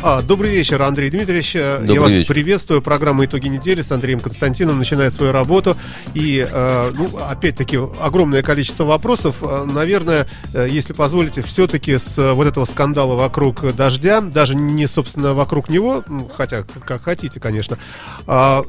А, 0.00 0.22
добрый 0.22 0.52
вечер, 0.52 0.80
Андрей 0.82 1.10
Дмитриевич. 1.10 1.56
Э, 1.56 1.58
Я 1.58 1.78
Добрый 1.80 1.98
вас 1.98 2.12
вечер. 2.12 2.32
приветствую. 2.32 2.82
Программа 2.82 3.24
«Итоги 3.24 3.48
недели» 3.48 3.80
с 3.80 3.90
Андреем 3.90 4.20
Константиновым 4.20 4.78
начинает 4.78 5.12
свою 5.12 5.32
работу. 5.32 5.76
И, 6.14 6.46
э, 6.48 6.90
ну, 6.94 7.10
опять-таки, 7.28 7.80
огромное 8.00 8.42
количество 8.42 8.84
вопросов. 8.84 9.36
Э, 9.42 9.64
Наверное, 9.64 10.28
э, 10.54 10.68
если 10.70 10.92
позволите, 10.92 11.42
все-таки 11.42 11.98
с 11.98 12.16
вот 12.32 12.46
этого 12.46 12.64
скандала 12.64 13.16
вокруг 13.16 13.74
дождя, 13.74 14.20
даже 14.20 14.54
не, 14.54 14.86
собственно, 14.86 15.34
вокруг 15.34 15.68
него, 15.68 16.04
хотя 16.36 16.62
как 16.86 17.02
хотите, 17.02 17.40
конечно, 17.40 17.76
а, 18.26 18.62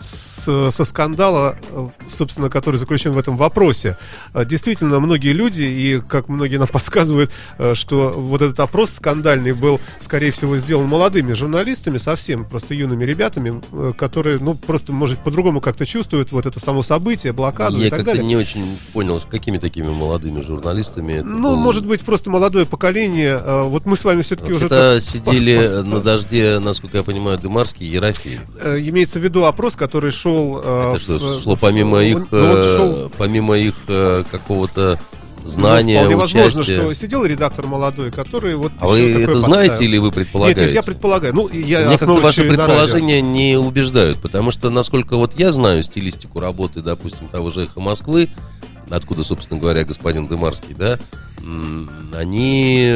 с- 0.00 0.31
со 0.42 0.84
скандала, 0.84 1.56
э, 1.70 1.88
собственно, 2.08 2.48
который 2.50 2.76
заключен 2.76 3.12
в 3.12 3.18
этом 3.18 3.36
вопросе. 3.36 3.96
Э, 4.34 4.44
Действительно, 4.44 5.00
многие 5.00 5.32
люди, 5.32 5.62
и 5.62 6.00
как 6.00 6.28
многие 6.28 6.56
нам 6.56 6.68
подсказывают, 6.72 7.30
э, 7.58 7.74
что 7.74 8.10
вот 8.10 8.42
этот 8.42 8.58
опрос 8.60 8.90
скандальный 8.90 9.52
был, 9.52 9.80
скорее 9.98 10.30
всего, 10.30 10.56
сделан 10.58 10.86
молодыми 10.86 11.32
журналистами, 11.32 11.98
совсем 11.98 12.44
просто 12.44 12.74
юными 12.74 13.04
ребятами, 13.04 13.60
которые, 13.96 14.38
ну, 14.38 14.54
просто, 14.54 14.92
может, 14.92 15.18
по-другому 15.20 15.60
как-то 15.60 15.86
чувствуют 15.86 16.32
вот 16.32 16.46
это 16.46 16.60
само 16.60 16.82
событие, 16.82 17.32
блокаду 17.32 17.78
и 17.78 17.84
Я 17.84 17.90
так 17.90 18.00
как-то 18.00 18.12
далее. 18.12 18.24
не 18.26 18.36
очень 18.36 18.64
понял, 18.92 19.20
с 19.20 19.24
какими 19.24 19.58
такими 19.58 19.88
молодыми 19.88 20.40
журналистами 20.40 21.14
это 21.14 21.26
Ну, 21.26 21.50
было. 21.50 21.56
может 21.56 21.86
быть, 21.86 22.00
просто 22.02 22.30
молодое 22.30 22.66
поколение. 22.66 23.38
Вот 23.64 23.86
мы 23.86 23.96
с 23.96 24.04
вами 24.04 24.22
все-таки 24.22 24.52
уже... 24.52 24.66
Это 24.66 24.94
так 24.94 25.02
сидели 25.02 25.82
на 25.86 26.00
дожде, 26.00 26.58
насколько 26.58 26.96
я 26.98 27.02
понимаю, 27.02 27.38
Дымарский 27.38 27.86
и 27.86 27.90
Ерофеев. 27.90 28.40
Имеется 28.64 29.18
в 29.18 29.22
виду 29.24 29.44
опрос, 29.44 29.76
который 29.76 30.10
шел... 30.10 30.31
э, 30.62 30.90
Это 30.94 30.98
что, 31.00 31.40
шло 31.40 31.56
помимо 31.56 31.98
ну, 31.98 32.00
их, 32.00 32.26
э, 32.30 32.76
шел 32.76 33.12
помимо 33.16 33.56
их 33.56 33.74
э, 33.88 34.24
какого-то 34.30 34.98
Ну, 35.42 35.48
знания, 35.48 35.98
вполне 35.98 36.16
возможно, 36.16 36.60
участия. 36.60 36.80
что 36.80 36.94
сидел 36.94 37.24
редактор 37.24 37.66
молодой, 37.66 38.10
который 38.10 38.54
вот... 38.54 38.72
А 38.80 38.86
вы 38.88 39.22
это 39.22 39.38
знаете 39.38 39.70
поставил. 39.70 39.88
или 39.90 39.98
вы 39.98 40.06
Нет, 40.06 40.14
предполагаете? 40.14 40.60
нет, 40.62 40.72
я 40.74 40.82
предполагаю. 40.82 41.34
Ну, 41.34 41.48
я 41.48 41.80
Мне 41.86 41.98
как-то 41.98 42.14
ваши 42.14 42.44
на 42.44 42.50
радио. 42.50 42.64
предположения 42.64 43.20
не 43.20 43.56
убеждают, 43.58 44.20
потому 44.20 44.50
что, 44.50 44.70
насколько 44.70 45.16
вот 45.16 45.38
я 45.38 45.52
знаю 45.52 45.82
стилистику 45.82 46.40
работы, 46.40 46.80
допустим, 46.80 47.28
того 47.28 47.50
же 47.50 47.64
«Эхо 47.64 47.80
Москвы», 47.80 48.30
откуда, 48.90 49.24
собственно 49.24 49.58
говоря, 49.58 49.84
господин 49.84 50.28
Дымарский, 50.28 50.74
да, 50.78 50.98
они 52.14 52.92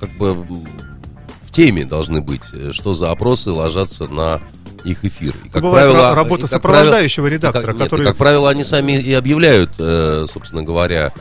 как 0.00 0.10
бы 0.18 0.34
в 0.34 1.50
теме 1.52 1.84
должны 1.84 2.20
быть, 2.20 2.42
что 2.72 2.92
за 2.94 3.10
опросы 3.10 3.50
ложатся 3.50 4.06
на 4.08 4.40
их 4.84 5.04
эфир. 5.04 5.34
И, 5.44 5.48
как 5.48 5.62
Бывает 5.62 5.90
правило, 5.90 6.10
ра- 6.10 6.14
работа 6.14 6.40
и, 6.40 6.42
как 6.42 6.50
сопровождающего 6.50 7.24
правило- 7.24 7.38
редактора, 7.38 7.66
как, 7.66 7.74
нет, 7.76 7.84
который- 7.84 8.06
как 8.06 8.16
правило, 8.16 8.50
они 8.50 8.64
сами 8.64 8.92
и 8.92 9.12
объявляют, 9.12 9.70
э, 9.78 10.26
собственно 10.30 10.62
говоря, 10.62 11.12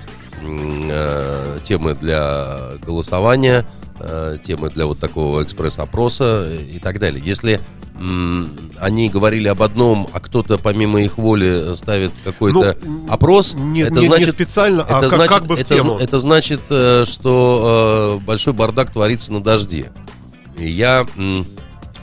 э, 0.41 1.59
темы 1.64 1.95
для 1.95 2.58
голосования, 2.86 3.67
э, 3.99 4.38
темы 4.45 4.69
для 4.69 4.86
вот 4.86 4.99
такого 4.99 5.44
экспресс-опроса 5.44 6.47
и 6.72 6.80
так 6.80 6.99
далее. 6.99 7.22
Если 7.25 7.59
они 8.80 9.09
говорили 9.09 9.47
об 9.47 9.64
одном, 9.64 10.08
а 10.14 10.19
кто-то 10.19 10.59
помимо 10.59 11.02
их 11.02 11.17
воли 11.17 11.73
ставит 11.75 12.11
какой-то 12.23 12.77
Ну, 12.86 13.08
опрос, 13.09 13.55
не- 13.55 13.81
это 13.81 13.94
не- 13.95 14.02
не 14.02 14.05
значит 14.08 14.30
специально, 14.30 14.83
а 14.83 14.99
это 14.99 15.09
как- 15.09 15.17
значит, 15.17 15.33
как 15.33 15.45
бы 15.47 15.55
в 15.55 15.59
это, 15.61 15.75
тему. 15.75 15.97
это 15.99 16.19
значит, 16.19 16.59
э, 16.69 17.05
что 17.08 18.19
э, 18.21 18.23
большой 18.23 18.53
бардак 18.53 18.92
творится 18.92 19.33
на 19.33 19.42
дожде. 19.42 19.92
И 20.59 20.69
я 20.69 21.08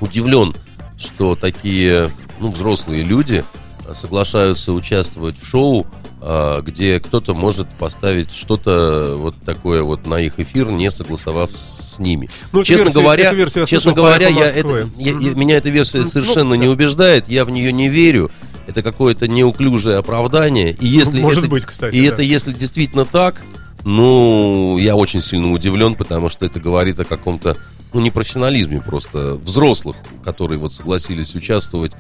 удивлен, 0.00 0.52
что 0.98 1.34
такие 1.36 2.10
ну, 2.40 2.50
взрослые 2.50 3.02
люди 3.02 3.44
соглашаются 3.92 4.72
участвовать 4.72 5.38
в 5.38 5.46
шоу, 5.46 5.86
э, 6.22 6.62
где 6.64 6.98
кто-то 7.00 7.34
может 7.34 7.68
поставить 7.78 8.32
что-то 8.34 9.16
вот 9.18 9.36
такое 9.44 9.82
вот 9.82 10.06
на 10.06 10.18
их 10.20 10.38
эфир, 10.40 10.70
не 10.70 10.90
согласовав 10.90 11.50
с 11.52 11.98
ними. 11.98 12.30
Ну, 12.52 12.64
честно 12.64 12.84
версию- 12.84 13.02
говоря, 13.02 13.32
версию 13.32 13.66
честно 13.66 13.92
говоря, 13.92 14.28
«Эхо 14.28 14.38
я 14.38 14.44
Москвы». 14.46 14.60
это, 14.80 14.88
я- 14.98 15.12
я- 15.12 15.34
меня 15.34 15.56
эта 15.56 15.68
версия 15.68 15.98
Ну, 15.98 16.04
совершенно 16.04 16.50
ну, 16.50 16.54
не 16.54 16.66
убеждает, 16.68 17.28
я 17.28 17.44
в 17.44 17.50
нее 17.50 17.72
не 17.72 17.88
верю. 17.88 18.30
Это 18.66 18.82
какое-то 18.82 19.28
неуклюжее 19.28 19.96
оправдание. 19.98 20.70
И 20.80 20.86
если 20.86 21.20
может 21.20 21.42
это, 21.44 21.50
быть, 21.50 21.66
кстати, 21.66 21.94
И 21.94 22.00
да. 22.08 22.14
это 22.14 22.22
если 22.22 22.52
действительно 22.54 23.04
так, 23.04 23.42
ну, 23.84 24.78
я 24.78 24.96
очень 24.96 25.20
сильно 25.20 25.52
удивлен, 25.52 25.94
потому 25.94 26.30
что 26.30 26.46
это 26.46 26.58
говорит 26.60 26.98
о 26.98 27.04
каком-то, 27.04 27.58
ну, 27.94 28.00
непрофессионализме 28.00 28.80
просто 28.80 29.34
взрослых, 29.36 29.96
которые 30.24 30.58
вот 30.58 30.72
согласились 30.72 31.34
участвовать 31.34 31.92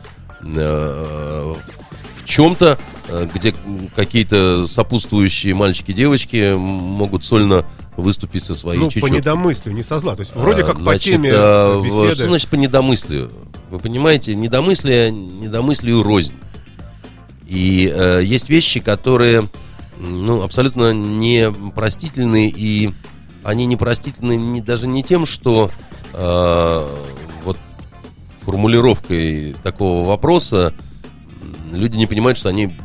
э, 0.42 1.54
в 2.16 2.24
чем-то, 2.24 2.78
э, 3.08 3.28
где 3.32 3.54
какие-то 3.94 4.66
сопутствующие 4.66 5.54
мальчики 5.54 5.92
и 5.92 5.94
девочки 5.94 6.36
м, 6.54 6.58
могут 6.60 7.24
сольно 7.24 7.64
выступить 7.96 8.42
со 8.42 8.54
своей 8.54 8.80
Ну, 8.80 8.86
по 8.86 8.92
чечеткой. 8.92 9.18
недомыслию, 9.18 9.74
не 9.74 9.84
со 9.84 9.98
зла. 10.00 10.16
То 10.16 10.20
есть, 10.20 10.34
вроде 10.34 10.62
А, 10.62 10.66
как 10.66 10.76
по 10.76 10.82
значит, 10.82 11.12
теме 11.12 11.30
а, 11.32 11.80
беседы. 11.80 12.14
Что 12.14 12.26
значит 12.26 12.48
по 12.48 12.56
недомыслию? 12.56 13.30
Вы 13.70 13.78
понимаете, 13.78 14.34
недомыслие, 14.34 15.10
недомыслию 15.12 16.02
рознь. 16.02 16.34
И 17.46 17.92
э, 17.94 18.22
есть 18.24 18.48
вещи, 18.48 18.80
которые 18.80 19.48
ну, 19.98 20.42
абсолютно 20.42 20.92
непростительны, 20.92 22.48
и 22.48 22.90
они 23.44 23.66
непростительны 23.66 24.36
не, 24.36 24.60
даже 24.60 24.86
не 24.88 25.02
тем, 25.04 25.26
что 25.26 25.70
э, 26.14 26.88
вот 27.44 27.58
формулировкой 28.42 29.54
такого 29.62 30.06
вопроса 30.06 30.74
люди 31.72 31.96
не 31.96 32.06
понимают, 32.06 32.38
что 32.38 32.48
они 32.48 32.76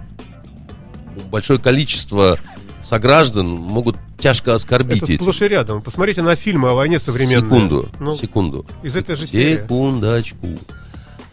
большое 1.32 1.60
количество 1.60 2.40
сограждан 2.82 3.48
могут 3.48 3.98
тяжко 4.20 4.56
оскорбить 4.56 5.04
Это 5.04 5.14
этим. 5.14 5.22
сплошь 5.22 5.42
и 5.42 5.48
рядом. 5.48 5.82
Посмотрите 5.82 6.22
на 6.22 6.36
фильмы 6.36 6.70
о 6.70 6.74
войне 6.74 7.00
современной. 7.00 7.46
Секунду, 7.46 7.90
Ну, 8.00 8.14
секунду. 8.14 8.66
из 8.84 8.96
этой 8.96 9.16
же 9.16 9.28
серии. 9.28 9.58
Секундочку. 9.62 10.48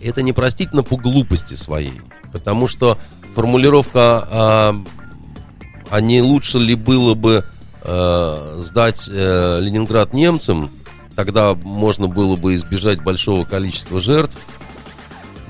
Это 0.00 0.22
непростительно 0.22 0.82
по 0.82 0.96
глупости 0.96 1.54
своей. 1.54 2.00
Потому 2.32 2.68
что 2.68 2.98
формулировка, 3.34 4.26
а, 4.30 4.76
а 5.90 6.00
не 6.00 6.20
лучше 6.20 6.58
ли 6.58 6.74
было 6.74 7.14
бы 7.14 7.44
э, 7.82 8.56
сдать 8.60 9.08
э, 9.10 9.60
Ленинград 9.60 10.12
немцам, 10.12 10.70
тогда 11.16 11.54
можно 11.54 12.06
было 12.06 12.36
бы 12.36 12.54
избежать 12.54 13.02
большого 13.02 13.44
количества 13.44 14.00
жертв. 14.00 14.38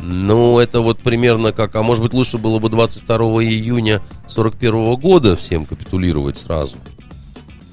Ну, 0.01 0.59
это 0.59 0.81
вот 0.81 1.01
примерно 1.01 1.53
как, 1.53 1.75
а 1.75 1.83
может 1.83 2.03
быть 2.03 2.15
лучше 2.15 2.39
было 2.39 2.59
бы 2.59 2.69
22 2.69 3.17
июня 3.43 4.01
41 4.29 4.95
года 4.97 5.37
всем 5.37 5.67
капитулировать 5.67 6.37
сразу. 6.37 6.77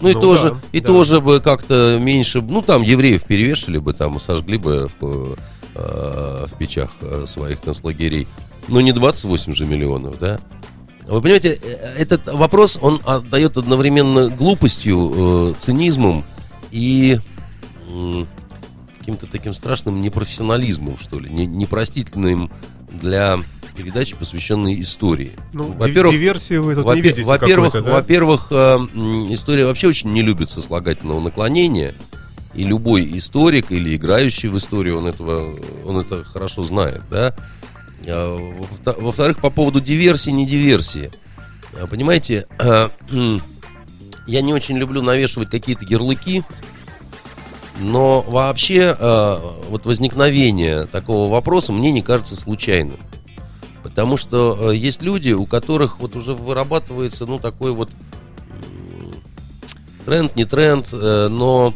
Ну 0.01 0.09
и 0.09 0.13
Ну 0.13 0.19
тоже, 0.19 0.51
да, 0.51 0.57
и 0.71 0.81
да. 0.81 0.87
тоже 0.87 1.21
бы 1.21 1.39
как-то 1.39 1.97
меньше, 2.01 2.41
ну 2.41 2.61
там 2.61 2.81
евреев 2.81 3.23
перевешали 3.23 3.77
бы, 3.77 3.93
там 3.93 4.19
сожгли 4.19 4.57
бы 4.57 4.89
в, 4.99 5.37
э, 5.75 6.45
в 6.49 6.57
печах 6.57 6.89
э, 7.01 7.25
своих 7.27 7.61
концлагерей. 7.61 8.27
Ну 8.67 8.79
не 8.79 8.91
28 8.91 9.53
же 9.53 9.65
миллионов, 9.65 10.17
да? 10.17 10.39
Вы 11.07 11.21
понимаете, 11.21 11.59
э, 11.61 11.95
этот 11.97 12.27
вопрос, 12.27 12.79
он 12.81 12.99
отдает 13.05 13.57
одновременно 13.57 14.29
глупостью, 14.29 15.11
э, 15.15 15.53
цинизмом 15.59 16.25
и 16.71 17.19
каким-то 18.99 19.25
таким 19.27 19.53
страшным 19.53 20.01
непрофессионализмом, 20.01 20.97
что 20.97 21.19
ли, 21.19 21.29
не- 21.29 21.45
непростительным 21.45 22.51
для 22.89 23.37
передачи, 23.75 24.15
посвященной 24.15 24.79
истории. 24.81 25.33
Ну, 25.53 25.73
Во-первых, 25.73 26.13
диверсию 26.13 26.63
вы 26.63 26.75
тут 26.75 26.83
не 26.85 26.89
Во-пе- 26.89 27.01
видите 27.01 27.23
Во-первых, 27.23 27.73
да? 27.73 27.81
во-первых, 27.81 28.47
э, 28.51 28.77
история 29.31 29.65
вообще 29.65 29.87
очень 29.87 30.11
не 30.13 30.21
любит 30.21 30.51
сослагательного 30.51 31.19
наклонения. 31.19 31.93
И 32.53 32.63
любой 32.65 33.17
историк 33.17 33.71
или 33.71 33.95
играющий 33.95 34.47
в 34.49 34.57
историю, 34.57 34.99
он 34.99 35.07
этого, 35.07 35.55
он 35.85 35.97
это 35.97 36.23
хорошо 36.23 36.61
знает, 36.61 37.01
да. 37.09 37.35
А, 38.05 38.37
во- 38.85 38.93
Во-вторых, 39.01 39.39
по 39.39 39.49
поводу 39.49 39.81
диверсии, 39.81 40.29
не 40.29 40.45
диверсии. 40.45 41.09
А, 41.73 41.87
Понимаете, 41.87 42.45
э, 42.59 42.89
я 44.27 44.41
не 44.41 44.53
очень 44.53 44.77
люблю 44.77 45.01
навешивать 45.01 45.49
какие-то 45.49 45.83
ярлыки, 45.85 46.43
но 47.83 48.21
вообще 48.21 48.95
э, 48.97 49.37
вот 49.69 49.85
возникновение 49.85 50.85
такого 50.85 51.31
вопроса 51.31 51.71
мне 51.73 51.91
не 51.91 52.01
кажется 52.01 52.35
случайным. 52.35 52.97
Потому 53.83 54.15
что 54.17 54.71
э, 54.71 54.75
есть 54.75 55.01
люди, 55.01 55.31
у 55.31 55.45
которых 55.45 55.99
вот 55.99 56.15
уже 56.15 56.33
вырабатывается, 56.33 57.25
ну, 57.25 57.39
такой 57.39 57.71
вот 57.73 57.89
тренд, 60.05 60.35
не 60.35 60.45
тренд, 60.45 60.89
э, 60.93 61.27
но 61.29 61.73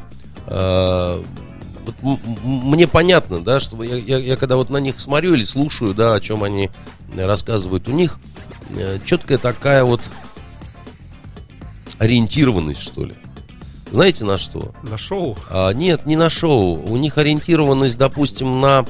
вот 0.50 1.96
мне 2.44 2.88
понятно, 2.88 3.42
да, 3.42 3.60
что 3.60 3.84
я, 3.84 3.96
я- 3.98 4.18
я 4.18 4.38
когда 4.38 4.56
вот 4.56 4.70
на 4.70 4.78
них 4.78 5.00
смотрю 5.00 5.34
или 5.34 5.44
слушаю, 5.44 5.94
да, 5.94 6.14
о 6.16 6.22
чем 6.22 6.44
они 6.44 6.70
рассказывают, 7.18 7.88
у 7.90 7.92
них 7.92 8.20
четкая 9.06 9.38
такая 9.38 9.84
вот 9.84 10.00
ориентированность, 11.98 12.80
что 12.82 13.06
ли. 13.06 13.16
Знаете 13.92 14.26
на 14.26 14.38
что? 14.38 14.74
На 14.84 14.98
шоу? 14.98 15.38
А, 15.50 15.72
нет, 15.72 16.06
не 16.06 16.16
на 16.16 16.30
шоу. 16.30 16.76
У 16.84 16.98
них 16.98 17.18
ориентированность, 17.18 17.98
допустим, 17.98 18.60
на 18.60 18.86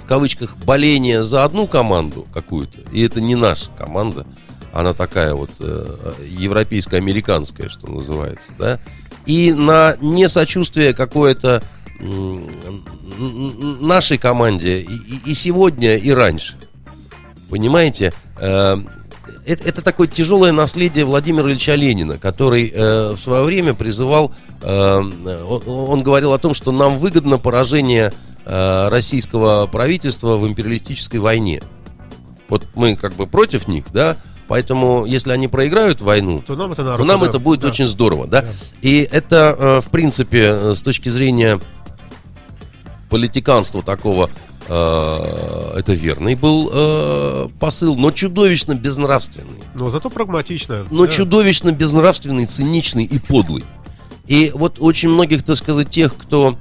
в 0.00 0.04
кавычках 0.06 0.56
боление 0.58 1.22
за 1.22 1.44
одну 1.44 1.66
команду 1.66 2.26
какую-то. 2.32 2.80
И 2.92 3.02
это 3.02 3.20
не 3.20 3.34
наша 3.34 3.70
команда. 3.76 4.26
Она 4.72 4.94
такая 4.94 5.34
вот 5.34 5.50
э, 5.60 5.96
европейско-американская, 6.28 7.68
что 7.68 7.86
называется, 7.88 8.52
да. 8.58 8.78
И 9.26 9.52
на 9.52 9.96
несочувствие 10.00 10.94
какое-то 10.94 11.62
нашей 13.80 14.18
команде 14.18 14.80
и, 14.80 14.84
и- 14.94 15.30
и 15.30 15.34
сегодня, 15.34 15.96
и 15.96 16.10
раньше. 16.10 16.56
Понимаете? 17.50 18.12
Э, 18.38 18.76
это, 19.46 19.64
это 19.64 19.82
такое 19.82 20.08
тяжелое 20.08 20.52
наследие 20.52 21.04
Владимира 21.04 21.48
Ильича 21.48 21.74
Ленина, 21.74 22.18
который 22.18 22.70
э, 22.72 23.12
в 23.12 23.18
свое 23.20 23.44
время 23.44 23.74
призывал, 23.74 24.32
э, 24.62 24.96
он, 24.98 25.62
он 25.66 26.02
говорил 26.02 26.32
о 26.32 26.38
том, 26.38 26.54
что 26.54 26.72
нам 26.72 26.96
выгодно 26.96 27.38
поражение 27.38 28.12
э, 28.44 28.88
российского 28.88 29.66
правительства 29.66 30.36
в 30.36 30.46
империалистической 30.46 31.20
войне. 31.20 31.62
Вот 32.48 32.66
мы 32.74 32.96
как 32.96 33.14
бы 33.14 33.26
против 33.26 33.66
них, 33.68 33.86
да, 33.92 34.16
поэтому 34.48 35.06
если 35.06 35.32
они 35.32 35.48
проиграют 35.48 36.00
войну, 36.00 36.42
То 36.46 36.54
нам 36.54 36.72
это 36.72 36.96
то 36.96 37.04
нам 37.04 37.20
да. 37.20 37.26
это 37.26 37.38
будет 37.38 37.60
Да. 37.60 37.68
очень 37.68 37.86
здорово, 37.86 38.26
да? 38.26 38.42
Да. 38.42 38.48
И 38.82 39.08
это, 39.10 39.56
э, 39.58 39.80
в 39.80 39.90
принципе, 39.90 40.50
э, 40.52 40.74
с 40.74 40.82
точки 40.82 41.08
зрения 41.08 41.58
политиканства 43.10 43.82
такого, 43.82 44.30
это 44.66 45.92
верный 45.92 46.34
был 46.34 46.70
э, 46.72 47.48
посыл, 47.58 47.96
но 47.96 48.10
чудовищно 48.10 48.74
безнравственный. 48.74 49.62
Но 49.74 49.90
зато 49.90 50.08
прагматично. 50.08 50.86
Но 50.90 51.06
да. 51.06 51.10
чудовищно 51.10 51.72
безнравственный, 51.72 52.46
циничный 52.46 53.04
и 53.04 53.18
подлый. 53.18 53.64
И 54.26 54.52
вот 54.54 54.76
очень 54.78 55.08
многих, 55.08 55.42
так 55.42 55.56
сказать, 55.56 55.90
тех, 55.90 56.16
кто 56.16 56.56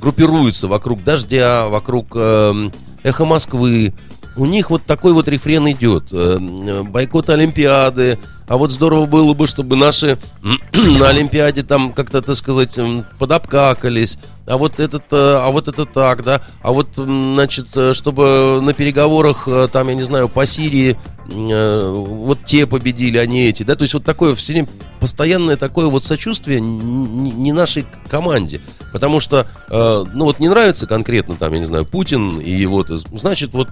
группируется 0.00 0.68
вокруг 0.68 1.02
«Дождя», 1.02 1.68
вокруг 1.68 2.08
эм, 2.14 2.72
«Эхо 3.02 3.24
Москвы», 3.24 3.94
у 4.36 4.46
них 4.46 4.70
вот 4.70 4.82
такой 4.84 5.12
вот 5.12 5.28
рефрен 5.28 5.70
идет. 5.70 6.12
Эм, 6.12 6.68
э, 6.68 6.82
Бойкот 6.82 7.30
Олимпиады. 7.30 8.18
А 8.46 8.56
вот 8.56 8.70
здорово 8.70 9.06
было 9.06 9.32
бы, 9.32 9.46
чтобы 9.46 9.76
наши 9.76 10.18
на 10.72 11.08
Олимпиаде 11.08 11.62
там 11.62 11.92
как-то, 11.92 12.20
так 12.20 12.34
сказать, 12.34 12.78
подобкакались. 13.18 14.18
А 14.46 14.58
вот 14.58 14.78
этот, 14.78 15.04
э, 15.10 15.16
а 15.16 15.50
вот 15.50 15.68
это 15.68 15.86
так, 15.86 16.22
да. 16.22 16.42
А 16.62 16.72
вот, 16.72 16.88
значит, 16.96 17.68
э, 17.76 17.94
чтобы 17.94 18.60
на 18.62 18.74
переговорах, 18.74 19.48
э, 19.48 19.68
там, 19.72 19.88
я 19.88 19.94
не 19.94 20.02
знаю, 20.02 20.28
по 20.28 20.46
Сирии, 20.46 20.98
вот 21.26 22.44
те 22.44 22.66
победили, 22.66 23.16
а 23.16 23.24
не 23.24 23.46
эти, 23.46 23.62
да. 23.62 23.76
То 23.76 23.82
есть 23.84 23.94
вот 23.94 24.04
такое 24.04 24.34
все 24.34 24.52
время 24.52 24.68
постоянное 25.00 25.56
такое 25.56 25.86
вот 25.86 26.04
сочувствие 26.04 26.60
не 26.60 27.52
нашей 27.52 27.86
команде. 28.10 28.60
Потому 28.92 29.20
что, 29.20 29.48
ну 29.70 30.24
вот 30.24 30.38
не 30.38 30.50
нравится 30.50 30.86
конкретно 30.86 31.36
там, 31.36 31.54
я 31.54 31.60
не 31.60 31.64
знаю, 31.64 31.86
Путин 31.86 32.40
и 32.40 32.50
есть, 32.50 33.06
значит, 33.10 33.54
вот 33.54 33.70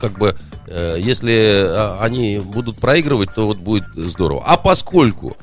как 0.00 0.18
бы, 0.18 0.36
э, 0.66 0.96
если 0.98 1.64
а, 1.66 1.98
они 2.00 2.38
будут 2.38 2.78
проигрывать, 2.78 3.34
то 3.34 3.46
вот 3.46 3.58
будет 3.58 3.84
здорово. 3.94 4.42
А 4.46 4.56
поскольку 4.56 5.36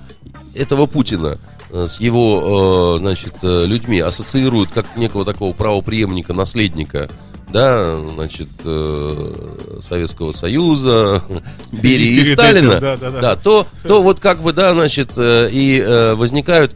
этого 0.55 0.85
Путина 0.85 1.37
э, 1.69 1.87
с 1.87 1.99
его, 1.99 2.95
э, 2.95 2.99
значит, 2.99 3.35
э, 3.41 3.65
людьми 3.65 3.99
ассоциируют 3.99 4.69
как 4.71 4.85
некого 4.95 5.25
такого 5.25 5.53
правоприемника, 5.53 6.33
наследника, 6.33 7.09
да, 7.53 7.99
значит, 8.15 8.49
э, 8.65 9.79
Советского 9.81 10.31
Союза, 10.31 11.23
Берии 11.71 12.19
и 12.19 12.23
Сталина, 12.23 12.79
да, 12.79 12.97
да, 12.97 13.11
да. 13.11 13.21
да, 13.21 13.35
то, 13.35 13.67
то 13.83 14.01
вот 14.01 14.19
как 14.19 14.41
бы, 14.41 14.53
да, 14.53 14.73
значит, 14.73 15.11
э, 15.15 15.49
и 15.51 15.79
э, 15.79 16.15
возникают, 16.15 16.73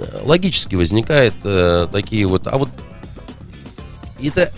э, 0.00 0.22
логически 0.24 0.76
возникает 0.76 1.34
э, 1.44 1.88
такие 1.90 2.26
вот, 2.26 2.46
а 2.46 2.58
вот 2.58 2.68
это, 4.22 4.52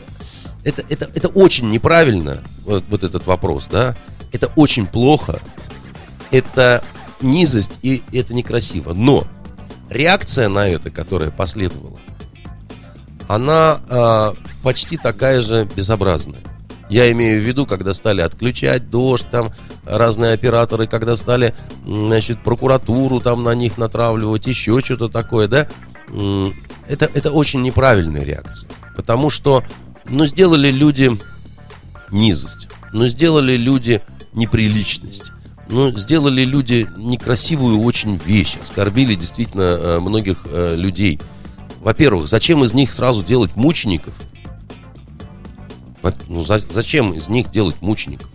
это, 0.65 0.85
это, 0.89 1.11
это 1.15 1.29
очень 1.29 1.71
неправильно, 1.71 2.43
вот, 2.65 2.85
вот 2.89 3.05
этот 3.05 3.27
вопрос, 3.27 3.69
да, 3.71 3.97
это 4.33 4.51
очень 4.57 4.87
плохо, 4.87 5.41
это 6.31 6.83
низость 7.21 7.79
и 7.83 8.03
это 8.13 8.35
некрасиво, 8.35 8.93
но 8.95 9.25
реакция 9.91 10.49
на 10.49 10.69
это, 10.69 10.91
которая 10.91 11.31
последовала, 11.31 11.99
она 13.29 13.81
а, 13.89 14.35
почти 14.63 14.97
такая 14.97 15.41
же 15.41 15.69
безобразная. 15.75 16.41
Я 16.91 17.11
имею 17.13 17.41
в 17.41 17.45
виду, 17.45 17.65
когда 17.65 17.95
стали 17.95 18.21
отключать 18.21 18.91
дождь, 18.91 19.27
там 19.31 19.53
разные 19.87 20.35
операторы, 20.35 20.87
когда 20.87 21.17
стали, 21.17 21.55
значит, 21.87 22.43
прокуратуру 22.43 23.21
там 23.21 23.43
на 23.43 23.55
них 23.55 23.79
натравливать, 23.79 24.47
еще 24.47 24.81
что-то 24.81 25.09
такое, 25.09 25.49
да, 25.49 25.67
это, 26.87 27.11
это 27.15 27.33
очень 27.33 27.63
неправильная 27.63 28.23
реакция. 28.23 28.69
Потому 28.95 29.31
что, 29.31 29.65
ну, 30.09 30.27
сделали 30.27 30.71
люди 30.71 31.11
низость, 32.11 32.69
ну, 32.93 33.07
сделали 33.09 33.57
люди 33.57 34.03
неприличность, 34.33 35.33
ну, 35.69 35.97
сделали 35.97 36.43
люди 36.45 36.89
некрасивую 36.97 37.81
очень 37.81 38.17
вещь, 38.25 38.57
оскорбили 38.63 39.15
действительно 39.15 39.63
э, 39.63 40.01
многих 40.01 40.47
э, 40.51 40.77
людей. 40.77 41.21
Во-первых, 41.81 42.29
зачем 42.29 42.65
из 42.65 42.73
них 42.73 42.93
сразу 42.93 43.23
делать 43.23 43.57
мучеников? 43.57 44.15
Ну, 46.29 46.45
за- 46.45 46.59
зачем 46.59 47.13
из 47.13 47.29
них 47.29 47.51
делать 47.51 47.81
мучеников? 47.81 48.29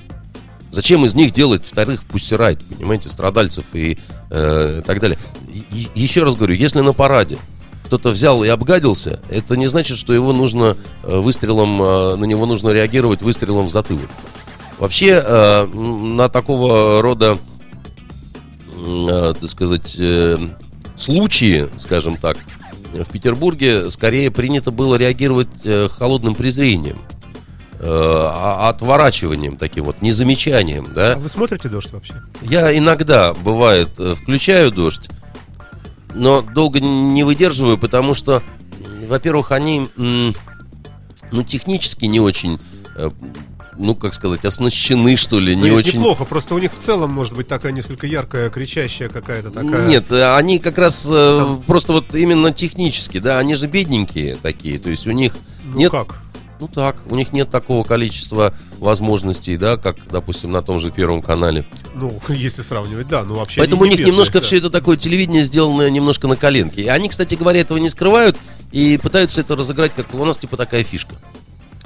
Зачем 0.71 1.06
из 1.06 1.16
них 1.16 1.33
делать 1.33 1.63
вторых 1.66 2.04
пустирайт, 2.04 2.63
понимаете, 2.63 3.10
страдальцев 3.10 3.66
и 3.74 3.98
э, 4.30 4.81
так 4.86 5.00
далее? 5.00 5.18
И- 5.51 5.88
еще 5.95 6.24
раз 6.24 6.36
говорю, 6.36 6.54
если 6.56 6.81
на 6.81 6.94
параде 6.94 7.38
кто-то 7.89 8.12
взял 8.12 8.44
и 8.44 8.47
обгадился, 8.47 9.19
это 9.30 9.57
не 9.57 9.65
значит, 9.65 9.97
что 9.97 10.13
его 10.13 10.31
нужно 10.31 10.77
э, 11.01 11.18
выстрелом, 11.18 11.81
э, 11.81 12.15
на 12.18 12.25
него 12.25 12.45
нужно 12.45 12.69
реагировать 12.69 13.24
выстрелом 13.24 13.65
в 13.65 13.71
затылок. 13.71 14.07
Вообще, 14.77 15.19
э, 15.25 15.65
на 15.65 16.30
такого 16.30 17.01
рода, 17.01 17.39
так 18.77 19.50
сказать, 19.50 19.97
случаи, 20.95 21.68
скажем 21.80 22.18
так, 22.18 22.38
в 22.94 23.09
Петербурге 23.09 23.89
скорее 23.89 24.30
принято 24.30 24.69
было 24.69 24.95
реагировать 24.95 25.50
холодным 25.97 26.35
презрением, 26.35 27.01
а- 27.81 28.69
отворачиванием 28.69 29.57
таким 29.57 29.85
вот, 29.85 30.01
незамечанием, 30.01 30.94
да. 30.94 31.13
А 31.13 31.18
вы 31.18 31.27
смотрите 31.27 31.69
дождь 31.69 31.92
вообще? 31.92 32.21
Я 32.42 32.75
иногда, 32.77 33.33
бывает, 33.33 33.89
включаю 34.21 34.71
дождь, 34.71 35.09
но 36.13 36.41
долго 36.41 36.79
не 36.79 37.23
выдерживаю, 37.23 37.78
потому 37.78 38.13
что, 38.13 38.42
во-первых, 39.07 39.51
они, 39.51 39.89
ну, 39.95 41.44
технически 41.44 42.06
не 42.06 42.19
очень, 42.19 42.59
э, 42.95 43.09
ну, 43.78 43.95
как 43.95 44.13
сказать, 44.13 44.44
оснащены, 44.45 45.16
что 45.16 45.39
ли, 45.39 45.56
не 45.56 45.63
нет, 45.63 45.73
очень... 45.73 45.99
Неплохо, 45.99 46.25
просто 46.25 46.56
у 46.56 46.59
них 46.59 46.73
в 46.73 46.78
целом 46.78 47.11
может 47.11 47.33
быть 47.33 47.47
такая 47.47 47.71
несколько 47.71 48.07
яркая, 48.07 48.49
кричащая 48.49 49.09
какая-то 49.09 49.51
такая. 49.51 49.87
Нет, 49.87 50.11
э, 50.11 50.35
они 50.35 50.59
как 50.59 50.78
раз 50.78 51.07
э, 51.09 51.57
просто 51.66 51.94
вот 51.94 52.13
именно 52.16 52.51
технически, 52.51 53.19
да, 53.19 53.39
они 53.39 53.56
же 53.56 53.68
бедненькие 53.68 54.37
такие, 54.42 54.80
то 54.80 54.89
есть 54.89 55.07
у 55.07 55.11
них 55.11 55.35
Ну 55.63 55.78
нет, 55.78 55.92
как? 55.92 56.18
Ну 56.59 56.68
так, 56.68 56.97
у 57.09 57.16
них 57.16 57.31
нет 57.31 57.49
такого 57.49 57.83
количества 57.83 58.54
возможностей, 58.80 59.56
да, 59.57 59.78
как, 59.78 59.97
допустим, 60.11 60.51
на 60.51 60.61
том 60.61 60.80
же 60.80 60.92
Первом 60.92 61.21
канале. 61.21 61.66
Ну, 61.95 62.13
если 62.30 62.61
сравнивать, 62.61 63.07
да, 63.07 63.23
ну 63.23 63.35
вообще. 63.35 63.61
Поэтому 63.61 63.83
у 63.83 63.85
них 63.85 63.97
бедные, 63.97 64.11
немножко 64.11 64.39
да. 64.39 64.45
все 64.45 64.57
это 64.57 64.69
такое 64.69 64.97
телевидение 64.97 65.44
сделано 65.44 65.89
немножко 65.89 66.28
на 66.28 66.35
коленке. 66.35 66.81
И 66.81 66.87
они, 66.87 67.09
кстати 67.09 67.35
говоря, 67.35 67.61
этого 67.61 67.78
не 67.78 67.89
скрывают 67.89 68.37
и 68.71 68.99
пытаются 69.01 69.42
это 69.42 69.56
разыграть, 69.56 69.94
как 69.95 70.13
у 70.13 70.25
нас 70.25 70.37
типа 70.37 70.57
такая 70.57 70.83
фишка. 70.83 71.16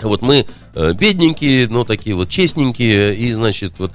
Вот 0.02 0.22
мы 0.22 0.46
э, 0.74 0.94
бедненькие, 0.94 1.68
но 1.68 1.84
такие 1.84 2.16
вот 2.16 2.30
честненькие, 2.30 3.16
и 3.16 3.32
значит 3.32 3.74
вот. 3.78 3.92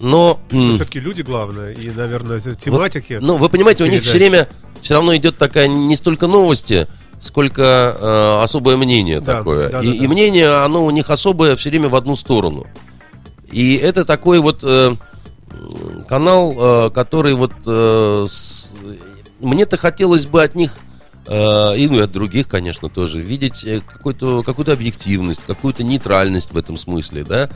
Но, 0.00 0.40
м, 0.50 0.74
все-таки 0.76 0.98
люди 0.98 1.20
главное, 1.20 1.72
и, 1.72 1.90
наверное, 1.90 2.40
те- 2.40 2.54
тематики. 2.54 3.18
ну, 3.20 3.36
вы 3.36 3.50
понимаете, 3.50 3.84
у 3.84 3.86
них 3.86 4.02
все 4.02 4.14
время 4.14 4.48
все 4.82 4.94
равно 4.94 5.14
идет 5.16 5.38
такая 5.38 5.66
не 5.66 5.96
столько 5.96 6.26
новости, 6.26 6.88
сколько 7.18 7.62
э, 8.00 8.42
особое 8.42 8.76
мнение 8.76 9.20
Да, 9.20 9.38
такое. 9.38 9.68
да, 9.68 9.80
и, 9.82 9.86
да, 9.88 9.92
и 9.94 10.00
да. 10.00 10.08
мнение, 10.08 10.48
оно 10.64 10.84
у 10.84 10.90
них 10.90 11.10
особое 11.10 11.56
все 11.56 11.70
время 11.70 11.88
в 11.88 11.94
одну 11.96 12.16
сторону. 12.16 12.66
И 13.52 13.74
это 13.76 14.04
такой 14.04 14.38
вот 14.38 14.60
э, 14.62 14.94
канал, 16.08 16.54
э, 16.86 16.90
который 16.90 17.34
вот 17.34 17.52
э, 17.66 18.26
с- 18.28 18.70
мне-то 19.40 19.76
хотелось 19.76 20.26
бы 20.26 20.42
от 20.42 20.54
них 20.54 20.76
э, 21.26 21.76
и 21.76 21.88
ну, 21.88 21.98
и 21.98 22.02
от 22.02 22.12
других, 22.12 22.48
конечно, 22.48 22.88
тоже 22.88 23.18
видеть 23.20 23.64
э, 23.64 23.80
какую-то 23.86 24.72
объективность, 24.72 25.42
какую-то 25.46 25.82
нейтральность 25.82 26.52
в 26.52 26.56
этом 26.56 26.76
смысле, 26.76 27.24
да. 27.24 27.50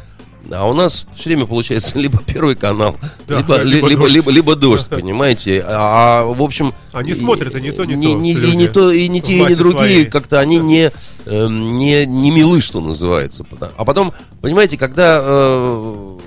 А 0.52 0.68
у 0.68 0.74
нас 0.74 1.06
все 1.14 1.30
время 1.30 1.46
получается 1.46 1.98
либо 1.98 2.22
первый 2.24 2.54
канал, 2.54 2.96
Да, 3.26 3.38
либо, 3.38 3.62
ли- 3.62 3.70
либо 3.76 3.88
либо, 3.88 4.02
дождь. 4.02 4.14
либо, 4.14 4.30
либо 4.30 4.56
дождь, 4.56 4.86
понимаете. 4.90 5.64
А, 5.66 6.24
в 6.24 6.42
общем... 6.42 6.74
Они 6.92 7.14
смотрят 7.14 7.54
и 7.56 7.60
не 7.60 7.72
то, 7.72 7.84
не 7.84 7.94
то, 7.94 8.00
И 8.00 8.14
не, 8.14 8.34
люди. 8.34 8.56
не 8.56 8.68
то, 8.68 8.90
и 8.92 9.08
не 9.08 9.20
те, 9.20 9.38
и 9.38 9.44
не 9.44 9.54
другие, 9.54 10.04
как-то 10.06 10.40
они 10.40 10.58
не, 10.58 10.90
эм, 11.26 11.76
не, 11.78 12.06
не 12.06 12.30
милы, 12.30 12.60
что 12.60 12.80
называется. 12.80 13.44
А 13.76 13.84
потом, 13.84 14.12
понимаете, 14.40 14.76
когда 14.76 15.20
э, 15.22 16.18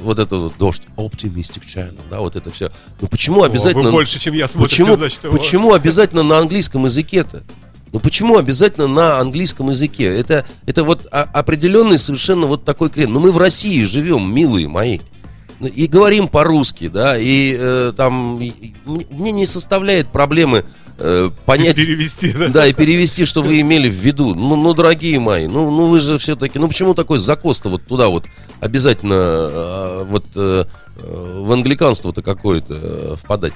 вот 0.00 0.18
это 0.18 0.36
вот 0.36 0.54
дождь, 0.58 0.82
optimistic 0.96 1.62
channel, 1.66 1.98
да, 2.10 2.20
вот 2.20 2.36
это 2.36 2.50
все. 2.50 2.70
Ну 3.00 3.08
почему 3.08 3.42
обязательно... 3.42 3.82
О, 3.82 3.86
вы 3.86 3.92
больше, 3.92 4.20
чем 4.20 4.34
я 4.34 4.46
смотрите, 4.46 4.82
почему, 4.82 4.96
значит, 4.96 5.24
его. 5.24 5.36
почему 5.36 5.72
обязательно 5.74 6.22
на 6.22 6.38
английском 6.38 6.84
языке-то? 6.84 7.42
Ну 7.94 8.00
почему 8.00 8.38
обязательно 8.38 8.88
на 8.88 9.20
английском 9.20 9.70
языке? 9.70 10.06
Это, 10.06 10.44
это 10.66 10.82
вот 10.82 11.06
определенный 11.12 11.96
совершенно 11.96 12.46
вот 12.48 12.64
такой 12.64 12.90
крен. 12.90 13.12
Ну 13.12 13.20
мы 13.20 13.30
в 13.30 13.38
России 13.38 13.84
живем, 13.84 14.34
милые 14.34 14.66
мои. 14.66 14.98
Ну, 15.60 15.68
И 15.68 15.86
говорим 15.86 16.26
по-русски, 16.26 16.88
да, 16.88 17.16
и 17.16 17.54
э, 17.56 17.92
там 17.96 18.40
и- 18.42 18.48
и 18.48 18.74
мне 18.84 19.30
не 19.30 19.46
составляет 19.46 20.08
проблемы 20.08 20.64
э, 20.98 21.30
понять, 21.46 21.76
Перевести, 21.76 22.32
да? 22.32 22.48
да, 22.48 22.66
и 22.66 22.72
перевести, 22.72 23.24
что 23.26 23.42
вы 23.42 23.60
имели 23.60 23.88
в 23.88 23.94
виду. 23.94 24.34
Ну, 24.34 24.56
ну 24.56 24.74
дорогие 24.74 25.20
мои, 25.20 25.46
ну, 25.46 25.70
ну 25.70 25.86
вы 25.86 26.00
же 26.00 26.18
все-таки, 26.18 26.58
ну 26.58 26.66
почему 26.66 26.94
такой 26.94 27.18
закос-то 27.20 27.68
вот 27.68 27.86
туда 27.86 28.08
вот 28.08 28.24
обязательно 28.58 29.14
э, 29.14 30.04
вот 30.10 30.24
э, 30.34 30.64
э, 30.96 31.40
в 31.44 31.52
англиканство-то 31.52 32.22
какое-то 32.22 32.74
э, 32.74 33.14
впадать? 33.22 33.52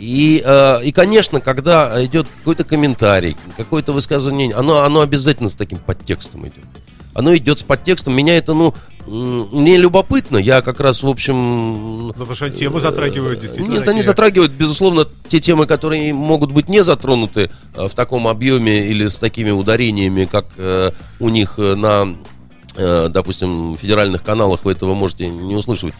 И, 0.00 0.42
э, 0.44 0.82
и, 0.82 0.92
конечно, 0.92 1.40
когда 1.40 2.02
идет 2.04 2.26
какой-то 2.38 2.64
комментарий, 2.64 3.36
какое-то 3.56 3.92
высказывание, 3.92 4.54
оно, 4.54 4.80
оно 4.80 5.02
обязательно 5.02 5.50
с 5.50 5.54
таким 5.54 5.78
подтекстом 5.78 6.48
идет. 6.48 6.64
Оно 7.12 7.36
идет 7.36 7.58
с 7.58 7.62
подтекстом. 7.62 8.14
Меня 8.14 8.36
это, 8.38 8.54
ну, 8.54 8.74
мне 9.06 9.76
любопытно. 9.76 10.38
Я 10.38 10.62
как 10.62 10.80
раз, 10.80 11.02
в 11.02 11.08
общем... 11.08 12.06
Ну, 12.06 12.12
потому 12.12 12.34
что 12.34 12.48
темы 12.48 12.80
затрагивают 12.80 13.40
действительно. 13.40 13.74
Нет, 13.74 13.82
они 13.82 13.98
такие. 13.98 14.02
затрагивают, 14.04 14.52
безусловно, 14.52 15.06
те 15.28 15.40
темы, 15.40 15.66
которые 15.66 16.14
могут 16.14 16.52
быть 16.52 16.68
не 16.68 16.82
затронуты 16.82 17.50
э, 17.74 17.88
в 17.88 17.94
таком 17.94 18.28
объеме 18.28 18.86
или 18.86 19.06
с 19.06 19.18
такими 19.18 19.50
ударениями, 19.50 20.28
как 20.30 20.46
э, 20.56 20.92
у 21.18 21.28
них 21.28 21.54
э, 21.58 21.74
на, 21.74 22.16
допустим, 22.76 23.76
федеральных 23.76 24.22
каналах. 24.22 24.64
Вы 24.64 24.72
этого 24.72 24.94
можете 24.94 25.28
не 25.28 25.56
услышать. 25.56 25.92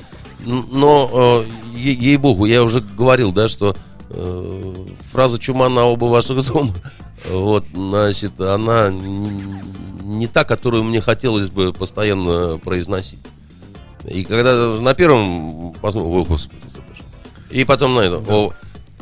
Но, 0.45 1.45
э, 1.75 1.79
ей-богу, 1.79 2.47
я 2.47 2.63
уже 2.63 2.81
говорил, 2.81 3.33
да, 3.33 3.49
что 3.49 3.77
э, 4.09 4.75
фраза 5.13 5.39
«чума 5.39 5.69
на 5.69 5.85
оба 5.87 6.07
ваших 6.07 6.45
дома», 6.47 6.73
вот, 7.31 7.65
значит, 7.75 8.41
она 8.41 8.91
не 8.91 10.27
та, 10.27 10.45
которую 10.45 10.85
мне 10.85 11.01
хотелось 11.01 11.51
бы 11.51 11.73
постоянно 11.73 12.59
произносить. 12.59 13.21
И 14.09 14.25
когда 14.25 14.79
на 14.81 14.95
первом 14.95 15.73
посмотрел, 15.75 16.15
о, 16.17 16.25
господи, 16.25 16.63
и 17.51 17.65
потом 17.65 17.95
на 17.95 18.01
это, 18.01 18.17
о, 18.33 18.53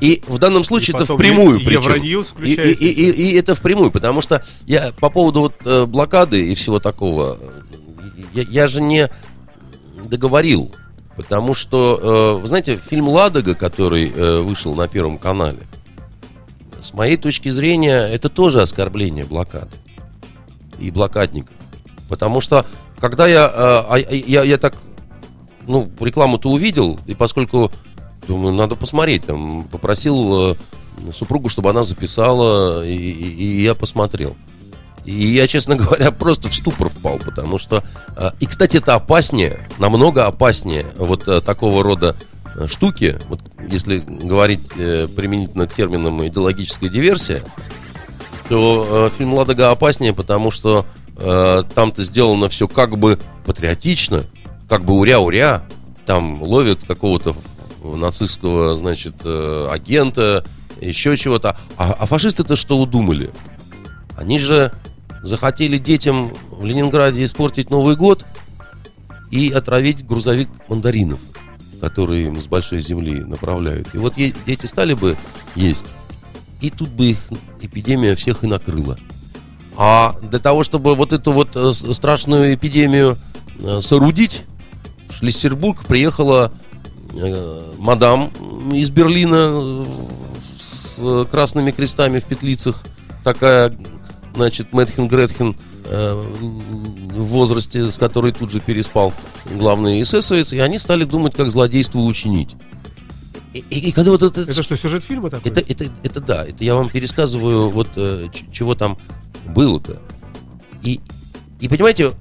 и 0.00 0.22
в 0.26 0.38
данном 0.38 0.64
случае 0.64 0.94
это 0.96 1.04
потом 1.04 1.18
впрямую. 1.18 1.58
Евроньюз 1.92 2.34
и, 2.42 2.54
и, 2.54 2.72
и, 2.72 3.10
и- 3.10 3.30
и 3.30 3.34
это 3.36 3.54
впрямую, 3.54 3.90
потому 3.90 4.20
что 4.20 4.42
я 4.66 4.92
по 4.98 5.08
поводу 5.10 5.40
вот 5.40 5.54
э, 5.64 5.86
блокады 5.86 6.50
и 6.50 6.54
всего 6.54 6.80
такого, 6.80 7.38
э, 7.40 7.48
я, 8.34 8.42
я 8.42 8.66
же 8.68 8.80
не 8.82 9.08
договорил, 10.08 10.72
потому 11.18 11.52
что, 11.52 12.36
э, 12.38 12.40
вы 12.40 12.46
знаете, 12.46 12.76
фильм 12.76 13.08
«Ладога», 13.08 13.56
который 13.56 14.08
э, 14.14 14.40
вышел 14.40 14.76
на 14.76 14.86
Первом 14.86 15.18
канале, 15.18 15.58
с 16.80 16.94
моей 16.94 17.16
точки 17.16 17.48
зрения, 17.48 18.06
это 18.06 18.28
тоже 18.28 18.62
оскорбление 18.62 19.24
блокады 19.24 19.76
и 20.78 20.92
блокадников. 20.92 21.56
Потому 22.08 22.40
что, 22.40 22.64
когда 23.00 23.26
я, 23.26 23.46
э, 23.46 23.50
а- 23.52 23.86
а- 23.96 24.14
я, 24.14 24.44
я 24.44 24.58
так, 24.58 24.76
ну, 25.66 25.90
рекламу-то 25.98 26.50
увидел, 26.50 27.00
и 27.06 27.16
поскольку, 27.16 27.72
думаю, 28.28 28.54
надо 28.54 28.76
посмотреть, 28.76 29.24
там, 29.24 29.64
попросил 29.64 30.56
супругу, 31.12 31.48
чтобы 31.48 31.70
она 31.70 31.82
записала, 31.82 32.86
и, 32.86 32.94
и- 32.94 33.34
и 33.58 33.62
я 33.62 33.74
посмотрел. 33.74 34.36
И 35.08 35.28
я, 35.28 35.48
честно 35.48 35.74
говоря, 35.74 36.10
просто 36.10 36.50
в 36.50 36.54
ступор 36.54 36.90
впал, 36.90 37.18
потому 37.18 37.56
что... 37.56 37.82
э, 38.14 38.30
И, 38.40 38.46
кстати, 38.46 38.76
это 38.76 38.94
опаснее, 38.94 39.66
намного 39.78 40.26
опаснее 40.26 40.84
вот 40.98 41.26
э, 41.26 41.40
такого 41.40 41.82
рода 41.82 42.14
э, 42.54 42.66
штуки, 42.66 43.18
вот 43.28 43.40
если 43.70 44.00
говорить 44.00 44.68
применительно 44.68 45.66
к 45.66 45.74
терминам 45.74 46.26
идеологическая 46.26 46.90
диверсия, 46.90 47.42
то 48.50 49.10
фильм 49.16 49.32
Ладога 49.32 49.70
опаснее, 49.70 50.12
потому 50.12 50.50
что 50.50 50.86
там-то 51.16 52.04
сделано 52.04 52.48
все 52.48 52.68
как 52.68 52.96
бы 52.96 53.18
патриотично, 53.44 54.24
как 54.68 54.84
бы 54.84 54.94
уря-уря. 54.94 55.64
Там 56.06 56.42
ловят 56.42 56.84
какого-то 56.86 57.34
нацистского, 57.82 58.76
значит, 58.76 59.16
агента, 59.24 60.44
еще 60.80 61.16
чего-то. 61.16 61.58
А, 61.76 61.96
а 61.98 62.06
фашисты-то 62.06 62.56
что 62.56 62.78
удумали? 62.78 63.30
Они 64.16 64.38
же 64.38 64.72
захотели 65.22 65.78
детям 65.78 66.32
в 66.50 66.64
Ленинграде 66.64 67.24
испортить 67.24 67.70
Новый 67.70 67.96
год 67.96 68.24
и 69.30 69.50
отравить 69.50 70.06
грузовик 70.06 70.48
мандаринов, 70.68 71.20
которые 71.80 72.26
им 72.26 72.40
с 72.40 72.46
большой 72.46 72.80
земли 72.80 73.20
направляют. 73.20 73.94
И 73.94 73.98
вот 73.98 74.14
дети 74.14 74.66
стали 74.66 74.94
бы 74.94 75.16
есть, 75.54 75.86
и 76.60 76.70
тут 76.70 76.90
бы 76.90 77.10
их 77.10 77.18
эпидемия 77.60 78.14
всех 78.14 78.44
и 78.44 78.46
накрыла. 78.46 78.98
А 79.76 80.16
для 80.20 80.40
того, 80.40 80.64
чтобы 80.64 80.96
вот 80.96 81.12
эту 81.12 81.30
вот 81.30 81.54
э, 81.54 81.72
страшную 81.72 82.54
эпидемию 82.54 83.16
э, 83.60 83.80
соорудить, 83.80 84.42
в 85.08 85.14
Шлиссербург 85.14 85.86
приехала 85.86 86.52
э, 87.14 87.62
мадам 87.78 88.32
из 88.72 88.90
Берлина 88.90 89.86
с 90.60 91.26
красными 91.30 91.70
крестами 91.70 92.18
в 92.18 92.24
петлицах, 92.24 92.82
такая, 93.22 93.72
значит, 94.38 94.72
Мэтхен 94.72 95.08
Гретхен 95.08 95.56
э, 95.84 96.12
в 97.12 97.24
возрасте, 97.24 97.90
с 97.90 97.98
которой 97.98 98.32
тут 98.32 98.50
же 98.52 98.60
переспал 98.60 99.12
главный 99.52 100.00
эсэсовец, 100.02 100.52
и 100.52 100.58
они 100.60 100.78
стали 100.78 101.04
думать, 101.04 101.34
как 101.34 101.50
злодейство 101.50 101.98
учинить. 101.98 102.54
И, 103.52 103.64
и- 103.70 103.88
и 103.88 103.92
когда 103.92 104.12
вот 104.12 104.22
это, 104.22 104.42
Это 104.42 104.62
что, 104.62 104.76
сюжет 104.76 105.02
фильма 105.04 105.28
такой? 105.30 105.50
это, 105.50 105.60
это, 105.60 105.84
это 106.04 106.20
да, 106.20 106.44
это 106.46 106.62
я 106.64 106.74
вам 106.76 106.88
пересказываю, 106.88 107.70
вот 107.70 107.88
э, 107.96 108.28
чего 108.52 108.74
там 108.74 108.96
было-то. 109.46 110.00
И, 110.82 111.00
и 111.60 111.68
понимаете, 111.68 112.12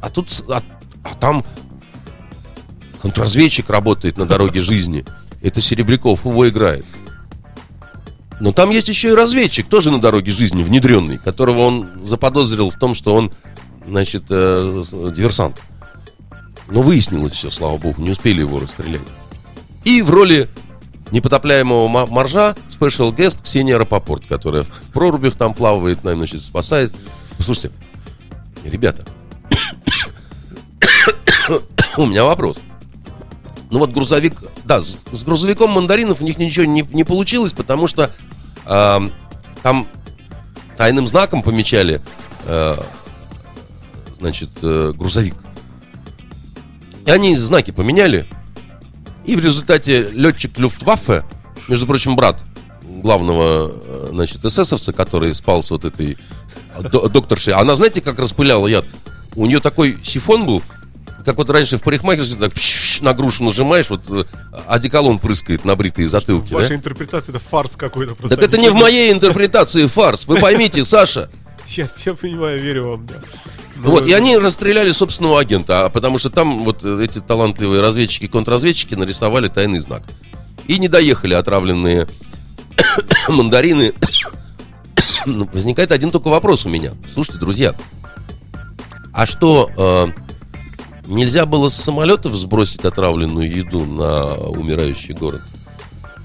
а 0.00 0.08
тут, 0.08 0.44
а, 0.48 0.62
а 1.04 1.14
там 1.14 1.44
контрразведчик 3.02 3.68
работает 3.68 4.16
на 4.16 4.26
дороге 4.26 4.60
жизни. 4.70 5.04
Это 5.42 5.60
Серебряков 5.60 6.24
его 6.24 6.48
играет. 6.48 6.84
Но 8.40 8.52
там 8.52 8.70
есть 8.70 8.88
еще 8.88 9.10
и 9.10 9.14
разведчик, 9.14 9.68
тоже 9.68 9.90
на 9.90 10.00
дороге 10.00 10.32
жизни, 10.32 10.62
внедренный, 10.62 11.18
которого 11.18 11.60
он 11.60 11.90
заподозрил 12.02 12.70
в 12.70 12.76
том, 12.76 12.94
что 12.94 13.14
он, 13.14 13.30
значит, 13.86 14.24
э, 14.30 14.82
диверсант. 15.14 15.60
Но 16.68 16.80
выяснилось 16.80 17.34
все, 17.34 17.50
слава 17.50 17.76
богу, 17.76 18.00
не 18.00 18.10
успели 18.10 18.40
его 18.40 18.58
расстрелять. 18.58 19.02
И 19.84 20.00
в 20.00 20.10
роли 20.10 20.48
непотопляемого 21.10 22.06
моржа 22.06 22.54
спешл 22.68 23.12
гест 23.12 23.42
Ксения 23.42 23.76
Рапопорт, 23.76 24.26
которая 24.26 24.64
в 24.64 24.70
прорубях 24.92 25.36
там 25.36 25.52
плавает, 25.52 26.02
наверное, 26.02 26.26
значит, 26.26 26.42
спасает. 26.42 26.94
Слушайте, 27.38 27.72
ребята, 28.64 29.04
у 31.98 32.06
меня 32.06 32.24
вопрос. 32.24 32.56
Ну 33.70 33.78
вот 33.78 33.92
грузовик, 33.92 34.34
да, 34.70 34.82
с, 34.82 34.96
с 35.10 35.24
грузовиком 35.24 35.72
мандаринов 35.72 36.20
у 36.20 36.24
них 36.24 36.38
ничего 36.38 36.64
не, 36.64 36.82
не 36.92 37.02
получилось, 37.02 37.52
потому 37.52 37.88
что 37.88 38.14
ам, 38.64 39.10
там 39.64 39.88
тайным 40.76 41.08
знаком 41.08 41.42
помечали, 41.42 42.00
э, 42.44 42.76
значит, 44.16 44.50
э, 44.62 44.92
грузовик. 44.94 45.34
И 47.04 47.10
они 47.10 47.36
знаки 47.36 47.72
поменяли, 47.72 48.28
и 49.24 49.34
в 49.34 49.44
результате 49.44 50.08
летчик 50.12 50.56
Люфтваффе, 50.56 51.24
между 51.66 51.88
прочим, 51.88 52.14
брат 52.14 52.44
главного, 52.84 53.72
э, 53.74 54.08
значит, 54.12 54.44
эсэсовца, 54.44 54.92
который 54.92 55.34
спал 55.34 55.64
с 55.64 55.70
вот 55.72 55.84
этой 55.84 56.16
до- 56.78 57.08
докторшей, 57.08 57.54
она, 57.54 57.74
знаете, 57.74 58.00
как 58.00 58.20
распыляла 58.20 58.68
яд? 58.68 58.84
У 59.34 59.46
нее 59.46 59.58
такой 59.58 59.98
сифон 60.04 60.46
был, 60.46 60.62
как 61.24 61.36
вот 61.36 61.50
раньше 61.50 61.78
в 61.78 61.82
парикмахерской, 61.82 62.38
так 62.38 62.52
на 63.02 63.14
грушу 63.14 63.44
нажимаешь, 63.44 63.90
вот 63.90 64.02
э, 64.08 64.24
одеколон 64.66 65.18
прыскает 65.18 65.64
на 65.64 65.76
бритые 65.76 66.08
затылки. 66.08 66.48
В 66.48 66.52
вашей 66.52 66.70
да? 66.70 66.74
интерпретации 66.76 67.30
это 67.30 67.40
фарс 67.40 67.76
какой-то 67.76 68.14
просто. 68.14 68.36
Так 68.36 68.48
это 68.48 68.58
не 68.58 68.70
в 68.70 68.74
моей 68.74 69.12
интерпретации 69.12 69.86
фарс, 69.86 70.26
вы 70.26 70.38
поймите, 70.38 70.84
Саша. 70.84 71.30
Я, 71.68 71.88
я 72.04 72.14
понимаю, 72.14 72.60
верю 72.60 72.88
вам, 72.88 73.06
да. 73.06 73.14
Ну, 73.76 73.92
Вот, 73.92 74.06
и 74.06 74.12
они 74.12 74.36
расстреляли 74.36 74.90
собственного 74.90 75.38
агента, 75.38 75.84
а 75.84 75.88
потому 75.88 76.18
что 76.18 76.28
там 76.28 76.64
вот 76.64 76.84
э, 76.84 77.04
эти 77.04 77.20
талантливые 77.20 77.80
разведчики 77.80 78.24
и 78.24 78.28
контрразведчики 78.28 78.94
нарисовали 78.94 79.48
тайный 79.48 79.78
знак. 79.78 80.02
И 80.66 80.78
не 80.78 80.88
доехали 80.88 81.34
отравленные 81.34 82.08
мандарины. 83.28 83.92
Ну, 85.26 85.46
Возникает 85.52 85.92
один 85.92 86.10
только 86.10 86.28
вопрос 86.28 86.64
у 86.64 86.70
меня. 86.70 86.92
Слушайте, 87.12 87.38
друзья, 87.38 87.74
а 89.12 89.26
что, 89.26 89.68
э, 89.76 90.08
нельзя 91.10 91.46
было 91.46 91.68
с 91.68 91.74
самолетов 91.74 92.34
сбросить 92.34 92.84
отравленную 92.84 93.50
еду 93.50 93.84
на 93.84 94.34
умирающий 94.34 95.14
город? 95.14 95.42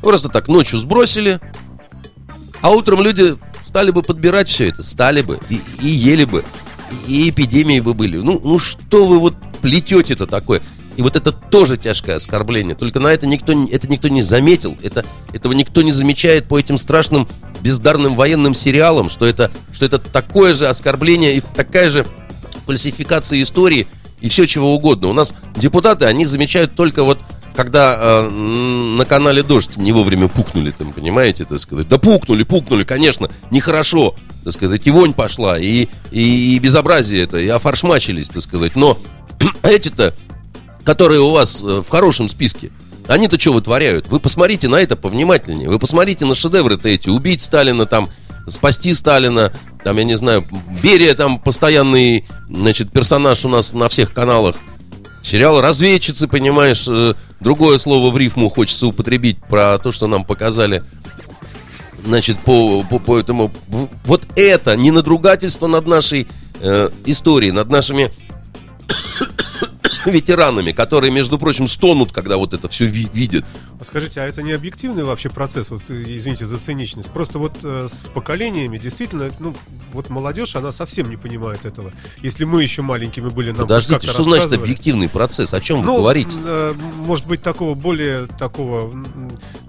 Просто 0.01 0.29
так 0.29 0.47
ночью 0.47 0.79
сбросили, 0.79 1.39
а 2.61 2.71
утром 2.71 3.01
люди 3.01 3.35
стали 3.65 3.91
бы 3.91 4.03
подбирать 4.03 4.47
все 4.47 4.69
это, 4.69 4.83
стали 4.83 5.21
бы 5.21 5.39
и, 5.49 5.59
и 5.81 5.87
ели 5.87 6.25
бы, 6.25 6.43
и 7.07 7.29
эпидемии 7.29 7.79
бы 7.79 7.93
были. 7.93 8.17
Ну, 8.17 8.39
ну 8.43 8.59
что 8.59 9.05
вы 9.05 9.19
вот 9.19 9.35
плетете-то 9.61 10.27
такое? 10.27 10.61
И 10.95 11.01
вот 11.01 11.15
это 11.15 11.31
тоже 11.31 11.75
тяжкое 11.75 12.15
оскорбление. 12.15 12.75
Только 12.75 12.99
на 12.99 13.07
это 13.07 13.27
никто, 13.27 13.51
это 13.69 13.87
никто 13.87 14.07
не 14.07 14.21
заметил. 14.21 14.77
Это, 14.81 15.03
этого 15.33 15.53
никто 15.53 15.81
не 15.81 15.91
замечает 15.91 16.47
по 16.47 16.57
этим 16.57 16.77
страшным 16.77 17.27
бездарным 17.61 18.15
военным 18.15 18.53
сериалам, 18.53 19.09
что 19.09 19.25
это, 19.25 19.51
что 19.73 19.85
это 19.85 19.99
такое 19.99 20.53
же 20.53 20.67
оскорбление 20.67 21.35
и 21.35 21.41
такая 21.41 21.89
же 21.89 22.05
фальсификация 22.65 23.41
истории 23.41 23.87
и 24.21 24.29
все 24.29 24.47
чего 24.47 24.73
угодно. 24.73 25.09
У 25.09 25.13
нас 25.13 25.33
депутаты, 25.55 26.05
они 26.05 26.25
замечают 26.25 26.75
только 26.75 27.03
вот 27.03 27.19
когда 27.55 27.95
э, 27.97 28.29
на 28.29 29.05
канале 29.05 29.41
Дождь 29.41 29.77
не 29.77 29.91
вовремя 29.93 30.27
пукнули, 30.27 30.71
там, 30.71 30.91
понимаете, 30.91 31.45
так 31.45 31.59
сказать. 31.59 31.87
Да 31.87 31.97
пукнули, 31.97 32.43
пукнули, 32.43 32.83
конечно, 32.83 33.29
нехорошо, 33.49 34.15
так 34.43 34.53
сказать, 34.53 34.85
и 34.85 34.91
вонь 34.91 35.13
пошла, 35.13 35.57
и, 35.57 35.87
и, 36.11 36.55
и 36.55 36.59
безобразие 36.59 37.23
это, 37.23 37.37
и 37.37 37.47
офаршмачились, 37.47 38.29
так 38.29 38.43
сказать. 38.43 38.75
Но 38.75 38.97
эти-то, 39.63 40.13
которые 40.83 41.21
у 41.21 41.31
вас 41.31 41.63
э, 41.63 41.81
в 41.81 41.89
хорошем 41.89 42.29
списке, 42.29 42.71
они-то 43.07 43.39
что 43.39 43.53
вытворяют? 43.53 44.07
Вы 44.07 44.19
посмотрите 44.19 44.67
на 44.67 44.77
это 44.77 44.95
повнимательнее. 44.95 45.69
Вы 45.69 45.79
посмотрите 45.79 46.25
на 46.25 46.35
шедевры-то 46.35 46.89
эти. 46.89 47.07
Убить 47.09 47.41
Сталина, 47.41 47.85
там, 47.85 48.09
спасти 48.47 48.93
Сталина, 48.93 49.51
там, 49.83 49.97
я 49.97 50.03
не 50.03 50.15
знаю, 50.15 50.43
Берия 50.81 51.13
там 51.13 51.39
постоянный, 51.39 52.25
значит, 52.49 52.91
персонаж 52.91 53.45
у 53.45 53.49
нас 53.49 53.73
на 53.73 53.89
всех 53.89 54.13
каналах. 54.13 54.55
Сериал 55.21 55.59
«Разведчицы», 55.59 56.27
понимаешь, 56.27 56.85
э, 56.87 57.15
другое 57.39 57.79
слово 57.79 58.11
в 58.11 58.17
рифму 58.17 58.49
хочется 58.49 58.85
употребить 58.85 59.39
про 59.49 59.79
то, 59.79 59.91
что 59.91 60.05
нам 60.05 60.23
показали. 60.23 60.83
Значит, 62.05 62.37
по, 62.39 62.83
по, 62.83 62.99
по 62.99 63.17
этому... 63.17 63.51
Вот 64.05 64.27
это 64.35 64.75
не 64.75 64.91
надругательство 64.91 65.65
над 65.65 65.87
нашей 65.87 66.27
э, 66.59 66.89
историей, 67.05 67.51
над 67.51 67.69
нашими 67.69 68.11
ветеранами, 70.11 70.71
которые, 70.71 71.11
между 71.11 71.37
прочим, 71.37 71.67
стонут, 71.67 72.11
когда 72.11 72.37
вот 72.37 72.53
это 72.53 72.67
все 72.67 72.85
видят. 72.85 73.45
А 73.79 73.83
скажите, 73.83 74.21
а 74.21 74.25
это 74.25 74.41
не 74.41 74.53
объективный 74.53 75.03
вообще 75.03 75.29
процесс, 75.29 75.69
вот, 75.69 75.83
э, 75.89 76.03
извините 76.07 76.45
за 76.45 76.57
циничность, 76.57 77.09
просто 77.11 77.39
вот 77.39 77.57
э, 77.63 77.87
с 77.89 78.07
поколениями 78.07 78.77
действительно, 78.77 79.31
ну, 79.39 79.53
вот 79.91 80.09
молодежь, 80.09 80.55
она 80.55 80.71
совсем 80.71 81.09
не 81.09 81.17
понимает 81.17 81.65
этого. 81.65 81.91
Если 82.21 82.45
мы 82.45 82.63
еще 82.63 82.81
маленькими 82.81 83.29
были, 83.29 83.51
нам 83.51 83.61
Подождите, 83.61 84.07
что 84.07 84.23
значит 84.23 84.53
объективный 84.53 85.09
процесс? 85.09 85.53
О 85.53 85.59
чем 85.59 85.79
вы 85.81 85.85
Ну, 85.87 85.97
говорите? 85.97 86.31
э, 86.45 86.73
может 86.99 87.25
быть, 87.27 87.41
такого 87.41 87.75
более 87.75 88.27
такого, 88.27 88.91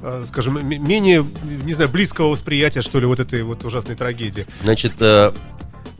э, 0.02 0.24
скажем, 0.28 0.66
менее, 0.66 1.24
не 1.64 1.72
знаю, 1.72 1.90
близкого 1.90 2.28
восприятия, 2.28 2.82
что 2.82 3.00
ли, 3.00 3.06
вот 3.06 3.20
этой 3.20 3.42
вот 3.42 3.64
ужасной 3.64 3.96
трагедии. 3.96 4.46
Значит, 4.62 4.92
э, 5.00 5.32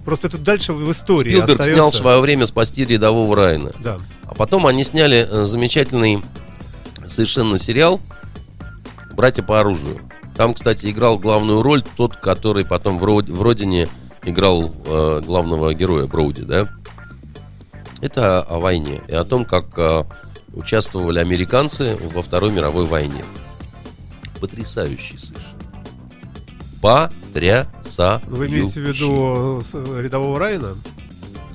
Просто 0.07 0.29
это 0.29 0.39
дальше 0.39 0.73
в 0.73 0.89
истории 0.89 1.33
Спилберг 1.33 1.61
остается. 1.61 1.73
снял 1.75 1.91
в 1.91 1.95
свое 1.97 2.21
время 2.21 2.47
«Спасти 2.47 2.85
рядового 2.85 3.35
Райана». 3.35 3.73
Да. 3.81 3.99
А 4.23 4.35
потом 4.37 4.69
они 4.69 4.85
сняли 4.85 5.27
э, 5.29 5.45
замечательный 5.47 6.23
совершенно 7.09 7.59
сериал 7.59 8.01
«Братья 9.15 9.43
по 9.43 9.59
оружию». 9.59 10.01
Там, 10.37 10.55
кстати, 10.55 10.87
играл 10.93 11.19
главную 11.19 11.61
роль 11.61 11.83
тот, 11.97 12.15
который 12.17 12.65
потом 12.65 13.01
в, 13.01 13.05
Род- 13.05 13.29
в 13.29 13.43
«Родине» 13.43 13.89
играл 14.25 14.73
э, 14.87 15.23
главного 15.27 15.75
героя 15.75 16.07
Броуди, 16.07 16.43
да? 16.43 16.69
Это 18.01 18.43
о 18.43 18.61
войне 18.61 19.03
и 19.09 19.13
о 19.13 19.25
том, 19.25 19.45
как 19.45 19.77
э, 19.77 20.05
участвовали 20.53 21.19
американцы 21.19 21.97
во 22.15 22.23
Второй 22.23 22.53
мировой 22.53 22.87
войне. 22.87 23.25
Потрясающий 24.41 25.19
совершенно. 25.19 25.56
Потрясающий. 26.81 28.27
Вы 28.27 28.47
имеете 28.49 28.81
в 28.81 28.85
виду 28.85 29.63
с- 29.63 29.75
э, 29.75 30.03
рядового 30.03 30.39
Райана? 30.39 30.75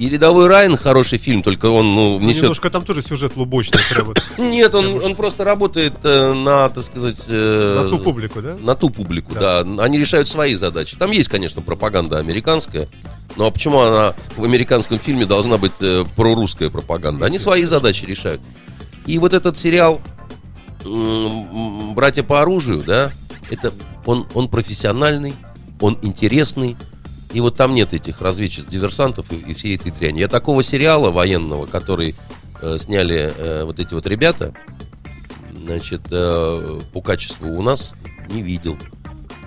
И 0.02 0.10
рядовой 0.10 0.48
Райан 0.48 0.78
хороший 0.78 1.20
фильм, 1.20 1.44
только 1.44 1.68
он 1.68 1.94
ну, 1.94 2.18
Ну, 2.18 2.28
несет 2.28 2.42
Немножко 2.42 2.72
там 2.72 2.84
тоже 2.84 3.04
сюжет 3.04 3.36
лубочный, 3.36 3.80
Нет, 4.40 4.74
он, 4.74 5.04
он 5.04 5.16
просто 5.16 5.44
работает 5.44 5.94
э, 6.04 6.34
на, 6.34 6.70
так 6.70 6.84
сказать... 6.84 7.24
э, 7.28 7.84
на 7.84 7.90
ту 7.90 8.00
публику, 8.00 8.42
да? 8.42 8.56
На 8.60 8.76
ту 8.76 8.90
публику, 8.90 9.36
да. 9.36 9.60
Они 9.60 10.00
решают 10.00 10.28
свои 10.28 10.56
задачи. 10.56 10.98
Там 10.98 11.12
есть, 11.12 11.30
конечно, 11.30 11.62
пропаганда 11.62 12.18
американская. 12.18 12.88
Но 13.36 13.46
а 13.46 13.52
почему 13.52 13.80
она 13.80 14.16
в 14.36 14.44
американском 14.44 14.98
фильме 14.98 15.26
должна 15.26 15.58
быть 15.58 15.74
э, 15.82 16.04
прорусская 16.16 16.72
пропаганда? 16.72 17.28
Они 17.28 17.38
свои 17.38 17.64
задачи 17.66 18.06
решают. 18.06 18.42
И 19.06 19.20
вот 19.20 19.34
этот 19.34 19.58
сериал 19.58 20.02
«Братья 20.84 22.24
по 22.24 22.42
оружию», 22.42 22.84
да, 22.84 23.12
это 23.52 23.74
он, 24.06 24.28
он 24.34 24.48
профессиональный, 24.48 25.36
он 25.80 25.98
интересный. 26.02 26.78
И 27.34 27.40
вот 27.40 27.56
там 27.56 27.76
нет 27.76 27.94
этих 27.94 28.20
разведчиц, 28.22 28.66
диверсантов 28.66 29.32
и, 29.32 29.36
и 29.36 29.54
всей 29.54 29.76
этой 29.76 29.92
дряни. 29.92 30.20
Я 30.20 30.28
такого 30.28 30.64
сериала 30.64 31.12
военного, 31.12 31.66
который 31.66 32.16
э, 32.62 32.78
сняли 32.80 33.34
э, 33.36 33.64
вот 33.64 33.80
эти 33.80 33.94
вот 33.94 34.06
ребята, 34.06 34.54
значит, 35.54 36.02
э, 36.12 36.82
по 36.92 37.02
качеству 37.02 37.48
у 37.48 37.62
нас 37.62 37.96
не 38.30 38.42
видел. 38.42 38.78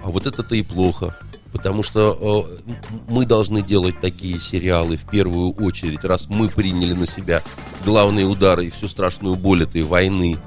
А 0.03 0.11
вот 0.11 0.27
это-то 0.27 0.55
и 0.55 0.63
плохо. 0.63 1.17
Потому 1.53 1.85
что 1.85 2.49
э, 2.67 2.73
мы 3.09 3.27
должны 3.27 3.63
делать 3.63 4.01
такие 4.01 4.41
сериалы 4.41 4.97
в 4.97 5.09
первую 5.09 5.53
очередь, 5.53 6.05
раз 6.05 6.27
мы 6.29 6.49
приняли 6.49 6.95
на 6.95 7.07
себя 7.07 7.43
главные 7.85 8.27
удары 8.27 8.67
и 8.67 8.71
всю 8.71 8.89
страшную 8.89 9.37
боль 9.37 9.63
этой 9.63 9.83
войны. 9.83 10.39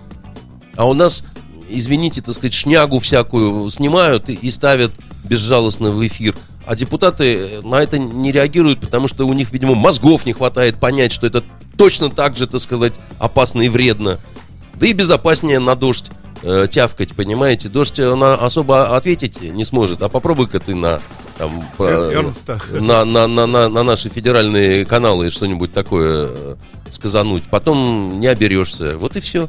А 0.76 0.86
у 0.86 0.94
нас, 0.94 1.24
извините, 1.70 2.22
так 2.22 2.34
сказать, 2.36 2.54
шнягу 2.54 3.00
всякую 3.00 3.70
снимают 3.70 4.30
и, 4.30 4.34
и 4.34 4.52
ставят 4.52 4.94
безжалостно 5.24 5.92
в 5.92 6.06
эфир. 6.06 6.36
А 6.66 6.76
депутаты 6.76 7.62
на 7.64 7.82
это 7.82 7.98
не 7.98 8.32
реагируют, 8.32 8.82
потому 8.82 9.08
что 9.08 9.26
у 9.26 9.34
них, 9.34 9.52
видимо, 9.52 9.76
мозгов 9.76 10.26
не 10.26 10.34
хватает 10.34 10.78
понять, 10.80 11.12
что 11.14 11.26
это 11.26 11.44
точно 11.78 12.10
так 12.10 12.36
же, 12.36 12.48
так 12.48 12.60
сказать, 12.60 12.96
опасно 13.20 13.62
и 13.62 13.70
вредно. 13.70 14.20
Да 14.76 14.86
и 14.86 14.94
безопаснее 14.94 15.60
на 15.60 15.76
дождь 15.76 16.08
э, 16.44 16.68
тявкать, 16.70 17.16
понимаете? 17.16 17.70
Дождь 17.70 18.00
э, 18.00 18.16
на 18.16 18.36
особо 18.36 18.96
ответить 18.96 19.42
не 19.42 19.64
сможет. 19.66 20.02
А 20.02 20.10
попробуй-ка 20.10 20.60
ты 20.60 20.76
на 20.76 21.00
там, 21.38 21.64
про- 21.78 22.12
Эрнста. 22.12 22.60
на, 22.72 23.06
на, 23.06 23.28
на, 23.28 23.46
на, 23.48 23.70
на 23.70 23.84
наши 23.84 24.10
федеральные 24.10 24.86
каналы 24.86 25.32
что-нибудь 25.32 25.74
такое 25.74 26.28
э, 26.30 26.56
сказануть. 26.90 27.44
Потом 27.44 28.20
не 28.20 28.28
оберешься. 28.28 28.98
Вот 28.98 29.16
и 29.16 29.22
все. 29.22 29.48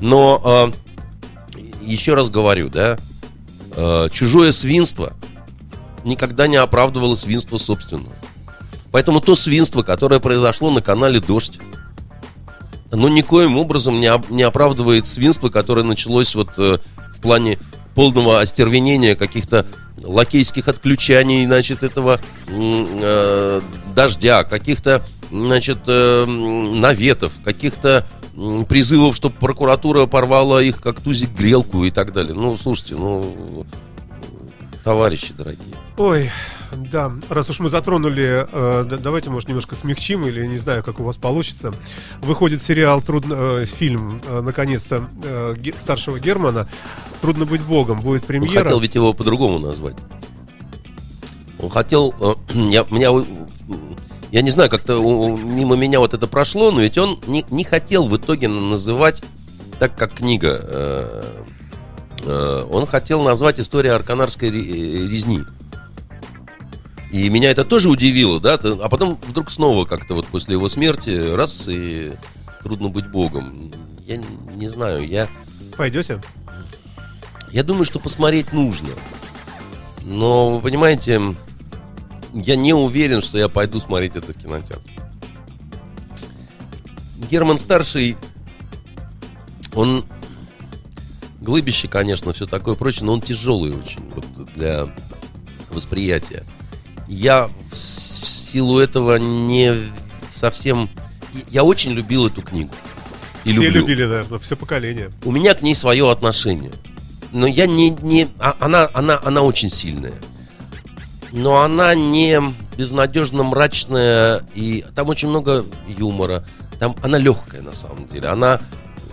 Но 0.00 0.72
э, 0.72 0.83
еще 1.86 2.14
раз 2.14 2.30
говорю, 2.30 2.68
да, 2.68 2.98
э, 3.76 4.08
чужое 4.12 4.52
свинство 4.52 5.12
никогда 6.04 6.46
не 6.46 6.56
оправдывало 6.56 7.14
свинство 7.14 7.58
собственного. 7.58 8.12
Поэтому 8.90 9.20
то 9.20 9.34
свинство, 9.34 9.82
которое 9.82 10.20
произошло 10.20 10.70
на 10.70 10.80
канале 10.80 11.20
Дождь, 11.20 11.58
оно 12.92 13.08
никоим 13.08 13.58
образом 13.58 14.00
не, 14.00 14.10
не 14.30 14.42
оправдывает 14.42 15.08
свинство, 15.08 15.48
которое 15.48 15.82
началось 15.82 16.34
вот 16.34 16.50
э, 16.58 16.78
в 17.10 17.20
плане 17.20 17.58
полного 17.94 18.40
остервенения 18.40 19.16
каких-то 19.16 19.66
лакейских 20.02 20.68
отключаний, 20.68 21.44
значит, 21.44 21.82
этого 21.82 22.20
э, 22.46 23.60
дождя, 23.94 24.44
каких-то, 24.44 25.02
значит, 25.30 25.78
э, 25.86 26.24
наветов, 26.24 27.32
каких-то 27.44 28.06
призывов, 28.68 29.14
чтобы 29.16 29.36
прокуратура 29.36 30.06
порвала 30.06 30.62
их 30.62 30.80
как 30.80 31.00
тузик 31.00 31.30
грелку 31.30 31.84
и 31.84 31.90
так 31.90 32.12
далее. 32.12 32.34
Ну, 32.34 32.56
слушайте, 32.56 32.94
ну, 32.96 33.64
товарищи 34.82 35.32
дорогие. 35.32 35.74
Ой, 35.96 36.30
да, 36.90 37.12
раз 37.28 37.48
уж 37.50 37.60
мы 37.60 37.68
затронули, 37.68 38.46
э, 38.50 38.84
да- 38.88 38.96
давайте, 38.96 39.30
может, 39.30 39.48
немножко 39.48 39.76
смягчим, 39.76 40.26
или 40.26 40.44
не 40.46 40.56
знаю, 40.58 40.82
как 40.82 40.98
у 40.98 41.04
вас 41.04 41.16
получится. 41.16 41.72
Выходит 42.20 42.60
сериал, 42.62 43.00
трудно, 43.00 43.34
э, 43.38 43.64
фильм, 43.66 44.20
э, 44.26 44.40
наконец-то, 44.40 45.08
э, 45.22 45.54
Ге- 45.56 45.74
старшего 45.78 46.18
Германа 46.18 46.68
«Трудно 47.20 47.44
быть 47.44 47.62
богом». 47.62 48.00
Будет 48.00 48.22
Он 48.22 48.26
премьера. 48.26 48.64
хотел 48.64 48.80
ведь 48.80 48.94
его 48.96 49.12
по-другому 49.14 49.58
назвать. 49.60 49.96
Он 51.60 51.70
хотел... 51.70 52.12
э, 52.20 52.34
Я, 52.54 52.84
меня, 52.90 53.10
я 54.34 54.42
не 54.42 54.50
знаю, 54.50 54.68
как-то 54.68 55.00
мимо 55.00 55.76
меня 55.76 56.00
вот 56.00 56.12
это 56.12 56.26
прошло, 56.26 56.72
но 56.72 56.80
ведь 56.80 56.98
он 56.98 57.20
не, 57.28 57.44
не 57.50 57.62
хотел 57.62 58.08
в 58.08 58.16
итоге 58.16 58.48
называть 58.48 59.22
так, 59.78 59.96
как 59.96 60.14
книга. 60.14 60.58
э, 60.60 61.24
э, 62.24 62.66
Он 62.68 62.84
хотел 62.84 63.22
назвать 63.22 63.60
«История 63.60 63.92
арканарской 63.92 64.50
ре- 64.50 65.06
резни». 65.08 65.42
И 67.12 67.28
меня 67.28 67.52
это 67.52 67.64
тоже 67.64 67.88
удивило, 67.88 68.40
да, 68.40 68.54
а 68.54 68.88
потом 68.88 69.20
вдруг 69.28 69.52
снова 69.52 69.84
как-то 69.84 70.14
вот 70.14 70.26
после 70.26 70.54
его 70.54 70.68
смерти 70.68 71.32
раз 71.32 71.68
и 71.68 72.14
трудно 72.60 72.88
быть 72.88 73.08
богом. 73.08 73.70
Я 74.04 74.16
не- 74.16 74.56
не 74.56 74.66
знаю, 74.66 75.06
я... 75.06 75.28
Пойдете? 75.76 76.20
Я 77.52 77.62
думаю, 77.62 77.84
что 77.84 78.00
посмотреть 78.00 78.52
нужно. 78.52 78.88
Но, 80.02 80.56
вы 80.56 80.60
понимаете, 80.60 81.22
я 82.34 82.56
не 82.56 82.74
уверен, 82.74 83.22
что 83.22 83.38
я 83.38 83.48
пойду 83.48 83.80
смотреть 83.80 84.16
это 84.16 84.32
в 84.32 84.36
кинотеатр. 84.36 84.90
Герман 87.30 87.58
Старший, 87.58 88.16
он 89.74 90.04
глыбище, 91.40 91.88
конечно, 91.88 92.32
все 92.32 92.46
такое 92.46 92.74
прочее, 92.74 93.04
но 93.04 93.12
он 93.14 93.22
тяжелый 93.22 93.72
очень 93.72 94.00
вот, 94.14 94.52
для 94.54 94.88
восприятия. 95.70 96.44
Я 97.08 97.48
в 97.72 97.74
в 98.54 98.56
силу 98.56 98.78
этого 98.78 99.16
не 99.16 99.90
совсем... 100.32 100.88
Я 101.50 101.64
очень 101.64 101.90
любил 101.90 102.26
эту 102.28 102.40
книгу. 102.40 102.70
и 103.44 103.50
Все 103.50 103.62
люблю. 103.64 103.80
любили, 103.80 104.04
наверное, 104.04 104.38
все 104.38 104.56
поколение. 104.56 105.10
У 105.24 105.32
меня 105.32 105.54
к 105.54 105.62
ней 105.62 105.74
свое 105.74 106.08
отношение. 106.10 106.72
Но 107.32 107.48
я 107.48 107.66
не... 107.66 107.90
не 107.90 108.28
а- 108.38 108.56
она, 108.60 108.88
она, 108.94 109.20
она 109.24 109.42
очень 109.42 109.68
сильная. 109.70 110.14
Но 111.34 111.62
она 111.62 111.94
не 111.94 112.40
безнадежно 112.76 113.42
мрачная. 113.42 114.40
И 114.54 114.84
там 114.94 115.08
очень 115.08 115.28
много 115.28 115.64
юмора. 115.86 116.46
Там 116.78 116.94
она 117.02 117.18
легкая, 117.18 117.60
на 117.62 117.72
самом 117.72 118.06
деле. 118.06 118.28
Она, 118.28 118.60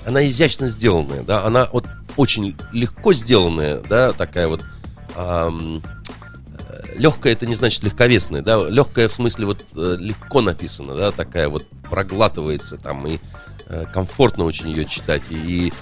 она 0.06 0.24
изящно 0.26 0.68
сделанная, 0.68 1.24
да. 1.24 1.44
Она 1.44 1.68
вот 1.72 1.86
очень 2.18 2.56
легко 2.72 3.14
сделанная, 3.14 3.80
да, 3.82 4.14
такая 4.14 4.48
вот... 4.48 4.62
легкая 6.96 7.34
это 7.34 7.48
не 7.48 7.56
значит 7.56 7.84
легковесная, 7.84 8.42
да, 8.42 8.68
легкая 8.70 9.08
в 9.08 9.14
смысле 9.14 9.46
вот 9.48 9.66
э, 9.76 9.96
легко 9.98 10.42
написано, 10.42 10.94
да, 10.96 11.12
такая 11.12 11.50
вот 11.50 11.66
проглатывается 11.90 12.78
там 12.78 13.08
и 13.08 13.18
э, 13.68 13.86
комфортно 13.92 14.44
очень 14.44 14.70
ее 14.70 14.86
читать. 14.86 15.24
И, 15.30 15.36
и- 15.68 15.74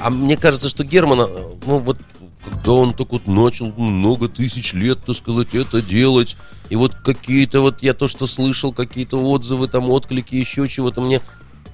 а 0.00 0.10
мне 0.10 0.36
кажется, 0.36 0.68
что 0.68 0.84
Герман, 0.84 1.20
э, 1.22 1.26
ну 1.66 1.78
вот 1.78 1.98
когда 2.44 2.72
он 2.72 2.92
так 2.94 3.10
вот 3.12 3.26
начал 3.26 3.72
много 3.72 4.28
тысяч 4.28 4.72
лет, 4.72 4.98
так 5.04 5.16
сказать, 5.16 5.54
это 5.54 5.80
делать, 5.82 6.36
и 6.70 6.76
вот 6.76 6.94
какие-то 6.94 7.60
вот 7.60 7.82
я 7.82 7.94
то, 7.94 8.06
что 8.08 8.26
слышал, 8.26 8.72
какие-то 8.72 9.22
отзывы, 9.22 9.68
там 9.68 9.90
отклики, 9.90 10.34
еще 10.34 10.68
чего-то, 10.68 11.00
мне 11.00 11.20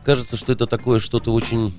кажется, 0.05 0.37
что 0.37 0.53
это 0.53 0.67
такое 0.67 0.99
что-то 1.01 1.33
очень 1.33 1.75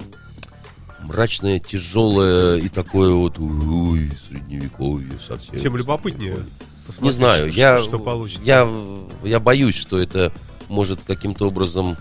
мрачное, 1.02 1.60
тяжелое 1.60 2.58
и 2.58 2.70
такое 2.70 3.12
вот, 3.14 3.40
ой, 3.40 4.12
средневековье 4.28 5.18
совсем. 5.26 5.58
Тем 5.58 5.78
любопытнее. 5.78 6.38
Не 7.00 7.12
знаю, 7.12 7.52
что- 7.52 7.60
я, 7.60 7.80
Что 7.82 8.00
получится. 8.00 8.44
я, 8.46 8.68
я 9.24 9.40
боюсь, 9.40 9.76
что 9.76 10.00
это 10.00 10.34
может 10.68 11.00
каким-то 11.06 11.48
образом 11.48 11.98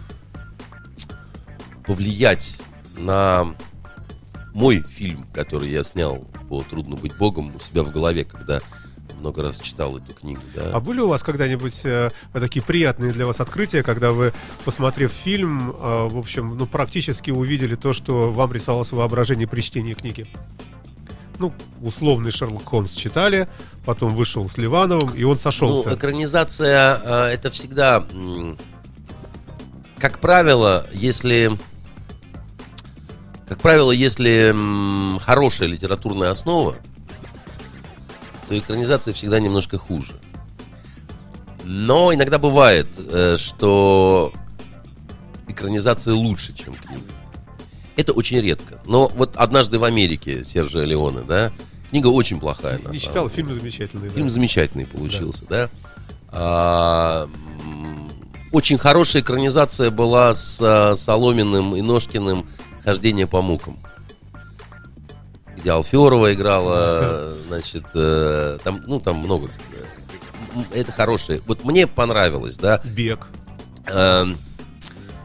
повлиять 1.86 2.58
на 2.96 3.54
мой 4.52 4.82
фильм, 4.82 5.26
который 5.32 5.68
я 5.70 5.84
снял 5.84 6.18
по 6.48 6.62
«Трудно 6.62 6.96
быть 6.96 7.16
Богом» 7.16 7.54
у 7.54 7.60
себя 7.60 7.82
в 7.82 7.90
голове, 7.90 8.24
когда 8.24 8.60
много 9.18 9.42
раз 9.42 9.58
читал 9.58 9.98
эту 9.98 10.14
книгу. 10.14 10.40
Да. 10.54 10.70
А 10.72 10.80
были 10.80 11.00
у 11.00 11.08
вас 11.08 11.22
когда-нибудь 11.22 11.82
э, 11.84 12.10
такие 12.32 12.62
приятные 12.62 13.12
для 13.12 13.26
вас 13.26 13.40
открытия, 13.40 13.82
когда 13.82 14.12
вы, 14.12 14.32
посмотрев 14.64 15.12
фильм, 15.12 15.70
э, 15.70 16.08
в 16.08 16.16
общем, 16.16 16.56
ну, 16.56 16.66
практически 16.66 17.30
увидели 17.30 17.74
то, 17.74 17.92
что 17.92 18.32
вам 18.32 18.52
рисовалось 18.52 18.92
в 18.92 18.96
воображении 18.96 19.44
при 19.44 19.60
чтении 19.60 19.92
книги? 19.92 20.26
Ну, 21.38 21.52
условный 21.82 22.30
Шерлок 22.32 22.64
Холмс 22.66 22.92
читали, 22.92 23.48
потом 23.84 24.14
вышел 24.14 24.48
с 24.48 24.58
Ливановым, 24.58 25.10
и 25.14 25.22
он 25.24 25.32
Ну, 25.32 25.36
сошелся. 25.36 25.94
экранизация 25.94 27.00
а, 27.02 27.28
это 27.28 27.50
всегда, 27.50 28.06
как 29.98 30.18
правило, 30.18 30.86
если, 30.92 31.50
как 33.50 33.58
правило, 33.58 33.90
если 33.90 34.54
хорошая 35.18 35.66
литературная 35.66 36.30
основа, 36.30 36.76
то 38.48 38.56
экранизация 38.56 39.12
всегда 39.12 39.40
немножко 39.40 39.76
хуже. 39.76 40.12
Но 41.64 42.14
иногда 42.14 42.38
бывает, 42.38 42.86
э, 42.96 43.38
что 43.38 44.32
экранизация 45.48 46.14
лучше, 46.14 46.54
чем 46.54 46.74
книга. 46.74 47.02
Это 47.96 48.12
очень 48.12 48.40
редко. 48.40 48.80
Но 48.86 49.08
вот 49.08 49.34
однажды 49.34 49.80
в 49.80 49.84
Америке 49.84 50.44
Сержа 50.44 50.84
Леоне, 50.84 51.22
да, 51.26 51.50
книга 51.90 52.06
очень 52.06 52.38
плохая. 52.38 52.76
Не 52.78 52.82
самом 52.84 52.94
читал, 53.00 53.24
деле. 53.24 53.34
фильм 53.34 53.52
замечательный. 53.52 54.08
да. 54.10 54.14
Фильм 54.14 54.30
замечательный 54.30 54.86
получился, 54.86 55.44
да. 55.46 55.68
А, 56.28 57.28
м, 57.64 58.12
очень 58.52 58.78
хорошая 58.78 59.22
экранизация 59.22 59.90
была 59.90 60.36
с 60.36 60.60
а, 60.62 60.96
Соломиным 60.96 61.74
и 61.74 61.82
Ножкиным 61.82 62.46
«Хождение 62.84 63.26
по 63.26 63.42
мукам». 63.42 63.78
Где 65.56 65.72
Алферова 65.72 66.32
играла, 66.32 67.34
значит, 67.48 67.84
э, 67.94 68.58
там, 68.64 68.82
ну, 68.86 68.98
там 69.00 69.16
много. 69.16 69.50
М, 70.54 70.64
Это 70.72 70.90
хорошее. 70.90 71.42
Вот 71.46 71.64
мне 71.64 71.86
понравилось, 71.86 72.56
да. 72.56 72.80
Бег. 72.84 73.26
Эм, 73.86 74.34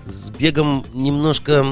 С 0.07 0.29
бегом 0.29 0.85
немножко 0.93 1.65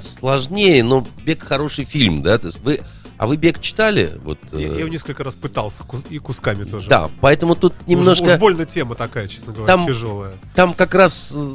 сложнее, 0.00 0.82
но 0.82 1.06
бег 1.24 1.42
хороший 1.42 1.84
фильм, 1.84 2.22
да. 2.22 2.38
То 2.38 2.46
есть 2.46 2.60
вы, 2.60 2.80
а 3.18 3.26
вы 3.26 3.36
бег 3.36 3.60
читали? 3.60 4.12
Вот, 4.24 4.38
Я, 4.52 4.58
э, 4.60 4.62
я 4.72 4.78
его 4.78 4.88
несколько 4.88 5.22
раз 5.24 5.34
пытался, 5.34 5.82
и 6.08 6.18
кусками 6.18 6.64
тоже. 6.64 6.88
да, 6.88 7.10
поэтому 7.20 7.54
тут 7.54 7.74
Уж- 7.82 7.86
немножко... 7.86 8.34
Уж, 8.34 8.38
больно 8.38 8.64
тема 8.64 8.94
такая, 8.94 9.28
честно 9.28 9.52
говоря, 9.52 9.66
Там- 9.66 9.84
тяжелая. 9.84 10.32
Там 10.54 10.72
как 10.72 10.94
раз 10.94 11.34
э, 11.36 11.54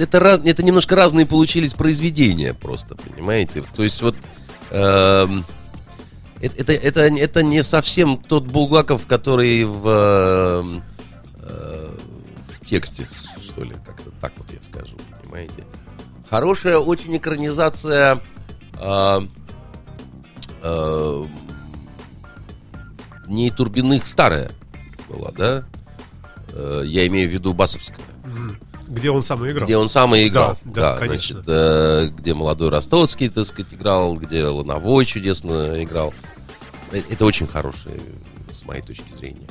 это, 0.00 0.18
раз- 0.20 0.40
это 0.44 0.62
немножко 0.62 0.96
разные 0.96 1.26
получились 1.26 1.74
произведения 1.74 2.54
просто, 2.54 2.94
понимаете? 2.96 3.64
То 3.74 3.82
есть 3.82 4.00
вот 4.02 4.16
эм, 4.70 5.44
это, 6.40 6.72
это, 6.72 7.00
это, 7.02 7.42
не 7.42 7.62
совсем 7.62 8.16
тот 8.16 8.44
Булгаков, 8.44 9.06
который 9.06 9.64
в, 9.64 9.88
эм, 9.88 10.82
э, 11.36 11.96
в 12.48 12.64
тексте, 12.64 13.08
что 13.42 13.62
ли, 13.62 13.74
как-то 13.84 14.10
так 14.20 14.32
вот 14.38 14.50
я 14.50 14.62
скажу, 14.62 14.96
понимаете? 15.22 15.64
Хорошая 16.30 16.78
очень 16.78 17.16
экранизация 17.16 18.22
э, 18.78 19.20
э, 20.62 21.24
не 23.26 23.50
Турбиных 23.50 24.06
старая 24.06 24.50
была, 25.08 25.30
да? 25.36 25.64
Э, 26.52 26.82
я 26.86 27.06
имею 27.06 27.28
в 27.28 27.32
виду 27.32 27.52
Басовская. 27.52 27.98
Где 28.90 29.10
он 29.10 29.22
сам 29.22 29.48
играл. 29.48 29.64
Где 29.66 29.76
он 29.76 29.88
сам 29.88 30.14
и 30.14 30.26
играл. 30.26 30.58
Да, 30.64 30.94
да, 30.94 30.98
конечно. 30.98 31.36
значит, 31.36 31.48
э, 31.48 32.08
где 32.16 32.34
молодой 32.34 32.68
Ростоцкий, 32.70 33.28
так 33.28 33.46
сказать, 33.46 33.72
играл, 33.72 34.16
где 34.16 34.44
Лановой 34.46 35.06
чудесно 35.06 35.82
играл. 35.82 36.12
Э, 36.90 37.00
Это 37.08 37.24
очень 37.24 37.46
хорошее, 37.46 38.00
с 38.52 38.64
моей 38.64 38.82
точки 38.82 39.12
зрения. 39.14 39.46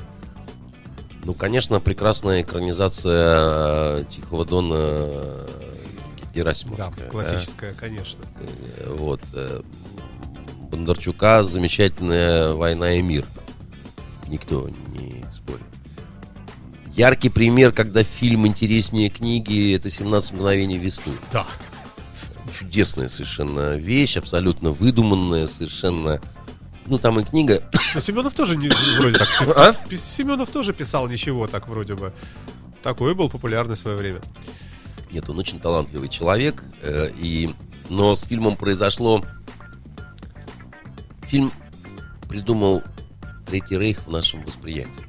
Ну, 1.23 1.33
конечно, 1.33 1.79
прекрасная 1.79 2.41
экранизация 2.41 3.99
э, 3.99 4.03
Тихого 4.09 4.45
Дона 4.45 4.75
э, 4.77 5.47
Да, 6.21 6.27
Герасимовская. 6.33 6.89
да. 6.97 7.05
классическая, 7.09 7.73
конечно. 7.73 8.19
Э, 8.77 8.93
Вот. 8.97 9.21
Бондарчука 10.69 11.43
замечательная 11.43 12.53
«Война 12.53 12.91
и 12.93 13.01
мир». 13.01 13.25
Никто 14.27 14.69
не. 14.69 15.18
Яркий 16.99 17.29
пример, 17.29 17.71
когда 17.71 18.03
фильм 18.03 18.45
интереснее 18.45 19.07
книги, 19.07 19.73
это 19.73 19.87
«17 19.87 20.35
мгновений 20.35 20.77
весны». 20.77 21.13
Да. 21.31 21.47
Чудесная 22.53 23.07
совершенно 23.07 23.77
вещь, 23.77 24.17
абсолютно 24.17 24.71
выдуманная, 24.71 25.47
совершенно... 25.47 26.19
Ну, 26.87 26.97
там 26.97 27.17
и 27.17 27.23
книга... 27.23 27.63
Но 27.95 28.01
Семенов 28.01 28.33
тоже 28.33 28.57
не, 28.57 28.67
вроде 28.99 29.17
так. 29.17 29.29
А? 29.55 29.71
Семенов 29.95 30.49
тоже 30.49 30.73
писал 30.73 31.07
ничего, 31.07 31.47
так 31.47 31.69
вроде 31.69 31.95
бы. 31.95 32.11
Такой 32.83 33.15
был 33.15 33.29
популярный 33.29 33.77
в 33.77 33.79
свое 33.79 33.95
время. 33.95 34.19
Нет, 35.13 35.29
он 35.29 35.39
очень 35.39 35.61
талантливый 35.61 36.09
человек, 36.09 36.65
э, 36.81 37.11
и... 37.17 37.49
но 37.87 38.13
с 38.13 38.23
фильмом 38.23 38.57
произошло... 38.57 39.23
Фильм 41.27 41.53
придумал 42.27 42.83
Третий 43.45 43.77
Рейх 43.77 44.05
в 44.05 44.11
нашем 44.11 44.43
восприятии. 44.43 45.08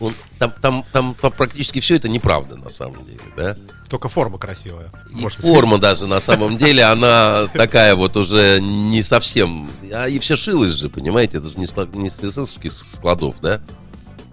Он- 0.00 0.14
там, 0.38 0.52
там, 0.60 0.84
там, 0.92 1.14
там 1.20 1.32
практически 1.32 1.80
все 1.80 1.96
это 1.96 2.08
неправда, 2.08 2.56
на 2.56 2.70
самом 2.70 3.04
деле, 3.04 3.20
да? 3.36 3.56
Только 3.88 4.08
форма 4.08 4.38
красивая. 4.38 4.90
И 5.10 5.26
форма 5.28 5.78
даже 5.78 6.06
на 6.06 6.20
самом 6.20 6.56
деле, 6.56 6.84
она 6.84 7.48
такая 7.52 7.96
вот 7.96 8.16
уже 8.16 8.60
не 8.60 9.02
совсем... 9.02 9.68
А 9.92 10.08
и 10.08 10.20
все 10.20 10.36
шилось 10.36 10.74
же, 10.74 10.88
понимаете? 10.88 11.38
Это 11.38 11.48
же 11.48 11.58
не, 11.58 11.66
не 11.98 12.08
с 12.08 12.20
эсэсовских 12.20 12.72
складов, 12.72 13.40
да? 13.40 13.60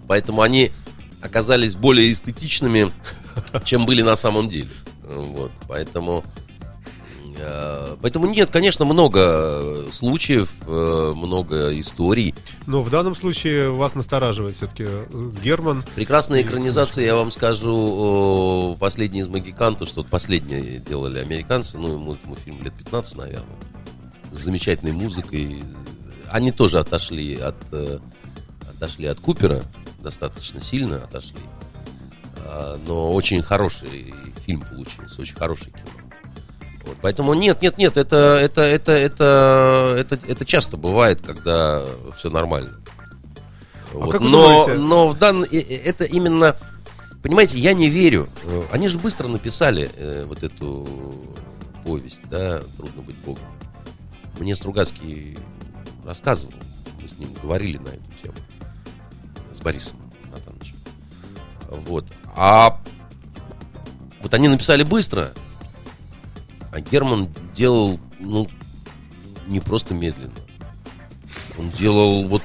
Поэтому 0.06 0.42
они 0.42 0.70
оказались 1.22 1.74
более 1.74 2.12
эстетичными, 2.12 2.92
чем 3.64 3.84
были 3.84 4.02
на 4.02 4.14
самом 4.14 4.48
деле. 4.48 4.68
Вот, 5.02 5.50
поэтому... 5.66 6.24
э, 7.38 7.96
Поэтому 8.00 8.26
нет, 8.26 8.50
конечно, 8.50 8.84
много 8.84 9.86
случаев, 9.92 10.50
э, 10.66 11.12
много 11.14 11.78
историй. 11.78 12.34
Но 12.66 12.82
в 12.82 12.90
данном 12.90 13.14
случае 13.14 13.70
вас 13.70 13.94
настораживает 13.94 14.56
все-таки 14.56 14.86
Герман. 15.42 15.84
Прекрасная 15.94 16.42
экранизация, 16.42 17.04
я 17.04 17.16
вам 17.16 17.30
скажу, 17.30 18.76
последний 18.78 19.20
из 19.20 19.28
Магикан, 19.28 19.76
то, 19.76 19.86
что 19.86 20.04
последнее 20.04 20.78
делали 20.78 21.18
американцы, 21.18 21.78
ну, 21.78 21.94
ему 21.94 22.14
этому 22.14 22.36
фильму 22.36 22.62
лет 22.62 22.74
15, 22.74 23.16
наверное, 23.16 23.56
с 24.32 24.38
замечательной 24.38 24.92
музыкой. 24.92 25.62
Они 26.30 26.52
тоже 26.52 26.78
отошли 26.78 27.36
от, 27.36 27.56
э, 27.72 27.98
отошли 28.76 29.06
от 29.06 29.18
Купера, 29.20 29.64
достаточно 30.02 30.62
сильно 30.62 31.04
отошли. 31.04 31.40
А, 32.48 32.78
Но 32.86 33.12
очень 33.12 33.42
хороший 33.42 34.14
фильм 34.44 34.62
получился, 34.62 35.20
очень 35.20 35.36
хороший 35.36 35.70
кино. 35.72 36.07
Вот, 36.88 36.96
поэтому 37.02 37.34
нет, 37.34 37.60
нет, 37.60 37.76
нет, 37.76 37.98
это, 37.98 38.16
это, 38.40 38.62
это, 38.62 38.92
это, 38.92 39.94
это, 39.98 40.18
это 40.26 40.44
часто 40.46 40.78
бывает, 40.78 41.20
когда 41.20 41.84
все 42.16 42.30
нормально. 42.30 42.80
Вот. 43.92 44.10
как 44.12 44.22
вы 44.22 44.28
но, 44.28 44.64
думаете- 44.64 44.80
но 44.80 45.08
в 45.08 45.18
данном 45.18 45.48
это 45.52 46.04
именно, 46.04 46.56
понимаете, 47.22 47.58
я 47.58 47.74
не 47.74 47.90
верю. 47.90 48.30
Э, 48.44 48.64
Они 48.72 48.88
же 48.88 48.98
быстро 48.98 49.28
написали 49.28 49.90
э, 49.96 50.24
вот 50.26 50.42
эту 50.42 51.36
повесть, 51.84 52.22
да, 52.30 52.60
«Трудно 52.78 53.02
быть 53.02 53.16
Богом». 53.18 53.44
Мне 54.38 54.56
Стругацкий 54.56 55.36
рассказывал, 56.06 56.54
мы 57.02 57.06
с 57.06 57.18
ним 57.18 57.28
говорили 57.42 57.76
на 57.76 57.88
эту 57.88 58.12
тему, 58.22 58.34
с 59.52 59.60
Борисом 59.60 59.98
Натановичем. 60.32 60.76
Вот. 61.68 62.06
А 62.34 62.80
вот 64.22 64.32
они 64.32 64.48
написали 64.48 64.84
быстро, 64.84 65.32
а 66.78 66.80
Герман 66.80 67.28
делал, 67.54 67.98
ну, 68.20 68.48
не 69.46 69.58
просто 69.58 69.94
медленно. 69.94 70.32
Он 71.58 71.70
делал 71.70 72.26
вот... 72.28 72.42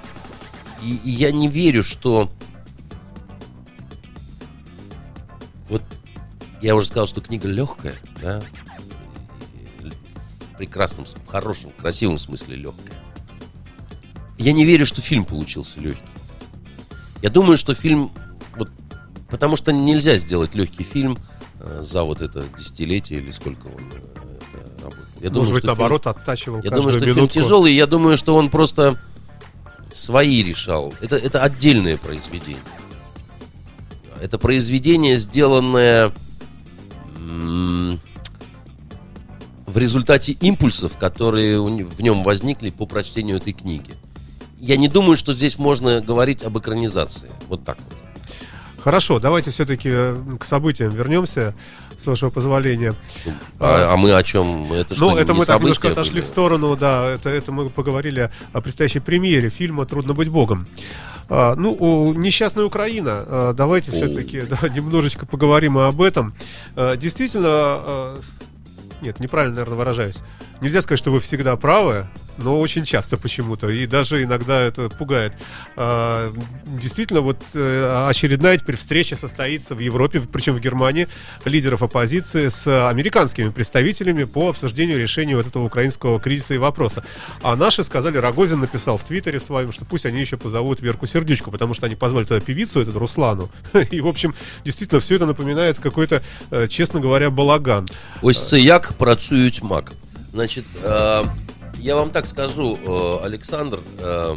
И, 0.82 0.96
и 0.96 1.12
я 1.12 1.32
не 1.32 1.48
верю, 1.48 1.84
что... 1.84 2.32
Вот 5.70 5.84
я 6.62 6.76
уже 6.76 6.88
сказал, 6.88 7.06
что 7.06 7.22
книга 7.22 7.48
легкая, 7.48 7.96
да? 8.22 8.44
В 10.52 10.58
прекрасном, 10.58 11.06
в 11.06 11.28
хорошем, 11.28 11.70
красивом 11.72 12.18
смысле 12.18 12.56
легкая. 12.56 12.98
Я 14.40 14.52
не 14.52 14.66
верю, 14.66 14.88
что 14.88 15.02
фильм 15.02 15.26
получился 15.26 15.80
легкий. 15.80 16.04
Я 17.22 17.30
думаю, 17.30 17.56
что 17.56 17.76
фильм... 17.76 18.12
Вот, 18.56 18.72
потому 19.30 19.58
что 19.58 19.72
нельзя 19.72 20.16
сделать 20.16 20.56
легкий 20.56 20.84
фильм 20.84 21.20
э, 21.60 21.84
за 21.84 22.04
вот 22.04 22.22
это 22.22 22.46
десятилетие 22.58 23.20
или 23.20 23.30
сколько 23.30 23.68
он 23.68 23.84
э. 23.94 24.13
Я 25.24 25.30
Может 25.30 25.34
думаю, 25.36 25.54
быть, 25.54 25.60
что 25.64 25.68
наоборот, 25.68 26.06
оттачивал 26.06 26.62
я 26.62 26.70
думаю, 26.70 26.92
что 26.92 27.06
минутку. 27.06 27.34
фильм 27.34 27.46
тяжелый, 27.46 27.74
я 27.74 27.88
думаю, 27.88 28.18
что 28.18 28.36
он 28.36 28.50
просто 28.50 29.00
свои 29.94 30.44
решал. 30.44 30.94
Это, 31.00 31.16
это 31.16 31.42
отдельное 31.42 31.96
произведение. 31.96 32.62
Это 34.22 34.38
произведение, 34.38 35.16
сделанное 35.16 36.12
в 37.16 37.98
результате 39.78 40.34
импульсов, 40.34 40.98
которые 40.98 41.62
в 41.62 42.02
нем 42.02 42.22
возникли 42.24 42.70
по 42.70 42.86
прочтению 42.86 43.38
этой 43.38 43.54
книги. 43.54 43.94
Я 44.60 44.76
не 44.76 44.90
думаю, 44.90 45.16
что 45.16 45.32
здесь 45.34 45.58
можно 45.58 46.02
говорить 46.02 46.44
об 46.44 46.60
экранизации. 46.60 47.30
Вот 47.48 47.64
так 47.64 47.78
вот. 47.90 47.98
Хорошо, 48.84 49.20
давайте 49.20 49.52
все-таки 49.52 49.90
к 50.38 50.44
событиям 50.44 50.92
вернемся, 50.92 51.56
с 51.98 52.06
вашего 52.06 52.30
позволения. 52.30 52.96
А, 53.60 53.94
а 53.94 53.98
мы 53.98 54.14
о 54.14 54.24
чем? 54.24 54.72
Это 54.74 54.96
Ну, 54.98 55.16
это 55.16 55.34
мы 55.34 55.46
так 55.46 55.60
немножко 55.60 55.90
отошли 55.92 56.16
были? 56.16 56.22
в 56.22 56.28
сторону, 56.28 56.76
да, 56.76 57.10
это, 57.10 57.30
это 57.30 57.52
мы 57.52 57.70
поговорили 57.70 58.30
о 58.52 58.62
предстоящей 58.62 59.00
премьере 59.00 59.50
фильма 59.50 59.86
«Трудно 59.86 60.14
быть 60.14 60.30
богом». 60.30 60.68
А, 61.30 61.56
ну, 61.56 61.76
о, 61.80 62.14
несчастная 62.14 62.66
Украина. 62.66 63.24
А, 63.26 63.54
давайте 63.54 63.92
все-таки 63.92 64.42
да, 64.42 64.68
немножечко 64.76 65.26
поговорим 65.26 65.78
об 65.78 66.02
этом. 66.02 66.34
А, 66.76 66.96
действительно, 66.96 67.48
а, 67.50 68.20
нет, 69.02 69.20
неправильно, 69.20 69.56
наверное, 69.56 69.78
выражаюсь. 69.78 70.20
Нельзя 70.64 70.82
сказать, 70.82 71.00
что 71.00 71.12
вы 71.12 71.20
всегда 71.20 71.58
правы, 71.58 72.08
но 72.38 72.58
очень 72.58 72.86
часто 72.86 73.18
почему-то. 73.18 73.68
И 73.68 73.86
даже 73.86 74.24
иногда 74.24 74.62
это 74.62 74.90
пугает. 74.90 75.34
А, 75.76 76.32
Действительно, 76.66 77.20
вот 77.20 77.38
э, 77.54 78.08
очередная 78.10 78.58
теперь 78.58 78.78
встреча 78.78 79.18
состоится 79.18 79.76
в 79.76 79.80
Европе, 79.80 80.22
причем 80.22 80.54
в 80.56 80.62
Германии, 80.62 81.10
лидеров 81.44 81.84
оппозиции 81.84 82.48
с 82.48 82.90
американскими 82.90 83.50
представителями 83.50 84.24
по 84.24 84.50
обсуждению 84.50 85.00
решения 85.00 85.36
вот 85.36 85.48
этого 85.48 85.66
украинского 85.66 86.18
кризиса 86.18 86.54
и 86.54 86.58
вопроса. 86.58 87.04
А 87.42 87.58
наши 87.58 87.84
сказали, 87.84 88.18
Рогозин 88.18 88.62
написал 88.62 88.98
в 88.98 89.04
Твиттере 89.04 89.40
в 89.40 89.44
своем, 89.44 89.74
что 89.74 89.84
пусть 89.84 90.06
они 90.06 90.22
еще 90.22 90.38
позовут 90.38 90.80
Верку 90.80 91.08
Сердючку, 91.08 91.52
потому 91.52 91.74
что 91.74 91.88
они 91.88 91.96
позвали 91.96 92.24
туда 92.24 92.40
певицу, 92.40 92.80
эту 92.80 92.98
Руслану. 92.98 93.50
И, 93.92 94.00
в 94.00 94.08
общем, 94.08 94.34
действительно, 94.64 95.02
все 95.02 95.16
это 95.16 95.26
напоминает 95.26 95.80
какой-то, 95.80 96.22
э, 96.52 96.70
честно 96.70 97.02
говоря, 97.02 97.30
балаган. 97.30 97.86
Ось 98.22 98.50
це 98.50 98.60
як 98.60 98.94
працюють 98.94 99.62
мак. 99.62 99.94
Значить, 100.34 100.66
е, 100.84 101.24
я 101.80 101.96
вам 101.96 102.10
так 102.10 102.28
скажу, 102.28 102.76
э, 102.86 103.26
Александр, 103.26 103.80
э, 104.00 104.36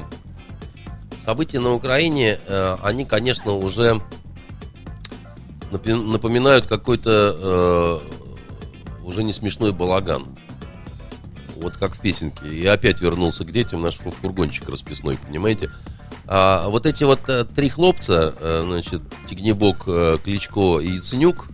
события 1.24 1.58
на 1.60 1.72
Украине, 1.72 2.38
э, 2.48 2.76
они, 2.82 3.04
конечно, 3.06 3.52
уже 3.52 4.00
напоминают 5.72 6.66
какой-то 6.66 8.00
э, 9.02 9.06
уже 9.06 9.24
не 9.24 9.32
смешной 9.32 9.72
балаган. 9.72 10.26
Вот 11.56 11.76
как 11.78 11.94
в 11.94 12.00
песенке. 12.00 12.46
И 12.46 12.66
опять 12.66 13.00
вернулся 13.00 13.44
к 13.44 13.50
детям 13.52 13.80
наш 13.80 13.96
фу- 13.96 14.10
фургончик 14.10 14.68
расписной, 14.68 15.16
понимаете? 15.16 15.70
А 16.28 16.68
вот 16.68 16.84
эти 16.86 17.04
вот 17.04 17.20
э, 17.28 17.44
три 17.44 17.70
хлопца, 17.70 18.34
э, 18.38 18.62
значит, 18.64 19.00
Тигнебок, 19.28 19.84
э, 19.86 20.18
Кличко 20.22 20.78
и 20.80 20.90
Яценюк, 20.90 21.48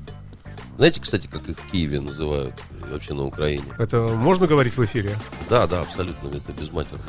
знаете, 0.76 1.00
кстати, 1.00 1.26
как 1.26 1.48
их 1.48 1.58
в 1.58 1.70
Киеве 1.70 2.00
называют 2.00 2.54
вообще 2.90 3.14
на 3.14 3.24
Украине? 3.24 3.64
Это 3.78 4.08
можно 4.08 4.46
говорить 4.46 4.76
в 4.76 4.85
эфире? 4.85 5.16
Да, 5.48 5.66
да, 5.66 5.82
абсолютно, 5.82 6.28
это 6.28 6.52
безматерно. 6.52 7.04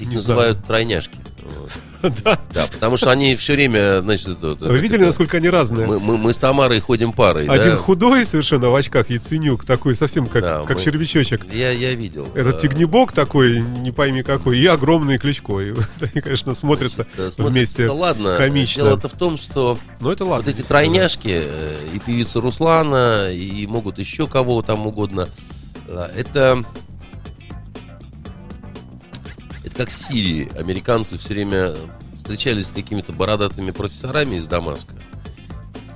Их 0.00 0.08
Не 0.08 0.16
называют 0.16 0.64
тройняшки. 0.64 1.18
Вот. 1.44 1.70
Да. 2.24 2.40
Да, 2.54 2.66
потому 2.66 2.96
что 2.96 3.10
они 3.10 3.36
все 3.36 3.52
время, 3.52 4.00
значит, 4.00 4.28
это, 4.42 4.56
Вы 4.70 4.78
видели, 4.78 5.04
насколько 5.04 5.36
они 5.36 5.50
разные? 5.50 5.86
мы, 5.86 6.00
мы, 6.00 6.16
мы 6.16 6.32
с 6.32 6.38
Тамарой 6.38 6.80
ходим 6.80 7.12
парой, 7.12 7.46
Один 7.46 7.72
да? 7.72 7.76
худой 7.76 8.24
совершенно 8.24 8.70
в 8.70 8.74
очках, 8.74 9.10
Яценюк, 9.10 9.66
такой 9.66 9.94
совсем 9.94 10.26
как, 10.26 10.42
Да, 10.42 10.64
как 10.64 10.78
мы- 10.78 10.82
червячочек. 10.82 11.44
Я, 11.52 11.70
я 11.72 11.92
видел. 11.94 12.26
Этот 12.34 12.54
да. 12.54 12.60
тигнебок 12.60 13.12
такой, 13.12 13.60
не 13.60 13.90
пойми 13.90 14.22
какой, 14.22 14.58
и 14.58 14.64
огромный 14.66 15.18
Кличко. 15.18 15.60
И 15.60 15.72
они, 16.00 16.22
конечно, 16.22 16.54
смотрятся 16.54 17.06
смотрится, 17.14 17.42
вместе 17.42 17.86
да 17.86 17.92
ладно, 17.92 18.36
комично. 18.38 18.84
дело-то 18.84 19.08
в 19.08 19.12
том, 19.18 19.36
что 19.36 19.78
Но 20.00 20.10
это 20.10 20.24
ладно. 20.24 20.46
вот 20.50 20.58
эти 20.58 20.66
тройняшки, 20.66 21.28
э, 21.42 21.76
и 21.94 21.98
певица 21.98 22.40
Руслана, 22.40 23.30
и 23.30 23.66
могут 23.66 23.98
еще 23.98 24.26
кого 24.26 24.62
там 24.62 24.86
угодно, 24.86 25.28
э, 25.86 26.08
это... 26.16 26.64
Как 29.80 29.90
Сирии. 29.90 30.46
Американцы 30.58 31.16
все 31.16 31.28
время 31.28 31.74
встречались 32.14 32.66
с 32.66 32.72
какими-то 32.72 33.14
бородатыми 33.14 33.70
профессорами 33.70 34.36
из 34.36 34.46
Дамаска. 34.46 34.92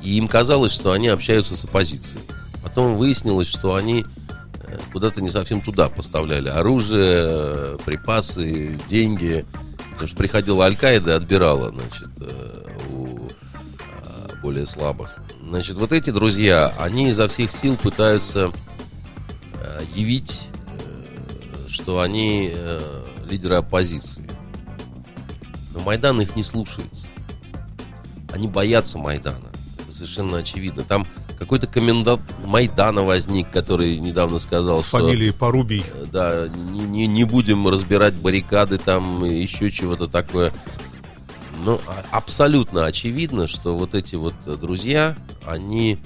И 0.03 0.16
им 0.16 0.27
казалось, 0.27 0.73
что 0.73 0.92
они 0.92 1.09
общаются 1.09 1.55
с 1.55 1.64
оппозицией. 1.64 2.23
Потом 2.62 2.97
выяснилось, 2.97 3.47
что 3.47 3.75
они 3.75 4.07
э, 4.62 4.79
куда-то 4.90 5.20
не 5.20 5.29
совсем 5.29 5.61
туда 5.61 5.90
поставляли 5.90 6.49
оружие, 6.49 7.25
э, 7.27 7.79
припасы, 7.85 8.81
деньги. 8.88 9.44
Потому 9.90 10.09
что 10.09 10.16
приходила 10.16 10.64
Аль-Каида 10.64 11.11
и 11.11 11.16
отбирала, 11.16 11.68
значит, 11.68 12.09
э, 12.20 12.66
у 12.88 13.29
э, 13.29 14.37
более 14.40 14.66
слабых. 14.66 15.18
Значит, 15.47 15.77
вот 15.77 15.92
эти 15.92 16.09
друзья, 16.09 16.73
они 16.79 17.11
изо 17.11 17.29
всех 17.29 17.53
сил 17.53 17.77
пытаются 17.77 18.51
явить, 19.94 20.49
что 21.68 22.01
они 22.01 22.51
лидеры 23.24 23.56
оппозиции. 23.56 24.28
Но 25.74 25.80
Майдан 25.80 26.20
их 26.20 26.37
не 26.37 26.44
слушается. 26.44 27.06
Они 28.32 28.48
боятся 28.48 28.98
Майдана. 28.98 29.50
Это 29.80 29.92
совершенно 29.92 30.38
очевидно. 30.38 30.82
Там 30.84 31.06
какой-то 31.38 31.66
комендант 31.66 32.22
Майдана 32.44 33.02
возник, 33.02 33.50
который 33.50 33.98
недавно 33.98 34.38
сказал, 34.38 34.82
С 34.82 34.87
что... 34.88 34.98
фамилией 35.00 35.32
Порубий. 35.32 35.84
Э, 35.92 36.04
Да, 36.10 36.48
не, 36.48 36.80
не, 36.84 37.06
не 37.06 37.24
будем 37.24 37.66
разбирать 37.68 38.14
баррикады 38.14 38.78
там 38.78 39.24
и 39.24 39.34
еще 39.34 39.70
чего-то 39.70 40.06
такое. 40.06 40.52
Но 41.64 41.80
а- 41.87 42.16
абсолютно 42.18 42.87
очевидно, 42.87 43.46
что 43.48 43.76
вот 43.76 43.94
эти 43.94 44.14
вот 44.16 44.34
э, 44.46 44.56
друзья, 44.56 45.16
они 45.46 45.98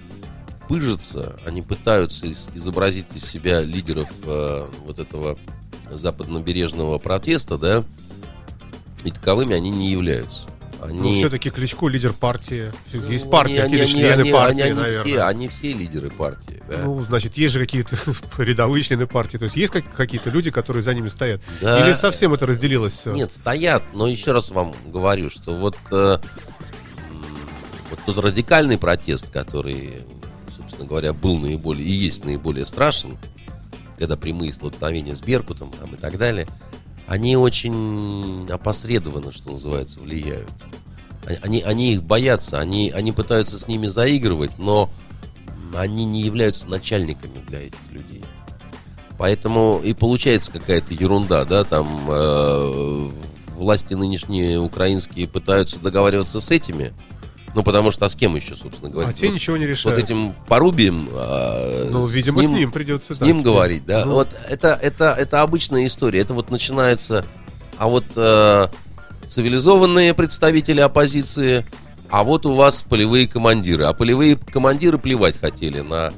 пыжатся, 0.69 1.39
они 1.47 1.63
пытаются 1.63 2.27
из- 2.27 2.51
изобразить 2.55 3.07
из 3.15 3.25
себя 3.25 3.61
лидеров 3.63 4.09
э, 4.25 4.67
вот 4.85 4.99
этого 4.99 5.39
западнобережного 5.91 6.99
протеста, 6.99 7.59
да, 7.59 7.85
и 9.05 9.11
таковыми 9.11 9.55
они 9.55 9.71
не 9.71 9.91
являются. 9.91 10.43
Они... 10.81 11.01
Ну, 11.01 11.13
все-таки 11.13 11.51
Кличко 11.51 11.89
лидер 11.89 12.13
партии. 12.13 12.71
Всё-таки 12.87 13.13
Есть 13.13 13.25
Ну, 13.25 13.31
партия, 13.33 13.63
они- 13.63 13.75
или 13.75 13.83
они- 13.83 13.91
члены 13.93 14.21
они- 14.23 14.31
партии, 14.31 14.61
они- 14.61 14.71
они 14.71 14.81
наверное. 14.81 15.05
все, 15.13 15.23
они 15.23 15.49
все 15.49 15.73
лидеры 15.73 16.09
партии. 16.11 16.63
да. 16.71 16.83
Ну, 16.85 17.05
значит, 17.05 17.37
есть 17.37 17.55
же 17.55 17.59
какие-то 17.61 17.97
рядовые 18.39 18.85
члены 18.85 19.09
партии. 19.09 19.39
То 19.39 19.45
есть 19.47 19.57
есть 19.57 19.73
как- 19.73 19.93
какие-то 19.93 20.31
люди, 20.31 20.53
которые 20.53 20.83
за 20.83 20.95
ними 20.95 21.09
стоят. 21.09 21.41
Да. 21.61 21.85
Или 21.85 21.95
совсем 21.95 22.33
это 22.33 22.47
разделилось 22.47 22.93
все? 22.93 23.11
Нет, 23.13 23.33
стоят, 23.33 23.83
но 23.93 24.07
еще 24.07 24.31
раз 24.31 24.51
вам 24.51 24.73
говорю, 24.87 25.31
что 25.31 25.57
вот, 25.57 25.77
э, 25.91 26.19
вот 27.91 27.99
тот 28.07 28.19
радикальный 28.19 28.79
протест, 28.79 29.31
который, 29.31 30.03
собственно 30.57 30.87
говоря, 30.87 31.13
был 31.13 31.39
наиболее 31.39 31.87
и 31.87 31.91
есть 31.91 32.25
наиболее 32.25 32.65
страшен, 32.65 33.19
когда 33.99 34.17
прямые 34.17 34.53
столкновения 34.55 35.15
с 35.15 35.21
Беркутом 35.21 35.71
там, 35.79 35.95
и 35.95 35.99
так 35.99 36.17
далее, 36.19 36.47
они 37.07 37.37
очень 37.37 38.47
опосредованно, 38.51 39.33
что 39.33 39.51
называется, 39.51 39.99
влияют. 40.01 40.51
Они, 41.43 41.61
они 41.61 41.93
их 41.95 42.03
боятся, 42.03 42.59
они, 42.59 42.91
они 42.91 43.13
пытаются 43.13 43.59
с 43.59 43.67
ними 43.67 43.87
заигрывать, 43.87 44.59
но 44.59 44.91
они 45.75 46.05
не 46.05 46.23
являются 46.23 46.69
начальниками 46.69 47.41
для 47.47 47.61
этих 47.61 47.81
людей. 47.91 48.25
Поэтому 49.19 49.81
и 49.83 49.95
получается 49.95 50.53
какая-то 50.53 50.95
ерунда, 50.95 51.45
да, 51.45 51.65
там 51.65 52.07
э, 52.09 53.11
власти 53.57 53.95
нынешние 53.95 54.61
украинские 54.61 55.27
пытаются 55.27 55.81
договариваться 55.81 56.41
с 56.41 56.51
этими, 56.51 56.93
Ну, 57.59 57.65
потому 57.65 57.91
что 57.91 58.07
а 58.07 58.09
с 58.09 58.15
кем 58.15 58.37
еще, 58.37 58.55
собственно 58.55 58.89
говоря? 58.89 59.09
А 59.09 59.13
те 59.13 59.27
Вот- 59.27 59.35
ничего 59.35 59.57
не 59.57 59.65
Вот 59.67 59.71
решают. 59.73 59.99
этим 59.99 60.33
порубием. 60.47 61.09
а, 61.13 61.89
Ну, 61.91 62.07
видимо, 62.07 62.41
с 62.45 62.49
ним 62.49 62.71
придется, 62.71 63.17
С 63.17 63.19
да, 63.19 63.27
ним 63.27 63.39
теперь. 63.41 63.53
говорить, 63.53 63.85
да. 63.85 64.05
Ну. 64.05 64.13
Вот 64.13 64.29
это, 64.49 64.79
это, 64.81 65.13
это 65.19 65.43
обычная 65.43 65.85
история. 65.87 66.21
Это 66.21 66.35
вот 66.35 66.53
начинается. 66.53 67.27
А 67.77 67.89
вот 67.89 68.05
э, 68.15 68.69
цивилизованные 69.27 70.15
представители 70.15 70.79
оппозиции, 70.81 71.67
а 72.11 72.23
вот 72.23 72.47
у 72.47 72.55
вас 72.55 72.83
полевые 72.83 73.27
командиры. 73.27 73.87
А 73.87 73.93
полевые 73.93 74.37
командиры 74.37 74.99
плевать 74.99 75.37
хотели 75.41 75.81
на 75.81 76.13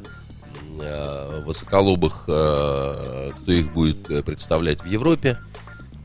э, 0.78 1.42
высоколобых, 1.46 2.24
э, 2.28 3.30
кто 3.40 3.50
их 3.52 3.72
будет 3.72 4.10
э, 4.10 4.22
представлять 4.22 4.82
в 4.82 4.86
Европе. 4.86 5.38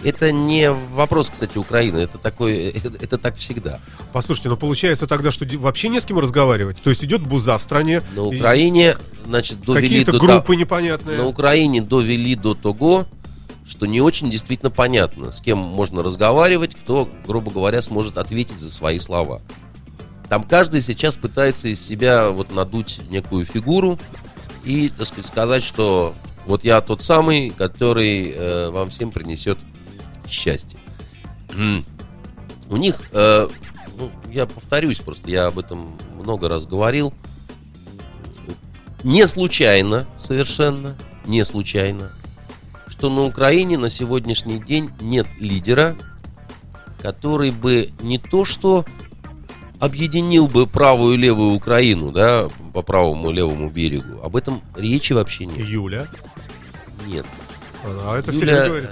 Это 0.06 0.32
не 0.32 0.72
вопрос, 0.72 1.32
кстати, 1.32 1.58
Украины. 1.58 1.98
Это 1.98 2.20
такой, 2.20 2.70
это, 2.70 2.94
это 3.02 3.18
так 3.18 3.36
всегда. 3.38 3.80
Послушайте, 4.14 4.50
ну 4.50 4.56
получается 4.56 5.08
тогда, 5.08 5.32
что 5.32 5.46
вообще 5.58 5.90
не 5.90 6.00
с 6.00 6.06
кем 6.06 6.20
разговаривать. 6.20 6.82
То 6.84 6.92
есть 6.92 7.04
идет 7.04 7.22
буза 7.22 7.58
в 7.58 7.64
стране. 7.64 8.04
На 8.16 8.24
Украине, 8.24 8.96
значит, 9.26 9.62
довели 9.62 10.06
до 10.06 10.20
группы 10.20 10.54
та- 10.54 10.60
непонятные. 10.60 11.18
На 11.18 11.26
Украине 11.26 11.82
довели 11.82 12.36
до 12.36 12.54
того, 12.54 13.08
что 13.68 13.88
не 13.88 14.00
очень 14.00 14.30
действительно 14.30 14.70
понятно, 14.70 15.32
с 15.32 15.42
кем 15.42 15.58
можно 15.58 16.04
разговаривать, 16.04 16.76
кто, 16.76 17.10
грубо 17.26 17.50
говоря, 17.50 17.82
сможет 17.82 18.20
ответить 18.20 18.60
за 18.60 18.72
свои 18.72 19.00
слова. 19.00 19.42
Там 20.30 20.44
каждый 20.44 20.84
сейчас 20.84 21.16
пытается 21.16 21.68
из 21.68 21.84
себя 21.84 22.30
вот 22.30 22.54
надуть 22.54 23.02
некую 23.10 23.44
фигуру 23.46 23.98
и, 24.64 24.90
так 24.90 25.08
сказать, 25.08 25.26
сказать, 25.26 25.64
что 25.64 26.14
вот 26.46 26.64
я 26.64 26.80
тот 26.82 27.02
самый, 27.02 27.50
который 27.50 28.32
э, 28.36 28.70
вам 28.70 28.92
всем 28.92 29.10
принесет 29.12 29.58
счастье. 30.30 30.80
У 32.70 32.78
них, 32.78 33.00
э, 33.12 33.48
ну, 33.98 34.12
я 34.32 34.46
повторюсь 34.46 35.00
просто, 35.00 35.30
я 35.30 35.48
об 35.48 35.60
этом 35.60 35.96
много 36.20 36.50
раз 36.50 36.66
говорил, 36.66 37.14
не 39.04 39.28
случайно, 39.28 40.08
совершенно, 40.18 40.96
не 41.26 41.46
случайно, 41.46 42.12
что 42.88 43.10
на 43.10 43.24
Украине 43.24 43.78
на 43.78 43.90
сегодняшний 43.90 44.58
день 44.60 44.90
нет 45.00 45.28
лидера, 45.40 45.96
который 47.02 47.52
бы 47.52 47.90
не 48.02 48.18
то 48.18 48.46
что 48.46 48.84
объединил 49.80 50.48
бы 50.48 50.66
правую 50.66 51.14
и 51.14 51.18
левую 51.18 51.54
Украину, 51.54 52.12
да, 52.12 52.50
по 52.74 52.82
правому 52.82 53.30
и 53.30 53.34
левому 53.34 53.70
берегу. 53.70 54.22
Об 54.24 54.36
этом 54.36 54.62
речи 54.76 55.14
вообще 55.14 55.46
нет. 55.46 55.68
Юля. 55.68 56.08
Нет. 57.06 57.26
А 57.84 58.18
это 58.18 58.32
Юля, 58.32 58.66
говорит. 58.66 58.90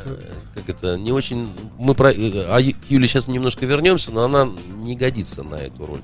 Э, 0.56 0.60
как 0.60 0.70
это, 0.70 0.98
не 0.98 1.12
очень... 1.12 1.50
Мы 1.78 1.96
про... 1.96 2.12
э, 2.12 2.46
А 2.50 2.60
к 2.62 2.92
Юле 2.92 3.08
сейчас 3.08 3.28
немножко 3.28 3.66
вернемся, 3.66 4.12
но 4.12 4.24
она 4.24 4.50
не 4.78 4.96
годится 4.96 5.44
на 5.44 5.56
эту 5.56 5.86
роль. 5.86 6.02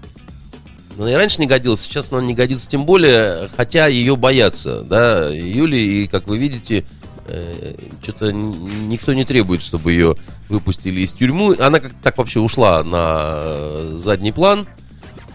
Она 0.98 1.12
и 1.12 1.16
раньше 1.16 1.40
не 1.40 1.48
годилась, 1.48 1.82
сейчас 1.82 2.12
она 2.12 2.22
не 2.22 2.34
годится 2.34 2.70
тем 2.70 2.86
более, 2.86 3.48
хотя 3.56 3.88
ее 3.88 4.18
боятся, 4.18 4.82
да, 4.82 5.30
Юли, 5.30 6.04
и, 6.04 6.08
как 6.08 6.28
вы 6.28 6.38
видите, 6.38 6.84
что-то 8.02 8.32
никто 8.32 9.14
не 9.14 9.24
требует, 9.24 9.62
чтобы 9.62 9.92
ее 9.92 10.18
выпустили 10.50 11.02
из 11.02 11.14
тюрьмы. 11.14 11.56
Она 11.60 11.80
как 11.80 11.94
так 12.02 12.18
вообще 12.18 12.40
ушла 12.40 12.84
на 12.84 13.32
э, 13.32 13.94
задний 13.96 14.32
план, 14.32 14.68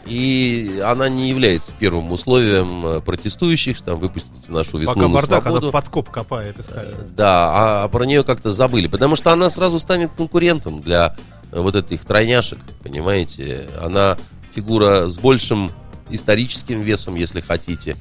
и 0.07 0.83
она 0.85 1.09
не 1.09 1.29
является 1.31 1.73
первым 1.79 2.13
условием 2.13 2.87
э, 2.87 3.01
протестующих, 3.01 3.81
там 3.83 3.99
выпустите 3.99 4.53
нашу 4.53 4.79
весну 4.79 4.95
Пока 4.95 5.09
на 5.09 5.15
бардак, 5.15 5.43
свободу. 5.43 5.67
она 5.67 5.73
подкоп 5.73 6.11
копает. 6.11 6.57
Э, 6.69 6.95
Да, 7.17 7.85
а 7.85 7.89
про 7.89 8.05
нее 8.05 8.25
как-то 8.25 8.53
забыли, 8.53 8.87
потому 8.87 9.17
что 9.17 9.33
она 9.33 9.51
сразу 9.51 9.79
станет 9.79 10.11
конкурентом 10.17 10.81
для 10.83 11.17
э, 11.53 11.61
вот 11.61 11.75
этих 11.77 12.05
тройняшек, 12.05 12.59
понимаете? 12.83 13.67
Она 13.83 14.19
фигура 14.55 15.07
с 15.07 15.19
большим 15.19 15.71
историческим 16.11 16.83
весом, 16.83 17.15
если 17.15 17.41
хотите. 17.41 17.97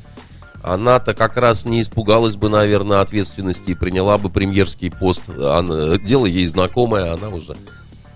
Она-то 0.61 1.13
как 1.13 1.35
раз 1.37 1.65
не 1.65 1.81
испугалась 1.81 2.35
бы, 2.37 2.47
наверное, 2.47 3.01
ответственности 3.01 3.71
и 3.71 3.75
приняла 3.75 4.17
бы 4.17 4.29
премьерский 4.29 4.89
пост. 4.91 5.23
Она- 5.29 5.97
дело 5.97 6.25
ей 6.25 6.47
знакомое, 6.47 7.13
она 7.13 7.29
уже 7.29 7.57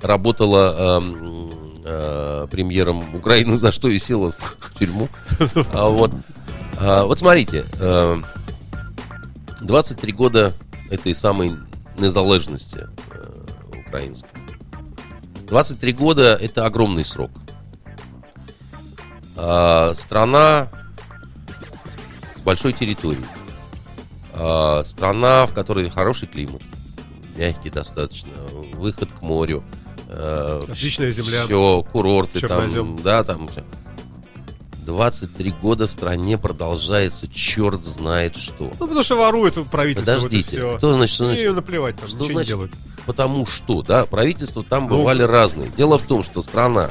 работала 0.02 1.00
эм, 1.00 1.50
э, 1.84 2.37
премьером 2.48 3.16
Украины, 3.16 3.58
за 3.58 3.72
что 3.72 3.88
и 3.88 4.00
села 4.00 4.32
в 4.32 4.74
тюрьму. 4.78 5.10
А 5.74 5.90
вот, 5.90 6.12
а, 6.80 7.06
вот 7.06 7.20
смотрите, 7.20 7.66
э, 7.80 8.22
23 9.62 10.12
года 10.14 10.54
этой 10.90 11.14
самой 11.16 11.58
незалежности 11.98 12.88
э, 13.12 13.80
украинской. 13.88 14.30
23 15.48 15.94
года 15.94 16.38
это 16.40 16.66
огромный 16.66 17.06
срок. 17.06 17.32
А, 19.36 19.94
страна 19.96 20.68
с 22.36 22.42
большой 22.42 22.74
территорией. 22.74 23.26
А, 24.34 24.84
страна, 24.84 25.46
в 25.46 25.54
которой 25.54 25.90
хороший 25.90 26.28
климат, 26.28 26.62
мягкий 27.38 27.70
достаточно, 27.70 28.32
выход 28.74 29.12
к 29.12 29.22
морю. 29.22 29.64
Э, 30.08 30.62
Отличная 30.70 31.12
земля. 31.12 31.46
Все, 31.46 31.84
курорты 31.92 32.40
Чернозем. 32.40 32.96
там, 32.96 33.04
да, 33.04 33.24
там 33.24 33.48
всё. 33.48 33.64
23 34.86 35.52
года 35.62 35.88
в 35.88 35.92
стране 35.92 36.38
продолжается 36.38 37.28
черт 37.28 37.84
знает 37.84 38.38
что. 38.38 38.66
Ну, 38.80 38.88
потому 38.88 39.04
что 39.04 39.18
ворует 39.18 39.56
правительство. 39.70 40.14
Подождите, 40.16 40.64
вот 40.64 40.78
кто 40.78 40.94
значит, 40.94 41.16
что 41.16 41.24
И 41.26 41.28
значит 41.36 41.56
наплевать, 41.56 41.98
там 41.98 42.08
что 42.08 42.18
значит? 42.20 42.38
не 42.38 42.46
делают. 42.46 42.72
Потому 43.06 43.46
что, 43.46 43.82
да, 43.82 44.06
правительства 44.06 44.64
там 44.64 44.88
Ну, 44.88 44.98
бывали 44.98 45.24
разные. 45.24 45.70
Дело 45.76 45.98
в 45.98 46.04
том, 46.04 46.24
что 46.24 46.42
страна 46.42 46.90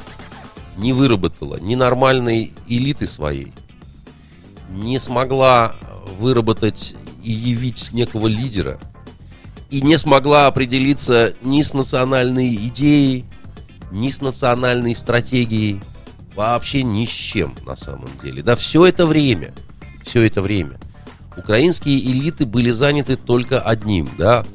не 0.76 0.92
выработала 0.92 1.56
ни 1.58 1.74
нормальной 1.74 2.52
элиты 2.68 3.06
своей, 3.06 3.54
не 4.68 4.98
смогла 4.98 5.74
выработать 6.18 6.94
и 7.22 7.32
явить 7.32 7.92
некого 7.92 8.26
лидера, 8.26 8.78
и 9.70 9.80
не 9.80 9.98
смогла 9.98 10.46
определиться 10.46 11.34
ни 11.42 11.62
с 11.62 11.74
национальной 11.74 12.54
идеей, 12.54 13.24
ни 13.90 14.10
с 14.10 14.20
национальной 14.20 14.94
стратегией, 14.94 15.80
вообще 16.34 16.82
ни 16.82 17.06
с 17.06 17.10
чем 17.10 17.54
на 17.66 17.76
самом 17.76 18.10
деле. 18.22 18.42
Да 18.42 18.56
все 18.56 18.84
это 18.86 19.06
время, 19.06 19.54
все 20.04 20.22
это 20.22 20.42
время 20.42 20.78
украинские 21.36 21.98
элиты 22.00 22.46
были 22.46 22.70
заняты 22.70 23.16
только 23.16 23.60
одним, 23.60 24.08
да, 24.16 24.46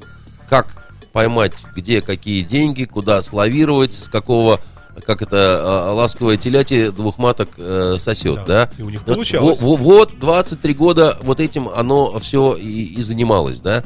как 0.49 0.77
поймать, 1.13 1.53
где 1.75 2.01
какие 2.01 2.41
деньги, 2.43 2.85
куда 2.85 3.21
славировать, 3.21 3.93
с 3.93 4.07
какого, 4.07 4.59
как 5.05 5.21
это, 5.21 5.59
а, 5.61 5.93
ласковое 5.93 6.37
теляти 6.37 6.89
двух 6.89 7.17
маток 7.17 7.49
э, 7.57 7.97
сосет, 7.99 8.45
да. 8.47 8.65
Да, 8.65 8.69
и 8.77 8.81
у 8.81 8.89
них 8.89 9.01
Вот- 9.05 9.13
получалось. 9.13 9.61
во- 9.61 9.75
во- 9.75 9.75
Вот, 9.75 10.19
23 10.19 10.73
года 10.73 11.17
вот 11.21 11.39
этим 11.39 11.69
оно 11.69 12.17
все 12.19 12.55
и, 12.55 12.85
и 12.85 13.01
занималось, 13.03 13.61
да. 13.61 13.83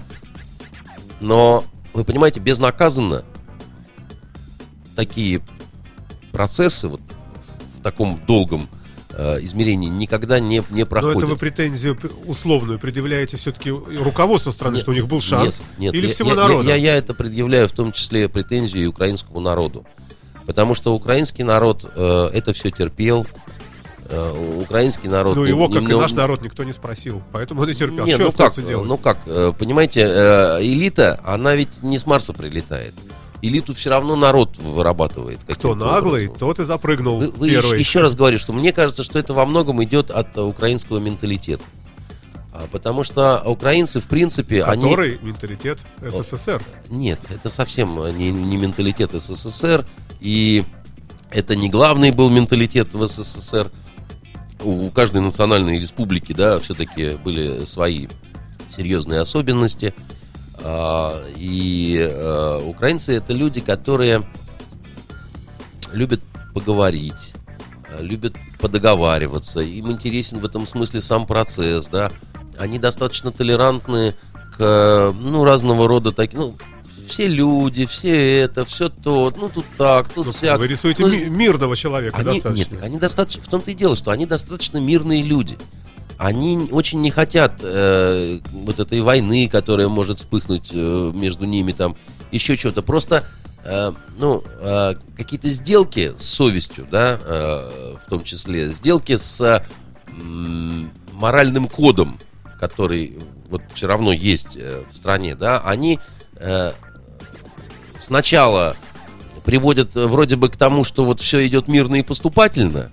Но, 1.25 1.63
вы 1.93 2.03
понимаете, 2.03 2.39
безнаказанно 2.39 3.25
такие 4.95 5.41
процессы 6.31 6.87
вот 6.87 7.01
в 7.79 7.81
таком 7.81 8.21
долгом 8.27 8.69
э, 9.09 9.39
измерении 9.41 9.89
никогда 9.89 10.39
не, 10.39 10.61
не 10.69 10.81
Но 10.81 10.85
проходят. 10.85 11.17
это 11.17 11.25
вы 11.25 11.35
претензию 11.35 11.97
условную 12.27 12.77
предъявляете 12.77 13.37
все-таки 13.37 13.71
руководству 13.71 14.51
страны, 14.51 14.75
Нет, 14.75 14.83
что 14.83 14.91
у 14.91 14.93
них 14.93 15.07
был 15.07 15.19
шанс? 15.19 15.61
Нет, 15.79 15.79
нет, 15.79 15.93
или 15.95 16.07
я, 16.09 16.13
всего 16.13 16.29
я- 16.29 16.35
народа? 16.35 16.69
Я, 16.69 16.75
я 16.75 16.95
это 16.95 17.15
предъявляю 17.15 17.67
в 17.67 17.71
том 17.71 17.91
числе 17.91 18.29
претензии 18.29 18.81
и 18.81 18.85
украинскому 18.85 19.39
народу. 19.39 19.83
Потому 20.45 20.75
что 20.75 20.93
украинский 20.93 21.43
народ 21.43 21.91
э, 21.95 22.29
это 22.33 22.53
все 22.53 22.69
терпел. 22.69 23.25
Э, 24.07 24.59
украинский 24.61 25.09
народ... 25.09 25.35
ну, 25.35 25.43
не- 25.43 25.49
его, 25.49 25.67
как 25.67 25.77
и 25.77 25.85
немного- 25.85 26.01
наш 26.03 26.11
народ, 26.11 26.41
никто 26.43 26.63
не 26.63 26.73
спросил. 26.73 27.23
Поэтому 27.31 27.61
он 27.61 27.69
и 27.69 27.73
терпел. 27.73 28.05
Нет, 28.05 28.15
Что 28.15 28.25
ну 28.25 28.31
как, 28.31 28.65
делать? 28.65 28.87
ну 28.87 28.97
как, 28.97 29.17
э, 29.25 29.51
понимаете, 29.57 30.01
э, 30.01 30.59
элита, 30.61 31.19
она 31.25 31.55
ведь 31.55 31.81
не 31.81 31.97
с 31.97 32.05
Марса 32.05 32.31
прилетает. 32.33 32.93
Элиту 33.41 33.73
все 33.73 33.89
равно 33.89 34.15
народ 34.15 34.57
вырабатывает. 34.57 35.39
Кто 35.47 35.75
наглый, 35.75 36.27
образом. 36.27 36.39
тот 36.39 36.59
и 36.59 36.63
запрыгнул 36.65 37.17
Вы, 37.17 37.31
вы 37.31 37.49
первый. 37.49 37.79
еще, 37.79 38.01
раз 38.01 38.15
говорю, 38.15 38.37
что 38.37 38.53
мне 38.53 38.71
кажется, 38.71 39.03
что 39.03 39.17
это 39.17 39.33
во 39.33 39.45
многом 39.45 39.83
идет 39.83 40.11
от 40.11 40.37
украинского 40.37 40.99
менталитета. 40.99 41.63
А, 42.53 42.67
потому 42.71 43.03
что 43.03 43.41
украинцы, 43.45 43.99
в 43.99 44.07
принципе, 44.07 44.63
они... 44.63 44.83
Который 44.89 45.19
менталитет 45.21 45.79
СССР. 46.01 46.63
Нет, 46.89 47.19
это 47.29 47.49
совсем 47.49 47.95
не, 48.17 48.31
не 48.31 48.57
менталитет 48.57 49.11
СССР, 49.11 49.85
и 50.21 50.63
это 51.31 51.55
не 51.55 51.69
главный 51.69 52.11
был 52.11 52.29
менталитет 52.29 52.93
в 52.93 53.05
СССР. 53.07 53.71
У, 54.65 54.89
каждой 54.89 55.21
национальной 55.21 55.79
республики, 55.79 56.33
да, 56.33 56.59
все-таки 56.59 57.17
были 57.17 57.65
свои 57.65 58.07
серьезные 58.67 59.19
особенности. 59.19 59.93
А, 60.57 61.23
и 61.37 61.97
э, 62.01 62.61
украинцы 62.65 63.13
это 63.13 63.33
люди, 63.33 63.61
которые 63.61 64.23
любят 65.91 66.21
поговорить, 66.53 67.33
э, 67.89 68.01
любят 68.01 68.35
подоговариваться. 68.59 69.59
Им 69.59 69.91
интересен 69.91 70.39
в 70.39 70.45
этом 70.45 70.65
смысле 70.65 71.01
сам 71.01 71.27
процесс, 71.27 71.87
да. 71.87 72.11
Они 72.57 72.79
достаточно 72.79 73.31
толерантны 73.31 74.15
к, 74.57 75.13
ну, 75.13 75.43
разного 75.43 75.87
рода 75.87 76.11
таким, 76.11 76.39
ну, 76.39 76.55
все 77.07 77.27
люди, 77.27 77.85
все 77.85 78.39
это, 78.41 78.65
все 78.65 78.89
то, 78.89 79.33
ну 79.35 79.49
тут 79.49 79.65
так, 79.77 80.09
тут 80.09 80.27
Ну, 80.27 80.31
всяк. 80.31 80.59
Вы 80.59 80.67
рисуете 80.67 81.03
Ну, 81.05 81.09
ми- 81.11 81.25
мирного 81.25 81.75
человека 81.75 82.17
они, 82.17 82.25
достаточно. 82.25 82.57
Нет, 82.57 82.69
так 82.69 82.83
они 82.83 82.97
достаточно, 82.99 83.43
в 83.43 83.47
том-то 83.47 83.71
и 83.71 83.73
дело, 83.73 83.95
что 83.95 84.11
они 84.11 84.25
достаточно 84.25 84.77
мирные 84.79 85.23
люди. 85.23 85.57
Они 86.17 86.69
очень 86.71 87.01
не 87.01 87.11
хотят 87.11 87.59
э, 87.61 88.39
вот 88.51 88.79
этой 88.79 89.01
войны, 89.01 89.49
которая 89.49 89.89
может 89.89 90.19
вспыхнуть 90.19 90.69
э, 90.71 91.11
между 91.13 91.45
ними, 91.45 91.73
там, 91.73 91.97
еще 92.31 92.55
что-то. 92.55 92.81
Просто, 92.81 93.27
э, 93.65 93.91
ну, 94.17 94.41
э, 94.61 94.93
какие-то 95.17 95.49
сделки 95.49 96.13
с 96.17 96.23
совестью, 96.25 96.87
да, 96.89 97.19
э, 97.21 97.95
в 98.05 98.09
том 98.09 98.23
числе, 98.23 98.69
сделки 98.71 99.17
с 99.17 99.61
м, 100.07 100.89
моральным 101.11 101.67
кодом, 101.67 102.17
который 102.61 103.19
вот 103.49 103.61
все 103.73 103.87
равно 103.87 104.13
есть 104.13 104.55
э, 104.57 104.83
в 104.89 104.95
стране, 104.95 105.35
да, 105.35 105.59
они 105.65 105.99
э, 106.37 106.71
сначала 107.99 108.75
приводят 109.43 109.95
э, 109.95 110.05
вроде 110.05 110.35
бы 110.35 110.49
к 110.49 110.57
тому, 110.57 110.83
что 110.83 111.05
вот 111.05 111.19
все 111.19 111.45
идет 111.47 111.67
мирно 111.67 111.95
и 111.95 112.03
поступательно, 112.03 112.91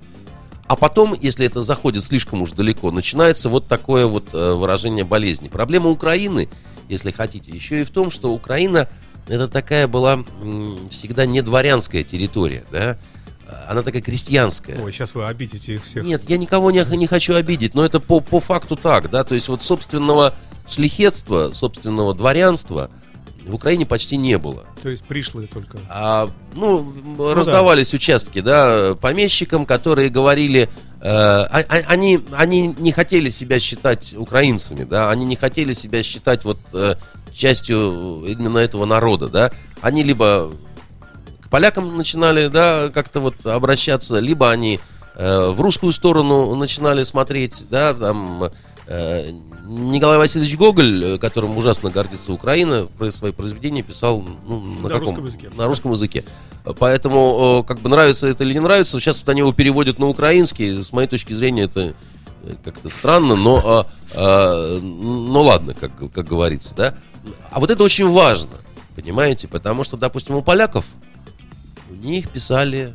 а 0.67 0.77
потом, 0.77 1.17
если 1.21 1.45
это 1.47 1.61
заходит 1.61 2.05
слишком 2.05 2.43
уж 2.43 2.53
далеко, 2.53 2.91
начинается 2.91 3.49
вот 3.49 3.67
такое 3.67 4.07
вот 4.07 4.33
э, 4.33 4.53
выражение 4.55 5.05
болезни. 5.05 5.49
Проблема 5.49 5.91
Украины, 5.91 6.49
если 6.89 7.11
хотите, 7.11 7.53
еще 7.53 7.83
и 7.83 7.85
в 7.85 7.91
том, 7.91 8.11
что 8.11 8.33
Украина 8.33 8.89
это 9.29 9.49
такая 9.49 9.87
была 9.87 10.25
всегда 10.91 11.27
не 11.27 11.43
дворянская 11.43 12.03
территория, 12.03 12.65
да, 12.73 12.99
она 13.69 13.83
такая 13.83 14.03
крестьянская. 14.03 14.83
Ой, 14.83 14.93
сейчас 14.93 15.15
вы 15.15 15.27
обидите 15.27 15.75
их 15.75 15.85
всех. 15.85 16.05
Нет, 16.05 16.23
я 16.29 16.39
никого 16.39 16.71
не, 16.71 16.85
не 16.97 17.07
хочу 17.07 17.35
обидеть, 17.35 17.75
но 17.75 17.85
это 17.85 18.01
по, 18.01 18.21
по 18.21 18.41
факту 18.41 18.77
так, 18.77 19.11
да, 19.11 19.25
то 19.25 19.35
есть 19.35 19.49
вот 19.49 19.63
собственного 19.63 20.35
шлихетства, 20.69 21.51
собственного 21.51 22.15
дворянства 22.15 22.91
в 23.47 23.55
Украине 23.55 23.87
почти 23.87 24.17
не 24.17 24.39
было. 24.39 24.65
То 24.83 24.89
есть 24.89 25.05
пришлые 25.05 25.49
только. 25.49 25.79
А, 25.89 26.29
ну, 26.55 26.93
раздавались 27.35 27.95
участки, 27.95 28.41
да, 28.41 28.95
помещикам, 29.01 29.67
которые 29.67 30.09
говорили, 30.09 30.69
э, 31.01 31.09
а- 31.09 31.65
а- 31.69 31.83
они, 31.89 32.21
они 32.35 32.75
не 32.79 32.93
хотели 32.93 33.31
себя 33.31 33.59
считать 33.59 34.15
украинцами, 34.17 34.85
да, 34.85 35.11
они 35.11 35.25
не 35.25 35.37
хотели 35.37 35.73
себя 35.75 36.03
считать 36.03 36.45
вот 36.45 36.59
э, 36.73 36.95
частью 37.33 38.25
именно 38.27 38.59
этого 38.59 38.85
народа, 38.85 39.29
да. 39.29 39.53
Они 39.81 40.03
либо 40.03 40.53
к 41.41 41.49
полякам 41.49 41.97
начинали, 41.97 42.47
да, 42.47 42.91
как-то 42.91 43.21
вот 43.21 43.45
обращаться, 43.45 44.19
либо 44.19 44.51
они 44.51 44.81
э, 45.17 45.49
в 45.49 45.61
русскую 45.61 45.93
сторону 45.93 46.55
начинали 46.55 47.03
смотреть, 47.03 47.65
да, 47.71 47.93
там 47.95 48.51
э, 48.87 49.33
Николай 49.73 50.19
Васильевич 50.19 50.57
Гоголь, 50.57 51.05
э, 51.05 51.19
которым 51.19 51.57
ужасно 51.57 51.91
гордится 51.91 52.33
Украина, 52.33 52.87
про 52.99 53.11
свои 53.11 53.33
произведения 53.33 53.83
писал 53.83 54.23
ну, 54.47 54.61
на, 54.61 54.83
На 54.83 54.89
каком? 54.89 55.09
русском 55.09 55.27
языке. 55.27 55.51
На 55.57 55.67
русском 55.67 55.93
языке. 55.93 56.25
Поэтому, 56.79 57.63
э, 57.63 57.69
как 57.69 57.81
бы 57.81 57.89
нравится 57.89 58.27
это 58.27 58.45
или 58.45 58.53
не 58.53 58.61
нравится, 58.61 59.01
сейчас 59.01 59.21
вот 59.21 59.29
они 59.29 59.41
его 59.41 59.53
переводят 59.53 59.99
на 59.99 60.09
украинский. 60.09 60.83
С 60.83 60.93
моей 60.93 61.09
точки 61.09 61.33
зрения, 61.33 61.63
это 61.63 61.95
э, 62.43 62.55
как-то 62.63 62.89
странно, 62.89 63.35
но, 63.35 63.87
э, 64.15 64.15
э, 64.15 64.81
ну 64.83 65.43
ладно, 65.43 65.75
как, 65.75 65.93
как 66.13 66.27
говорится, 66.27 66.75
да. 66.75 66.95
А 67.51 67.61
вот 67.61 67.71
это 67.71 67.83
очень 67.83 68.09
важно, 68.09 68.53
понимаете, 68.95 69.49
потому 69.49 69.85
что, 69.85 69.97
допустим, 69.97 70.37
у 70.37 70.43
поляков 70.43 70.85
у 71.91 71.95
них 71.95 72.31
писали 72.31 72.95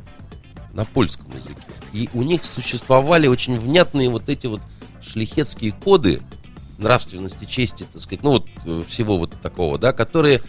на 0.73 0.85
польском 0.85 1.33
языке. 1.35 1.55
И 1.93 2.09
у 2.13 2.21
них 2.21 2.43
существовали 2.43 3.27
очень 3.27 3.59
внятные 3.59 4.09
вот 4.09 4.29
эти 4.29 4.47
вот 4.47 4.61
шлихетские 5.01 5.71
коды 5.71 6.21
нравственности, 6.77 7.45
чести, 7.45 7.85
так 7.91 8.01
сказать, 8.01 8.23
ну 8.23 8.31
вот 8.31 8.45
э, 8.65 8.83
всего 8.87 9.17
вот 9.17 9.33
такого, 9.41 9.77
да, 9.77 9.93
которые 9.93 10.41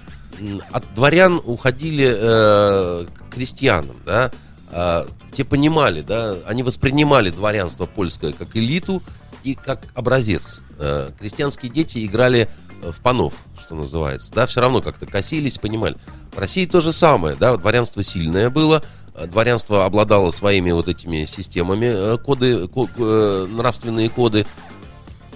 от 0.71 0.95
дворян 0.95 1.41
уходили 1.45 2.07
э, 2.09 3.07
к 3.07 3.31
крестьянам, 3.35 3.97
да, 4.07 4.31
А, 4.71 5.07
те 5.33 5.45
понимали, 5.45 6.03
да, 6.03 6.37
они 6.47 6.63
воспринимали 6.63 7.31
дворянство 7.31 7.87
польское 7.87 8.33
как 8.33 8.55
элиту 8.55 9.03
и 9.43 9.55
как 9.55 9.81
образец. 9.95 10.61
Э, 10.79 11.11
крестьянские 11.19 11.73
дети 11.73 12.05
играли 12.05 12.51
э, 12.83 12.93
в 12.93 13.01
панов, 13.01 13.33
что 13.65 13.75
называется, 13.75 14.31
да, 14.35 14.45
все 14.47 14.61
равно 14.61 14.83
как-то 14.83 15.07
косились, 15.07 15.57
понимали. 15.59 15.97
В 16.35 16.39
России 16.39 16.67
то 16.67 16.81
же 16.83 16.93
самое, 16.93 17.35
да, 17.35 17.57
дворянство 17.57 18.03
сильное 18.03 18.51
было, 18.51 18.83
э, 19.15 19.27
дворянство 19.27 19.87
обладало 19.87 20.31
своими 20.33 20.71
вот 20.73 20.87
этими 20.87 21.25
системами, 21.25 21.87
э, 21.87 22.19
коды, 22.19 22.69
ко- 22.69 22.89
э, 22.99 23.47
нравственные 23.49 24.11
коды, 24.11 24.47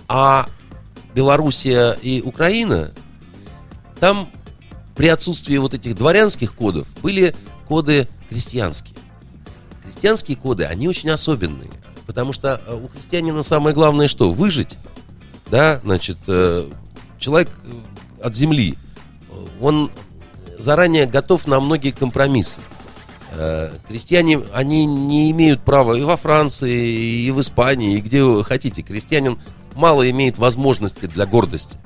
а 0.09 0.47
Белоруссия 1.15 1.93
и 2.03 2.23
Украина, 2.23 2.91
там 4.01 4.31
при 4.95 5.09
отсутствии 5.09 5.57
вот 5.57 5.75
этих 5.75 5.95
дворянских 5.95 6.55
кодов 6.55 6.89
были 7.03 7.35
коды 7.67 8.09
крестьянские. 8.29 8.97
Крестьянские 9.83 10.37
коды, 10.37 10.65
они 10.65 10.89
очень 10.89 11.11
особенные, 11.11 11.71
потому 12.07 12.33
что 12.33 12.61
э, 12.67 12.75
у 12.75 12.89
крестьянина 12.89 13.43
самое 13.43 13.75
главное 13.75 14.09
что? 14.09 14.33
Выжить, 14.33 14.77
да, 15.51 15.81
значит, 15.85 16.19
э, 16.27 16.71
человек 17.19 17.51
э, 17.65 18.25
от 18.25 18.35
земли, 18.35 18.77
он 19.61 19.91
заранее 20.59 21.07
готов 21.07 21.47
на 21.47 21.61
многие 21.61 21.91
компромиссы. 21.91 22.61
Крестьяне, 23.89 24.43
они 24.53 24.85
не 24.85 25.31
имеют 25.31 25.63
права 25.63 25.95
и 25.95 26.03
во 26.03 26.19
Франции, 26.19 27.25
и 27.25 27.31
в 27.31 27.41
Испании, 27.41 27.97
и 27.97 28.01
где 28.03 28.23
хотите. 28.43 28.83
Крестьянин 28.83 29.39
мало 29.75 30.09
имеет 30.11 30.39
возможности 30.39 31.07
для 31.07 31.27
гордости. 31.27 31.77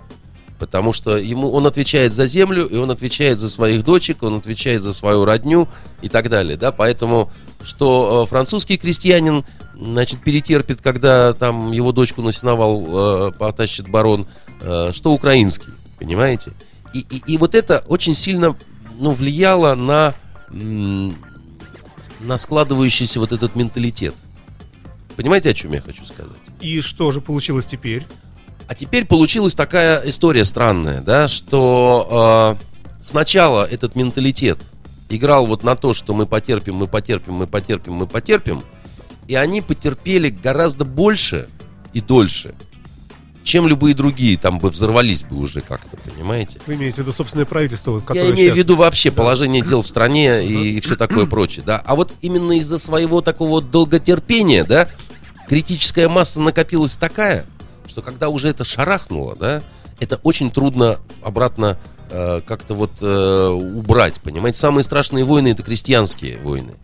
Потому 0.59 0.95
что 0.95 1.17
ему, 1.19 1.51
он 1.53 1.67
отвечает 1.67 2.15
за 2.15 2.27
землю, 2.27 2.67
и 2.67 2.77
он 2.77 2.91
отвечает 2.91 3.39
за 3.39 3.51
своих 3.51 3.85
дочек, 3.85 4.23
он 4.23 4.39
отвечает 4.39 4.83
за 4.83 4.95
свою 4.95 5.25
родню 5.27 5.69
и 6.01 6.09
так 6.09 6.31
далее. 6.31 6.57
Да? 6.57 6.73
Поэтому, 6.73 7.31
что 7.63 8.25
э, 8.25 8.29
французский 8.29 8.79
крестьянин 8.79 9.45
значит, 9.75 10.23
перетерпит, 10.25 10.81
когда 10.81 11.35
там 11.35 11.73
его 11.73 11.93
дочку 11.93 12.23
на 12.23 12.33
сеновал 12.33 12.87
э, 13.29 13.33
потащит 13.33 13.89
барон, 13.89 14.27
э, 14.63 14.93
что 14.95 15.13
украинский, 15.13 15.75
понимаете? 15.99 16.53
И, 16.95 17.01
и, 17.01 17.35
и 17.35 17.39
вот 17.39 17.55
это 17.55 17.85
очень 17.87 18.15
сильно 18.15 18.57
ну, 18.99 19.13
влияло 19.13 19.75
на, 19.75 20.15
на 20.49 22.39
складывающийся 22.39 23.21
вот 23.21 23.33
этот 23.33 23.55
менталитет. 23.57 24.15
Понимаете, 25.17 25.51
о 25.51 25.55
чем 25.55 25.73
я 25.75 25.83
хочу 25.83 26.07
сказать? 26.07 26.46
И 26.61 26.81
что 26.81 27.11
же 27.11 27.21
получилось 27.21 27.67
теперь? 27.67 28.07
А 28.69 28.75
теперь 28.75 29.07
получилась 29.07 29.55
такая 29.55 30.03
история 30.07 30.45
странная, 30.45 31.01
да, 31.01 31.29
что 31.29 32.59
э, 32.61 33.05
сначала 33.05 33.65
этот 33.65 33.95
менталитет 33.95 34.59
играл 35.09 35.47
вот 35.47 35.63
на 35.63 35.77
то, 35.77 35.95
что 35.95 36.15
мы 36.15 36.27
потерпим, 36.27 36.75
мы 36.75 36.89
потерпим, 36.89 37.35
мы 37.35 37.47
потерпим, 37.47 37.93
мы 37.95 38.07
потерпим, 38.09 38.65
и 39.29 39.37
они 39.37 39.61
потерпели 39.61 40.31
гораздо 40.31 40.85
больше 40.85 41.49
и 41.93 42.01
дольше, 42.01 42.55
чем 43.47 43.69
любые 43.69 43.95
другие, 43.95 44.37
там 44.37 44.59
бы 44.59 44.71
взорвались 44.71 45.23
бы 45.23 45.37
уже 45.37 45.61
как-то, 45.61 45.97
понимаете? 45.97 46.61
Вы 46.67 46.75
имеете 46.75 46.97
в 46.97 46.99
виду 46.99 47.13
собственное 47.13 47.47
правительство, 47.47 47.93
вот, 47.93 48.15
Я 48.15 48.29
имею 48.33 48.53
в 48.53 48.57
виду 48.57 48.75
вообще 48.75 49.13
положение 49.13 49.63
дел 49.63 49.83
в 49.83 49.87
стране 49.87 50.45
и, 50.45 50.81
все 50.81 50.97
такое 50.97 51.27
прочее, 51.27 51.65
да. 51.65 51.81
А 51.87 51.95
вот 51.95 52.13
именно 52.21 52.59
из-за 52.59 52.79
своего 52.81 53.21
такого 53.21 53.63
долготерпения, 53.63 54.65
да, 54.65 54.89
критическая 55.49 56.09
масса 56.09 56.41
накопилась 56.41 56.97
такая, 56.97 57.47
что 57.87 58.03
когда 58.03 58.29
уже 58.29 58.49
это 58.49 58.65
шарахнуло, 58.65 59.37
да, 59.37 59.63
это 60.01 60.21
очень 60.23 60.51
трудно 60.51 60.99
обратно 61.23 61.79
э, 62.11 62.41
как-то 62.47 62.75
вот 62.75 62.91
э, 63.01 63.49
убрать, 63.49 64.21
понимаете. 64.21 64.59
Самые 64.59 64.85
страшные 64.85 65.25
войны 65.25 65.49
это 65.49 65.63
крестьянские 65.63 66.39
войны. 66.39 66.75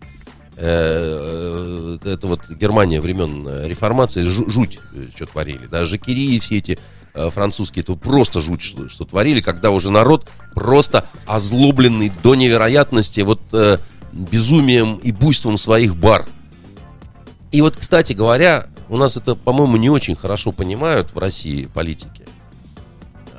Э, 0.57 1.99
э, 2.03 2.09
это 2.09 2.27
вот 2.27 2.49
Германия 2.49 3.01
времен 3.01 3.47
э, 3.47 3.67
реформации, 3.67 4.23
жу- 4.23 4.49
жуть, 4.49 4.79
э, 4.93 5.07
что 5.15 5.25
творили, 5.25 5.67
да, 5.67 5.85
жакерии 5.85 6.39
все 6.39 6.57
эти 6.57 6.79
э, 7.13 7.29
французские, 7.29 7.83
это 7.83 7.95
просто 7.95 8.39
жуть, 8.41 8.61
что, 8.61 8.87
что 8.89 9.03
творили, 9.03 9.41
когда 9.41 9.71
уже 9.71 9.91
народ 9.91 10.27
просто 10.53 11.07
озлобленный 11.25 12.11
до 12.23 12.35
невероятности 12.35 13.21
вот 13.21 13.41
э, 13.51 13.77
безумием 14.11 14.95
и 14.97 15.11
буйством 15.11 15.57
своих 15.57 15.95
бар. 15.95 16.25
И 17.53 17.61
вот, 17.61 17.77
кстати 17.77 18.13
говоря, 18.13 18.65
у 18.89 18.97
нас 18.97 19.15
это, 19.15 19.35
по-моему, 19.35 19.77
не 19.77 19.91
очень 19.91 20.15
хорошо 20.15 20.51
понимают 20.51 21.13
в 21.13 21.19
России 21.19 21.67
политики. 21.67 22.25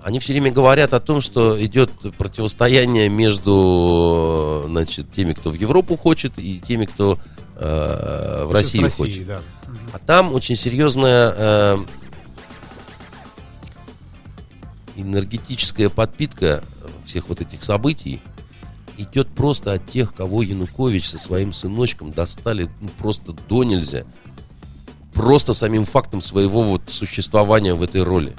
Они 0.05 0.21
все 0.21 0.35
время 0.35 0.53
говорят 0.53 0.95
о 0.95 1.01
том, 1.01 1.21
что 1.21 1.63
идет 1.65 1.91
противостояние 2.17 3.09
между 3.09 4.67
значит, 4.69 5.11
теми, 5.11 5.33
кто 5.33 5.51
в 5.51 5.55
Европу 5.55 5.97
хочет, 5.97 6.39
и 6.39 6.61
теми, 6.61 6.85
кто 6.85 7.19
э, 7.57 8.45
в 8.47 8.53
Россию 8.53 8.85
Россией, 8.85 9.09
хочет. 9.09 9.27
да. 9.27 9.41
А 9.93 9.99
там 9.99 10.33
очень 10.33 10.55
серьезная 10.55 11.35
э, 11.37 11.79
энергетическая 14.95 15.89
подпитка 15.89 16.63
всех 17.05 17.29
вот 17.29 17.41
этих 17.41 17.65
событий 17.65 18.23
идет 18.97 19.29
просто 19.29 19.73
от 19.73 19.87
тех, 19.87 20.15
кого 20.15 20.43
Янукович 20.43 21.09
со 21.09 21.19
своим 21.19 21.53
сыночком 21.53 22.13
достали 22.13 22.69
ну, 22.81 22.89
просто 22.99 23.33
до 23.33 23.65
нельзя. 23.65 24.05
Просто 25.13 25.55
самим 25.55 25.85
фактом 25.85 26.21
своего 26.21 26.63
вот 26.63 26.83
существования 26.89 27.75
в 27.75 27.83
этой 27.83 28.03
роли. 28.03 28.35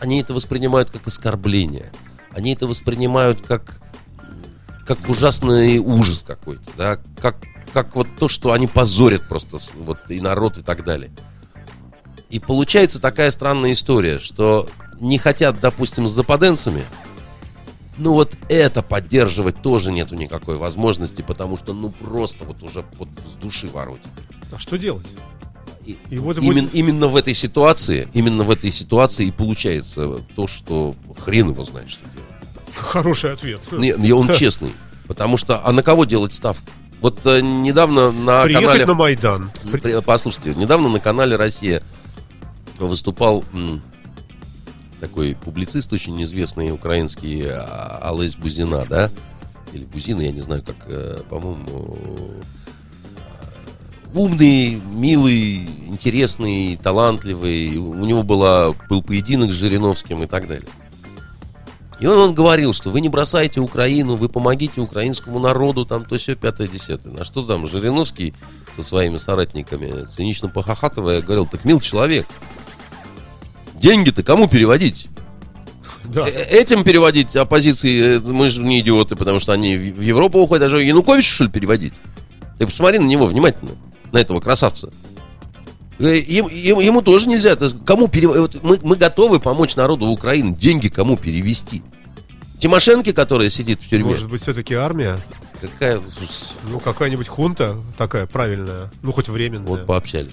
Они 0.00 0.20
это 0.20 0.32
воспринимают 0.32 0.90
как 0.90 1.06
оскорбление. 1.06 1.92
они 2.34 2.54
это 2.54 2.66
воспринимают 2.66 3.40
как, 3.40 3.80
как 4.86 4.98
ужасный 5.08 5.78
ужас 5.78 6.22
какой-то, 6.22 6.70
да, 6.76 6.98
как, 7.20 7.36
как 7.72 7.96
вот 7.96 8.08
то, 8.18 8.28
что 8.28 8.52
они 8.52 8.66
позорят 8.66 9.28
просто 9.28 9.58
вот 9.76 9.98
и 10.08 10.20
народ 10.20 10.56
и 10.58 10.62
так 10.62 10.84
далее. 10.84 11.10
И 12.30 12.38
получается 12.38 13.00
такая 13.00 13.30
странная 13.30 13.72
история, 13.72 14.18
что 14.18 14.68
не 15.00 15.18
хотят, 15.18 15.60
допустим, 15.60 16.06
с 16.06 16.12
западенцами, 16.12 16.84
ну 18.00 18.14
вот 18.14 18.36
это 18.48 18.82
поддерживать 18.82 19.62
тоже 19.62 19.92
нету 19.92 20.16
никакой 20.16 20.56
возможности, 20.56 21.22
потому 21.22 21.56
что 21.56 21.72
ну 21.72 21.90
просто 21.90 22.44
вот 22.44 22.62
уже 22.62 22.84
вот 22.98 23.08
с 23.30 23.34
души 23.42 23.68
воротит. 23.68 24.08
А 24.52 24.58
что 24.58 24.76
делать? 24.76 25.06
И 25.84 25.96
И 26.10 26.18
вот 26.18 26.38
именно, 26.38 26.62
будет- 26.62 26.74
именно 26.74 27.08
в 27.08 27.16
этой 27.16 27.34
ситуации, 27.34 28.08
именно 28.12 28.42
в 28.42 28.50
этой 28.50 28.70
ситуации 28.72 29.26
и 29.26 29.30
получается 29.32 30.18
то, 30.34 30.46
что 30.46 30.94
хрен 31.24 31.50
его 31.50 31.62
знает, 31.62 31.88
что 31.90 32.04
делать. 32.04 32.28
Хороший 32.74 33.32
ответ. 33.32 33.60
Не, 33.72 34.12
он 34.12 34.32
честный. 34.34 34.72
Потому 35.06 35.36
что, 35.36 35.66
а 35.66 35.72
на 35.72 35.82
кого 35.82 36.04
делать 36.04 36.32
ставку? 36.34 36.70
Вот 37.00 37.24
э, 37.26 37.40
недавно 37.40 38.12
на 38.12 38.44
Приехать 38.44 38.66
канале... 38.66 38.86
на 38.86 38.94
Майдан. 38.94 39.50
Послушайте, 40.04 40.54
недавно 40.54 40.88
на 40.88 41.00
канале 41.00 41.34
«Россия» 41.36 41.82
выступал 42.78 43.44
такой 45.00 45.34
публицист, 45.34 45.92
очень 45.92 46.22
известный 46.22 46.70
украинский 46.70 47.44
а, 47.46 48.10
Алесь 48.10 48.36
Бузина, 48.36 48.86
да? 48.88 49.10
Или 49.72 49.84
Бузина, 49.84 50.20
я 50.20 50.32
не 50.32 50.40
знаю, 50.40 50.62
как, 50.62 50.76
э, 50.86 51.22
по-моему, 51.28 51.96
э, 51.96 52.42
умный, 54.14 54.80
милый, 54.92 55.64
интересный, 55.86 56.76
талантливый. 56.76 57.76
У 57.76 58.04
него 58.04 58.22
была, 58.22 58.74
был 58.88 59.02
поединок 59.02 59.52
с 59.52 59.54
Жириновским 59.54 60.22
и 60.22 60.26
так 60.26 60.48
далее. 60.48 60.68
И 62.00 62.06
он, 62.06 62.16
он 62.16 62.34
говорил, 62.34 62.72
что 62.72 62.90
вы 62.90 63.02
не 63.02 63.10
бросайте 63.10 63.60
Украину, 63.60 64.16
вы 64.16 64.28
помогите 64.28 64.80
украинскому 64.80 65.38
народу, 65.38 65.84
там 65.84 66.06
то 66.06 66.16
все 66.16 66.34
пятое, 66.34 66.66
десятое. 66.66 67.12
На 67.12 67.24
что 67.24 67.42
там 67.42 67.66
Жириновский 67.66 68.34
со 68.74 68.82
своими 68.82 69.18
соратниками, 69.18 70.06
цинично 70.06 70.48
похохатывая, 70.48 71.20
говорил, 71.20 71.46
так 71.46 71.64
мил 71.66 71.78
человек, 71.78 72.26
деньги-то 73.80 74.22
кому 74.22 74.48
переводить? 74.48 75.08
Да. 76.04 76.26
Э, 76.28 76.30
Этим 76.50 76.84
переводить 76.84 77.34
оппозиции, 77.36 78.16
э, 78.16 78.20
мы 78.20 78.48
же 78.48 78.60
не 78.62 78.80
идиоты, 78.80 79.16
потому 79.16 79.40
что 79.40 79.52
они 79.52 79.76
в 79.76 80.00
Европу 80.00 80.38
уходят, 80.40 80.62
даже 80.62 80.82
Януковича, 80.82 81.28
что 81.34 81.44
ли, 81.44 81.50
переводить? 81.50 81.94
Ты 82.58 82.66
посмотри 82.66 82.98
на 82.98 83.06
него 83.06 83.26
внимательно, 83.26 83.72
на 84.12 84.18
этого 84.18 84.40
красавца. 84.40 84.90
Э, 85.98 86.16
Им- 86.16 86.46
им- 86.48 86.80
ему 86.80 87.02
тоже 87.02 87.28
нельзя. 87.28 87.56
Кому 87.84 88.06
перев- 88.08 88.58
мы, 88.62 88.78
мы 88.82 88.96
готовы 88.96 89.38
помочь 89.38 89.76
народу 89.76 90.06
Украины. 90.06 90.54
Деньги 90.54 90.88
кому 90.88 91.16
перевести? 91.16 91.82
Тимошенко, 92.58 93.12
которая 93.12 93.48
сидит 93.50 93.80
в 93.82 93.88
тюрьме. 93.88 94.10
Может 94.10 94.28
быть, 94.28 94.42
все-таки 94.42 94.74
армия? 94.74 95.18
Какая... 95.60 96.00
Ну, 96.70 96.80
какая-нибудь 96.80 97.28
хунта 97.28 97.76
такая 97.98 98.26
правильная. 98.26 98.90
Ну, 99.02 99.12
хоть 99.12 99.28
временная. 99.28 99.66
Вот 99.66 99.86
пообщались. 99.86 100.32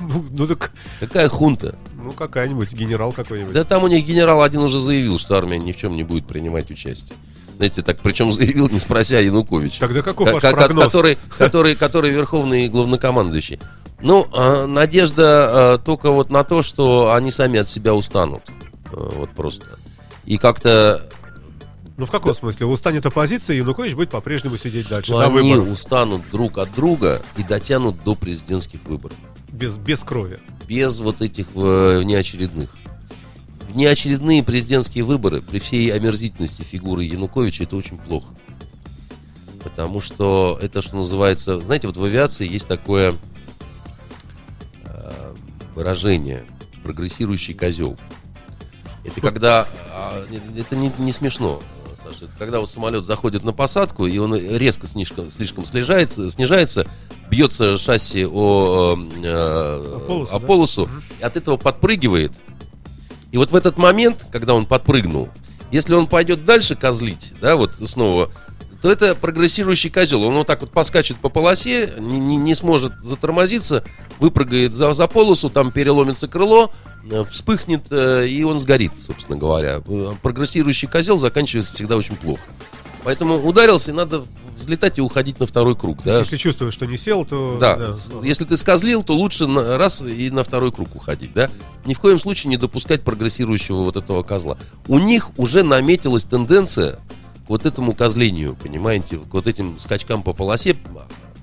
Ну, 0.00 0.24
ну, 0.30 0.46
так, 0.46 0.70
Какая 1.00 1.28
хунта? 1.28 1.76
ну, 2.02 2.12
какая-нибудь, 2.12 2.72
генерал 2.74 3.12
какой-нибудь. 3.12 3.54
Да 3.54 3.64
там 3.64 3.84
у 3.84 3.86
них 3.88 4.04
генерал 4.04 4.42
один 4.42 4.60
уже 4.60 4.78
заявил, 4.78 5.18
что 5.18 5.36
армия 5.36 5.58
ни 5.58 5.72
в 5.72 5.76
чем 5.76 5.96
не 5.96 6.02
будет 6.02 6.26
принимать 6.26 6.70
участие. 6.70 7.16
Знаете, 7.56 7.82
так 7.82 8.00
причем 8.02 8.32
заявил, 8.32 8.68
не 8.68 8.78
спрося 8.78 9.20
Януковича. 9.20 9.80
Тогда 9.80 10.02
каков 10.02 10.28
Ка- 10.28 10.34
ваш 10.34 10.42
прогноз? 10.42 10.84
который, 10.86 11.18
который, 11.38 11.76
который 11.76 12.10
верховный 12.10 12.68
главнокомандующий. 12.68 13.60
Ну, 14.00 14.26
а, 14.32 14.66
надежда 14.66 15.74
а, 15.74 15.78
только 15.78 16.10
вот 16.10 16.30
на 16.30 16.44
то, 16.44 16.62
что 16.62 17.12
они 17.14 17.30
сами 17.30 17.60
от 17.60 17.68
себя 17.68 17.94
устанут. 17.94 18.42
А, 18.92 18.96
вот 18.96 19.30
просто. 19.30 19.66
И 20.26 20.36
как-то 20.36 21.08
Ну, 21.96 22.06
в 22.06 22.10
каком 22.10 22.34
смысле? 22.34 22.66
Устанет 22.66 23.06
оппозиция, 23.06 23.54
и 23.54 23.58
Янукович 23.58 23.94
будет 23.94 24.10
по-прежнему 24.10 24.56
сидеть 24.56 24.88
дальше, 24.88 25.12
ну, 25.12 25.18
на 25.18 25.26
они 25.26 25.54
выборах, 25.54 25.72
устанут 25.72 26.22
друг 26.32 26.58
от 26.58 26.74
друга 26.74 27.22
и 27.36 27.44
дотянут 27.44 28.02
до 28.04 28.14
президентских 28.16 28.80
выборов. 28.84 29.16
Без, 29.54 29.76
без 29.76 30.02
крови. 30.02 30.38
без 30.68 30.98
вот 30.98 31.22
этих 31.22 31.46
э, 31.54 32.02
неочередных. 32.04 32.76
Неочередные 33.74 34.42
президентские 34.42 35.04
выборы 35.04 35.40
при 35.40 35.58
всей 35.58 35.92
омерзительности 35.92 36.62
фигуры 36.62 37.04
Януковича 37.04 37.64
это 37.64 37.76
очень 37.76 37.98
плохо. 37.98 38.34
Потому 39.62 40.00
что 40.00 40.58
это, 40.60 40.82
что 40.82 40.96
называется, 40.96 41.60
знаете, 41.60 41.86
вот 41.86 41.96
в 41.96 42.04
авиации 42.04 42.46
есть 42.46 42.68
такое 42.68 43.16
э, 44.84 45.34
выражение 45.74 46.44
прогрессирующий 46.82 47.54
козел. 47.54 47.98
Это 49.04 49.20
когда 49.20 49.68
а, 49.90 50.24
это 50.58 50.76
не, 50.76 50.92
не 50.98 51.12
смешно, 51.12 51.62
Саша. 52.04 52.24
Это 52.26 52.34
когда 52.38 52.60
вот 52.60 52.70
самолет 52.70 53.04
заходит 53.04 53.44
на 53.44 53.52
посадку, 53.52 54.06
и 54.06 54.18
он 54.18 54.34
резко 54.34 54.86
слишком, 54.86 55.30
слишком 55.30 55.64
снижается, 55.64 56.30
снижается, 56.30 56.86
бьется 57.30 57.76
шасси 57.78 58.26
о, 58.26 58.96
э, 59.22 59.96
О 59.96 60.00
полосу, 60.06 60.36
о 60.36 60.38
да? 60.40 60.46
полосу, 60.46 60.90
и 61.20 61.22
от 61.22 61.36
этого 61.36 61.56
подпрыгивает. 61.56 62.32
И 63.32 63.36
вот 63.36 63.50
в 63.50 63.56
этот 63.56 63.78
момент, 63.78 64.26
когда 64.30 64.54
он 64.54 64.66
подпрыгнул, 64.66 65.28
если 65.72 65.94
он 65.94 66.06
пойдет 66.06 66.44
дальше 66.44 66.76
козлить, 66.76 67.32
да, 67.40 67.56
вот 67.56 67.74
снова, 67.84 68.30
то 68.80 68.92
это 68.92 69.14
прогрессирующий 69.14 69.90
козел. 69.90 70.22
Он 70.24 70.34
вот 70.34 70.46
так 70.46 70.60
вот 70.60 70.70
поскачет 70.70 71.16
по 71.16 71.30
полосе, 71.30 71.94
не, 71.98 72.20
не- 72.20 72.36
не 72.36 72.54
сможет 72.54 72.92
затормозиться, 73.02 73.82
выпрыгает 74.20 74.74
за, 74.74 74.92
за 74.92 75.08
полосу, 75.08 75.48
там 75.48 75.72
переломится 75.72 76.28
крыло, 76.28 76.70
вспыхнет, 77.30 77.86
э, 77.90 78.26
и 78.28 78.42
он 78.44 78.58
сгорит, 78.58 78.92
собственно 78.96 79.36
говоря. 79.38 79.82
Э, 79.86 80.12
Прогрессирующий 80.22 80.88
козел 80.88 81.18
заканчивается 81.18 81.74
всегда 81.74 81.96
очень 81.96 82.16
плохо. 82.16 82.42
Поэтому 83.04 83.36
ударился, 83.36 83.90
и 83.90 83.94
надо 83.94 84.22
взлетать 84.56 84.98
и 84.98 85.02
уходить 85.02 85.38
на 85.40 85.46
второй 85.46 85.76
круг. 85.76 85.98
Да? 86.04 86.20
Если 86.20 86.36
чувствуешь, 86.38 86.72
что 86.72 86.86
не 86.86 86.96
сел, 86.96 87.24
то... 87.26 87.58
Да, 87.60 87.92
с- 87.92 88.10
если 88.22 88.44
ты 88.44 88.56
скозлил, 88.56 89.02
то 89.02 89.14
лучше 89.14 89.46
на- 89.46 89.76
раз 89.76 90.00
и 90.00 90.30
на 90.30 90.42
второй 90.44 90.72
круг 90.72 90.94
уходить, 90.94 91.34
да? 91.34 91.50
Ни 91.84 91.92
в 91.92 92.00
коем 92.00 92.18
случае 92.18 92.48
не 92.50 92.56
допускать 92.56 93.02
прогрессирующего 93.02 93.82
вот 93.82 93.96
этого 93.96 94.22
козла. 94.22 94.56
У 94.88 94.98
них 94.98 95.28
уже 95.38 95.62
наметилась 95.64 96.24
тенденция 96.24 96.92
к 97.46 97.48
вот 97.50 97.66
этому 97.66 97.92
козлению, 97.94 98.56
понимаете, 98.62 99.18
к 99.18 99.34
вот 99.34 99.46
этим 99.46 99.78
скачкам 99.78 100.22
по 100.22 100.32
полосе, 100.32 100.76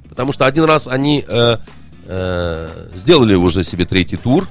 потому 0.09 0.31
что 0.31 0.47
один 0.47 0.63
раз 0.63 0.87
они 0.87 1.23
э, 1.27 1.57
э, 2.07 2.87
сделали 2.95 3.35
уже 3.35 3.61
себе 3.63 3.85
третий 3.85 4.17
тур, 4.17 4.47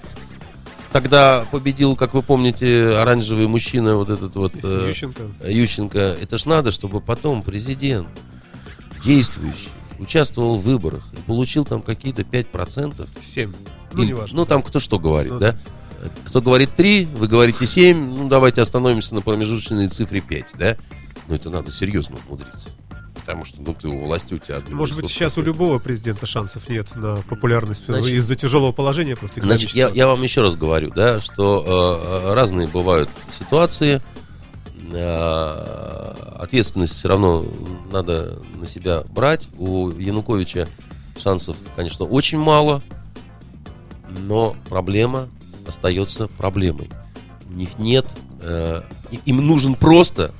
Тогда 0.93 1.47
победил, 1.53 1.95
как 1.95 2.15
вы 2.15 2.23
помните, 2.23 2.97
оранжевый 2.97 3.47
мужчина, 3.47 3.95
вот 3.95 4.11
этот 4.11 4.35
вот... 4.35 4.53
э, 4.63 4.89
Ющенко. 4.89 5.23
Ющенко, 5.49 5.99
это 6.21 6.37
ж 6.37 6.47
надо, 6.47 6.73
чтобы 6.73 7.01
потом 7.01 7.43
президент, 7.43 8.09
действующий, 9.05 9.69
участвовал 10.01 10.57
в 10.59 10.63
выборах 10.63 11.05
и 11.13 11.17
получил 11.23 11.65
там 11.65 11.81
какие-то 11.81 12.23
5%. 12.23 13.07
Семь. 13.23 13.53
Ну, 13.93 14.03
Или- 14.03 14.11
неважно. 14.11 14.39
ну, 14.39 14.47
там 14.47 14.63
кто 14.63 14.81
что 14.81 14.99
говорит, 14.99 15.33
Ну, 15.33 15.39
да? 15.39 15.57
Кто 16.25 16.41
говорит 16.41 16.75
3, 16.75 17.05
вы 17.05 17.29
говорите 17.29 17.67
7, 17.67 17.97
ну, 18.17 18.29
давайте 18.29 18.63
остановимся 18.63 19.15
на 19.15 19.21
промежуточной 19.21 19.87
цифре 19.89 20.21
5, 20.21 20.45
да? 20.59 20.77
Ну, 21.29 21.35
это 21.35 21.51
надо 21.51 21.71
серьезно 21.71 22.17
умудриться. 22.27 22.69
Потому 23.21 23.45
что, 23.45 23.61
ну, 23.61 23.75
ты 23.75 23.89
у 23.89 23.99
власти 23.99 24.35
у 24.35 24.39
тебя... 24.39 24.57
Может 24.71 24.97
быть, 24.97 25.09
сейчас 25.09 25.37
у 25.39 25.43
любого 25.43 25.79
президента 25.79 26.27
шансов 26.27 26.69
нет 26.69 26.95
на 26.97 27.17
популярность 27.17 27.85
Значит- 27.87 28.15
из-за 28.15 28.35
тяжелого 28.35 28.73
положения 28.73 29.17
просто 29.17 29.43
Значит, 29.43 29.71
я, 29.71 29.89
я 29.89 30.07
вам 30.07 30.23
еще 30.23 30.41
раз 30.41 30.57
говорю, 30.57 30.91
да, 30.91 31.21
что 31.21 32.25
э, 32.27 32.35
разные 32.35 32.67
бывают 32.67 33.09
ситуации. 33.39 34.03
Э, 34.93 36.15
ответственность 36.39 36.97
все 36.99 37.09
равно 37.09 37.45
надо 37.93 38.41
на 38.55 38.67
себя 38.67 39.03
брать. 39.03 39.49
У 39.59 39.91
Януковича 39.91 40.69
шансов, 41.19 41.57
конечно, 41.77 42.05
очень 42.05 42.39
мало, 42.39 42.83
но 44.09 44.57
проблема 44.69 45.29
остается 45.67 46.27
проблемой. 46.29 46.91
У 47.49 47.55
них 47.55 47.79
нет, 47.79 48.07
э, 48.41 48.83
им 49.27 49.47
нужен 49.47 49.75
просто 49.75 50.35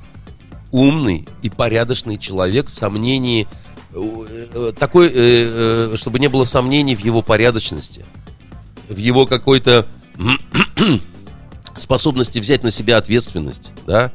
умный 0.71 1.27
и 1.41 1.49
порядочный 1.49 2.17
человек 2.17 2.67
в 2.67 2.77
сомнении, 2.77 3.47
э, 3.93 4.47
э, 4.53 4.73
такой, 4.77 5.11
э, 5.13 5.95
чтобы 5.97 6.19
не 6.19 6.27
было 6.27 6.45
сомнений 6.45 6.95
в 6.95 7.03
его 7.03 7.21
порядочности 7.21 8.05
в 8.91 8.97
его 8.97 9.25
какой-то 9.25 9.87
способности 11.77 12.39
взять 12.39 12.63
на 12.63 12.71
себя 12.71 12.97
ответственность, 12.97 13.71
да, 13.87 14.11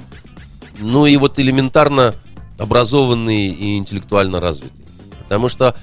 ну 0.79 1.07
и 1.07 1.17
вот 1.17 1.39
элементарно 1.39 2.15
образованный 2.59 3.49
и 3.49 3.79
интеллектуально 3.79 4.41
развитый. 4.41 4.85
Потому 5.25 5.49
что 5.49 5.75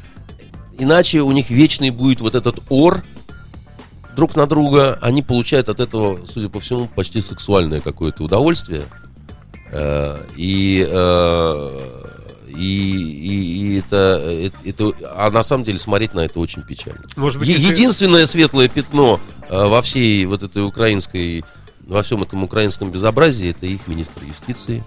иначе 0.77 1.21
у 1.21 1.31
них 1.31 1.49
вечный 1.49 1.89
будет 1.89 2.21
вот 2.21 2.35
этот 2.35 2.59
ор 2.69 3.03
друг 4.15 4.35
на 4.35 4.45
друга, 4.45 4.97
они 5.01 5.21
получают 5.21 5.69
от 5.69 5.79
этого, 5.79 6.25
судя 6.25 6.49
по 6.49 6.59
всему, 6.59 6.87
почти 6.87 7.19
сексуальное 7.21 7.79
какое-то 7.79 8.23
удовольствие. 8.23 8.83
Э, 9.73 10.19
И, 10.37 10.87
э, 10.89 11.79
и, 12.47 12.53
и- 12.57 13.75
и 13.75 13.79
это, 13.79 14.21
это, 14.29 14.57
это- 14.65 14.93
а 15.17 15.31
на 15.31 15.43
самом 15.43 15.63
деле 15.63 15.79
смотреть 15.79 16.13
на 16.13 16.21
это 16.21 16.39
очень 16.39 16.61
печально. 16.61 17.01
Может 17.15 17.39
быть, 17.39 17.47
Е- 17.49 17.55
если- 17.55 17.73
Единственное 17.73 18.25
светлое 18.27 18.67
пятно 18.69 19.19
э, 19.49 19.67
во 19.67 19.81
всей 19.81 20.25
вот 20.25 20.43
этой 20.43 20.63
украинской 20.65 21.43
во 21.85 22.01
всем 22.01 22.23
этом 22.23 22.41
украинском 22.43 22.91
безобразии, 22.91 23.49
это 23.49 23.65
их 23.65 23.87
министр 23.87 24.23
юстиции, 24.23 24.83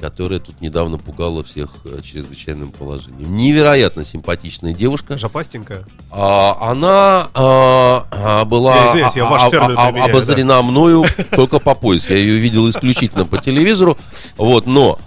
которая 0.00 0.40
тут 0.40 0.60
недавно 0.60 0.98
пугала 0.98 1.44
всех 1.44 1.70
э, 1.84 2.00
чрезвычайным 2.02 2.72
положением. 2.72 3.36
Невероятно 3.36 4.04
симпатичная 4.04 4.72
девушка. 4.72 5.18
Жопастенькая. 5.18 5.84
А, 6.10 6.56
она 6.60 7.28
а, 7.34 8.44
была 8.46 8.94
Я 8.96 9.08
а- 9.08 9.12
а- 9.14 9.90
а- 9.90 10.04
обозрена 10.04 10.62
мною 10.62 11.04
только 11.32 11.60
по 11.60 11.74
пояс. 11.74 12.08
Я 12.08 12.16
ее 12.16 12.38
видел 12.38 12.68
исключительно 12.70 13.26
по 13.26 13.38
телевизору. 13.38 13.98
Вот, 14.36 14.66
но 14.66 14.98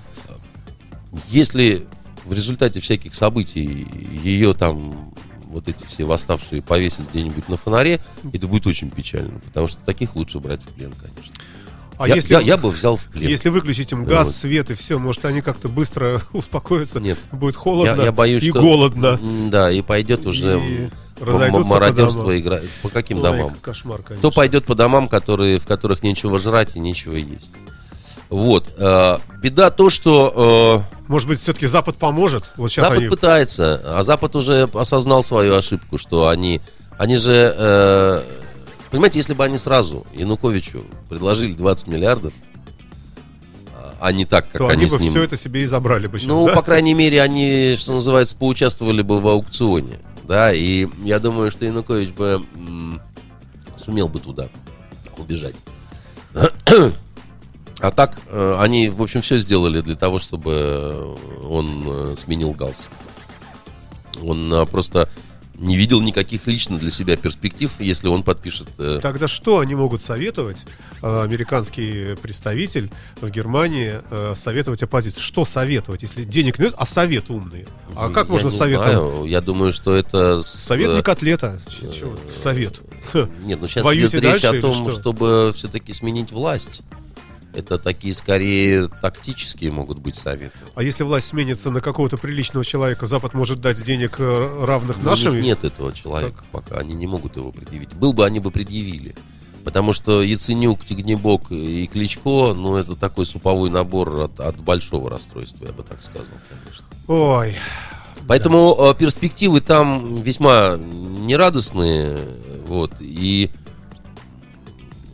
если 1.30 1.88
в 2.26 2.34
результате 2.34 2.80
всяких 2.80 3.16
событий 3.16 3.88
ее 4.24 4.54
там 4.54 5.14
вот 5.48 5.68
эти 5.68 5.86
все 5.86 6.04
восставшие 6.06 6.62
повесят 6.62 7.10
где-нибудь 7.12 7.50
на 7.50 7.58
фонаре, 7.58 8.00
это 8.32 8.48
будет 8.48 8.68
очень 8.68 8.89
печально, 8.89 9.39
потому 9.39 9.68
что 9.68 9.80
таких 9.86 10.16
лучше 10.16 10.39
брать 10.39 10.62
в 10.62 10.70
плен, 10.70 10.91
конечно. 10.91 11.34
А 11.98 12.08
я, 12.08 12.16
если, 12.16 12.34
я, 12.34 12.39
я 12.39 12.58
бы 12.58 12.70
взял 12.70 12.98
в 12.98 13.04
плен. 13.06 13.30
если 13.30 13.50
выключить 13.50 13.91
им 13.91 14.06
газ, 14.06 14.28
Вот. 14.28 14.36
свет 14.36 14.72
и 14.72 14.74
все, 14.74 14.98
может, 15.00 15.26
они 15.26 15.41
как-то 15.41 15.70
быстро 15.70 16.22
успокоятся? 16.34 17.00
Нет. 17.00 17.18
Будет 17.32 17.56
холодно 17.56 18.00
я, 18.02 18.06
я 18.06 18.12
боюсь, 18.12 18.44
и 18.44 18.50
что... 18.50 18.60
голодно. 18.60 19.20
Да, 19.50 19.72
и 19.72 19.82
пойдет 19.82 20.26
уже 20.26 20.60
И 20.60 20.89
по 21.20 21.64
мародерство 21.64 22.24
домам. 22.24 22.38
игра... 22.38 22.60
По 22.82 22.89
каким 22.89 23.18
Ой, 23.18 23.24
домам? 23.24 23.56
Кошмар, 23.62 24.02
конечно. 24.02 24.18
Кто 24.18 24.32
пойдет 24.32 24.66
по 24.66 24.76
домам, 24.76 25.08
которые, 25.08 25.60
в 25.60 25.68
которых 25.68 26.04
нечего 26.04 26.39
жрать 26.39 26.76
и 26.76 26.80
нечего 26.80 27.16
есть? 27.16 27.52
Вот. 28.30 28.70
э, 28.78 29.18
беда 29.41 29.70
то, 29.70 29.89
что 29.91 30.84
Может 31.08 31.28
быть, 31.28 31.39
все-таки 31.39 31.68
Запад 31.68 31.98
поможет? 31.98 32.52
Вот 32.58 32.68
э, 32.68 32.70
сейчас 32.70 32.86
Запад 32.86 33.00
они... 33.00 33.08
пытается, 33.08 33.82
а 33.86 34.04
Запад 34.04 34.36
уже 34.36 34.64
осознал 34.74 35.24
свою 35.24 35.56
ошибку, 35.56 35.98
что 36.00 36.28
они, 36.30 36.60
они 36.98 37.18
же, 37.18 37.54
э, 37.56 38.24
понимаете, 38.94 39.18
если 39.18 39.34
бы 39.34 39.44
они 39.44 39.58
сразу 39.58 40.06
Януковичу 40.14 40.86
предложили 41.10 41.54
20 41.54 41.88
миллиардов, 41.88 42.32
а- 43.76 43.96
а 44.00 44.12
не 44.12 44.26
так, 44.26 44.46
как 44.52 44.60
то 44.60 44.68
они, 44.68 44.84
они 44.84 44.91
бы 44.91 44.98
с 44.98 45.02
ним. 45.02 45.10
все 45.10 45.24
это 45.24 45.36
себе 45.36 45.64
и 45.64 45.66
забрали 45.66 46.06
бы 46.06 46.20
сейчас, 46.20 46.28
Ну, 46.30 46.46
да? 46.46 46.54
по 46.54 46.62
крайней 46.62 46.94
мере, 46.94 47.20
они, 47.24 47.76
что 47.76 47.94
называется, 47.94 48.36
поучаствовали 48.38 49.02
бы 49.02 49.20
в 49.20 49.28
аукционе. 49.28 50.00
Да, 50.28 50.54
и 50.54 50.88
я 51.04 51.18
думаю, 51.18 51.50
что 51.50 51.66
Янукович 51.66 52.10
бы 52.10 52.46
сумел 53.84 54.10
бы 54.10 54.20
туда 54.20 54.48
убежать. 55.18 55.56
А 57.80 57.91
так, 57.91 58.20
э, 58.30 58.56
они, 58.60 58.89
в 58.89 59.02
общем, 59.02 59.22
все 59.22 59.39
сделали 59.39 59.82
для 59.82 59.96
того, 59.96 60.20
чтобы 60.20 61.18
он 61.44 61.84
э, 61.88 62.16
сменил 62.16 62.52
галс. 62.52 62.88
Он 64.24 64.54
э, 64.54 64.66
просто 64.68 65.10
не 65.56 65.76
видел 65.78 66.01
никаких 66.01 66.47
лично 66.47 66.78
для 66.80 66.89
себя 66.89 67.16
перспектив, 67.16 67.72
если 67.80 68.08
он 68.08 68.24
подпишет 68.24 68.68
э, 68.80 68.99
Тогда 69.01 69.28
что 69.28 69.60
они 69.60 69.76
могут 69.76 70.01
советовать, 70.01 70.64
э, 71.01 71.22
американский 71.24 72.16
представитель 72.22 72.89
в 73.22 73.30
Германии, 73.30 74.01
э, 74.10 74.34
советовать 74.36 74.82
оппозиции? 74.84 75.20
Что 75.20 75.45
советовать, 75.45 76.01
если 76.01 76.24
денег 76.24 76.60
нет, 76.60 76.74
а 76.78 76.86
совет 76.86 77.30
умные? 77.30 77.68
А 77.95 78.10
как 78.10 78.28
я 78.28 78.32
можно 78.34 78.49
не 78.49 78.58
советовать? 78.58 78.91
знаю. 78.91 79.26
Я 79.26 79.41
думаю, 79.41 79.74
что 79.74 79.95
это... 79.95 80.41
с- 80.41 80.47
Совет 80.47 80.89
э, 80.89 80.95
не 80.97 81.04
котлета. 81.04 81.62
Ч- 81.68 81.99
чё, 81.99 82.18
совет. 82.36 82.82
Нет, 83.43 83.60
ну 83.62 83.68
сейчас 83.68 83.86
идет 83.93 84.14
речь 84.16 84.43
о 84.43 84.60
том, 84.60 84.89
что? 84.89 84.99
чтобы 85.01 85.54
все-таки 85.56 85.93
сменить 85.93 86.32
власть. 86.32 86.82
Это 87.54 87.78
такие 87.78 88.16
скорее 88.16 88.88
тактические 88.88 89.72
могут 89.72 89.99
быть 89.99 90.16
советы. 90.16 90.58
А 90.76 90.84
если 90.84 91.04
власть 91.04 91.28
сменится 91.28 91.70
на 91.70 91.82
какого-то 91.82 92.18
приличного 92.18 92.66
человека, 92.66 93.06
Запад 93.06 93.34
может 93.34 93.62
дать 93.62 93.84
денег 93.84 94.16
э, 94.20 94.66
равных 94.66 94.97
Но 94.97 95.04
у 95.04 95.06
нашим? 95.12 95.36
них 95.36 95.43
нет 95.43 95.64
этого 95.64 95.93
человека 95.93 96.43
пока, 96.51 96.78
они 96.78 96.95
не 96.95 97.06
могут 97.08 97.36
его 97.38 97.51
предъявить. 97.51 97.93
Был 97.93 98.14
бы, 98.14 98.26
они 98.26 98.39
бы 98.39 98.49
предъявили. 98.49 99.16
Потому 99.64 99.93
что 99.93 100.22
Яценюк, 100.22 100.84
Тигнебок 100.84 101.51
и 101.51 101.88
Кличко, 101.88 102.54
ну, 102.54 102.76
это 102.76 102.95
такой 102.95 103.26
суповой 103.26 103.70
набор 103.70 104.22
от, 104.22 104.39
от 104.39 104.58
большого 104.58 105.10
расстройства, 105.10 105.66
я 105.66 105.72
бы 105.72 105.84
так 105.84 106.04
сказал, 106.04 106.26
конечно. 106.49 106.86
Ой, 107.08 107.56
Поэтому 108.28 108.76
э, 108.78 108.95
перспективы 108.97 109.62
там 109.62 110.22
весьма 110.22 110.78
нерадостные. 110.78 112.18
Вот, 112.66 112.93
и 112.99 113.49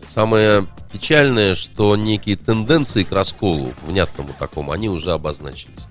самое 0.08 0.68
печальное, 0.92 1.56
что 1.56 1.96
некие 1.96 2.36
тенденции 2.36 3.04
к 3.04 3.12
расколу, 3.12 3.74
внятному 3.86 4.34
такому, 4.38 4.72
они 4.72 4.90
уже 4.90 5.12
обозначились. 5.12 5.88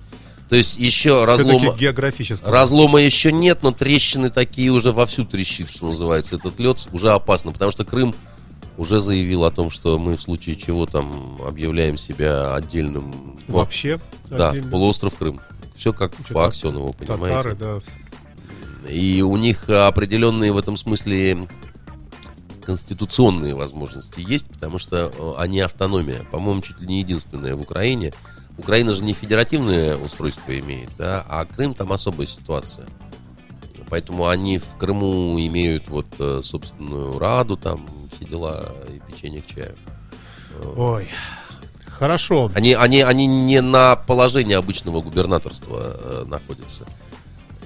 То 0.49 0.55
есть 0.55 0.77
еще 0.77 1.25
разлома, 1.25 1.77
разлома 2.43 2.99
еще 2.99 3.31
нет, 3.31 3.59
но 3.61 3.71
трещины 3.71 4.29
такие 4.29 4.71
уже 4.71 4.91
вовсю 4.91 5.23
трещит, 5.23 5.69
что 5.69 5.89
называется. 5.89 6.35
Этот 6.35 6.59
лед 6.59 6.87
уже 6.91 7.11
опасно, 7.11 7.51
потому 7.51 7.71
что 7.71 7.85
Крым 7.85 8.15
уже 8.75 8.99
заявил 8.99 9.43
о 9.43 9.51
том, 9.51 9.69
что 9.69 9.99
мы 9.99 10.17
в 10.17 10.21
случае 10.21 10.55
чего 10.55 10.87
там 10.87 11.39
объявляем 11.45 11.97
себя 11.97 12.55
отдельным. 12.55 13.37
Вообще? 13.47 13.99
да, 14.27 14.49
отдельно? 14.49 14.71
полуостров 14.71 15.15
Крым. 15.15 15.39
Все 15.75 15.93
как 15.93 16.13
Чё, 16.27 16.33
по 16.33 16.47
Аксенову, 16.47 16.93
понимаете? 16.93 17.37
Татары, 17.37 17.55
да. 17.55 17.79
И 18.89 19.21
у 19.21 19.37
них 19.37 19.69
определенные 19.69 20.51
в 20.51 20.57
этом 20.57 20.77
смысле 20.77 21.47
конституционные 22.69 23.55
возможности 23.55 24.19
есть, 24.19 24.45
потому 24.47 24.77
что 24.77 25.11
э, 25.11 25.33
они 25.41 25.59
автономия, 25.59 26.23
по-моему, 26.25 26.61
чуть 26.61 26.79
ли 26.79 26.85
не 26.85 26.99
единственная 26.99 27.55
в 27.55 27.61
Украине. 27.61 28.13
Украина 28.59 28.93
же 28.93 29.03
не 29.03 29.13
федеративное 29.13 29.97
устройство 29.97 30.51
имеет, 30.59 30.91
да, 30.95 31.25
а 31.27 31.45
Крым 31.45 31.73
там 31.73 31.91
особая 31.91 32.27
ситуация. 32.27 32.85
Поэтому 33.89 34.27
они 34.27 34.59
в 34.59 34.77
Крыму 34.77 35.39
имеют 35.39 35.87
вот 35.87 36.05
э, 36.19 36.41
собственную 36.43 37.17
раду, 37.17 37.57
там 37.57 37.87
все 38.15 38.25
дела 38.25 38.71
и 38.87 38.99
печенье 39.11 39.41
к 39.41 39.47
чаю. 39.47 39.75
Ой, 40.75 41.09
хорошо. 41.87 42.51
Они, 42.53 42.73
они, 42.73 43.01
они 43.01 43.25
не 43.25 43.61
на 43.61 43.95
положении 43.95 44.53
обычного 44.53 45.01
губернаторства 45.01 45.95
э, 45.95 46.25
находятся. 46.27 46.85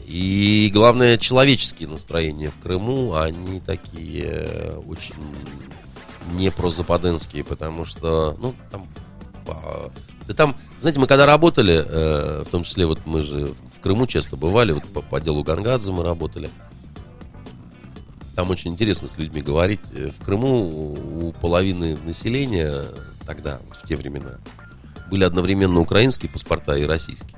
И 0.05 0.69
главное, 0.73 1.17
человеческие 1.17 1.87
настроения 1.87 2.49
в 2.49 2.59
Крыму, 2.59 3.15
они 3.15 3.59
такие 3.59 4.25
э, 4.25 4.81
очень 4.87 5.15
не 6.33 6.51
прозападенские, 6.51 7.43
потому 7.43 7.85
что, 7.85 8.37
ну, 8.39 8.53
там, 8.71 8.87
да 10.27 10.33
там, 10.33 10.55
знаете, 10.79 10.99
мы 10.99 11.07
когда 11.07 11.25
работали, 11.25 11.83
э, 11.85 12.43
в 12.45 12.49
том 12.49 12.63
числе 12.63 12.85
вот 12.85 13.05
мы 13.05 13.23
же 13.23 13.53
в 13.75 13.79
Крыму 13.81 14.07
часто 14.07 14.35
бывали, 14.37 14.71
вот 14.71 14.83
по, 14.85 15.01
по 15.01 15.19
делу 15.19 15.43
Гангадзе 15.43 15.91
мы 15.91 16.03
работали, 16.03 16.49
там 18.35 18.49
очень 18.49 18.71
интересно 18.71 19.07
с 19.07 19.17
людьми 19.17 19.41
говорить. 19.41 19.81
Э, 19.91 20.11
В 20.11 20.23
Крыму 20.23 21.27
у 21.27 21.33
половины 21.33 21.97
населения 21.97 22.83
тогда, 23.25 23.59
в 23.71 23.87
те 23.87 23.95
времена, 23.95 24.39
были 25.09 25.23
одновременно 25.23 25.79
украинские 25.79 26.31
паспорта 26.31 26.77
и 26.77 26.85
российские. 26.85 27.35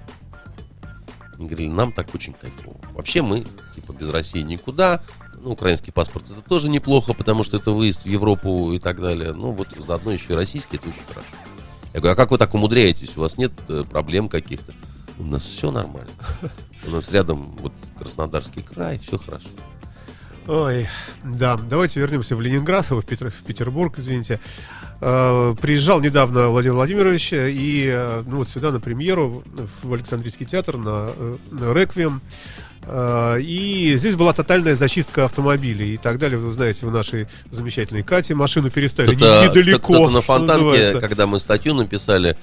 Говорили, 1.45 1.69
нам 1.69 1.91
так 1.91 2.13
очень 2.13 2.33
кайфово. 2.33 2.77
Вообще 2.93 3.21
мы, 3.21 3.45
типа, 3.75 3.93
без 3.93 4.09
России 4.09 4.41
никуда. 4.41 5.01
Ну, 5.37 5.51
украинский 5.51 5.93
паспорт 5.93 6.29
это 6.29 6.41
тоже 6.41 6.69
неплохо, 6.69 7.13
потому 7.13 7.43
что 7.43 7.57
это 7.57 7.71
выезд 7.71 8.03
в 8.03 8.07
Европу 8.07 8.71
и 8.71 8.79
так 8.79 8.99
далее. 8.99 9.33
Ну, 9.33 9.51
вот 9.51 9.69
заодно 9.77 10.11
еще 10.11 10.33
и 10.33 10.35
российский, 10.35 10.77
это 10.77 10.89
очень 10.89 11.05
хорошо. 11.07 11.27
Я 11.93 11.99
говорю, 12.01 12.13
а 12.13 12.15
как 12.15 12.31
вы 12.31 12.37
так 12.37 12.53
умудряетесь? 12.53 13.15
У 13.15 13.21
вас 13.21 13.37
нет 13.37 13.53
э, 13.69 13.83
проблем 13.89 14.27
каких-то? 14.27 14.73
У 15.17 15.23
нас 15.23 15.43
все 15.43 15.71
нормально. 15.71 16.11
У 16.87 16.91
нас 16.91 17.11
рядом 17.11 17.55
вот 17.57 17.73
Краснодарский 17.97 18.61
край, 18.61 18.99
все 18.99 19.17
хорошо. 19.17 19.47
Ой, 20.47 20.87
да, 21.23 21.57
давайте 21.57 21.99
вернемся 21.99 22.35
в 22.35 22.41
Ленинград, 22.41 22.89
в, 22.91 23.01
Петр- 23.03 23.31
в 23.31 23.43
Петербург, 23.43 23.97
извините. 23.97 24.39
Э, 25.01 25.55
Приезжал 25.59 26.01
недавно 26.01 26.49
Владимир 26.49 26.75
Владимирович 26.75 27.33
и 27.33 27.89
э, 27.91 28.23
ну, 28.27 28.37
вот 28.37 28.49
сюда 28.49 28.71
на 28.71 28.79
премьеру 28.79 29.43
в 29.81 29.93
Александрийский 29.93 30.45
театр 30.45 30.77
на, 30.77 31.09
э, 31.17 31.35
на 31.51 31.73
Реквием. 31.73 32.21
Э, 32.83 33.39
И 33.41 33.95
здесь 33.97 34.15
была 34.15 34.33
тотальная 34.33 34.75
зачистка 34.75 35.25
автомобилей 35.25 35.95
и 35.95 35.97
так 35.97 36.19
далее. 36.19 36.37
Вы 36.37 36.51
знаете, 36.51 36.85
в 36.85 36.91
нашей 36.91 37.27
замечательной 37.49 38.03
Кате 38.03 38.35
машину 38.35 38.69
переставили 38.69 39.15
не- 39.15 39.49
недалеко. 39.49 39.93
кто-то 39.93 40.11
на 40.11 40.21
фонтанке, 40.21 40.63
называется. 40.65 40.99
когда 41.01 41.25
мы 41.25 41.39
статью 41.39 41.73
написали, 41.73 42.37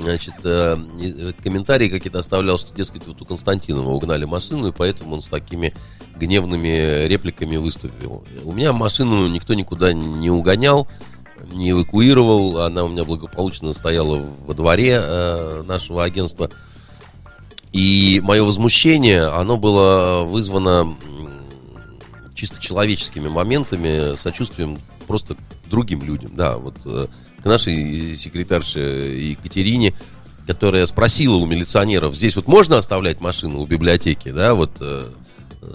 значит, 0.00 0.34
э, 0.44 0.76
и- 1.00 1.32
комментарии 1.42 1.88
какие-то 1.88 2.18
оставлял, 2.18 2.58
что, 2.58 2.74
дескать, 2.74 3.06
вот 3.06 3.20
у 3.20 3.24
Константинова 3.24 3.90
угнали 3.90 4.24
машину, 4.24 4.68
и 4.68 4.72
поэтому 4.72 5.14
он 5.14 5.22
с 5.22 5.28
такими 5.28 5.74
гневными 6.16 7.06
репликами 7.06 7.56
выступил. 7.56 8.24
У 8.44 8.52
меня 8.52 8.72
машину 8.72 9.28
никто 9.28 9.54
никуда 9.54 9.92
не 9.92 10.30
угонял, 10.30 10.88
не 11.52 11.70
эвакуировал, 11.70 12.60
она 12.60 12.84
у 12.84 12.88
меня 12.88 13.04
благополучно 13.04 13.72
стояла 13.72 14.24
во 14.46 14.54
дворе 14.54 15.00
э, 15.02 15.62
нашего 15.66 16.04
агентства. 16.04 16.50
И 17.72 18.20
мое 18.24 18.42
возмущение, 18.44 19.24
оно 19.24 19.56
было 19.56 20.22
вызвано 20.24 20.96
чисто 22.34 22.60
человеческими 22.60 23.28
моментами, 23.28 24.16
сочувствием 24.16 24.78
просто 25.06 25.36
другим 25.66 26.02
людям. 26.02 26.32
Да, 26.34 26.56
вот 26.56 26.76
э, 26.84 27.06
к 27.42 27.44
нашей 27.44 28.16
секретарше 28.16 28.78
Екатерине, 28.80 29.94
которая 30.46 30.86
спросила 30.86 31.36
у 31.36 31.46
милиционеров, 31.46 32.16
здесь 32.16 32.36
вот 32.36 32.48
можно 32.48 32.78
оставлять 32.78 33.20
машину 33.20 33.60
у 33.60 33.66
библиотеки, 33.66 34.30
да, 34.30 34.54
вот 34.54 34.72
э, 34.80 35.10
э, 35.62 35.74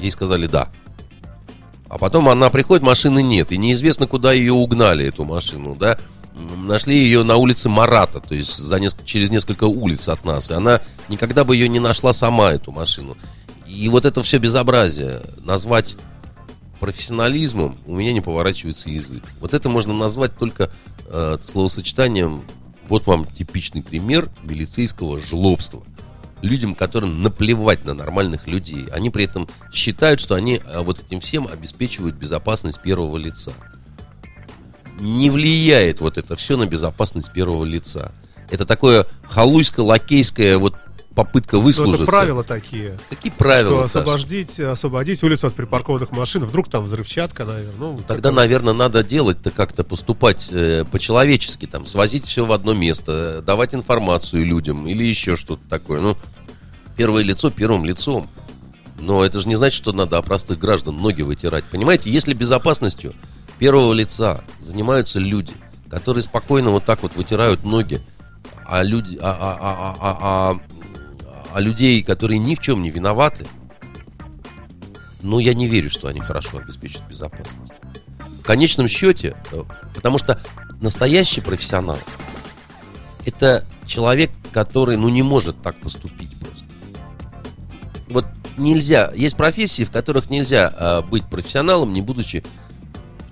ей 0.00 0.10
сказали 0.10 0.46
да. 0.46 0.68
А 1.88 1.98
потом 1.98 2.28
она 2.28 2.50
приходит, 2.50 2.82
машины 2.82 3.22
нет, 3.22 3.52
и 3.52 3.58
неизвестно, 3.58 4.06
куда 4.06 4.32
ее 4.32 4.52
угнали, 4.52 5.06
эту 5.06 5.24
машину, 5.24 5.76
да. 5.76 5.98
Нашли 6.34 6.94
ее 6.94 7.22
на 7.22 7.36
улице 7.36 7.70
Марата, 7.70 8.20
то 8.20 8.34
есть 8.34 8.58
за 8.58 8.76
неск- 8.76 9.04
через 9.04 9.30
несколько 9.30 9.64
улиц 9.64 10.08
от 10.08 10.24
нас. 10.24 10.50
И 10.50 10.54
она 10.54 10.82
никогда 11.08 11.44
бы 11.44 11.56
ее 11.56 11.68
не 11.68 11.80
нашла 11.80 12.12
сама, 12.12 12.52
эту 12.52 12.72
машину. 12.72 13.16
И 13.66 13.88
вот 13.88 14.04
это 14.04 14.22
все 14.22 14.36
безобразие 14.36 15.22
назвать 15.44 15.96
профессионализмом 16.78 17.78
у 17.86 17.96
меня 17.96 18.12
не 18.12 18.20
поворачивается 18.20 18.88
язык. 18.90 19.22
Вот 19.40 19.54
это 19.54 19.68
можно 19.68 19.94
назвать 19.94 20.36
только 20.36 20.70
э, 21.06 21.36
словосочетанием 21.42 22.42
вот 22.88 23.06
вам 23.06 23.24
типичный 23.24 23.82
пример 23.82 24.30
милицейского 24.42 25.18
жлобства. 25.20 25.82
Людям, 26.42 26.74
которым 26.74 27.22
наплевать 27.22 27.84
на 27.84 27.94
нормальных 27.94 28.46
людей. 28.46 28.86
Они 28.92 29.10
при 29.10 29.24
этом 29.24 29.48
считают, 29.72 30.20
что 30.20 30.34
они 30.34 30.60
э, 30.64 30.80
вот 30.80 31.00
этим 31.00 31.20
всем 31.20 31.48
обеспечивают 31.48 32.16
безопасность 32.16 32.80
первого 32.82 33.16
лица. 33.16 33.52
Не 35.00 35.30
влияет 35.30 36.00
вот 36.00 36.18
это 36.18 36.36
все 36.36 36.56
на 36.56 36.66
безопасность 36.66 37.32
первого 37.32 37.64
лица. 37.64 38.12
Это 38.50 38.64
такое 38.64 39.06
халуйско-лакейское 39.30 40.56
вот 40.56 40.74
попытка 41.16 41.56
Ну, 41.56 41.62
выслужиться. 41.62 42.02
это 42.02 42.12
правила 42.12 42.44
такие. 42.44 42.98
Какие 43.08 43.32
правила, 43.32 43.80
Что 43.80 43.88
Саша? 43.88 43.98
освободить, 44.12 44.60
освободить 44.60 45.22
улицу 45.24 45.46
от 45.48 45.54
припаркованных 45.54 46.10
машин. 46.12 46.44
Вдруг 46.44 46.68
там 46.68 46.84
взрывчатка, 46.84 47.44
наверное. 47.46 47.74
Ну, 47.78 48.00
Тогда, 48.06 48.28
такое. 48.28 48.44
наверное, 48.44 48.74
надо 48.74 49.02
делать-то 49.02 49.50
как-то 49.50 49.82
поступать 49.82 50.48
э, 50.50 50.84
по-человечески, 50.84 51.66
там, 51.66 51.86
свозить 51.86 52.26
все 52.26 52.44
в 52.44 52.52
одно 52.52 52.74
место, 52.74 53.38
э, 53.38 53.42
давать 53.42 53.74
информацию 53.74 54.44
людям 54.44 54.86
или 54.86 55.02
еще 55.02 55.36
что-то 55.36 55.62
такое. 55.70 56.00
Ну, 56.02 56.18
первое 56.98 57.22
лицо 57.22 57.50
первым 57.50 57.86
лицом. 57.86 58.28
Но 59.00 59.24
это 59.24 59.40
же 59.40 59.48
не 59.48 59.56
значит, 59.56 59.76
что 59.76 59.92
надо 59.92 60.18
о 60.18 60.22
простых 60.22 60.58
граждан 60.58 60.98
ноги 60.98 61.22
вытирать. 61.22 61.64
Понимаете, 61.64 62.10
если 62.10 62.34
безопасностью 62.34 63.14
первого 63.58 63.92
лица 63.94 64.44
занимаются 64.60 65.18
люди, 65.18 65.54
которые 65.88 66.22
спокойно 66.22 66.70
вот 66.70 66.84
так 66.84 67.02
вот 67.02 67.14
вытирают 67.16 67.64
ноги, 67.64 68.00
а 68.66 68.82
люди, 68.82 69.18
а, 69.22 69.30
а- 69.40 69.96
а- 70.00 70.16
а- 70.20 70.60
а- 71.56 71.60
людей, 71.60 72.02
которые 72.02 72.38
ни 72.38 72.54
в 72.54 72.60
чем 72.60 72.82
не 72.82 72.90
виноваты, 72.90 73.46
ну, 75.22 75.38
я 75.38 75.54
не 75.54 75.66
верю, 75.66 75.88
что 75.88 76.06
они 76.06 76.20
хорошо 76.20 76.58
обеспечат 76.58 77.02
безопасность. 77.08 77.72
В 78.40 78.42
конечном 78.42 78.88
счете, 78.88 79.36
э, 79.52 79.62
потому 79.94 80.18
что 80.18 80.38
настоящий 80.82 81.40
профессионал 81.40 81.98
это 83.24 83.64
человек, 83.86 84.30
который, 84.52 84.98
ну, 84.98 85.08
не 85.08 85.22
может 85.22 85.60
так 85.62 85.80
поступить 85.80 86.30
просто. 86.38 86.64
Вот 88.08 88.26
нельзя, 88.58 89.10
есть 89.16 89.36
профессии, 89.36 89.84
в 89.84 89.90
которых 89.90 90.28
нельзя 90.28 90.72
э, 90.78 91.02
быть 91.08 91.24
профессионалом, 91.24 91.94
не 91.94 92.02
будучи 92.02 92.44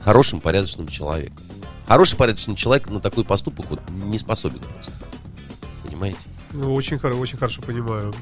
хорошим, 0.01 0.41
порядочным 0.41 0.89
человеком. 0.89 1.45
Хороший, 1.87 2.17
порядочный 2.17 2.57
человек 2.57 2.89
на 2.89 3.01
такой 3.01 3.25
поступок 3.25 3.67
вот 3.69 3.81
не 3.91 4.19
способен 4.19 4.61
просто. 4.61 4.93
Понимаете? 5.85 6.19
Ну, 6.55 6.75
очень, 6.75 6.97
очень 6.99 7.37
хорошо 7.39 7.63
понимаю. 7.63 8.15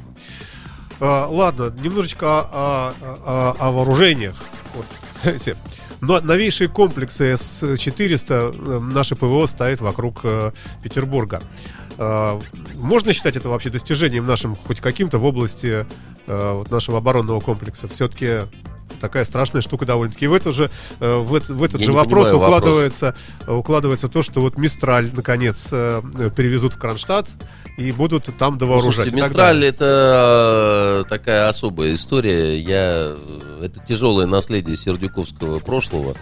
А, 1.01 1.27
ладно, 1.27 1.71
немножечко 1.83 2.27
о, 2.27 2.45
о- 2.53 2.93
о- 3.27 3.57
о 3.59 3.71
вооружениях. 3.73 4.37
Вот, 4.75 4.87
знаете, 5.23 5.57
но 6.01 6.21
новейшие 6.21 6.69
комплексы 6.69 7.37
С-400 7.37 8.57
э, 8.67 8.79
наше 8.81 9.15
ПВО 9.17 9.47
ставит 9.47 9.81
вокруг 9.81 10.21
э, 10.25 10.53
Петербурга. 10.83 11.43
А, 11.99 12.41
можно 12.77 13.13
считать 13.13 13.37
это 13.37 13.49
вообще 13.49 13.71
достижением 13.71 14.27
нашим 14.27 14.57
хоть 14.57 14.81
каким-то 14.81 15.19
в 15.19 15.25
области 15.25 15.87
э, 16.27 16.53
вот 16.55 16.71
нашего 16.71 16.99
оборонного 16.99 17.41
комплекса? 17.41 17.87
Все-таки 17.89 18.41
такая 19.01 19.25
страшная 19.25 19.61
штука 19.63 19.85
довольно-таки. 19.85 20.25
И 20.27 20.29
в, 20.29 20.33
это 20.35 20.53
же, 20.53 20.71
э, 21.01 21.15
в, 21.17 21.35
это- 21.35 21.53
в 21.53 21.63
этот 21.63 21.81
Я 21.81 21.87
же 21.87 21.93
вопрос 21.93 22.29
понимаю 22.29 22.41
вопрос. 22.41 22.59
укладывается, 22.61 23.15
укладывается 23.49 24.09
то, 24.09 24.23
что 24.23 24.41
вот 24.41 24.57
Мистраль 24.57 25.11
наконец 25.15 25.69
э, 25.73 26.01
перевезут 26.37 26.75
в 26.75 26.79
Кронштадт 26.79 27.29
и 27.77 27.93
будут 27.93 28.25
там 28.37 28.59
довооружать. 28.59 29.09
Слушайте, 29.09 29.17
Мистраль 29.17 29.65
это 29.65 31.05
э, 31.05 31.09
такая 31.09 31.49
особая 31.49 31.95
история. 31.95 32.59
Я, 32.59 33.15
э, 33.17 33.63
это 33.65 33.81
тяжелое 33.81 34.27
наследие 34.27 34.77
сердюковского 34.77 35.59
прошлого. 35.59 36.17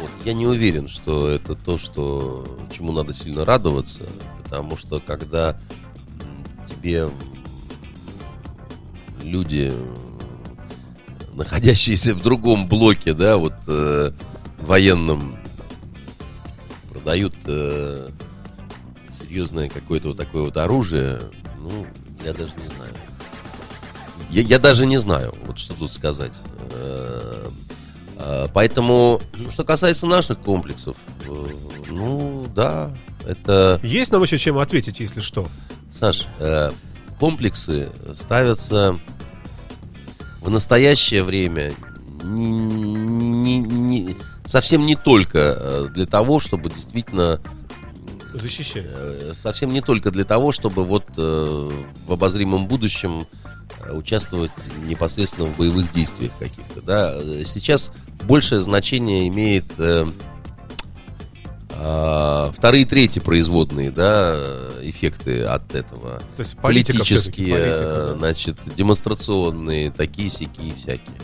Вот. 0.00 0.10
Я 0.24 0.34
не 0.34 0.46
уверен, 0.46 0.88
что 0.88 1.28
это 1.28 1.54
то, 1.54 1.78
что, 1.78 2.58
чему 2.76 2.92
надо 2.92 3.14
сильно 3.14 3.44
радоваться, 3.44 4.04
потому 4.44 4.76
что 4.76 5.00
когда 5.00 5.58
тебе 6.68 7.08
люди, 9.22 9.72
м, 9.72 11.36
находящиеся 11.36 12.14
в 12.14 12.22
другом 12.22 12.68
блоке, 12.68 13.14
да, 13.14 13.38
вот 13.38 13.54
э, 13.66 14.10
военном, 14.58 15.38
продают 16.90 17.34
э, 17.46 18.10
серьезное 19.32 19.70
какое-то 19.70 20.08
вот 20.08 20.18
такое 20.18 20.42
вот 20.42 20.56
оружие, 20.58 21.18
ну, 21.58 21.86
я 22.22 22.34
даже 22.34 22.52
не 22.62 22.68
знаю. 22.76 22.92
Я, 24.28 24.42
я 24.42 24.58
даже 24.58 24.86
не 24.86 24.98
знаю, 24.98 25.34
вот 25.46 25.58
что 25.58 25.72
тут 25.72 25.90
сказать. 25.90 26.34
Э, 26.72 27.46
э, 28.18 28.46
Поэтому, 28.52 29.22
ну, 29.34 29.50
что 29.50 29.64
касается 29.64 30.06
наших 30.06 30.38
комплексов, 30.40 30.96
э, 31.24 31.46
ну, 31.88 32.46
да, 32.54 32.94
это... 33.26 33.80
Есть 33.82 34.12
нам 34.12 34.22
еще 34.22 34.36
чем 34.36 34.58
ответить, 34.58 35.00
если 35.00 35.20
что? 35.20 35.48
Саш, 35.90 36.26
комплексы 37.18 37.90
ставятся 38.14 38.98
в 40.42 40.50
настоящее 40.50 41.22
время 41.22 41.72
не- 42.22 42.58
не- 42.58 43.60
не- 43.60 44.16
совсем 44.44 44.84
не 44.84 44.94
только 44.94 45.88
для 45.94 46.04
того, 46.06 46.38
чтобы 46.40 46.68
действительно 46.70 47.40
Защищать. 48.32 48.86
Э, 48.88 49.32
совсем 49.34 49.72
не 49.72 49.80
только 49.80 50.10
для 50.10 50.24
того, 50.24 50.52
чтобы 50.52 50.84
вот 50.84 51.04
э, 51.16 51.70
в 52.06 52.12
обозримом 52.12 52.66
будущем 52.66 53.26
э, 53.80 53.92
участвовать 53.92 54.52
непосредственно 54.84 55.46
в 55.48 55.56
боевых 55.56 55.92
действиях 55.92 56.32
каких-то. 56.38 56.80
Да? 56.82 57.14
Э, 57.14 57.42
Сейчас 57.44 57.92
большее 58.24 58.60
значение 58.60 59.28
имеет 59.28 59.66
э, 59.78 60.06
а, 61.74 62.52
вторые 62.52 62.82
и 62.82 62.84
третьи 62.84 63.18
производные 63.18 63.90
да, 63.90 64.34
э, 64.36 64.80
эффекты 64.84 65.42
от 65.42 65.74
этого. 65.74 66.20
То 66.36 66.40
есть 66.40 66.56
политика 66.56 66.98
Политические, 66.98 67.54
политика, 67.56 67.80
э, 67.80 68.06
да. 68.10 68.14
значит, 68.14 68.58
демонстрационные, 68.76 69.90
такие 69.90 70.30
сякие 70.30 70.74
всякие. 70.74 71.16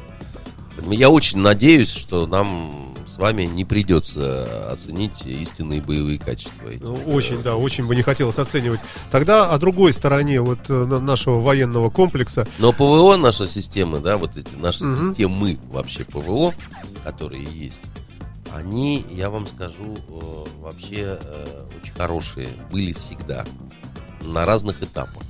Я 0.91 1.11
очень 1.11 1.39
надеюсь, 1.39 1.91
что 1.91 2.27
нам 2.27 2.95
с 3.19 3.21
вами 3.21 3.43
не 3.43 3.65
придется 3.65 4.71
оценить 4.71 5.27
истинные 5.27 5.83
боевые 5.83 6.21
качества. 6.21 6.69
этих, 6.69 6.83
Ну, 6.83 6.97
э, 6.97 7.05
Очень, 7.13 7.43
да, 7.43 7.57
очень 7.57 7.85
бы 7.85 7.97
не 7.97 8.03
хотелось 8.03 8.39
оценивать. 8.39 8.79
Тогда 9.11 9.51
о 9.51 9.59
другой 9.59 9.93
стороне 9.93 10.41
вот 10.41 10.61
э, 10.71 10.73
на- 10.85 11.01
нашего 11.01 11.41
военного 11.41 11.91
комплекса. 11.91 12.47
Но 12.61 12.73
ПВО 12.73 13.17
наша 13.17 13.49
система, 13.49 13.99
да, 13.99 14.19
вот 14.19 14.37
эти 14.37 14.55
наши 14.55 14.85
Мгм. 14.85 15.09
системы 15.11 15.59
вообще 15.73 16.05
ПВО, 16.05 16.55
которые 17.03 17.43
есть, 17.43 17.81
они, 18.55 19.05
я 19.11 19.31
вам 19.31 19.49
скажу, 19.49 19.97
э, 20.09 20.61
вообще 20.61 21.19
очень 21.83 21.95
хорошие, 21.95 22.49
были 22.71 22.93
всегда, 22.93 23.45
на 24.23 24.47
разных 24.47 24.81
этапах. 24.81 25.25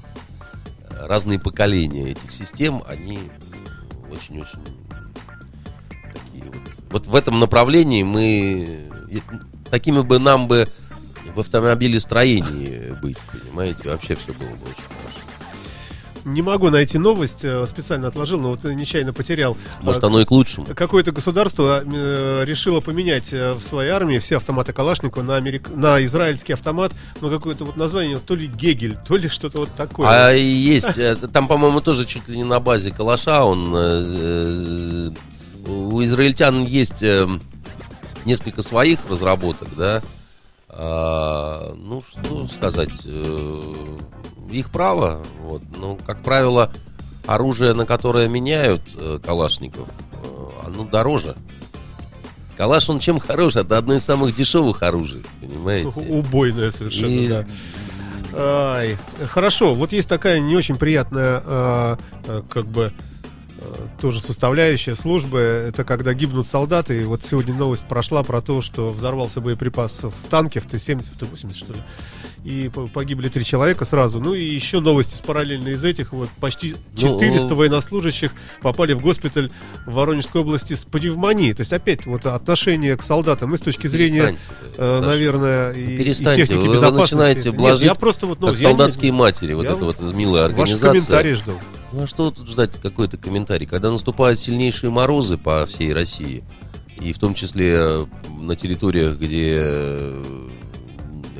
Разные 0.90 1.40
поколения 1.40 2.10
этих 2.10 2.32
систем, 2.32 2.82
они 2.86 3.18
очень-очень 4.10 4.58
вот. 6.90 7.06
В 7.06 7.14
этом 7.14 7.38
направлении 7.40 8.02
мы, 8.02 8.90
такими 9.70 10.00
бы 10.00 10.18
нам 10.18 10.48
бы 10.48 10.66
в 11.34 11.40
автомобилестроении 11.40 12.96
быть, 13.00 13.18
понимаете, 13.32 13.88
вообще 13.90 14.16
все 14.16 14.32
было 14.32 14.48
бы 14.48 14.64
очень 14.64 14.82
хорошо. 14.82 15.28
Не 16.24 16.42
могу 16.42 16.68
найти 16.68 16.98
новость, 16.98 17.44
э, 17.44 17.64
специально 17.66 18.08
отложил, 18.08 18.40
но 18.40 18.50
вот 18.50 18.64
нечаянно 18.64 19.12
потерял. 19.12 19.56
Может, 19.80 20.04
А, 20.04 20.08
оно 20.08 20.20
и 20.20 20.24
к 20.24 20.30
лучшему. 20.30 20.66
Какое-то 20.74 21.12
государство 21.12 21.82
э, 21.82 22.42
решило 22.44 22.80
поменять 22.80 23.32
э, 23.32 23.54
в 23.54 23.62
своей 23.62 23.90
армии 23.90 24.18
все 24.18 24.36
автоматы 24.36 24.72
Калашникова 24.72 25.22
на, 25.22 25.36
америк... 25.36 25.70
на 25.74 26.04
израильский 26.04 26.52
автомат. 26.52 26.92
Ну, 27.20 27.30
какое-то 27.30 27.64
вот 27.64 27.76
название, 27.76 28.18
то 28.18 28.34
ли 28.34 28.46
Гегель, 28.46 28.96
то 29.06 29.16
ли 29.16 29.28
что-то 29.28 29.60
вот 29.60 29.70
такое. 29.74 30.08
А 30.08 30.32
есть, 30.32 31.00
там, 31.32 31.48
по-моему, 31.48 31.80
тоже 31.80 32.04
чуть 32.04 32.28
ли 32.28 32.36
не 32.36 32.44
на 32.44 32.60
базе 32.60 32.90
Калаша, 32.90 33.44
он, 33.44 33.74
у 35.68 36.02
израильтян 36.04 36.64
есть 36.64 37.02
э, 37.02 37.26
несколько 38.24 38.62
своих 38.62 38.98
разработок, 39.08 39.68
да, 39.76 40.02
А, 40.70 41.74
ну, 41.74 42.02
что 42.02 42.46
сказать, 42.48 43.02
э, 43.04 43.98
их 44.50 44.70
право, 44.70 45.24
вот, 45.42 45.62
но, 45.76 45.96
как 45.96 46.22
правило, 46.22 46.70
оружие, 47.26 47.72
на 47.74 47.84
которое 47.86 48.28
меняют 48.28 48.82
э, 48.94 49.18
калашников, 49.24 49.88
оно 50.66 50.84
дороже. 50.84 51.34
Калаш, 52.56 52.88
он 52.90 52.98
чем 52.98 53.18
хорош? 53.18 53.56
Это 53.56 53.78
одно 53.78 53.94
из 53.94 54.04
самых 54.04 54.34
дешевых 54.36 54.82
оружий, 54.82 55.22
понимаете? 55.40 55.88
Убойное 55.88 56.70
совершенно, 56.70 57.06
И- 57.06 57.28
да. 57.28 57.46
Ай, 58.34 58.98
хорошо, 59.30 59.74
вот 59.74 59.92
есть 59.92 60.08
такая 60.08 60.38
не 60.40 60.54
очень 60.56 60.76
приятная, 60.76 61.42
э, 61.44 61.96
как 62.50 62.66
бы, 62.66 62.92
тоже 64.00 64.20
составляющая 64.20 64.94
службы. 64.94 65.38
Это 65.38 65.84
когда 65.84 66.14
гибнут 66.14 66.46
солдаты. 66.46 67.02
И 67.02 67.04
вот 67.04 67.22
сегодня 67.22 67.54
новость 67.54 67.86
прошла 67.86 68.22
про 68.22 68.40
то, 68.40 68.60
что 68.60 68.92
взорвался 68.92 69.40
боеприпас 69.40 70.02
в 70.02 70.28
танке, 70.30 70.60
в 70.60 70.66
Т-70, 70.66 71.02
в 71.02 71.18
Т-80, 71.18 71.54
что 71.54 71.72
ли. 71.74 71.82
И 72.44 72.70
по- 72.72 72.86
погибли 72.86 73.28
три 73.28 73.44
человека 73.44 73.84
сразу. 73.84 74.20
Ну 74.20 74.32
и 74.32 74.44
еще 74.44 74.80
новости 74.80 75.14
с 75.16 75.20
параллельно 75.20 75.68
из 75.68 75.82
этих. 75.84 76.12
Вот 76.12 76.28
почти 76.40 76.76
Ну, 76.94 77.18
400 77.18 77.46
э, 77.52 77.54
военнослужащих 77.56 78.32
попали 78.62 78.92
в 78.92 79.00
госпиталь 79.00 79.50
в 79.86 79.92
Воронежской 79.92 80.40
области 80.42 80.74
с 80.74 80.84
пневмонией. 80.84 81.52
То 81.52 81.62
есть 81.62 81.72
опять 81.72 82.06
вот 82.06 82.26
отношение 82.26 82.96
к 82.96 83.02
солдатам 83.02 83.52
и 83.54 83.58
с 83.58 83.60
точки 83.60 83.86
зрения, 83.88 84.34
э, 84.76 85.00
Саша. 85.00 85.06
наверное, 85.06 85.72
и, 85.72 85.94
и 85.94 85.98
Перестаньте, 85.98 86.42
техники 86.42 86.60
вы- 86.62 86.68
вы 86.68 86.74
безопасности. 86.74 87.14
начинаете 87.14 87.48
Нет, 87.50 87.56
блажить, 87.58 87.82
я 87.86 87.94
просто 87.94 88.26
вот, 88.26 88.40
ну, 88.40 88.46
как 88.48 88.56
я 88.56 88.62
не- 88.62 88.68
солдатские 88.76 89.12
матери, 89.12 89.52
вот 89.54 89.64
я 89.64 89.72
эта 89.72 89.84
вот 89.84 90.00
милая 90.14 90.44
организация. 90.46 90.90
комментарии 90.90 91.32
жду. 91.32 91.52
Ну 91.92 92.02
а 92.04 92.06
что 92.06 92.30
тут 92.30 92.48
ждать 92.48 92.70
какой-то 92.80 93.16
комментарий? 93.16 93.66
Когда 93.66 93.90
наступают 93.90 94.38
сильнейшие 94.38 94.90
морозы 94.90 95.38
по 95.38 95.66
всей 95.66 95.92
России, 95.92 96.44
и 97.00 97.12
в 97.12 97.18
том 97.18 97.34
числе 97.34 97.74
э, 97.78 98.06
на 98.40 98.56
территориях, 98.56 99.18
где 99.18 99.54
э, 99.62 100.47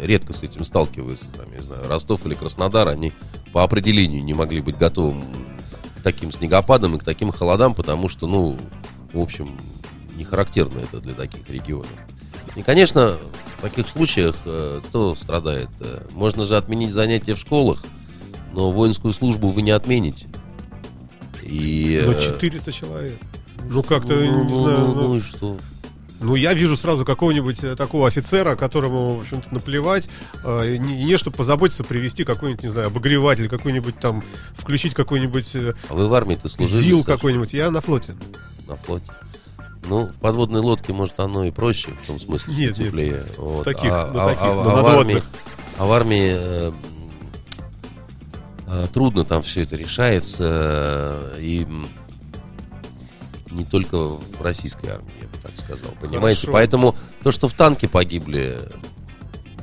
редко 0.03 0.33
с 0.33 0.43
этим 0.43 0.65
сталкиваются, 0.65 1.27
там, 1.37 1.51
я 1.53 1.59
не 1.59 1.65
знаю, 1.65 1.89
Ростов 1.89 2.27
или 2.27 2.35
Краснодар, 2.35 2.89
они 2.89 3.13
по 3.53 3.63
определению 3.63 4.25
не 4.25 4.35
могли 4.35 4.61
быть 4.61 4.77
готовы 4.77 5.23
к 5.97 6.03
таким 6.03 6.33
снегопадам 6.33 6.97
и 6.97 6.99
к 6.99 7.05
таким 7.05 7.33
холодам, 7.33 7.75
потому 7.75 8.09
что, 8.09 8.27
ну, 8.27 8.57
в 9.13 9.21
общем, 9.21 9.59
не 10.17 10.25
характерно 10.25 10.81
это 10.81 11.01
для 11.01 11.15
таких 11.15 11.49
регионов. 11.49 11.91
И, 12.57 12.63
конечно, 12.63 13.17
в 13.59 13.63
таких 13.63 13.89
случаях 13.89 14.37
э, 14.45 14.81
кто 14.89 15.15
страдает? 15.15 15.69
Э, 15.81 16.07
Можно 16.13 16.45
же 16.45 16.57
отменить 16.57 16.93
занятия 16.93 17.35
в 17.35 17.39
школах, 17.39 17.85
но 18.53 18.71
воинскую 18.71 19.13
службу 19.15 19.49
вы 19.49 19.63
не 19.63 19.71
отмените. 19.71 20.29
И, 21.43 22.03
Но 22.05 22.13
э, 22.13 22.21
400 22.21 22.73
человек. 22.73 23.19
Ну, 23.65 23.83
как-то, 23.83 24.15
ну, 24.15 24.23
не 24.23 24.31
ну, 24.31 24.63
знаю, 24.63 24.79
ну, 24.79 24.95
ну, 24.95 25.09
ну 25.09 25.17
и 25.17 25.21
что? 25.21 25.57
Ну, 26.21 26.35
я 26.35 26.53
вижу 26.55 26.77
сразу 26.77 27.05
какого-нибудь 27.05 27.63
э, 27.63 27.77
такого 27.77 28.09
офицера, 28.09 28.57
которому, 28.57 29.17
в 29.17 29.21
общем-то, 29.23 29.55
наплевать, 29.55 30.09
э, 30.45 30.77
не, 30.77 31.05
не 31.05 31.17
чтобы 31.17 31.37
позаботиться, 31.37 31.85
привести 31.85 32.25
какой-нибудь, 32.25 32.63
не 32.65 32.69
знаю, 32.71 32.89
обогреватель, 32.89 33.49
какой-нибудь 33.49 33.99
там, 33.99 34.23
включить 34.57 34.95
какой-нибудь 34.95 35.55
э, 35.57 35.75
А 35.89 35.95
вы 35.95 36.09
в 36.09 36.15
армии-то 36.15 36.49
служили? 36.49 36.79
ЗИЛ 36.79 37.05
какой-нибудь. 37.05 37.53
Я 37.55 37.71
на 37.71 37.81
флоте. 37.81 38.15
На 38.67 38.77
флоте. 38.77 39.13
Ну, 39.89 40.07
в 40.07 40.17
подводной 40.17 40.61
лодке, 40.61 40.93
может, 40.93 41.19
оно 41.21 41.45
и 41.45 41.51
проще, 41.51 41.91
в 42.03 42.07
том 42.07 42.19
смысле, 42.21 42.53
что 42.53 42.63
Нет, 42.63 42.79
нет, 42.79 42.89
теплее. 42.89 43.21
в 43.21 43.39
Вот. 43.39 43.65
таких, 43.65 43.91
а, 43.91 44.11
на 44.13 44.25
а- 44.25 44.29
таких, 44.29 44.43
а- 44.43 44.55
на 44.55 44.81
а 44.81 44.83
в 44.83 44.87
армии, 44.87 45.23
а 45.79 45.87
в 45.87 45.93
армии 45.93 46.33
э, 46.37 46.73
э, 48.67 48.87
трудно 48.93 49.25
там 49.25 49.43
все 49.43 49.63
это 49.63 49.77
решается, 49.77 51.33
э, 51.37 51.41
и 51.41 51.67
не 53.51 53.65
только 53.65 53.97
в 54.09 54.43
российской 54.43 54.91
армии, 54.91 55.18
бы 55.29 55.39
так 55.43 55.53
сказал, 55.59 55.93
понимаете? 56.01 56.41
Хорошо. 56.41 56.53
Поэтому 56.53 56.95
то, 57.23 57.31
что 57.31 57.49
в 57.49 57.55
танке 57.55 57.89
погибли 57.89 58.59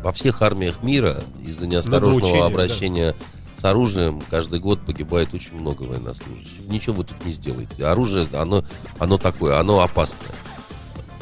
во 0.02 0.12
всех 0.12 0.42
армиях 0.42 0.84
мира 0.84 1.24
из-за 1.44 1.68
неосторожного 1.68 2.30
учения, 2.30 2.46
обращения 2.46 3.16
с 3.56 3.64
оружием 3.66 4.22
каждый 4.30 4.60
год 4.60 4.86
погибает 4.86 5.34
очень 5.34 5.56
много 5.56 5.84
военнослужащих. 5.84 6.68
Ничего 6.68 6.98
вы 6.98 7.04
тут 7.06 7.24
не 7.26 7.32
сделаете. 7.32 7.86
Оружие, 7.86 8.28
оно, 8.34 8.64
оно 9.00 9.18
такое, 9.18 9.60
оно 9.60 9.82
опасное. 9.82 10.32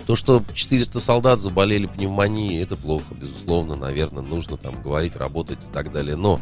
То, 0.05 0.17
что 0.17 0.43
400 0.53 0.99
солдат 0.99 1.39
заболели 1.39 1.85
пневмонией, 1.85 2.61
это 2.61 2.75
плохо, 2.75 3.13
безусловно, 3.13 3.75
наверное, 3.75 4.23
нужно 4.23 4.57
там 4.57 4.81
говорить, 4.81 5.15
работать 5.15 5.59
и 5.59 5.73
так 5.73 5.93
далее. 5.93 6.17
Но, 6.17 6.41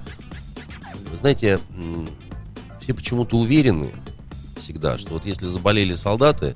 вы 1.12 1.18
знаете, 1.18 1.60
все 2.80 2.96
почему-то 2.96 3.38
уверены 3.38 3.94
всегда, 4.58 4.98
что 4.98 5.14
вот 5.14 5.26
если 5.26 5.46
заболели 5.46 5.94
солдаты, 5.94 6.56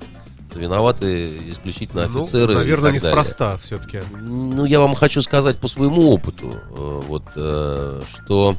виноваты 0.54 1.50
исключительно 1.50 2.06
Ну, 2.08 2.22
офицеры. 2.22 2.52
и 2.52 2.56
наверное, 2.56 2.92
неспроста 2.92 3.56
все-таки. 3.58 4.00
Ну, 4.12 4.64
я 4.64 4.80
вам 4.80 4.94
хочу 4.94 5.22
сказать 5.22 5.58
по 5.58 5.68
своему 5.68 6.10
опыту, 6.10 6.54
э, 6.54 7.00
вот, 7.06 7.24
э, 7.34 8.02
что 8.06 8.56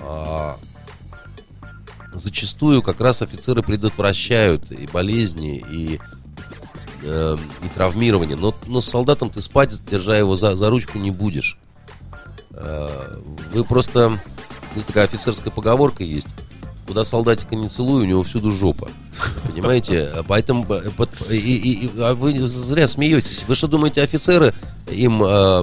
а, 0.00 0.58
зачастую 2.12 2.82
как 2.82 3.00
раз 3.00 3.22
офицеры 3.22 3.62
предотвращают 3.62 4.70
и 4.70 4.86
болезни, 4.86 5.64
и, 5.70 6.00
э, 7.02 7.36
и 7.62 7.68
травмирование. 7.68 8.36
Но, 8.36 8.54
но 8.66 8.80
с 8.80 8.88
солдатом 8.88 9.30
ты 9.30 9.40
спать, 9.40 9.82
держа 9.86 10.16
его 10.16 10.36
за, 10.36 10.56
за 10.56 10.70
ручку, 10.70 10.98
не 10.98 11.10
будешь. 11.10 11.58
Э, 12.50 13.18
вы 13.52 13.64
просто... 13.64 14.18
Есть 14.74 14.86
такая 14.86 15.04
офицерская 15.04 15.52
поговорка 15.52 16.02
есть. 16.02 16.28
Куда 16.92 17.06
солдатика 17.06 17.56
не 17.56 17.70
целую, 17.70 18.02
у 18.02 18.06
него 18.06 18.22
всюду 18.22 18.50
жопа. 18.50 18.86
Понимаете? 19.46 20.12
Поэтому 20.28 20.66
э, 20.68 20.90
и, 21.30 21.36
и- 21.38 21.86
и- 21.86 21.90
а 22.02 22.14
вы 22.14 22.38
зря 22.46 22.86
смеетесь. 22.86 23.44
Вы 23.48 23.54
что 23.54 23.66
думаете, 23.66 24.02
офицеры 24.02 24.52
им 24.90 25.22
э, 25.24 25.62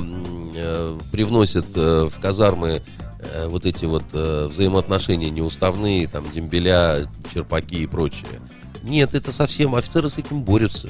э, 0.55 0.97
привносят 1.11 1.67
э, 1.75 2.09
в 2.11 2.19
казармы 2.19 2.81
э, 3.19 3.45
вот 3.47 3.67
эти 3.67 3.85
вот 3.85 4.05
э, 4.13 4.47
взаимоотношения 4.51 5.29
неуставные, 5.29 6.07
там, 6.07 6.25
дембеля, 6.33 7.07
черпаки 7.31 7.83
и 7.83 7.85
прочее? 7.85 8.41
Нет, 8.81 9.13
это 9.13 9.31
совсем... 9.31 9.75
Офицеры 9.75 10.09
с 10.09 10.17
этим 10.17 10.41
борются. 10.41 10.89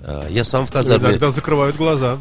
А, 0.00 0.26
Я 0.30 0.44
сам 0.44 0.64
в 0.66 0.72
казарме... 0.72 1.10
Иногда 1.10 1.30
закрывают 1.30 1.76
глаза. 1.76 2.16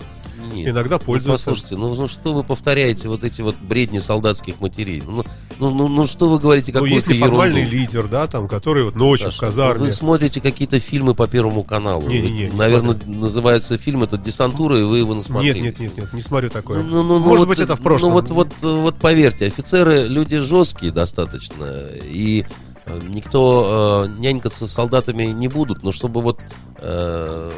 Нет. 0.54 0.68
Иногда 0.70 0.96
Ну, 0.98 1.06
пользуются. 1.06 1.52
послушайте, 1.52 1.76
ну, 1.78 1.96
ну 1.96 2.08
что 2.08 2.34
вы 2.34 2.44
повторяете 2.44 3.08
вот 3.08 3.24
эти 3.24 3.42
вот 3.42 3.56
бредни 3.58 4.00
солдатских 4.00 4.60
матерей? 4.62 5.02
Ну, 5.06 5.24
ну, 5.60 5.70
ну, 5.72 5.88
ну 5.88 6.06
что 6.06 6.30
вы 6.30 6.40
говорите 6.40 6.72
Ну, 6.72 6.80
какую-то 6.80 6.96
есть 6.96 7.08
неформальный 7.08 7.62
ерунду? 7.62 7.78
лидер, 7.78 8.08
да, 8.08 8.28
там, 8.28 8.48
который 8.48 8.84
вот 8.86 8.96
ночью 8.96 9.28
Саша, 9.28 9.38
в 9.38 9.40
казарме. 9.42 9.86
Вы 9.86 9.94
смотрите 9.94 10.42
какие-то 10.42 10.80
фильмы 10.80 11.16
по 11.16 11.28
Первому 11.28 11.64
каналу. 11.64 12.08
Не-не-не, 12.08 12.48
не 12.48 12.52
Наверное, 12.52 12.92
смотрю. 12.96 13.12
называется 13.14 13.78
фильм 13.78 14.04
этот 14.04 14.22
«Десантура», 14.22 14.80
и 14.80 14.84
вы 14.84 15.00
его 15.00 15.14
Нет, 15.14 15.24
насмотрели. 15.24 15.60
нет, 15.60 15.80
нет, 15.80 15.98
нет, 15.98 16.14
не 16.14 16.22
смотрю 16.22 16.50
такое. 16.50 16.82
Ну, 16.84 17.04
ну, 17.04 17.04
ну, 17.04 17.20
Может 17.20 17.40
вот, 17.40 17.48
быть, 17.50 17.60
это 17.60 17.76
в 17.76 17.82
прошлом. 17.82 18.10
Ну, 18.10 18.16
вот, 18.16 18.30
вот, 18.30 18.50
вот 18.62 18.96
поверьте, 18.96 19.46
офицеры 19.48 20.04
люди 20.04 20.40
жесткие 20.40 20.92
достаточно, 20.92 21.66
и 22.04 22.46
э, 22.86 23.00
никто 23.08 24.06
э, 24.08 24.20
нянькаться 24.20 24.68
с 24.68 24.72
солдатами 24.72 25.26
не 25.26 25.48
будут, 25.48 25.84
но 25.84 25.92
чтобы 25.92 26.22
вот, 26.22 26.40
э, 26.80 27.52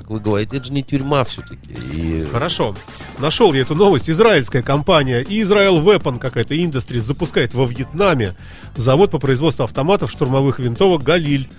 как 0.00 0.08
вы 0.08 0.18
говорите, 0.20 0.56
это 0.56 0.64
же 0.64 0.72
не 0.72 0.82
тюрьма 0.82 1.24
все-таки. 1.24 1.72
И 1.92 2.26
Хорошо. 2.32 2.74
Нашел 3.18 3.52
я 3.52 3.60
эту 3.60 3.74
новость. 3.74 4.08
Израильская 4.08 4.62
компания 4.62 5.22
Israel 5.22 5.84
Weapon 5.84 6.18
какая-то 6.18 6.54
Industries 6.54 7.00
запускает 7.00 7.52
во 7.52 7.66
Вьетнаме 7.66 8.34
завод 8.76 9.10
по 9.10 9.18
производству 9.18 9.64
автоматов 9.64 10.10
штурмовых 10.10 10.58
винтовок 10.58 11.02
«Галиль». 11.02 11.50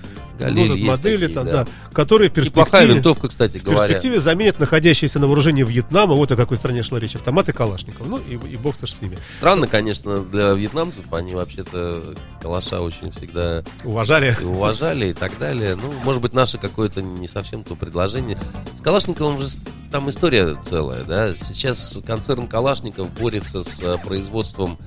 «Галиль» 0.41 0.69
Ну, 0.69 0.87
модели, 0.87 1.27
такие, 1.27 1.35
там, 1.35 1.45
да. 1.45 1.63
да, 1.63 1.67
которые 1.93 2.29
в 2.29 2.37
неплохая 2.37 2.65
перспективе, 2.71 2.93
винтовка, 2.95 3.27
кстати 3.27 3.57
в 3.57 3.63
говоря. 3.63 3.87
перспективе 3.87 4.19
заменят 4.19 4.59
находящиеся 4.59 5.19
на 5.19 5.27
вооружении 5.27 5.63
Вьетнама, 5.63 6.15
вот 6.15 6.31
о 6.31 6.35
какой 6.35 6.57
стране 6.57 6.83
шла 6.83 6.99
речь, 6.99 7.15
автоматы 7.15 7.53
Калашников. 7.53 8.07
Ну 8.07 8.17
и, 8.17 8.33
и 8.33 8.57
бог-то 8.57 8.87
ж 8.87 8.93
с 8.93 9.01
ними. 9.01 9.17
Странно, 9.31 9.67
конечно, 9.67 10.21
для 10.23 10.51
вьетнамцев, 10.53 11.11
они 11.13 11.33
вообще-то 11.33 12.01
калаша 12.41 12.81
очень 12.81 13.11
всегда 13.11 13.63
Уважали. 13.83 14.35
и 14.39 14.43
уважали 14.43 15.07
и 15.07 15.13
так 15.13 15.37
далее. 15.37 15.75
Ну, 15.75 15.93
может 16.03 16.21
быть, 16.21 16.33
наше 16.33 16.57
какое-то 16.57 17.01
не 17.01 17.27
совсем 17.27 17.63
то 17.63 17.75
предложение. 17.75 18.37
С 18.77 18.81
Калашниковым 18.81 19.39
же 19.39 19.47
там 19.91 20.09
история 20.09 20.55
целая, 20.63 21.03
да. 21.03 21.35
Сейчас 21.35 21.99
концерн 22.05 22.47
Калашников 22.47 23.11
борется 23.13 23.63
с 23.63 23.81
э, 23.83 23.97
производством, 23.97 24.77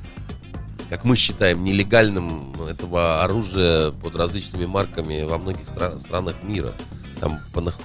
как 0.88 1.04
мы 1.04 1.16
считаем, 1.16 1.64
нелегальным 1.64 2.54
этого 2.68 3.22
оружия 3.22 3.90
под 3.90 4.16
различными 4.16 4.66
марками 4.66 5.22
во 5.22 5.38
многих 5.38 5.66
стра- 5.66 5.98
странах 5.98 6.36
мира. 6.42 6.72
Там 7.20 7.40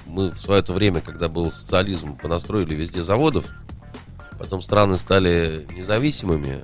мы 0.05 0.31
в 0.31 0.37
свое 0.37 0.61
то 0.61 0.73
время, 0.73 1.01
когда 1.01 1.29
был 1.29 1.51
социализм, 1.51 2.17
понастроили 2.17 2.73
везде 2.73 3.03
заводов, 3.03 3.45
потом 4.37 4.61
страны 4.61 4.97
стали 4.97 5.65
независимыми, 5.75 6.59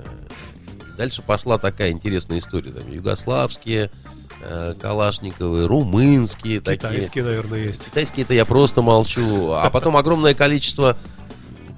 и 0.94 0.98
дальше 0.98 1.22
пошла 1.22 1.58
такая 1.58 1.92
интересная 1.92 2.40
история. 2.40 2.72
Там 2.72 2.92
югославские, 2.92 3.92
э, 4.42 4.74
калашниковые, 4.80 5.68
румынские 5.68 6.60
такие. 6.60 6.78
Китайские, 6.78 7.24
наверное, 7.24 7.60
есть. 7.60 7.86
Китайские 7.86 8.24
это 8.24 8.34
я 8.34 8.46
просто 8.46 8.82
молчу. 8.82 9.52
А 9.52 9.70
потом 9.70 9.96
огромное 9.98 10.34
количество 10.34 10.98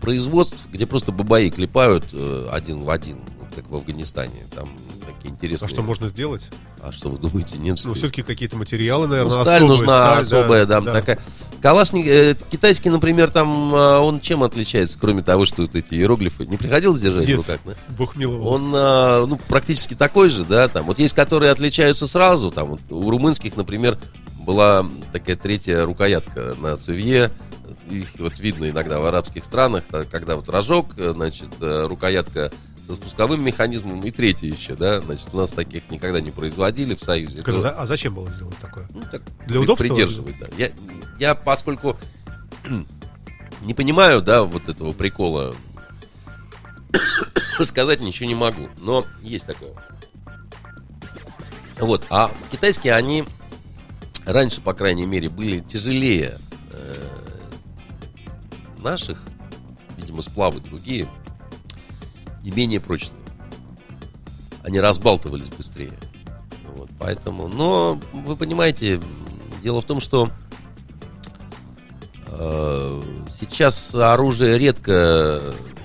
производств, 0.02 0.68
где 0.72 0.86
просто 0.86 1.12
бабаи 1.12 1.50
клепают 1.50 2.06
э, 2.14 2.50
один 2.52 2.84
в 2.84 2.90
один, 2.90 3.20
как 3.58 3.72
в 3.72 3.76
Афганистане. 3.76 4.46
Там 4.54 4.70
такие 5.04 5.34
интересные. 5.34 5.66
А 5.66 5.70
что 5.70 5.82
можно 5.82 6.08
сделать? 6.10 6.48
А 6.80 6.92
что 6.92 7.10
вы 7.10 7.18
думаете, 7.18 7.58
нет? 7.58 7.80
Ну, 7.84 7.96
все-таки 7.96 8.22
какие-то 8.22 8.56
материалы, 8.56 9.08
Ну, 9.08 9.14
наверное, 9.14 9.32
сталь 9.32 9.56
особые, 9.56 9.68
нужна 9.68 10.06
сталь, 10.12 10.22
особая, 10.22 10.66
да, 10.68 10.82
да. 10.82 10.94
такая. 10.94 11.20
Калашник, 11.60 12.06
э, 12.06 12.36
китайский, 12.52 12.92
например, 12.92 13.32
там 13.32 13.74
э, 13.74 13.98
он 13.98 14.20
чем 14.20 14.44
отличается, 14.44 15.00
кроме 15.00 15.24
того, 15.24 15.46
что 15.46 15.64
вот 15.64 15.76
эти 15.76 15.96
иероглифы? 15.96 16.46
Не 16.46 16.58
приходилось 16.58 17.02
держать 17.02 17.26
в 17.26 17.30
Нет. 17.30 17.38
руках, 17.38 17.60
да? 17.66 17.74
Бог 17.98 18.16
миловал. 18.16 18.48
Он, 18.48 18.72
а, 18.76 19.26
ну, 19.26 19.38
практически 19.38 19.96
такой 19.96 20.30
же, 20.30 20.44
да, 20.44 20.68
там. 20.68 20.86
Вот 20.86 21.00
есть, 21.00 21.16
которые 21.16 21.52
отличаются 21.52 22.06
сразу, 22.06 22.52
там, 22.52 22.70
вот 22.70 22.82
у 22.92 23.10
румынских, 23.10 23.58
например, 23.58 23.98
была 24.42 24.86
такая 25.12 25.36
третья 25.36 25.84
рукоятка 25.84 26.56
на 26.62 26.78
цевье, 26.78 27.32
их 27.90 28.08
вот 28.20 28.40
видно 28.40 28.70
иногда 28.70 29.00
в 29.00 29.06
арабских 29.06 29.44
странах, 29.44 29.84
когда 30.12 30.36
вот 30.36 30.48
рожок, 30.50 30.94
э, 30.98 31.12
значит, 31.16 31.50
э, 31.60 31.88
рукоятка 31.88 32.52
со 32.88 32.96
спусковым 32.96 33.44
механизмом 33.44 34.02
и 34.02 34.12
третье 34.12 34.48
еще, 34.48 34.76
да, 34.76 35.02
значит, 35.02 35.28
у 35.34 35.38
нас 35.38 35.52
таких 35.52 35.92
никогда 35.92 36.22
не 36.22 36.32
производили 36.32 36.96
в 36.96 37.02
Союзе. 37.02 37.42
Скажи, 37.42 37.58
Ну, 37.58 37.68
а 37.76 37.86
зачем 37.86 38.16
было 38.16 38.32
сделать 38.32 38.58
такое? 38.60 38.88
ну, 38.94 39.02
так 39.02 39.22
Для 39.46 39.60
удобства? 39.60 39.86
Придерживать, 39.86 40.36
да. 40.40 40.48
Я, 40.58 40.70
я, 41.20 41.36
поскольку 41.36 41.98
не 43.62 43.74
понимаю, 43.74 44.22
да, 44.22 44.44
вот 44.44 44.70
этого 44.70 44.94
прикола, 44.94 45.54
сказать 47.66 48.00
ничего 48.00 48.30
не 48.30 48.36
могу. 48.36 48.70
Но 48.80 49.06
есть 49.22 49.46
такое. 49.46 49.74
Вот, 51.80 52.06
а 52.10 52.32
китайские, 52.52 52.94
они 52.94 53.26
раньше, 54.26 54.62
по 54.62 54.74
крайней 54.74 55.06
мере, 55.06 55.28
были 55.28 55.60
тяжелее 55.60 56.38
э, 56.72 57.08
наших, 58.78 59.22
видимо, 59.98 60.22
сплавы 60.22 60.62
другие, 60.62 61.10
и 62.48 62.52
менее 62.52 62.80
прочные. 62.80 63.20
Они 64.64 64.80
разбалтывались 64.80 65.50
быстрее. 65.50 65.94
Вот, 66.76 66.90
поэтому, 66.98 67.50
но 67.50 68.00
вы 68.14 68.38
понимаете, 68.38 69.02
дело 69.62 69.82
в 69.82 69.86
том, 69.86 70.00
что 70.00 70.30
э, 72.28 73.02
сейчас 73.30 73.94
оружие 73.94 74.58
редко 74.58 75.42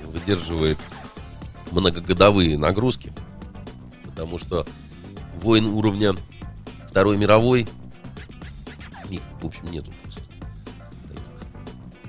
выдерживает 0.06 0.78
многогодовые 1.72 2.56
нагрузки, 2.56 3.12
потому 4.04 4.38
что 4.38 4.64
войн 5.42 5.66
уровня 5.66 6.14
Второй 6.88 7.16
мировой 7.16 7.66
их, 9.10 9.20
в 9.40 9.46
общем, 9.46 9.64
нету 9.72 9.90
просто. 10.02 10.20
таких. 11.08 11.24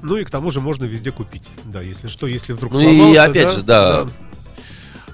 Ну 0.04 0.18
и 0.18 0.24
к 0.24 0.30
тому 0.30 0.52
же 0.52 0.62
можно 0.62 0.84
везде 0.84 1.12
купить. 1.12 1.50
Да, 1.66 1.82
если 1.82 2.08
что, 2.08 2.28
если 2.28 2.54
вдруг 2.54 2.74
Ну 2.74 2.82
и 2.82 2.98
сломался, 2.98 3.24
опять 3.24 3.52
же, 3.52 3.64
да. 3.64 4.02
А, 4.02 4.10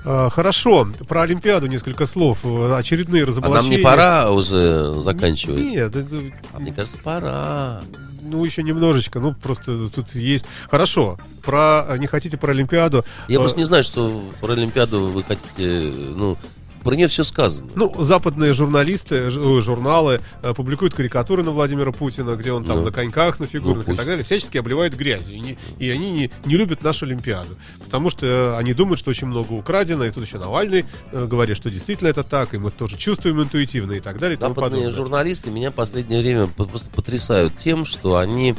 Хорошо, 0.04 0.88
про 1.08 1.22
Олимпиаду 1.24 1.68
несколько 1.68 2.06
слов. 2.06 2.39
Э, 2.43 2.76
Очередные 2.78 3.24
А 3.24 3.26
разоблачения. 3.28 3.62
нам 3.62 3.70
не 3.72 3.84
пора 3.84 4.32
уже 4.32 5.00
заканчивать? 5.02 5.58
Нет, 5.60 5.95
это- 5.95 6.22
А 6.54 6.60
мне 6.60 6.72
кажется, 6.74 6.97
пора. 7.04 7.82
ну 8.22 8.43
еще 8.45 8.64
немножечко, 8.64 9.20
ну 9.20 9.34
просто 9.34 9.89
тут 9.89 10.16
есть. 10.16 10.45
Хорошо, 10.70 11.18
про 11.43 11.86
не 11.97 12.08
хотите 12.08 12.38
про 12.38 12.52
Олимпиаду? 12.52 13.04
Я 13.28 13.38
Э, 13.38 13.39
просто 13.39 13.58
не 13.58 13.64
знаю, 13.66 13.84
что 13.84 14.24
про 14.41 14.54
Олимпиаду 14.54 15.02
вы 15.08 15.24
хотите, 15.24 15.91
ну, 16.16 16.38
про 16.84 16.95
нее 16.95 17.07
все 17.07 17.23
сказано. 17.23 17.67
Ну, 17.75 17.93
западные 18.03 18.53
журналисты, 18.53 19.25
ой, 19.38 19.61
журналы 19.61 20.21
э, 20.41 20.53
публикуют 20.53 20.93
карикатуры 20.93 21.43
на 21.43 21.51
Владимира 21.51 21.91
Путина, 21.91 22.36
где 22.36 22.51
он 22.51 22.63
там 22.65 22.80
Ну. 22.80 22.86
на 22.86 22.91
коньках, 22.91 23.39
на 23.39 23.47
фигурных 23.47 23.88
Ну, 23.88 23.93
и 23.93 23.97
так 23.97 24.05
далее, 24.05 24.23
всячески 24.23 24.57
обливают 24.57 24.93
грязью. 24.95 25.36
И, 25.36 25.39
не- 25.39 25.57
и 25.77 25.89
они 25.89 26.11
не, 26.11 26.32
не 26.45 26.55
любят 26.55 26.82
нашу 26.84 27.05
Олимпиаду. 27.05 27.55
Потому 27.84 28.09
что 28.09 28.25
э, 28.25 28.57
они 28.57 28.73
думают, 28.73 28.99
что 28.99 29.09
очень 29.09 29.27
много 29.27 29.53
украдено, 29.53 30.05
и 30.05 30.11
тут 30.11 30.25
еще 30.25 30.38
Навальный 30.38 30.86
э, 31.11 31.25
говорит, 31.25 31.57
что 31.57 31.69
действительно 31.69 32.07
это 32.07 32.23
так, 32.23 32.53
и 32.53 32.57
мы 32.57 32.71
тоже 32.71 32.97
чувствуем 32.97 33.41
интуитивно 33.41 33.93
и 33.93 33.99
так 33.99 34.17
далее. 34.19 34.38
и 34.38 34.39
Западные 34.39 34.89
журналисты 34.91 35.51
меня 35.51 35.71
в 35.71 35.75
последнее 35.75 36.21
время 36.21 36.47
просто 36.47 36.89
потрясают 36.91 37.57
тем, 37.57 37.86
что 37.86 38.17
они 38.17 38.55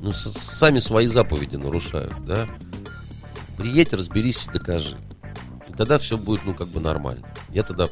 ну, 0.00 0.12
сами 0.12 0.78
свои 0.78 1.06
заповеди 1.06 1.56
нарушают, 1.56 2.14
да. 2.24 2.46
Приедь, 3.56 3.92
разберись 3.92 4.46
и 4.46 4.52
докажи. 4.52 4.96
Тогда 5.78 6.00
все 6.00 6.18
будет, 6.18 6.44
ну, 6.44 6.54
как 6.54 6.66
бы 6.68 6.80
нормально. 6.80 7.24
Я 7.50 7.62
тогда... 7.62 7.88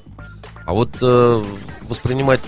А 0.67 0.73
вот 0.73 0.91
э, 1.01 1.45
воспринимать... 1.83 2.41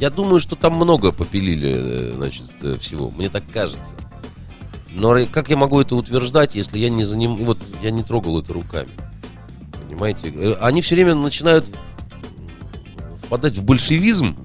Я 0.00 0.10
думаю, 0.10 0.40
что 0.40 0.56
там 0.56 0.74
много 0.74 1.12
попилили, 1.12 1.72
э, 1.72 2.14
значит, 2.16 2.50
э, 2.62 2.76
всего. 2.76 3.12
Мне 3.16 3.28
так 3.28 3.44
кажется. 3.52 3.96
Но 4.90 5.24
как 5.30 5.50
я 5.50 5.56
могу 5.56 5.80
это 5.80 5.94
утверждать, 5.94 6.56
если 6.56 6.78
я 6.78 6.88
не 6.88 7.04
за 7.04 7.16
ним... 7.16 7.44
Вот 7.44 7.58
я 7.80 7.92
не 7.92 8.02
трогал 8.02 8.40
это 8.40 8.52
руками. 8.54 8.90
Понимаете? 9.86 10.32
Э, 10.34 10.54
Они 10.60 10.82
все 10.82 10.96
время 10.96 11.14
начинают 11.14 11.64
впадать 13.22 13.56
в 13.56 13.62
большевизм 13.62 14.36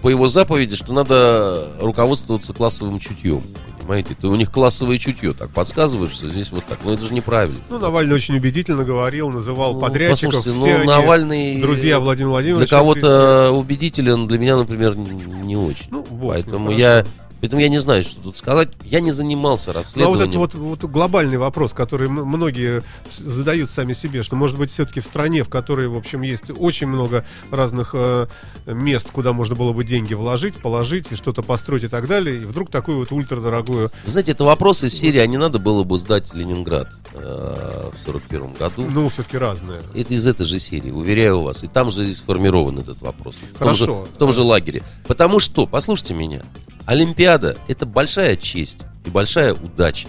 по 0.00 0.08
его 0.08 0.26
заповеди, 0.28 0.74
что 0.74 0.94
надо 0.94 1.70
руководствоваться 1.80 2.54
классовым 2.54 2.98
чутьем. 2.98 3.42
Понимаете? 3.88 4.12
Это 4.18 4.28
у 4.28 4.36
них 4.36 4.50
классовое 4.52 4.98
чутье. 4.98 5.32
Так 5.32 5.48
подсказываешь, 5.48 6.12
что 6.12 6.28
здесь 6.28 6.50
вот 6.52 6.62
так. 6.66 6.78
Но 6.84 6.92
это 6.92 7.06
же 7.06 7.14
неправильно. 7.14 7.58
Ну, 7.70 7.78
Навальный 7.78 8.14
очень 8.14 8.36
убедительно 8.36 8.84
говорил, 8.84 9.30
называл 9.30 9.72
Ну, 9.72 9.80
подрядчиков. 9.80 10.34
послушайте, 10.44 10.60
все 10.60 10.74
ну, 10.74 10.80
они 10.80 10.86
Навальный 10.86 11.60
друзья 11.62 11.98
Владимира 11.98 12.42
для 12.42 12.52
Владимировича. 12.52 12.76
кого-то 12.76 13.50
убедителен, 13.52 14.26
для 14.26 14.38
меня, 14.38 14.58
например, 14.58 14.94
не 14.94 15.56
очень. 15.56 15.86
Ну, 15.90 16.02
бог 16.02 16.10
с 16.10 16.10
ним, 16.10 16.28
поэтому 16.28 16.66
хорошо. 16.66 17.06
Поэтому 17.40 17.60
я 17.62 17.68
не 17.68 17.78
знаю, 17.78 18.02
что 18.02 18.20
тут 18.20 18.36
сказать. 18.36 18.68
Я 18.84 19.00
не 19.00 19.10
занимался 19.10 19.72
Ну, 19.72 19.72
а 19.72 19.74
вот 19.74 19.84
расследованием. 19.84 20.30
это 20.30 20.38
вот, 20.38 20.54
вот 20.54 20.84
глобальный 20.90 21.36
вопрос, 21.36 21.72
который 21.72 22.08
многие 22.08 22.82
задают 23.08 23.70
сами 23.70 23.92
себе, 23.92 24.22
что, 24.22 24.36
может 24.36 24.56
быть, 24.58 24.70
все-таки 24.70 25.00
в 25.00 25.04
стране, 25.04 25.42
в 25.42 25.48
которой, 25.48 25.88
в 25.88 25.96
общем, 25.96 26.22
есть 26.22 26.50
очень 26.56 26.86
много 26.86 27.24
разных 27.50 27.90
э, 27.94 28.26
мест, 28.66 29.10
куда 29.12 29.32
можно 29.32 29.54
было 29.54 29.72
бы 29.72 29.84
деньги 29.84 30.14
вложить, 30.14 30.56
положить 30.56 31.12
и 31.12 31.16
что-то 31.16 31.42
построить 31.42 31.84
и 31.84 31.88
так 31.88 32.06
далее, 32.06 32.42
и 32.42 32.44
вдруг 32.44 32.70
такую 32.70 32.98
вот 32.98 33.12
ультрадорогую... 33.12 33.90
Вы 34.04 34.10
знаете, 34.10 34.32
это 34.32 34.44
вопрос 34.44 34.82
из 34.84 34.94
серии, 34.94 35.18
а 35.18 35.26
не 35.26 35.36
надо 35.36 35.58
было 35.58 35.84
бы 35.84 35.98
сдать 35.98 36.32
Ленинград 36.34 36.92
э, 37.14 37.90
в 37.92 38.04
сорок 38.04 38.22
первом 38.24 38.52
году. 38.54 38.86
Ну, 38.88 39.08
все-таки 39.08 39.38
разные. 39.38 39.80
Это 39.94 40.14
из 40.14 40.26
этой 40.26 40.46
же 40.46 40.58
серии, 40.58 40.90
уверяю 40.90 41.40
вас. 41.42 41.62
И 41.62 41.66
там 41.66 41.90
же 41.90 42.04
сформирован 42.14 42.78
этот 42.78 43.00
вопрос. 43.00 43.34
В 43.54 43.58
том, 43.58 43.74
же, 43.74 43.86
Хорошо. 43.86 44.08
в 44.14 44.18
том 44.18 44.32
же 44.32 44.42
лагере. 44.42 44.82
Потому 45.06 45.40
что, 45.40 45.66
послушайте 45.66 46.14
меня, 46.14 46.42
Олимпиада– 46.88 47.54
это 47.68 47.84
большая 47.84 48.34
честь 48.34 48.78
и 49.04 49.10
большая 49.10 49.52
удача. 49.52 50.08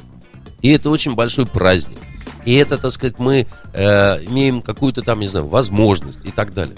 И 0.62 0.70
это 0.72 0.90
очень 0.90 1.14
большой 1.14 1.46
праздник. 1.46 1.98
И 2.46 2.56
это, 2.56 2.78
так 2.78 2.94
сказать, 2.94 3.20
мы 3.20 3.48
э, 3.74 4.24
имеем 4.24 4.62
какую-то 4.62 5.02
там, 5.02 5.20
не 5.20 5.28
знаю, 5.28 5.46
возможность 5.48 6.22
и 6.24 6.32
так 6.32 6.54
далее. 6.54 6.78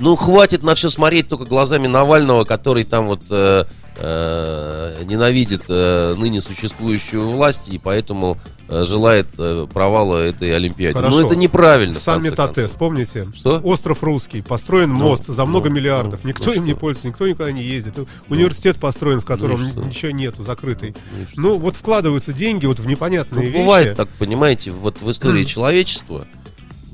Ну, 0.00 0.16
хватит 0.16 0.62
на 0.62 0.74
все 0.74 0.90
смотреть 0.90 1.28
только 1.28 1.46
глазами 1.46 1.86
Навального, 1.86 2.44
который 2.44 2.84
там 2.84 3.06
вот 3.06 3.22
э, 3.30 3.64
э, 3.98 5.02
ненавидит 5.04 5.64
э, 5.68 6.14
ныне 6.16 6.40
существующую 6.40 7.28
власть 7.30 7.68
и 7.68 7.78
поэтому 7.78 8.38
э, 8.68 8.84
желает 8.84 9.26
э, 9.38 9.66
провала 9.72 10.18
этой 10.18 10.54
Олимпиады. 10.54 10.94
Хорошо. 10.94 11.20
Ну, 11.20 11.26
это 11.26 11.36
неправильно. 11.36 11.94
Тате, 11.98 12.34
концов. 12.34 12.74
помните? 12.76 13.28
Что? 13.34 13.60
Остров 13.62 14.02
Русский, 14.02 14.42
построен 14.42 14.90
мост 14.90 15.26
за 15.26 15.44
много 15.44 15.68
ну, 15.68 15.76
миллиардов. 15.76 16.20
ну, 16.22 16.28
никто 16.30 16.46
ну 16.46 16.52
им 16.54 16.64
не 16.64 16.72
что? 16.72 16.80
пользуется, 16.80 17.08
никто 17.08 17.26
никуда 17.26 17.52
не 17.52 17.62
ездит. 17.62 17.94
Университет 18.28 18.76
построен, 18.76 19.20
в 19.20 19.24
котором 19.24 19.62
Ну 19.62 19.68
и 19.68 19.72
что? 19.72 19.80
ничего 19.82 20.10
нету, 20.12 20.42
закрытый. 20.42 20.94
Ну 21.12 21.26
что? 21.30 21.40
Ну, 21.40 21.58
вот 21.58 21.76
вкладываются 21.76 22.32
деньги 22.32 22.66
вот 22.66 22.78
в 22.78 22.86
непонятные 22.86 23.46
Ну, 23.46 23.50
вещи. 23.50 23.60
бывает 23.62 23.96
так, 23.96 24.08
понимаете, 24.18 24.70
вот 24.70 25.00
в 25.00 25.10
истории 25.10 25.44
человечества 25.44 26.26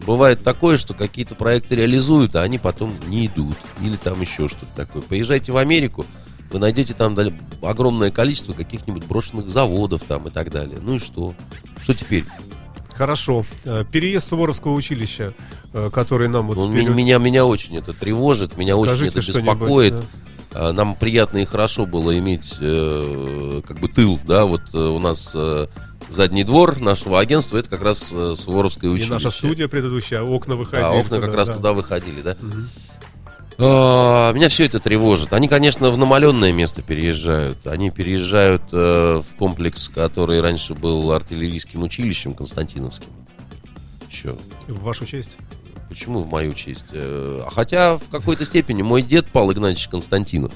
бывает 0.07 0.43
такое, 0.43 0.77
что 0.77 0.95
какие-то 0.95 1.35
проекты 1.35 1.77
реализуют, 1.77 2.37
а 2.37 2.43
они 2.43 2.59
потом 2.59 2.95
не 3.09 3.27
идут. 3.27 3.57
Или 3.83 3.97
там 3.97 4.21
еще 4.21 4.49
что-то 4.49 4.69
такое. 4.77 5.03
Поезжайте 5.03 5.51
в 5.53 5.57
Америку, 5.57 6.05
вы 6.55 6.61
найдете 6.61 6.95
там 6.95 7.17
огромное 7.63 8.13
количество 8.13 8.53
каких-нибудь 8.53 9.05
брошенных 9.07 9.49
заводов 9.49 10.03
там 10.07 10.29
и 10.29 10.31
так 10.31 10.53
далее. 10.53 10.79
Ну 10.81 10.95
и 10.95 10.99
что? 11.01 11.35
Что 11.83 11.95
теперь? 11.95 12.25
Хорошо. 12.95 13.45
Э, 13.65 13.85
Переезд 13.91 14.29
Суворовского 14.29 14.73
училища, 14.75 15.35
э, 15.73 15.91
который 15.93 16.29
нам 16.29 16.47
вот 16.47 16.57
Ну, 16.57 16.71
теперь- 16.73 16.89
меня, 16.91 17.19
меня 17.19 17.45
очень 17.45 17.77
это 17.77 17.93
тревожит, 17.93 18.57
меня 18.57 18.77
очень 18.77 18.93
Скажите 18.95 19.19
это 19.19 19.23
что-нибудь, 19.23 19.53
беспокоит. 19.55 19.95
да. 19.97 20.03
А, 20.69 20.73
Нам 20.73 20.95
приятно 20.95 21.39
и 21.39 21.45
хорошо 21.45 21.87
было 21.87 22.17
иметь 22.21 22.55
э, 22.61 23.61
как 23.67 23.81
бы 23.81 23.89
тыл, 23.89 24.21
да, 24.25 24.45
вот 24.45 24.63
э, 24.73 24.79
у 24.79 25.01
нас 25.01 25.33
э, 25.35 25.67
задний 26.09 26.45
двор 26.45 26.79
нашего 26.81 27.19
агентства, 27.19 27.59
это 27.59 27.69
как 27.69 27.83
раз 27.83 28.13
э, 28.13 28.35
Суворовское 28.37 28.89
И 28.89 28.95
училище. 28.95 29.13
наша 29.13 29.31
студия 29.31 29.67
предыдущая, 29.67 30.23
окна 30.23 30.55
выходили. 30.55 30.87
А 30.87 30.93
окна 30.93 31.17
как 31.19 31.27
туда, 31.31 31.37
раз 31.39 31.49
да. 31.49 31.55
туда 31.55 31.73
выходили, 31.73 32.23
да? 32.23 32.37
А, 32.41 32.94
Меня 33.59 34.49
все 34.49 34.67
это 34.67 34.81
тревожит. 34.81 35.33
Они, 35.33 35.47
конечно, 35.47 35.91
в 35.91 35.97
намаленное 35.99 36.53
место 36.53 36.83
переезжают. 36.83 37.67
Они 37.67 37.91
переезжают 37.91 38.63
э, 38.73 39.23
в 39.23 39.37
комплекс, 39.37 39.89
который 39.89 40.41
раньше 40.41 40.75
был 40.75 41.13
артиллерийским 41.13 41.83
училищем 41.83 42.35
Константиновским. 42.35 43.09
Че? 44.11 44.37
В 44.67 44.83
вашу 44.83 45.07
честь. 45.07 45.37
Почему 45.89 46.23
в 46.23 46.31
мою 46.31 46.53
честь? 46.55 46.87
Э, 46.93 47.43
а 47.47 47.51
Хотя 47.51 47.97
в 47.99 48.09
какой-то 48.11 48.45
степени 48.45 48.83
мой 48.83 49.03
дед 49.03 49.27
Павел 49.33 49.53
Игнатьевич 49.53 49.87
Константинов. 49.87 50.53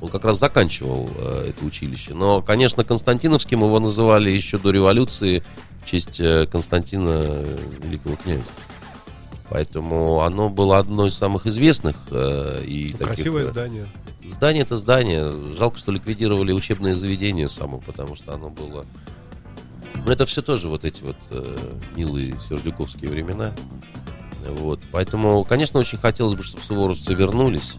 Он 0.00 0.08
как 0.08 0.24
раз 0.24 0.40
заканчивал 0.40 1.10
э, 1.14 1.50
это 1.50 1.64
училище. 1.64 2.14
Но, 2.14 2.42
конечно, 2.42 2.82
Константиновским 2.82 3.60
его 3.60 3.78
называли 3.78 4.30
еще 4.30 4.58
до 4.58 4.72
революции 4.72 5.44
в 5.82 5.86
честь 5.86 6.20
Константина 6.50 7.44
Великого 7.82 8.16
князя. 8.16 8.42
Поэтому 9.50 10.20
оно 10.20 10.48
было 10.48 10.78
одно 10.78 11.08
из 11.08 11.14
самых 11.14 11.44
известных 11.44 11.96
э, 12.10 12.62
и 12.64 12.88
таких, 12.90 13.06
Красивое 13.06 13.42
э, 13.42 13.46
здание. 13.46 13.88
Здание 14.24 14.62
это 14.62 14.76
здание. 14.76 15.54
Жалко, 15.56 15.76
что 15.76 15.90
ликвидировали 15.90 16.52
учебное 16.52 16.94
заведение 16.94 17.48
само, 17.48 17.78
потому 17.78 18.14
что 18.14 18.32
оно 18.32 18.48
было. 18.48 18.86
Но 20.06 20.12
это 20.12 20.24
все 20.24 20.40
тоже 20.40 20.68
вот 20.68 20.84
эти 20.84 21.02
вот 21.02 21.16
э, 21.30 21.56
милые 21.96 22.38
сердюковские 22.38 23.10
времена. 23.10 23.52
Вот. 24.46 24.80
Поэтому, 24.92 25.42
конечно, 25.42 25.80
очень 25.80 25.98
хотелось 25.98 26.36
бы, 26.36 26.44
чтобы 26.44 26.62
суворовцы 26.62 27.12
вернулись. 27.12 27.74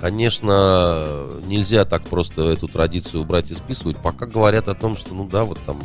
Конечно, 0.00 1.28
нельзя 1.46 1.84
так 1.84 2.04
просто 2.04 2.48
эту 2.48 2.66
традицию 2.66 3.22
убрать 3.22 3.50
и 3.50 3.54
списывать. 3.54 3.98
Пока 3.98 4.26
говорят 4.26 4.68
о 4.68 4.74
том, 4.74 4.96
что, 4.96 5.14
ну 5.14 5.28
да, 5.28 5.44
вот 5.44 5.58
там 5.66 5.78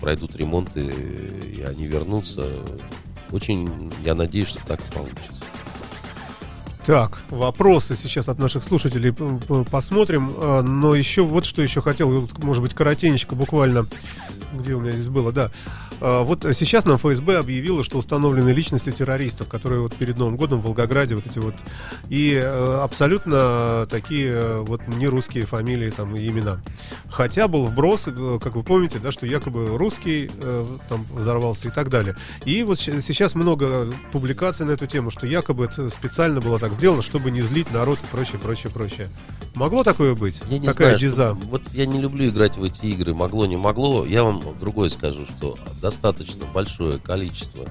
пройдут 0.00 0.36
ремонты, 0.36 0.80
и 0.80 1.62
они 1.62 1.86
вернутся. 1.86 2.48
Очень 3.30 3.92
я 4.04 4.14
надеюсь, 4.14 4.48
что 4.48 4.60
так 4.66 4.80
и 4.80 4.92
получится. 4.92 5.32
Так, 6.84 7.22
вопросы 7.28 7.94
сейчас 7.94 8.28
от 8.28 8.38
наших 8.38 8.64
слушателей 8.64 9.12
посмотрим. 9.64 10.32
А, 10.38 10.62
Но 10.62 10.94
еще 10.94 11.22
вот 11.22 11.44
что 11.44 11.62
еще 11.62 11.82
хотел, 11.82 12.28
может 12.38 12.62
быть, 12.62 12.74
коротенечко 12.74 13.34
буквально. 13.34 13.84
Где 14.52 14.74
у 14.74 14.80
меня 14.80 14.92
здесь 14.92 15.08
было, 15.08 15.30
да. 15.30 15.52
А, 16.00 16.22
Вот 16.24 16.46
сейчас 16.54 16.84
нам 16.86 16.96
ФСБ 16.98 17.38
объявило, 17.38 17.84
что 17.84 17.98
установлены 17.98 18.50
личности 18.50 18.90
террористов, 18.90 19.48
которые 19.48 19.82
вот 19.82 19.94
перед 19.94 20.18
Новым 20.18 20.36
годом 20.36 20.60
в 20.60 20.64
Волгограде 20.64 21.14
вот 21.14 21.26
эти 21.26 21.38
вот 21.38 21.54
и 22.08 22.32
э, 22.34 22.80
абсолютно 22.82 23.86
такие 23.90 24.30
э, 24.32 24.60
вот 24.60 24.86
не 24.88 25.06
русские 25.08 25.46
фамилии 25.46 25.90
там 25.90 26.16
и 26.16 26.26
имена. 26.26 26.60
Хотя 27.10 27.48
был 27.48 27.64
вброс, 27.66 28.08
э, 28.08 28.38
как 28.42 28.54
вы 28.56 28.62
помните, 28.62 28.98
да, 28.98 29.12
что 29.12 29.26
якобы 29.26 29.76
русский 29.76 30.30
там 30.88 31.06
взорвался 31.14 31.68
и 31.68 31.70
так 31.70 31.88
далее. 31.90 32.16
И 32.44 32.62
вот 32.62 32.78
сейчас 32.78 33.34
много 33.34 33.86
публикаций 34.12 34.64
на 34.66 34.72
эту 34.72 34.86
тему, 34.86 35.10
что 35.10 35.26
якобы 35.26 35.64
это 35.66 35.90
специально 35.90 36.40
было 36.40 36.58
так 36.58 36.74
сделано, 36.74 37.02
чтобы 37.02 37.30
не 37.30 37.42
злить 37.42 37.70
народ 37.72 37.98
и 38.02 38.06
прочее, 38.06 38.38
прочее, 38.38 38.72
прочее. 38.72 39.08
Могло 39.54 39.82
такое 39.82 40.14
быть? 40.14 40.40
Я 40.48 40.58
не 40.58 40.66
Такая 40.68 40.96
знаю, 40.96 40.98
что- 40.98 41.06
диза. 41.06 41.32
вот 41.50 41.62
я 41.72 41.84
не 41.86 42.00
люблю 42.00 42.28
играть 42.28 42.56
в 42.56 42.62
эти 42.62 42.86
игры. 42.86 43.14
Могло, 43.14 43.46
не 43.46 43.56
могло. 43.56 44.06
Я 44.06 44.22
вам 44.24 44.40
другое 44.60 44.88
скажу, 44.88 45.26
что 45.26 45.58
достаточно 45.90 46.46
большое 46.46 47.00
количество 47.00 47.66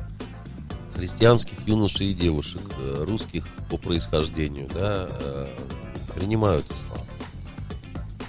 христианских 0.93 1.65
юношей 1.65 2.07
и 2.07 2.13
девушек, 2.13 2.61
э, 2.77 3.05
русских 3.07 3.47
по 3.69 3.77
происхождению, 3.77 4.67
да, 4.73 5.07
э, 5.09 5.47
принимают 6.15 6.65
ислам. 6.65 7.05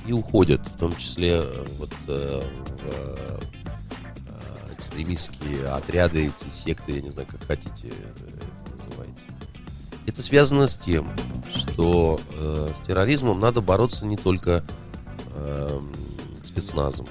И 0.06 0.12
уходят, 0.12 0.60
в 0.60 0.78
том 0.78 0.94
числе 0.94 1.40
э, 1.42 1.66
вот 1.78 1.90
в 2.06 3.40
экстремистские 4.72 5.68
отряды, 5.70 6.28
эти 6.28 6.50
секты, 6.50 6.92
я 6.92 7.02
не 7.02 7.10
знаю, 7.10 7.26
как 7.28 7.44
хотите 7.44 7.88
это 7.88 8.78
называйте. 8.86 9.22
Это 10.06 10.22
связано 10.22 10.68
с 10.68 10.78
тем, 10.78 11.12
что 11.52 12.18
с 12.74 12.80
терроризмом 12.80 13.40
надо 13.40 13.60
бороться 13.60 14.06
не 14.06 14.16
только 14.16 14.64
эм, 15.34 15.92
спецназом, 16.42 17.08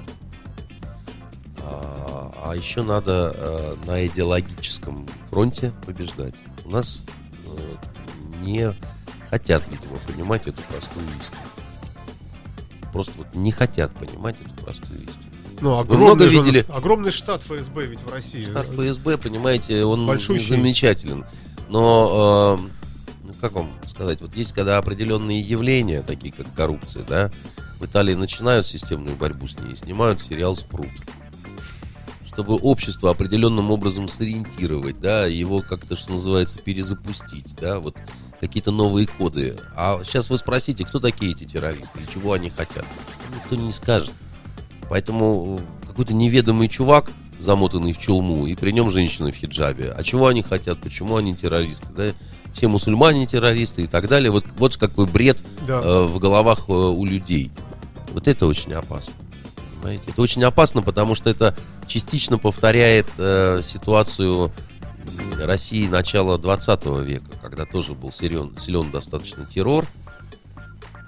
а, 1.61 2.31
а 2.45 2.55
еще 2.55 2.83
надо 2.83 3.33
э, 3.35 3.75
на 3.85 4.05
идеологическом 4.07 5.07
фронте 5.29 5.71
побеждать. 5.85 6.35
У 6.65 6.69
нас 6.69 7.05
э, 7.45 7.75
не 8.41 8.73
хотят, 9.29 9.67
видимо, 9.67 9.97
понимать 10.07 10.47
эту 10.47 10.61
простую 10.63 11.05
истину. 11.05 11.65
Просто 12.91 13.13
вот 13.17 13.33
не 13.35 13.51
хотят 13.51 13.93
понимать 13.93 14.35
эту 14.41 14.53
простую 14.63 14.99
истину. 15.01 15.25
Ну, 15.61 15.71
много 15.71 15.81
огромный, 15.93 16.27
у 16.27 16.29
нас- 16.29 16.47
видели? 16.47 16.65
огромный 16.69 17.11
штат 17.11 17.43
ФСБ 17.43 17.85
ведь 17.85 18.01
в 18.01 18.11
России. 18.11 18.45
Штат 18.49 18.67
ФСБ, 18.69 19.17
понимаете, 19.17 19.83
он 19.83 20.07
Большущий. 20.07 20.47
замечателен. 20.47 21.25
Но, 21.69 22.57
э, 22.59 22.69
ну, 23.27 23.33
как 23.41 23.51
вам 23.53 23.71
сказать, 23.87 24.21
вот 24.21 24.35
есть 24.35 24.53
когда 24.53 24.77
определенные 24.77 25.39
явления, 25.39 26.01
такие 26.01 26.33
как 26.33 26.51
коррупция, 26.53 27.03
да, 27.03 27.31
в 27.79 27.85
Италии 27.85 28.13
начинают 28.15 28.67
системную 28.67 29.15
борьбу 29.15 29.47
с 29.47 29.59
ней, 29.59 29.75
снимают 29.75 30.21
сериал 30.21 30.55
«Спрут». 30.55 30.87
Чтобы 32.39 32.55
общество 32.55 33.11
определенным 33.11 33.69
образом 33.69 34.07
сориентировать, 34.07 35.01
да, 35.01 35.25
его 35.25 35.61
как-то, 35.61 35.97
что 35.97 36.13
называется, 36.13 36.57
перезапустить, 36.57 37.53
да, 37.59 37.81
вот 37.81 37.97
какие-то 38.39 38.71
новые 38.71 39.07
коды. 39.07 39.57
А 39.75 39.99
сейчас 40.05 40.29
вы 40.29 40.37
спросите, 40.37 40.85
кто 40.85 41.01
такие 41.01 41.33
эти 41.33 41.43
террористы 41.43 41.99
и 41.99 42.07
чего 42.09 42.31
они 42.31 42.49
хотят? 42.49 42.85
Никто 43.35 43.57
не 43.57 43.73
скажет. 43.73 44.13
Поэтому 44.89 45.59
э, 45.83 45.87
какой-то 45.87 46.13
неведомый 46.13 46.69
чувак, 46.69 47.11
замотанный 47.41 47.91
в 47.91 47.97
челму, 47.99 48.47
и 48.47 48.55
при 48.55 48.71
нем 48.71 48.89
женщина 48.89 49.33
в 49.33 49.35
хиджабе. 49.35 49.91
А 49.91 50.01
чего 50.03 50.27
они 50.27 50.41
хотят? 50.41 50.79
Почему 50.79 51.17
они 51.17 51.35
террористы? 51.35 51.87
Да? 51.93 52.05
Все 52.53 52.69
мусульмане 52.69 53.25
террористы 53.25 53.81
и 53.81 53.87
так 53.87 54.07
далее. 54.07 54.31
Вот, 54.31 54.45
вот 54.57 54.77
какой 54.77 55.07
бред 55.07 55.43
Да. 55.67 55.81
э, 55.83 56.03
в 56.05 56.19
головах 56.19 56.69
э, 56.69 56.71
у 56.71 57.03
людей. 57.03 57.51
Вот 58.13 58.29
это 58.29 58.45
очень 58.47 58.71
опасно. 58.71 59.13
Понимаете? 59.81 60.11
Это 60.11 60.21
очень 60.21 60.43
опасно, 60.43 60.81
потому 60.81 61.15
что 61.15 61.29
это 61.29 61.55
частично 61.87 62.37
повторяет 62.37 63.07
э, 63.17 63.61
ситуацию 63.63 64.51
России 65.39 65.87
начала 65.87 66.37
20 66.37 66.85
века, 67.05 67.31
когда 67.41 67.65
тоже 67.65 67.93
был 67.93 68.11
силен, 68.11 68.57
силен 68.57 68.91
достаточно 68.91 69.45
террор. 69.45 69.85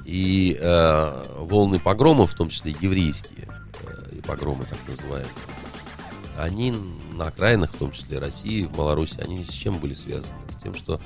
И 0.05 0.57
э, 0.59 1.23
волны 1.39 1.79
погромов, 1.79 2.31
в 2.31 2.35
том 2.35 2.49
числе 2.49 2.75
еврейские 2.79 3.47
э, 3.83 4.21
погромы 4.25 4.65
так 4.65 4.79
называемые, 4.87 5.31
они 6.37 6.73
на 7.13 7.27
окраинах, 7.27 7.71
в 7.71 7.77
том 7.77 7.91
числе 7.91 8.17
России, 8.17 8.65
в 8.65 8.75
Маларуси, 8.75 9.19
они 9.21 9.43
с 9.43 9.49
чем 9.49 9.77
были 9.77 9.93
связаны? 9.93 10.33
С 10.57 10.61
тем, 10.61 10.73
что 10.73 10.99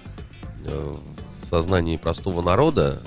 э, 0.61 0.95
в 1.41 1.45
сознании 1.45 1.97
простого 1.97 2.41
народа 2.41 3.01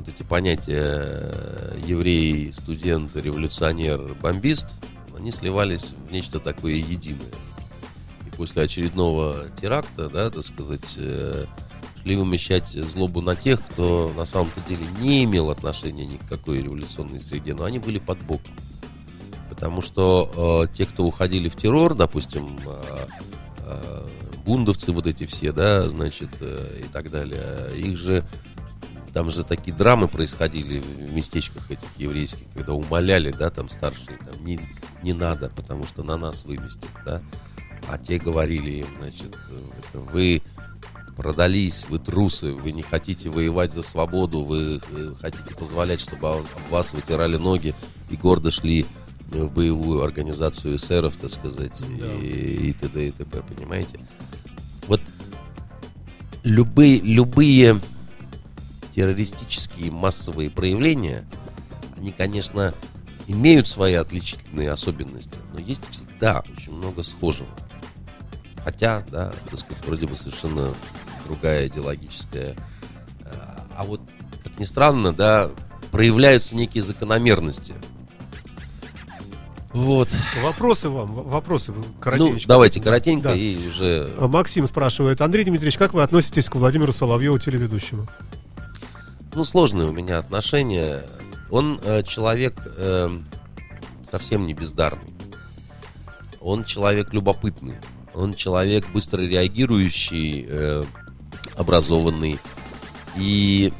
вот 0.00 0.08
эти 0.08 0.22
понятия 0.22 0.80
э, 0.82 1.80
еврей, 1.84 2.52
студент, 2.54 3.14
революционер, 3.14 4.14
бомбист, 4.14 4.80
они 5.14 5.30
сливались 5.30 5.94
в 6.08 6.10
нечто 6.10 6.40
такое 6.40 6.72
единое. 6.72 7.28
И 8.26 8.34
после 8.34 8.62
очередного 8.62 9.50
теракта, 9.60 10.08
да, 10.08 10.30
так 10.30 10.42
сказать, 10.42 10.94
э, 10.96 11.44
шли 12.00 12.16
вымещать 12.16 12.68
злобу 12.68 13.20
на 13.20 13.36
тех, 13.36 13.60
кто 13.62 14.10
на 14.16 14.24
самом-то 14.24 14.62
деле 14.70 14.86
не 15.00 15.24
имел 15.24 15.50
отношения 15.50 16.06
ни 16.06 16.16
к 16.16 16.26
какой 16.26 16.62
революционной 16.62 17.20
среде, 17.20 17.54
но 17.54 17.64
они 17.64 17.78
были 17.78 17.98
под 17.98 18.22
боком. 18.22 18.54
Потому 19.50 19.82
что 19.82 20.64
э, 20.64 20.74
те, 20.74 20.86
кто 20.86 21.04
уходили 21.04 21.50
в 21.50 21.56
террор, 21.56 21.94
допустим, 21.94 22.58
э, 22.64 23.06
э, 23.66 24.08
бундовцы 24.46 24.92
вот 24.92 25.06
эти 25.06 25.26
все, 25.26 25.52
да, 25.52 25.86
значит, 25.90 26.30
э, 26.40 26.84
и 26.86 26.88
так 26.88 27.10
далее, 27.10 27.78
их 27.78 27.98
же 27.98 28.24
там 29.12 29.30
же 29.30 29.44
такие 29.44 29.76
драмы 29.76 30.08
происходили 30.08 30.80
в 30.80 31.12
местечках 31.12 31.70
этих 31.70 31.88
еврейских, 31.96 32.46
когда 32.54 32.74
умоляли, 32.74 33.32
да, 33.32 33.50
там 33.50 33.68
старшие, 33.68 34.18
там, 34.18 34.44
не, 34.44 34.60
не 35.02 35.12
надо, 35.12 35.50
потому 35.50 35.84
что 35.84 36.02
на 36.02 36.16
нас 36.16 36.44
выместят, 36.44 36.90
да. 37.04 37.20
А 37.88 37.98
те 37.98 38.18
говорили 38.18 38.70
им, 38.70 38.86
значит, 39.00 39.36
это 39.78 39.98
вы 39.98 40.42
продались, 41.16 41.86
вы 41.88 41.98
трусы, 41.98 42.52
вы 42.52 42.72
не 42.72 42.82
хотите 42.82 43.28
воевать 43.28 43.72
за 43.72 43.82
свободу, 43.82 44.44
вы 44.44 44.80
э, 44.90 45.14
хотите 45.20 45.54
позволять, 45.54 46.00
чтобы 46.00 46.28
об 46.28 46.44
вас 46.70 46.92
вытирали 46.92 47.36
ноги 47.36 47.74
и 48.10 48.16
гордо 48.16 48.50
шли 48.50 48.86
в 49.26 49.52
боевую 49.52 50.02
организацию 50.02 50.76
эсеров, 50.76 51.16
так 51.16 51.30
сказать, 51.30 51.80
и, 51.82 52.70
и 52.70 52.72
т.д. 52.72 53.08
и 53.08 53.10
т.п., 53.10 53.42
понимаете? 53.42 54.00
Вот 54.86 55.00
любые, 56.42 57.00
любые 57.00 57.80
террористические 58.94 59.90
массовые 59.90 60.50
проявления, 60.50 61.26
они, 61.96 62.12
конечно, 62.12 62.74
имеют 63.26 63.68
свои 63.68 63.94
отличительные 63.94 64.70
особенности, 64.70 65.38
но 65.52 65.60
есть 65.60 65.88
всегда 65.90 66.42
очень 66.56 66.72
много 66.74 67.02
схожего. 67.02 67.48
Хотя, 68.64 69.04
да, 69.10 69.32
так 69.48 69.58
сказать, 69.58 69.84
вроде 69.86 70.06
бы 70.06 70.16
совершенно 70.16 70.72
другая 71.26 71.68
идеологическая. 71.68 72.56
э, 73.24 73.30
А 73.76 73.84
вот, 73.84 74.00
как 74.42 74.58
ни 74.58 74.64
странно, 74.64 75.12
да, 75.12 75.50
проявляются 75.92 76.56
некие 76.56 76.82
закономерности. 76.82 77.74
Вот. 79.72 80.08
Вопросы 80.42 80.88
вам, 80.88 81.06
вопросы 81.14 81.70
Ну, 81.72 81.84
коротенечко. 82.00 82.48
давайте 82.48 82.80
коротенько 82.80 83.28
Да. 83.28 83.34
и 83.36 83.68
уже... 83.68 84.12
Максим 84.18 84.66
спрашивает, 84.66 85.20
Андрей 85.20 85.44
Дмитриевич, 85.44 85.78
как 85.78 85.94
вы 85.94 86.02
относитесь 86.02 86.48
к 86.48 86.56
Владимиру 86.56 86.92
Соловьеву, 86.92 87.38
телеведущему? 87.38 88.08
Ну, 89.32 89.44
сложные 89.44 89.88
у 89.88 89.92
меня 89.92 90.18
отношения. 90.18 91.06
Он 91.50 91.80
э, 91.84 92.02
человек 92.02 92.54
э, 92.76 93.08
совсем 94.10 94.46
не 94.46 94.54
бездарный. 94.54 95.14
Он 96.40 96.64
человек 96.64 97.12
любопытный. 97.12 97.76
Он 98.12 98.34
человек 98.34 98.88
быстро 98.90 99.20
реагирующий, 99.20 100.46
э, 100.48 100.84
образованный 101.54 102.40
и 103.16 103.72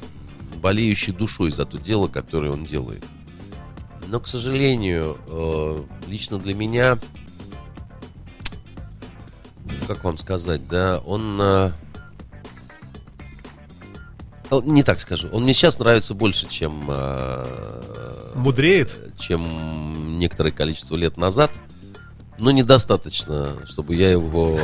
болеющий 0.62 1.12
душой 1.12 1.50
за 1.50 1.64
то 1.64 1.78
дело, 1.78 2.06
которое 2.06 2.52
он 2.52 2.64
делает. 2.64 3.04
Но, 4.06 4.20
к 4.20 4.28
сожалению, 4.28 5.18
э, 5.26 5.82
лично 6.06 6.38
для 6.38 6.54
меня, 6.54 6.96
как 9.88 10.04
вам 10.04 10.16
сказать, 10.16 10.68
да, 10.68 10.98
он... 11.04 11.40
э, 11.40 11.72
Не 14.50 14.82
так 14.82 15.00
скажу. 15.00 15.28
Он 15.32 15.44
мне 15.44 15.54
сейчас 15.54 15.78
нравится 15.78 16.14
больше, 16.14 16.48
чем, 16.48 16.86
э, 16.88 18.32
Мудреет? 18.34 18.96
чем 19.18 20.18
некоторое 20.18 20.50
количество 20.50 20.96
лет 20.96 21.16
назад. 21.16 21.50
Но 22.40 22.50
недостаточно, 22.50 23.56
чтобы 23.66 23.94
я 23.94 24.10
его 24.10 24.58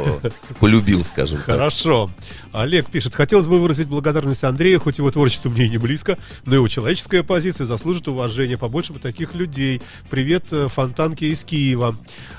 полюбил, 0.61 1.05
скажем 1.05 1.39
так. 1.39 1.57
Хорошо. 1.57 2.11
Олег 2.53 2.87
пишет, 2.87 3.15
хотелось 3.15 3.47
бы 3.47 3.61
выразить 3.61 3.89
благодарность 3.89 4.45
Андрею, 4.45 4.81
хоть 4.81 4.99
его 4.99 5.11
творчество 5.11 5.51
мне 5.51 5.67
и 5.67 5.69
не 5.69 5.79
близко, 5.79 6.19
но 6.45 6.55
его 6.55 6.69
человеческая 6.69 7.23
позиция 7.23 7.67
заслужит 7.67 8.09
уважения. 8.09 8.57
Побольше 8.57 8.93
бы 8.93 8.99
таких 8.99 9.35
людей. 9.35 9.83
Привет, 10.11 10.53
э, 10.53 10.69
фонтанки 10.69 11.25
из 11.25 11.45
Киева. 11.45 11.97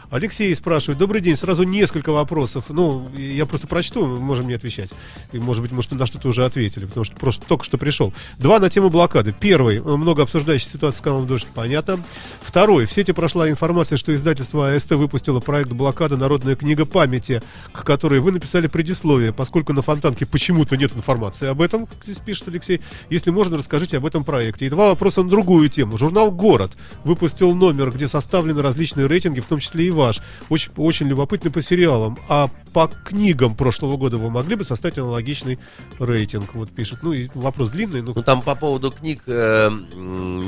Алексей 0.09 0.55
спрашивает, 0.55 0.97
добрый 0.97 1.19
день, 1.22 1.35
сразу 1.35 1.64
несколько 1.64 2.11
вопросов. 2.11 2.65
Ну, 2.69 3.09
я 3.15 3.45
просто 3.45 3.68
прочту, 3.68 4.07
можем 4.07 4.47
не 4.47 4.53
отвечать. 4.53 4.89
И, 5.34 5.39
может 5.39 5.61
быть, 5.61 5.72
может, 5.72 5.91
на 5.91 6.05
что-то 6.05 6.30
уже 6.30 6.45
ответили, 6.45 6.85
потому 6.85 7.03
что 7.03 7.15
просто 7.15 7.45
только 7.45 7.65
что 7.65 7.77
пришел. 7.77 8.14
Два 8.39 8.59
на 8.59 8.69
тему 8.69 8.89
блокады. 8.89 9.35
Первый, 9.38 9.81
много 9.81 10.23
обсуждающий 10.23 10.68
ситуацию 10.68 10.99
с 10.99 11.01
каналом 11.01 11.27
Дождь, 11.27 11.47
понятно. 11.53 12.01
Второй, 12.41 12.85
в 12.85 12.93
сети 12.93 13.11
прошла 13.11 13.49
информация, 13.49 13.97
что 13.97 14.15
издательство 14.15 14.73
АСТ 14.73 14.91
выпустило 14.91 15.26
проект 15.39 15.71
блокада 15.71 16.17
«Народная 16.17 16.55
книга 16.55 16.85
памяти», 16.85 17.41
к 17.71 17.83
которой 17.83 18.19
вы 18.19 18.31
написали 18.31 18.67
предисловие, 18.67 19.33
поскольку 19.33 19.73
на 19.73 19.81
Фонтанке 19.81 20.25
почему-то 20.25 20.77
нет 20.77 20.95
информации 20.95 21.47
об 21.47 21.61
этом, 21.61 21.85
как 21.85 22.03
здесь 22.03 22.19
пишет 22.19 22.47
Алексей. 22.47 22.81
Если 23.09 23.29
можно, 23.29 23.57
расскажите 23.57 23.97
об 23.97 24.05
этом 24.05 24.23
проекте. 24.23 24.65
И 24.65 24.69
два 24.69 24.89
вопроса 24.89 25.23
на 25.23 25.29
другую 25.29 25.69
тему. 25.69 25.97
Журнал 25.97 26.31
«Город» 26.31 26.77
выпустил 27.03 27.53
номер, 27.53 27.91
где 27.91 28.07
составлены 28.07 28.61
различные 28.61 29.07
рейтинги, 29.07 29.39
в 29.39 29.45
том 29.45 29.59
числе 29.59 29.87
и 29.87 29.91
ваш. 29.91 30.21
Очень, 30.49 30.71
очень 30.77 31.07
любопытный 31.07 31.51
по 31.51 31.61
сериалам. 31.61 32.17
А 32.29 32.49
по 32.73 32.87
книгам 32.87 33.55
прошлого 33.55 33.97
года 33.97 34.17
вы 34.17 34.29
могли 34.29 34.55
бы 34.55 34.63
составить 34.63 34.97
аналогичный 34.97 35.59
рейтинг? 35.99 36.53
Вот 36.53 36.69
пишет. 36.69 36.99
Ну, 37.01 37.13
и 37.13 37.29
вопрос 37.33 37.69
длинный. 37.69 38.01
Но... 38.01 38.13
Ну, 38.15 38.23
там 38.23 38.41
по 38.41 38.55
поводу 38.55 38.91
книг 38.91 39.23
э, 39.27 39.69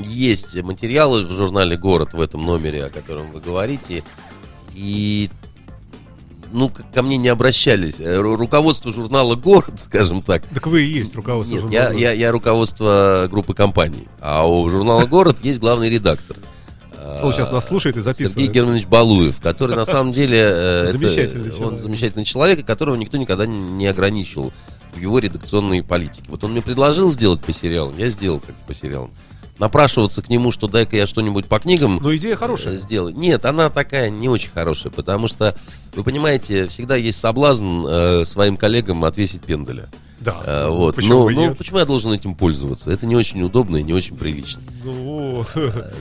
есть 0.03 0.61
материалы 0.61 1.25
в 1.25 1.31
журнале 1.31 1.77
«Город» 1.77 2.13
в 2.13 2.21
этом 2.21 2.45
номере, 2.45 2.85
о 2.85 2.89
котором 2.89 3.31
вы 3.31 3.39
говорите. 3.39 4.03
И 4.79 5.29
ну, 6.53 6.71
ко 6.93 7.03
мне 7.03 7.17
не 7.17 7.27
обращались. 7.27 7.99
Э, 7.99 8.17
руководство 8.17 8.91
журнала 8.93 9.35
«Город», 9.35 9.73
скажем 9.77 10.21
так. 10.21 10.43
Так 10.53 10.67
вы 10.67 10.83
и 10.83 10.89
есть 10.89 11.15
руководство 11.15 11.55
Нет, 11.55 11.63
журнала 11.63 11.91
я, 11.91 12.11
я, 12.11 12.11
я 12.13 12.31
руководство 12.31 13.27
группы 13.29 13.53
компаний. 13.53 14.07
А 14.21 14.47
у 14.47 14.67
журнала 14.69 15.05
«Город» 15.05 15.39
есть 15.43 15.59
главный 15.59 15.89
редактор. 15.89 16.37
Он 17.21 17.33
сейчас 17.33 17.51
нас 17.51 17.65
слушает 17.65 17.97
и 17.97 18.01
записывает. 18.01 18.33
Сергей 18.33 18.53
Германович 18.53 18.85
Балуев, 18.85 19.41
который 19.41 19.75
на 19.75 19.85
самом 19.85 20.13
деле... 20.13 20.37
э, 20.39 20.85
Замечательный 20.91 21.49
Он 21.51 21.57
человек. 21.57 21.79
замечательный 21.81 22.25
человек, 22.25 22.65
которого 22.65 22.95
никто 22.95 23.17
никогда 23.17 23.45
не 23.45 23.87
ограничивал 23.87 24.53
в 24.93 24.99
его 24.99 25.19
редакционной 25.19 25.83
политике. 25.83 26.25
Вот 26.29 26.43
он 26.43 26.51
мне 26.51 26.61
предложил 26.61 27.11
сделать 27.11 27.41
по 27.41 27.51
сериалам, 27.51 27.97
я 27.97 28.07
сделал 28.09 28.39
как 28.39 28.55
по 28.67 28.73
сериалам. 28.73 29.11
Напрашиваться 29.59 30.21
к 30.21 30.29
нему, 30.29 30.51
что 30.51 30.67
дай-ка 30.67 30.95
я 30.95 31.05
что-нибудь 31.05 31.47
по 31.47 31.59
книгам 31.59 31.99
Но 32.01 32.15
идея 32.15 32.33
э, 32.33 32.37
хорошая. 32.37 32.77
сделать. 32.77 33.15
Нет, 33.17 33.43
она 33.43 33.69
такая 33.69 34.09
не 34.09 34.29
очень 34.29 34.51
хорошая, 34.51 34.91
потому 34.91 35.27
что, 35.27 35.53
вы 35.93 36.03
понимаете, 36.03 36.67
всегда 36.67 36.95
есть 36.95 37.19
соблазн 37.19 37.85
э, 37.85 38.25
своим 38.25 38.55
коллегам 38.55 39.03
отвесить 39.03 39.43
пенделя. 39.43 39.89
Да. 40.21 40.41
Э, 40.45 40.67
вот. 40.69 40.95
Почему 40.95 41.19
ну, 41.19 41.25
бы 41.25 41.33
ну, 41.33 41.41
нет? 41.41 41.57
почему 41.57 41.79
я 41.79 41.85
должен 41.85 42.11
этим 42.11 42.35
пользоваться? 42.35 42.91
Это 42.91 43.05
не 43.05 43.15
очень 43.15 43.41
удобно 43.41 43.77
и 43.77 43.83
не 43.83 43.93
очень 43.93 44.17
прилично. 44.17 44.61
Ну, 44.83 45.45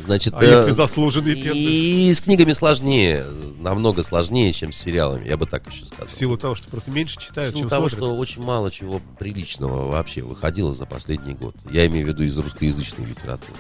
Значит, 0.05 0.35
а 0.35 0.45
э, 0.45 0.51
если 0.51 0.71
заслуженный 0.73 1.35
пендель? 1.35 1.57
И 1.57 2.13
с 2.13 2.21
книгами 2.21 2.53
сложнее, 2.53 3.25
намного 3.59 4.03
сложнее, 4.03 4.53
чем 4.53 4.73
с 4.73 4.79
сериалами, 4.79 5.27
я 5.27 5.37
бы 5.37 5.47
так 5.47 5.67
еще 5.71 5.87
сказал. 5.87 6.07
В 6.07 6.13
силу 6.13 6.37
того, 6.37 6.55
что 6.55 6.69
просто 6.69 6.91
меньше 6.91 7.19
читают, 7.19 7.55
Ну, 7.55 7.61
чем 7.61 7.69
того, 7.69 7.89
смотрят. 7.89 8.09
что 8.09 8.17
очень 8.17 8.43
мало 8.43 8.71
чего 8.71 9.01
приличного 9.19 9.91
вообще 9.91 10.23
выходило 10.23 10.75
за 10.75 10.87
последний 10.87 11.35
год. 11.35 11.55
Я 11.71 11.87
имею 11.87 12.07
в 12.07 12.09
виду 12.09 12.25
из 12.25 12.37
русскоязычной 12.37 13.07
литературы. 13.07 13.59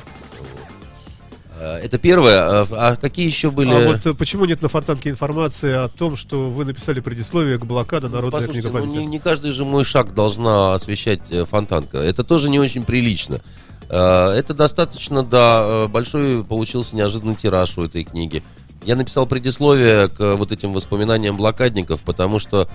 Э, 1.58 1.78
Это 1.78 1.98
первое. 1.98 2.40
А 2.40 2.66
а 2.70 2.96
какие 2.96 3.26
еще 3.26 3.50
были? 3.50 3.70
А 3.70 3.92
вот 3.92 4.06
э, 4.06 4.14
почему 4.14 4.44
нет 4.44 4.62
на 4.62 4.68
Фонтанке 4.68 5.10
информации 5.10 5.72
о 5.72 5.88
том, 5.88 6.16
что 6.16 6.50
вы 6.50 6.64
написали 6.64 7.00
предисловие 7.00 7.58
к 7.58 7.64
блокаде 7.64 8.08
«Народная 8.08 8.42
Послушайте, 8.42 8.60
книга 8.68 8.78
ну, 8.78 8.84
памяти»? 8.84 8.96
не, 8.98 9.06
не 9.06 9.18
каждый 9.18 9.50
же 9.52 9.64
мой 9.64 9.84
шаг 9.84 10.14
должна 10.14 10.74
освещать 10.74 11.30
э, 11.30 11.44
фонтанка. 11.44 11.98
Это 11.98 12.24
тоже 12.24 12.48
не 12.50 12.60
очень 12.60 12.84
прилично. 12.84 13.40
Э, 13.88 14.30
Это 14.30 14.54
достаточно, 14.54 15.22
да, 15.22 15.62
э, 15.64 15.88
большой 15.88 16.44
получился 16.44 16.94
неожиданный 16.96 17.36
тираж 17.36 17.76
у 17.78 17.82
этой 17.82 18.04
книги. 18.04 18.42
Я 18.84 18.96
написал 18.96 19.26
предисловие 19.26 20.08
к 20.08 20.36
вот 20.36 20.52
этим 20.52 20.72
воспоминаниям 20.72 21.36
блокадников, 21.36 22.02
потому 22.02 22.38
что 22.38 22.68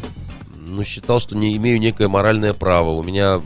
ну, 0.58 0.84
считал, 0.84 1.20
что 1.20 1.36
не 1.36 1.56
имею 1.56 1.80
некое 1.80 2.08
моральное 2.08 2.54
право. 2.54 2.90
У 2.90 3.04
меня 3.04 3.40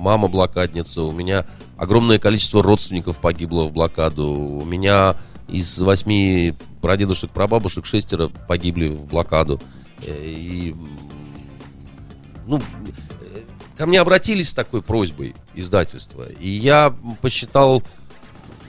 мама 0.00 0.28
блокадница, 0.28 1.02
у 1.02 1.12
меня 1.12 1.44
огромное 1.80 2.18
количество 2.18 2.62
родственников 2.62 3.18
погибло 3.18 3.64
в 3.64 3.72
блокаду, 3.72 4.30
у 4.30 4.64
меня 4.66 5.16
из 5.48 5.80
восьми 5.80 6.52
прадедушек, 6.82 7.30
прабабушек 7.30 7.86
шестеро 7.86 8.28
погибли 8.28 8.88
в 8.88 9.06
блокаду. 9.06 9.58
Э, 10.02 10.14
И, 10.14 10.76
ну, 12.46 12.58
э, 12.58 12.60
ко 13.78 13.86
мне 13.86 13.98
обратились 13.98 14.50
с 14.50 14.54
такой 14.54 14.82
просьбой 14.82 15.34
издательства, 15.54 16.28
и 16.28 16.50
я 16.50 16.94
посчитал 17.22 17.82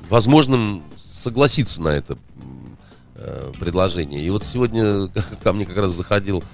возможным 0.09 0.81
согласиться 0.95 1.81
на 1.81 1.89
это 1.89 2.17
э, 3.15 3.51
предложение. 3.59 4.21
И 4.21 4.29
вот 4.29 4.45
сегодня 4.45 5.07
ко 5.43 5.51
мне 5.51 5.65
как 5.65 5.75
раз 5.75 5.91
заходил 5.91 6.45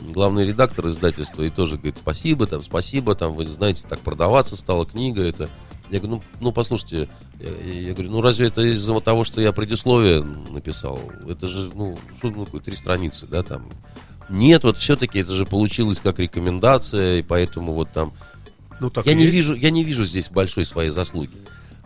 главный 0.00 0.46
редактор 0.46 0.86
издательства 0.86 1.42
и 1.42 1.50
тоже 1.50 1.74
говорит, 1.74 1.98
спасибо, 1.98 2.46
там, 2.46 2.62
спасибо, 2.62 3.14
там, 3.14 3.34
вы 3.34 3.46
знаете, 3.46 3.82
так 3.86 3.98
продаваться 3.98 4.56
стала 4.56 4.86
книга, 4.86 5.22
это... 5.22 5.50
Я 5.90 6.00
говорю, 6.00 6.16
ну, 6.16 6.22
ну 6.40 6.52
послушайте, 6.52 7.08
я, 7.40 7.80
я 7.80 7.92
говорю, 7.92 8.10
ну 8.10 8.20
разве 8.20 8.48
это 8.48 8.60
из-за 8.62 8.98
того, 9.00 9.24
что 9.24 9.40
я 9.40 9.52
предисловие 9.52 10.22
написал? 10.22 11.00
Это 11.28 11.46
же, 11.46 11.70
ну, 11.74 11.96
что 12.18 12.30
ну, 12.30 12.44
такое, 12.44 12.60
три 12.60 12.74
страницы, 12.76 13.26
да, 13.26 13.42
там. 13.42 13.68
Нет, 14.28 14.64
вот 14.64 14.76
все-таки 14.76 15.20
это 15.20 15.34
же 15.34 15.46
получилось 15.46 16.00
как 16.02 16.18
рекомендация, 16.18 17.18
и 17.18 17.22
поэтому 17.22 17.72
вот 17.72 17.92
там 17.92 18.12
Ну, 18.80 18.90
так 18.90 19.06
я 19.06 19.14
не 19.14 19.22
есть. 19.22 19.34
вижу, 19.34 19.54
я 19.54 19.70
не 19.70 19.84
вижу 19.84 20.04
здесь 20.04 20.28
большой 20.28 20.64
своей 20.64 20.90
заслуги. 20.90 21.30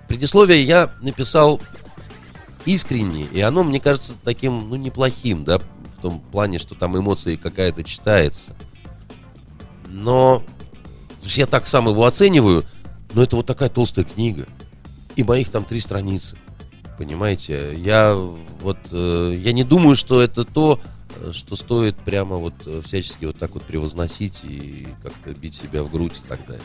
Предисловие 0.08 0.62
я 0.64 0.94
написал 1.02 1.60
искренне, 2.64 3.24
и 3.24 3.40
оно, 3.40 3.62
мне 3.62 3.80
кажется, 3.80 4.14
таким, 4.24 4.70
ну, 4.70 4.76
неплохим, 4.76 5.44
да, 5.44 5.58
в 5.58 6.00
том 6.00 6.20
плане, 6.20 6.58
что 6.58 6.74
там 6.74 6.96
эмоции 6.98 7.36
какая-то 7.36 7.84
читается. 7.84 8.56
Но 9.86 10.42
то 11.20 11.26
есть 11.26 11.36
я 11.36 11.46
так 11.46 11.66
сам 11.66 11.88
его 11.88 12.06
оцениваю, 12.06 12.64
но 13.14 13.22
это 13.22 13.36
вот 13.36 13.46
такая 13.46 13.68
толстая 13.68 14.04
книга. 14.04 14.46
И 15.16 15.24
моих 15.24 15.50
там 15.50 15.64
три 15.64 15.80
страницы. 15.80 16.36
Понимаете? 16.98 17.74
Я 17.76 18.14
вот 18.14 18.78
э, 18.92 19.34
я 19.36 19.52
не 19.52 19.64
думаю, 19.64 19.96
что 19.96 20.20
это 20.20 20.44
то, 20.44 20.80
э, 21.16 21.32
что 21.32 21.56
стоит 21.56 21.96
прямо 21.96 22.36
вот 22.36 22.54
э, 22.66 22.82
всячески 22.84 23.24
вот 23.24 23.36
так 23.38 23.52
вот 23.52 23.62
превозносить 23.62 24.40
и 24.44 24.86
как-то 25.02 25.32
бить 25.32 25.54
себя 25.54 25.82
в 25.82 25.90
грудь 25.90 26.20
и 26.24 26.28
так 26.28 26.46
далее. 26.46 26.62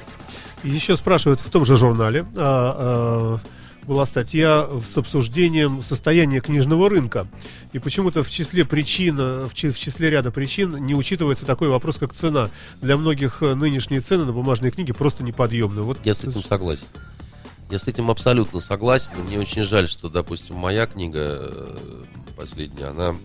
Еще 0.64 0.98
спрашивают 0.98 1.40
в 1.40 1.50
том 1.50 1.64
же 1.64 1.78
журнале. 1.78 2.26
а, 2.36 3.40
а, 3.40 3.40
была 3.86 4.06
статья 4.06 4.68
с 4.86 4.98
обсуждением 4.98 5.84
состояния 5.84 6.40
книжного 6.42 6.90
рынка. 6.90 7.28
И 7.74 7.80
почему-то 7.80 8.24
в 8.24 8.30
числе 8.30 8.66
причин, 8.66 9.18
в, 9.18 9.52
чи- 9.54 9.70
в 9.70 9.78
числе 9.78 10.10
ряда 10.10 10.32
причин 10.32 10.86
не 10.86 10.96
учитывается 10.96 11.46
такой 11.46 11.70
вопрос, 11.70 11.98
как 11.98 12.14
цена. 12.14 12.50
Для 12.82 12.98
многих 12.98 13.42
э, 13.42 13.54
нынешние 13.54 14.02
цены 14.02 14.26
на 14.26 14.34
бумажные 14.34 14.72
книги 14.72 14.92
просто 14.92 15.24
неподъемны. 15.24 15.82
Вот 15.82 16.00
Я 16.06 16.14
с 16.14 16.24
этим 16.24 16.44
согласен. 16.44 16.88
Я 17.70 17.80
с 17.80 17.88
этим 17.88 18.12
абсолютно 18.12 18.60
согласен. 18.60 19.14
И 19.20 19.22
мне 19.28 19.40
очень 19.40 19.64
жаль, 19.64 19.88
что, 19.88 20.10
допустим, 20.10 20.56
моя 20.56 20.86
книга 20.88 21.20
э, 21.22 22.04
последняя, 22.36 22.88
она 22.88 23.16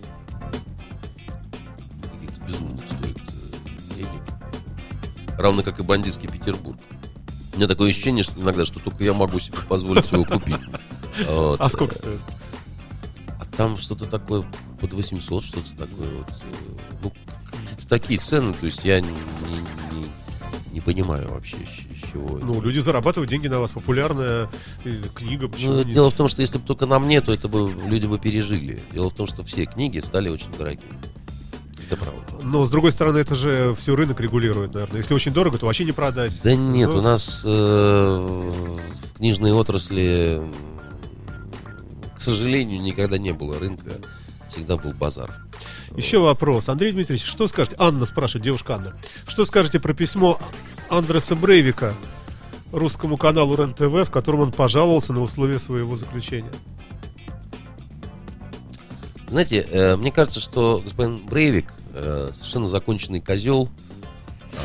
каких-то 2.11 2.41
безумных 2.47 2.81
стоит 2.85 3.17
э, 3.17 3.95
денег. 3.95 4.21
Равно 5.37 5.63
как 5.63 5.79
и 5.79 5.83
бандитский 5.83 6.29
Петербург. 6.29 6.77
У 7.53 7.57
меня 7.57 7.67
такое 7.67 7.89
ощущение, 7.91 8.23
что 8.23 8.39
иногда, 8.39 8.65
что 8.65 8.79
только 8.79 9.03
я 9.03 9.13
могу 9.13 9.39
себе 9.39 9.57
позволить 9.67 10.11
его 10.11 10.23
купить. 10.25 10.55
Вот. 11.27 11.59
А 11.59 11.67
сколько 11.67 11.93
стоит? 11.93 12.21
А 13.39 13.45
там 13.57 13.75
что-то 13.77 14.05
такое 14.05 14.45
под 14.79 14.93
800, 14.93 15.43
что-то 15.43 15.69
такое 15.77 16.09
вот. 16.09 16.29
э, 16.29 16.97
Ну, 17.03 17.11
какие-то 17.43 17.87
такие 17.89 18.17
цены, 18.17 18.53
то 18.53 18.65
есть 18.65 18.85
я 18.85 19.01
не, 19.01 19.07
не- 19.09 20.71
не 20.71 20.79
понимаю 20.79 21.27
вообще, 21.29 21.57
с 21.67 22.09
чего 22.11 22.37
это. 22.37 22.45
Ну, 22.45 22.61
люди 22.61 22.79
зарабатывают 22.79 23.29
деньги 23.29 23.49
на 23.49 23.59
вас. 23.59 23.71
Популярная 23.71 24.49
э, 24.85 25.01
книга. 25.13 25.49
Почему 25.49 25.73
Ну, 25.73 25.83
не- 25.83 25.91
дело 25.93 26.09
в 26.11 26.13
том, 26.15 26.29
что 26.29 26.41
если 26.41 26.59
бы 26.59 26.65
только 26.65 26.85
на 26.85 26.97
мне, 26.97 27.19
то 27.19 27.33
это 27.33 27.49
бы 27.49 27.75
люди 27.89 28.05
бы 28.05 28.17
пережили. 28.17 28.81
Дело 28.93 29.09
в 29.09 29.13
том, 29.13 29.27
что 29.27 29.43
все 29.43 29.65
книги 29.65 29.99
стали 29.99 30.29
очень 30.29 30.51
дорогими. 30.57 30.97
Это 31.91 32.05
правда. 32.05 32.21
Но, 32.41 32.65
с 32.65 32.69
другой 32.69 32.93
стороны, 32.93 33.17
это 33.17 33.35
же 33.35 33.75
все 33.77 33.95
рынок 33.95 34.21
регулирует, 34.21 34.73
наверное. 34.73 34.99
Если 34.99 35.13
очень 35.13 35.33
дорого, 35.33 35.57
то 35.57 35.65
вообще 35.65 35.83
не 35.83 35.91
продать. 35.91 36.39
Да 36.41 36.55
нет, 36.55 36.89
Ну, 36.89 36.99
у 36.99 37.01
нас 37.01 37.43
э, 37.45 37.49
в 37.49 39.17
книжной 39.17 39.51
отрасли, 39.51 40.41
к 42.17 42.21
сожалению, 42.21 42.81
никогда 42.81 43.17
не 43.17 43.33
было 43.33 43.59
рынка. 43.59 43.91
Всегда 44.47 44.77
был 44.77 44.93
базар. 44.93 45.43
Еще 45.97 46.19
вопрос. 46.19 46.69
Андрей 46.69 46.93
Дмитриевич, 46.93 47.25
что 47.25 47.49
скажете? 47.49 47.75
Анна 47.77 48.05
спрашивает, 48.05 48.45
девушка 48.45 48.75
Анна. 48.75 48.97
Что 49.27 49.43
скажете 49.43 49.81
про 49.81 49.93
письмо 49.93 50.39
Андреса 50.89 51.35
Брейвика 51.35 51.93
русскому 52.71 53.17
каналу 53.17 53.55
РЕН-ТВ, 53.57 54.07
в 54.07 54.11
котором 54.11 54.39
он 54.39 54.51
пожаловался 54.53 55.11
на 55.11 55.19
условия 55.19 55.59
своего 55.59 55.97
заключения? 55.97 56.51
Знаете, 59.27 59.67
э, 59.69 59.97
мне 59.97 60.11
кажется, 60.13 60.39
что 60.39 60.79
господин 60.81 61.17
Брейвик 61.25 61.73
э, 61.93 62.31
совершенно 62.33 62.67
законченный 62.67 63.21
козел. 63.21 63.69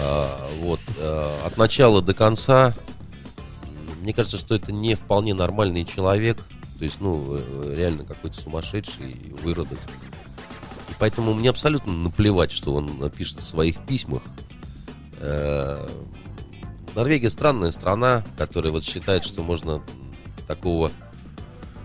Э, 0.01 0.27
вот, 0.61 0.81
э, 0.98 1.39
от 1.44 1.57
начала 1.57 2.03
до 2.03 2.15
конца. 2.15 2.74
Мне 4.01 4.12
кажется, 4.12 4.39
что 4.39 4.55
это 4.55 4.73
не 4.73 4.94
вполне 4.94 5.35
нормальный 5.35 5.85
человек. 5.85 6.44
То 6.78 6.85
есть, 6.85 7.01
ну, 7.01 7.36
э, 7.36 7.74
реально 7.74 8.05
какой-то 8.05 8.40
сумасшедший 8.40 9.35
выродок. 9.43 9.78
И 10.90 10.94
поэтому 10.98 11.35
мне 11.35 11.51
абсолютно 11.51 11.93
наплевать, 11.93 12.53
что 12.53 12.74
он 12.74 13.11
пишет 13.11 13.40
в 13.40 13.44
своих 13.44 13.85
письмах. 13.86 14.23
Э, 15.20 15.89
Норвегия 16.97 17.28
странная 17.28 17.73
страна, 17.73 18.24
которая 18.39 18.73
вот 18.73 18.82
считает, 18.82 19.23
что 19.23 19.43
можно 19.43 19.82
такого 20.47 20.90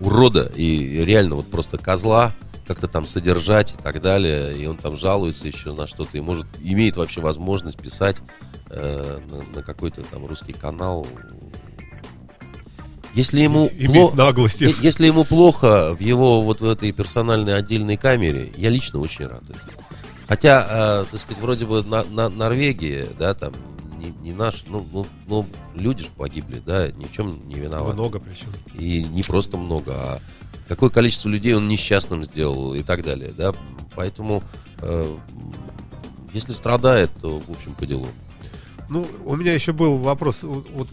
урода 0.00 0.50
и 0.56 1.04
реально 1.04 1.34
вот 1.34 1.50
просто 1.50 1.76
козла 1.76 2.32
как-то 2.72 2.88
там 2.88 3.06
содержать 3.06 3.74
и 3.74 3.76
так 3.76 4.00
далее, 4.00 4.56
и 4.56 4.66
он 4.66 4.78
там 4.78 4.96
жалуется 4.96 5.46
еще 5.46 5.74
на 5.74 5.86
что-то, 5.86 6.16
и 6.16 6.20
может, 6.22 6.46
имеет 6.58 6.96
вообще 6.96 7.20
возможность 7.20 7.78
писать 7.78 8.16
э, 8.70 9.20
на, 9.30 9.58
на 9.58 9.62
какой-то 9.62 10.02
там 10.02 10.24
русский 10.24 10.54
канал. 10.54 11.06
Если 13.12 13.40
ему, 13.40 13.68
пло- 13.68 14.16
наглости. 14.16 14.74
если 14.80 15.06
ему 15.06 15.24
плохо 15.24 15.94
в 15.94 16.00
его 16.00 16.42
вот 16.42 16.62
в 16.62 16.64
этой 16.64 16.92
персональной 16.92 17.54
отдельной 17.54 17.98
камере, 17.98 18.50
я 18.56 18.70
лично 18.70 19.00
очень 19.00 19.26
рад 19.26 19.42
этому. 19.42 19.72
Хотя, 20.26 21.02
э, 21.02 21.10
так 21.10 21.20
сказать, 21.20 21.42
вроде 21.42 21.66
бы 21.66 21.82
на, 21.84 22.04
на 22.04 22.30
Норвегии, 22.30 23.06
да, 23.18 23.34
там 23.34 23.52
не, 23.98 24.14
не 24.22 24.32
наш, 24.32 24.64
ну, 24.66 24.86
ну, 24.90 25.06
ну, 25.26 25.46
люди 25.74 26.04
же 26.04 26.10
погибли, 26.16 26.62
да, 26.64 26.90
ни 26.90 27.04
в 27.04 27.12
чем 27.12 27.46
не 27.46 27.56
виноваты. 27.56 27.92
Много 27.92 28.18
причем. 28.18 28.48
И 28.72 29.04
не 29.04 29.22
просто 29.22 29.58
много, 29.58 29.92
а 29.94 30.20
какое 30.74 30.90
количество 30.90 31.28
людей 31.28 31.54
он 31.54 31.68
несчастным 31.68 32.24
сделал 32.24 32.74
и 32.74 32.82
так 32.82 33.04
далее, 33.04 33.30
да. 33.36 33.52
Поэтому, 33.94 34.42
э, 34.80 35.16
если 36.32 36.52
страдает, 36.52 37.10
то, 37.20 37.38
в 37.38 37.50
общем, 37.50 37.74
по 37.74 37.86
делу. 37.86 38.06
Ну, 38.88 39.06
у 39.24 39.36
меня 39.36 39.54
еще 39.54 39.72
был 39.72 39.98
вопрос, 39.98 40.42
вот, 40.42 40.88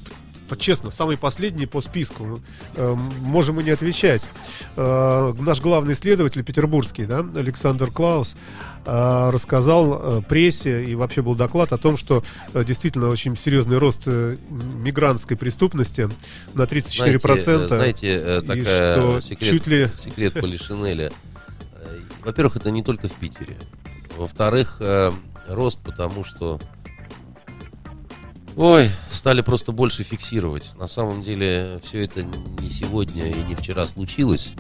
честно, 0.58 0.92
самый 0.92 1.18
последний 1.18 1.66
по 1.66 1.82
списку. 1.82 2.42
Э, 2.76 2.94
можем 3.22 3.60
и 3.60 3.64
не 3.64 3.72
отвечать. 3.72 4.26
Э, 4.76 5.34
наш 5.40 5.62
главный 5.62 5.94
исследователь 5.94 6.44
петербургский, 6.44 7.06
да, 7.06 7.26
Александр 7.36 7.92
Клаус, 7.92 8.36
э, 8.86 9.30
рассказал 9.32 10.22
прессе 10.24 10.86
и 10.86 10.96
вообще 10.96 11.22
был 11.22 11.36
доклад 11.36 11.74
о 11.74 11.78
том, 11.78 11.98
что 11.98 12.24
действительно 12.54 13.10
очень 13.10 13.36
серьезный 13.38 13.78
рост 13.78 14.08
мигрантской 14.08 15.38
преступности 15.38 16.10
на 16.54 16.64
34%. 16.64 17.68
Знаете, 17.68 18.22
знаете, 18.22 18.42
такая 18.42 18.94
что 18.96 19.22
секрет, 19.22 19.50
чуть 19.52 19.68
ли- 19.68 19.90
секрет 19.96 20.34
Полишинеля. 20.34 21.12
Во-первых, 22.24 22.56
это 22.58 22.72
не 22.72 22.84
только 22.84 23.08
в 23.08 23.14
Питере. 23.14 23.58
Во-вторых, 24.18 24.82
рост, 25.48 25.80
потому 25.80 26.24
что 26.24 26.60
Ой, 28.56 28.90
стали 29.10 29.42
просто 29.42 29.72
больше 29.72 30.04
фиксировать. 30.04 30.76
На 30.78 30.88
самом 30.88 31.24
деле, 31.24 31.80
все 31.84 32.04
это 32.04 32.24
не 32.24 32.70
сегодня 32.70 33.28
и 33.28 33.44
не 33.44 33.56
вчера 33.56 33.88
случилось. 33.88 34.54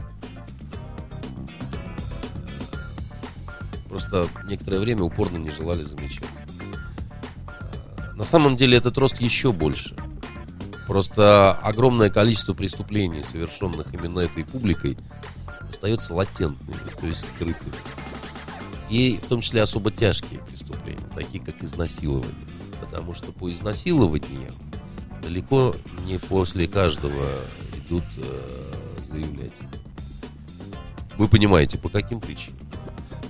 Просто 3.90 4.30
некоторое 4.46 4.80
время 4.80 5.04
упорно 5.04 5.38
не 5.38 5.50
желали 5.52 5.84
замечать. 5.84 6.30
На 8.16 8.24
самом 8.24 8.58
деле 8.58 8.78
этот 8.78 8.98
рост 8.98 9.20
еще 9.20 9.52
больше. 9.52 9.96
Просто 10.88 11.54
огромное 11.54 12.10
количество 12.10 12.54
преступлений, 12.54 13.24
совершенных 13.24 13.94
именно 13.94 14.20
этой 14.20 14.44
публикой, 14.44 14.98
остается 15.70 16.14
латентными, 16.14 16.90
то 17.00 17.06
есть 17.06 17.28
скрытыми. 17.28 17.76
И 18.90 19.20
в 19.24 19.28
том 19.28 19.42
числе 19.42 19.62
особо 19.62 19.92
тяжкие 19.92 20.42
преступления, 20.42 21.06
такие 21.16 21.44
как 21.44 21.62
изнасилование. 21.64 22.34
Потому 22.80 23.14
что 23.14 23.32
по 23.32 23.52
изнасилованиям 23.52 24.56
далеко 25.22 25.76
не 26.06 26.18
после 26.18 26.68
каждого 26.68 27.26
идут 27.78 28.04
э, 28.18 29.04
заявлять. 29.06 29.54
Вы 31.18 31.28
понимаете, 31.28 31.78
по 31.78 31.90
каким 31.90 32.20
причинам? 32.20 32.60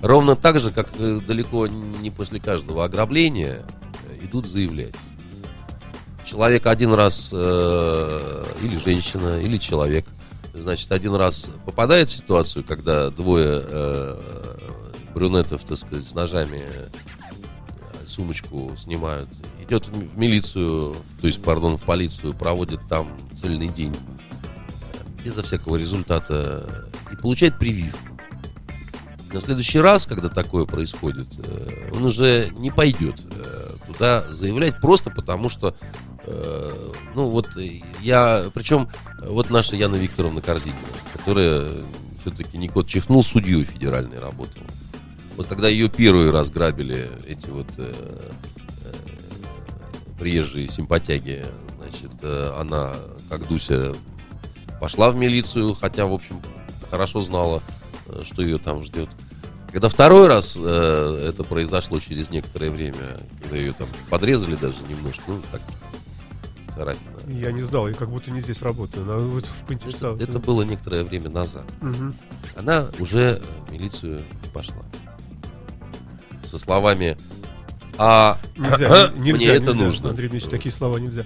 Ровно 0.02 0.36
так 0.36 0.60
же, 0.60 0.70
как 0.70 0.88
э, 0.98 1.20
далеко 1.26 1.66
не 1.66 2.10
после 2.10 2.40
каждого 2.40 2.84
ограбления 2.84 3.64
э, 4.08 4.24
идут 4.24 4.46
заявлять. 4.46 4.94
Человек 6.24 6.66
один 6.66 6.94
раз, 6.94 7.30
э, 7.34 8.44
или 8.62 8.78
женщина, 8.78 9.40
или 9.40 9.58
человек, 9.58 10.06
значит, 10.54 10.92
один 10.92 11.14
раз 11.14 11.50
попадает 11.66 12.08
в 12.08 12.12
ситуацию, 12.14 12.64
когда 12.64 13.10
двое 13.10 13.62
э, 13.62 14.58
брюнетов, 15.14 15.64
так 15.64 15.76
сказать, 15.76 16.06
с 16.06 16.14
ножами 16.14 16.68
сумочку 18.10 18.72
снимают, 18.76 19.28
идет 19.62 19.86
в 19.86 20.18
милицию, 20.18 20.96
то 21.20 21.26
есть, 21.26 21.42
пардон, 21.42 21.78
в 21.78 21.82
полицию, 21.82 22.34
проводит 22.34 22.80
там 22.88 23.08
цельный 23.34 23.68
день 23.68 23.94
э, 23.94 25.24
безо 25.24 25.42
всякого 25.42 25.76
результата 25.76 26.90
и 27.12 27.16
получает 27.16 27.58
прививку. 27.58 27.98
На 29.32 29.40
следующий 29.40 29.78
раз, 29.78 30.06
когда 30.06 30.28
такое 30.28 30.66
происходит, 30.66 31.28
э, 31.38 31.90
он 31.92 32.04
уже 32.04 32.50
не 32.56 32.70
пойдет 32.70 33.16
э, 33.30 33.76
туда 33.86 34.30
заявлять 34.30 34.80
просто 34.80 35.10
потому, 35.10 35.48
что 35.48 35.74
ну 37.16 37.26
вот 37.26 37.48
я, 38.02 38.44
причем 38.54 38.88
вот 39.20 39.50
наша 39.50 39.74
Яна 39.74 39.96
Викторовна 39.96 40.40
Корзинина, 40.40 40.76
которая 41.12 41.66
все-таки 42.20 42.58
не 42.58 42.68
кот 42.68 42.86
чихнул, 42.86 43.24
судьей 43.24 43.64
федеральной 43.64 44.18
работала. 44.18 44.66
Вот 45.36 45.46
когда 45.46 45.68
ее 45.68 45.88
первый 45.88 46.30
раз 46.30 46.50
грабили 46.50 47.10
эти 47.26 47.48
вот 47.48 47.68
э, 47.78 47.92
э, 48.84 48.92
приезжие 50.18 50.68
симпатяги, 50.68 51.46
значит, 51.78 52.10
э, 52.22 52.52
она, 52.58 52.92
как 53.28 53.48
Дуся, 53.48 53.94
пошла 54.80 55.10
в 55.10 55.16
милицию, 55.16 55.74
хотя, 55.74 56.06
в 56.06 56.12
общем, 56.12 56.40
хорошо 56.90 57.22
знала, 57.22 57.62
э, 58.06 58.22
что 58.24 58.42
ее 58.42 58.58
там 58.58 58.82
ждет. 58.82 59.08
Когда 59.72 59.88
второй 59.88 60.26
раз 60.26 60.56
э, 60.58 61.26
это 61.28 61.44
произошло 61.44 62.00
через 62.00 62.28
некоторое 62.30 62.70
время, 62.70 63.20
когда 63.40 63.56
ее 63.56 63.72
там 63.72 63.88
подрезали 64.08 64.56
даже 64.56 64.76
немножко, 64.88 65.22
ну, 65.28 65.40
так, 65.52 65.62
царапина. 66.74 67.10
Я 67.28 67.52
не 67.52 67.62
знал, 67.62 67.88
я 67.88 67.94
как 67.94 68.10
будто 68.10 68.30
не 68.30 68.40
здесь 68.40 68.62
работаю. 68.62 69.04
Надо 69.06 69.22
вот 69.22 69.48
поинтересоваться. 69.68 70.24
Это 70.28 70.38
было 70.38 70.62
некоторое 70.62 71.04
время 71.04 71.30
назад. 71.30 71.64
Мгм. 71.80 72.14
Она 72.56 72.86
уже 72.98 73.40
в 73.68 73.72
милицию 73.72 74.24
пошла. 74.52 74.82
Со 76.50 76.58
словами 76.58 77.16
«А 77.96 78.36
Нельзя, 78.56 79.10
не- 79.14 79.20
мне 79.20 79.32
нельзя, 79.34 79.54
это 79.54 79.70
нельзя, 79.70 79.84
нужно». 79.84 80.10
Андрей 80.10 80.28
Дмитриевич, 80.28 80.50
такие 80.50 80.72
слова 80.72 80.96
нельзя. 80.96 81.22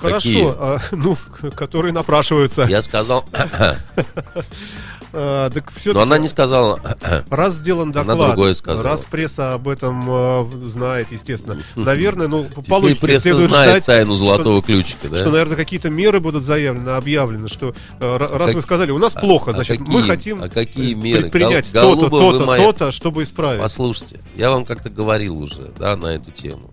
Какие? 0.00 0.42
Хорошо, 0.46 0.56
а, 0.58 0.78
ну, 0.90 1.16
которые 1.54 1.92
напрашиваются. 1.92 2.62
Я 2.64 2.82
сказал, 2.82 3.24
А, 5.12 5.48
так 5.50 5.72
все 5.74 5.92
но 5.92 6.00
она 6.02 6.18
не 6.18 6.28
сказала, 6.28 6.80
Раз 7.30 7.54
сделан 7.54 7.90
Она 7.90 8.04
доклад, 8.04 8.28
другое 8.32 8.54
сказала. 8.54 8.82
раз 8.82 9.04
пресса 9.04 9.54
об 9.54 9.68
этом 9.68 10.04
э, 10.08 10.50
знает, 10.64 11.12
естественно, 11.12 11.58
наверное, 11.76 12.28
ну, 12.28 12.44
по 12.44 12.62
теперь 12.62 12.96
пресса 12.96 13.38
знает 13.38 13.70
ждать, 13.70 13.86
тайну 13.86 14.14
золотого 14.16 14.62
ключика, 14.62 15.06
что, 15.08 15.24
да? 15.24 15.30
наверное, 15.30 15.56
какие-то 15.56 15.88
меры 15.88 16.20
будут 16.20 16.44
заявлены, 16.44 16.90
объявлены, 16.90 17.48
что 17.48 17.74
э, 18.00 18.04
ра- 18.04 18.36
раз 18.36 18.48
как- 18.48 18.54
вы 18.56 18.62
сказали, 18.62 18.90
у 18.90 18.98
нас 18.98 19.16
а- 19.16 19.20
плохо, 19.20 19.50
а 19.50 19.54
значит, 19.54 19.78
какие- 19.78 19.94
мы 19.94 20.02
хотим 20.02 20.42
а 20.42 20.48
какие 20.48 20.94
меры? 20.94 21.22
предпринять 21.22 21.72
Гол- 21.72 21.96
то-то, 21.96 22.10
то-то, 22.10 22.44
моя- 22.44 22.62
то-то, 22.62 22.92
чтобы 22.92 23.22
исправить. 23.22 23.62
Послушайте, 23.62 24.20
я 24.36 24.50
вам 24.50 24.64
как-то 24.66 24.90
говорил 24.90 25.38
уже, 25.40 25.70
да, 25.78 25.96
на 25.96 26.08
эту 26.08 26.30
тему. 26.30 26.70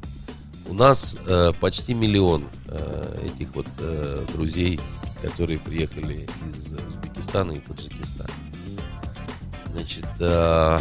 У 0.67 0.73
нас 0.73 1.15
э, 1.27 1.51
почти 1.61 1.93
миллион 1.93 2.45
э, 2.67 3.27
этих 3.27 3.53
вот 3.55 3.67
э, 3.77 4.23
друзей, 4.33 4.79
которые 5.25 5.59
приехали 5.59 6.27
из 6.47 6.73
Узбекистана 6.73 7.53
и 7.53 7.59
Таджикистана. 7.59 8.29
Значит, 9.71 10.07
э, 10.19 10.79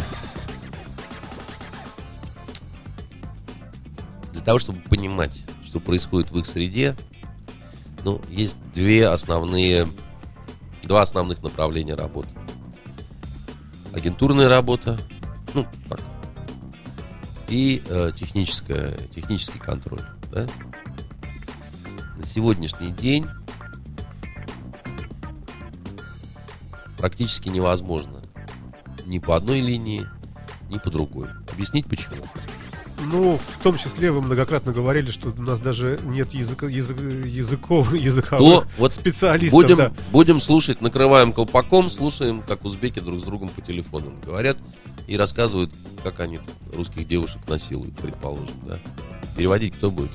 для 4.31 4.41
того, 4.41 4.59
чтобы 4.59 4.79
понимать, 4.81 5.41
что 5.65 5.79
происходит 5.79 6.31
в 6.31 6.37
их 6.37 6.45
среде, 6.45 6.95
ну, 8.03 8.21
есть 8.29 8.57
две 8.73 9.07
основные, 9.07 9.87
два 10.83 11.01
основных 11.01 11.41
направления 11.41 11.95
работы. 11.95 12.29
Агентурная 13.93 14.47
работа, 14.47 14.99
ну, 15.53 15.65
так, 15.89 16.01
и 17.47 17.81
э, 17.89 18.11
техническая, 18.15 18.95
технический 19.13 19.59
контроль. 19.59 20.05
да. 20.31 20.47
На 22.15 22.25
сегодняшний 22.25 22.91
день 22.91 23.25
практически 26.97 27.49
невозможно 27.49 28.21
ни 29.05 29.19
по 29.19 29.35
одной 29.35 29.59
линии, 29.59 30.05
ни 30.69 30.77
по 30.77 30.89
другой. 30.89 31.27
Объяснить 31.51 31.87
почему? 31.87 32.25
Ну, 33.11 33.37
в 33.37 33.61
том 33.61 33.77
числе 33.77 34.11
вы 34.11 34.21
многократно 34.21 34.71
говорили, 34.71 35.11
что 35.11 35.29
у 35.29 35.41
нас 35.41 35.59
даже 35.59 35.99
нет 36.05 36.33
языка, 36.33 36.67
язык, 36.67 36.97
языков, 36.99 37.93
языковых 37.93 38.63
То 38.63 38.67
вот 38.77 38.93
специалистов. 38.93 39.61
Будем, 39.61 39.77
да. 39.77 39.91
будем 40.11 40.39
слушать, 40.39 40.81
накрываем 40.81 41.33
колпаком, 41.33 41.89
слушаем, 41.89 42.41
как 42.41 42.63
узбеки 42.63 42.99
друг 42.99 43.19
с 43.19 43.23
другом 43.23 43.49
по 43.49 43.61
телефону 43.61 44.13
говорят 44.25 44.57
и 45.07 45.17
рассказывают, 45.17 45.71
как 46.03 46.19
они 46.21 46.39
русских 46.73 47.07
девушек 47.07 47.41
насилуют, 47.47 47.95
предположим, 47.97 48.55
да. 48.65 48.79
Переводить 49.35 49.75
кто 49.75 49.91
будет? 49.91 50.11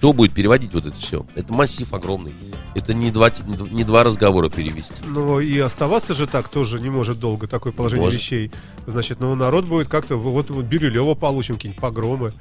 Кто 0.00 0.14
будет 0.14 0.32
переводить 0.32 0.72
вот 0.72 0.86
это 0.86 0.98
все? 0.98 1.26
Это 1.34 1.52
массив 1.52 1.92
огромный. 1.92 2.32
Это 2.74 2.94
не 2.94 3.10
два, 3.10 3.30
не 3.70 3.84
два 3.84 4.02
разговора 4.02 4.48
перевести. 4.48 4.94
Ну 5.06 5.40
и 5.40 5.58
оставаться 5.58 6.14
же 6.14 6.26
так 6.26 6.48
тоже 6.48 6.80
не 6.80 6.88
может 6.88 7.20
долго, 7.20 7.46
такое 7.46 7.70
положение 7.70 8.04
Может. 8.06 8.18
вещей. 8.18 8.50
Значит, 8.86 9.20
ну 9.20 9.34
народ 9.34 9.66
будет 9.66 9.88
как-то, 9.88 10.16
вот, 10.16 10.48
вот 10.48 10.64
Бирюлева 10.64 11.14
получим, 11.14 11.56
какие-нибудь 11.56 11.82
погромы. 11.82 12.32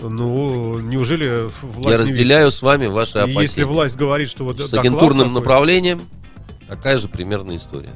Ну, 0.00 0.78
неужели 0.80 1.50
власть 1.60 1.90
Я 1.90 1.98
разделяю 1.98 2.50
с 2.50 2.62
вами 2.62 2.86
ваши 2.86 3.18
опасения. 3.18 3.42
если 3.42 3.64
власть 3.64 3.96
говорит, 3.96 4.30
что 4.30 4.44
вот 4.44 4.58
с 4.58 4.72
агентурным 4.72 5.28
такой- 5.28 5.34
направлением 5.34 6.00
такая 6.66 6.96
же 6.96 7.08
примерная 7.08 7.56
история. 7.56 7.92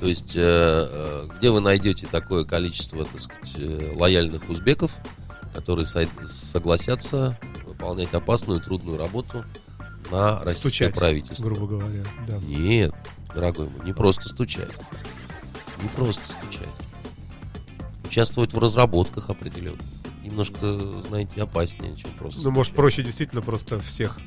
То 0.00 0.08
есть, 0.08 0.32
э, 0.34 0.40
э, 0.42 1.28
где 1.38 1.50
вы 1.52 1.60
найдете 1.60 2.08
такое 2.10 2.44
количество, 2.44 3.04
так 3.04 3.20
сказать, 3.20 3.52
э, 3.58 3.92
лояльных 3.94 4.50
узбеков, 4.50 4.90
которые 5.54 5.86
согласятся 5.86 7.38
выполнять 7.82 8.14
опасную, 8.14 8.60
трудную 8.60 8.96
работу 8.96 9.44
на 10.10 10.38
российское 10.40 10.54
Стучать, 10.70 10.94
правительство? 10.94 11.44
грубо 11.44 11.66
говоря, 11.66 12.02
да. 12.28 12.34
Нет, 12.46 12.94
дорогой 13.34 13.68
мой, 13.68 13.84
не 13.84 13.92
просто 13.92 14.28
стучать. 14.28 14.70
Не 15.82 15.88
просто 15.88 16.22
стучать. 16.24 16.68
Участвовать 18.04 18.52
в 18.52 18.58
разработках 18.58 19.30
определенных. 19.30 19.80
Немножко, 20.22 20.78
знаете, 21.08 21.42
опаснее, 21.42 21.96
чем 21.96 22.10
просто 22.12 22.40
Ну, 22.44 22.50
может, 22.52 22.74
проще 22.74 23.02
действительно 23.02 23.42
просто 23.42 23.80
всех 23.80 24.18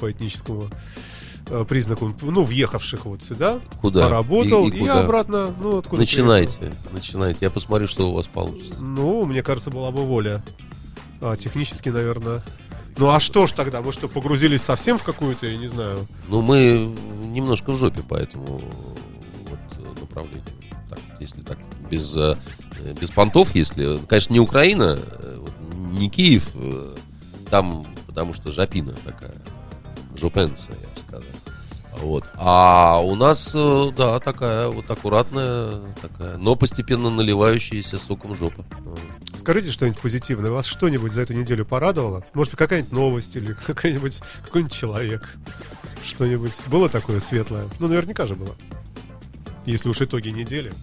по 0.00 0.10
этническому 0.10 0.68
э, 1.46 1.64
признаку, 1.68 2.12
ну, 2.22 2.42
въехавших 2.42 3.04
вот 3.04 3.22
сюда, 3.22 3.60
Куда? 3.80 4.08
поработал 4.08 4.66
И- 4.66 4.72
и, 4.72 4.76
и 4.76 4.80
куда? 4.80 5.00
обратно, 5.04 5.54
ну, 5.60 5.78
откуда 5.78 6.00
Начинайте, 6.00 6.56
приехал. 6.58 6.78
начинайте. 6.92 7.38
Я 7.42 7.50
посмотрю, 7.50 7.86
что 7.86 8.10
у 8.10 8.14
вас 8.14 8.26
получится. 8.26 8.82
Ну, 8.82 9.24
мне 9.26 9.42
кажется, 9.44 9.70
была 9.70 9.92
бы 9.92 10.04
воля. 10.04 10.42
А, 11.20 11.36
технически, 11.36 11.90
наверное. 11.90 12.42
Ну, 12.96 13.08
а 13.08 13.18
что 13.20 13.46
ж 13.46 13.52
тогда? 13.52 13.82
Мы 13.82 13.92
что, 13.92 14.08
погрузились 14.08 14.62
совсем 14.62 14.98
в 14.98 15.02
какую-то, 15.02 15.46
я 15.46 15.56
не 15.56 15.66
знаю, 15.66 16.06
Ну, 16.28 16.42
мы 16.42 16.94
немножко 17.22 17.72
в 17.72 17.76
жопе 17.76 18.02
по 18.02 18.14
этому 18.14 18.62
вот, 19.48 20.00
направлению. 20.00 20.44
Так, 20.88 21.00
если 21.18 21.40
так, 21.40 21.58
без, 21.90 22.16
э, 22.16 22.36
без 23.00 23.10
понтов, 23.10 23.54
если... 23.54 23.98
Конечно, 24.06 24.32
не 24.32 24.40
Украина, 24.40 24.98
э, 24.98 25.44
не 25.92 26.08
Киев, 26.08 26.50
э, 26.54 26.94
там, 27.50 27.86
потому 28.06 28.32
что 28.34 28.52
жопина 28.52 28.92
такая, 29.04 29.34
жопенция, 30.16 30.76
я 30.76 30.88
бы 30.88 31.00
сказал. 31.08 31.53
Вот. 32.04 32.28
А 32.34 33.00
у 33.02 33.16
нас, 33.16 33.54
э, 33.54 33.90
да, 33.96 34.20
такая 34.20 34.68
вот 34.68 34.90
аккуратная, 34.90 35.80
такая, 36.02 36.36
но 36.36 36.54
постепенно 36.54 37.08
наливающаяся 37.08 37.96
соком 37.96 38.36
жопа. 38.36 38.62
Вот. 38.80 39.00
Скажите 39.34 39.70
что-нибудь 39.70 39.98
позитивное. 39.98 40.50
Вас 40.50 40.66
что-нибудь 40.66 41.12
за 41.12 41.22
эту 41.22 41.32
неделю 41.32 41.64
порадовало? 41.64 42.22
Может 42.34 42.52
быть, 42.52 42.58
какая-нибудь 42.58 42.92
новость 42.92 43.36
или 43.36 43.54
какой-нибудь 43.66 44.20
какой-нибудь 44.44 44.72
человек? 44.72 45.34
Что-нибудь 46.04 46.52
было 46.66 46.90
такое 46.90 47.20
светлое? 47.20 47.70
Ну, 47.78 47.88
наверняка 47.88 48.26
же 48.26 48.36
было. 48.36 48.54
Если 49.64 49.88
уж 49.88 50.02
итоги 50.02 50.28
недели. 50.28 50.74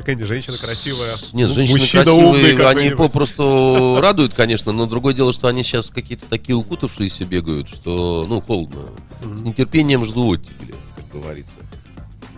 Какая-нибудь 0.00 0.26
женщина 0.28 0.56
красивая. 0.56 1.16
Нет, 1.32 1.50
женщины 1.50 1.78
мужчина 1.78 2.04
красивые, 2.04 2.66
они 2.68 2.90
попросту 2.90 3.98
радуют, 4.02 4.34
конечно, 4.34 4.72
но 4.72 4.86
другое 4.86 5.14
дело, 5.14 5.32
что 5.32 5.46
они 5.48 5.62
сейчас 5.62 5.90
какие-то 5.90 6.26
такие 6.26 6.56
укутавшиеся 6.56 7.24
бегают, 7.26 7.68
что, 7.68 8.24
ну, 8.28 8.40
холодно. 8.40 8.86
С 9.36 9.42
нетерпением 9.42 10.04
жду 10.04 10.28
оттепели, 10.28 10.74
как 10.96 11.20
говорится. 11.20 11.56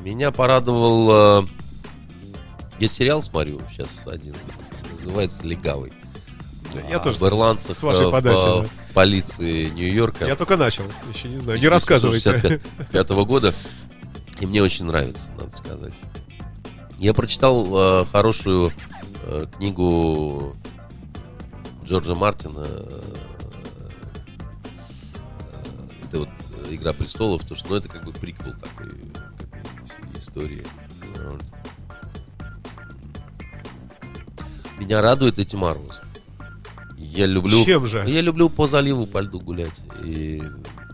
Меня 0.03 0.33
порадовал... 0.33 1.43
э, 1.45 1.47
Я 2.81 2.89
сериал 2.89 3.23
смотрю 3.23 3.61
сейчас 3.71 3.89
один, 4.07 4.35
называется 4.91 5.47
«Легавый». 5.47 5.93
Я 6.91 6.99
тоже 6.99 7.19
Об 7.19 7.25
ирландцах 7.27 7.77
с 7.77 7.83
вашей 7.83 8.09
э, 8.09 8.11
подачи, 8.11 8.35
по- 8.35 8.63
да. 8.63 8.69
полиции 8.95 9.69
Нью-Йорка. 9.71 10.27
Я 10.27 10.37
только 10.37 10.57
начал. 10.57 10.85
Еще 11.15 11.29
не 11.29 11.39
знаю. 11.39 11.61
Не 11.61 11.69
рассказывайте. 11.69 12.61
пятого 12.91 13.25
года. 13.25 13.55
И 14.41 14.47
мне 14.47 14.63
очень 14.63 14.87
нравится, 14.87 15.31
надо 15.39 15.55
сказать. 15.57 15.93
Я 17.03 17.15
прочитал 17.15 17.67
э, 17.67 18.05
хорошую 18.13 18.71
э, 19.25 19.47
книгу 19.57 20.55
Джорджа 21.85 22.15
Мартина. 22.15 22.65
э, 22.65 22.89
э, 25.51 25.57
это 26.05 26.21
вот 26.21 26.29
Игра 26.71 26.93
престолов, 26.93 27.45
то 27.45 27.57
что, 27.57 27.71
ну, 27.71 27.75
это 27.75 27.89
как 27.89 28.05
бы 28.05 28.13
приквел 28.13 28.53
такой 28.53 28.91
к 28.91 29.43
этой 29.43 29.65
всей 29.85 30.21
истории. 30.21 30.63
Вот. 31.25 31.43
Меня 34.79 35.03
радует 35.03 35.41
эти 35.41 35.57
морозы. 35.57 35.99
Я 36.97 37.27
люблю. 37.27 37.65
Чем 37.65 37.85
же? 37.87 38.05
Я 38.07 38.21
люблю 38.21 38.49
по 38.49 38.69
заливу 38.69 39.07
по 39.07 39.19
льду 39.19 39.41
гулять. 39.41 39.81
И 40.05 40.41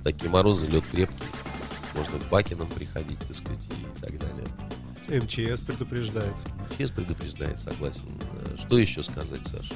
такие 0.02 0.30
морозы, 0.30 0.68
лед 0.68 0.84
крепкий. 0.90 1.26
Можно 1.94 2.18
к 2.18 2.30
Бакинам 2.30 2.68
приходить, 2.68 3.18
так 3.18 3.36
сказать, 3.36 3.66
и. 3.66 3.87
МЧС 5.08 5.60
предупреждает. 5.60 6.34
ЧС 6.78 6.90
предупреждает, 6.90 7.58
согласен. 7.58 8.06
Что 8.58 8.78
еще 8.78 9.02
сказать, 9.02 9.46
Саша? 9.46 9.74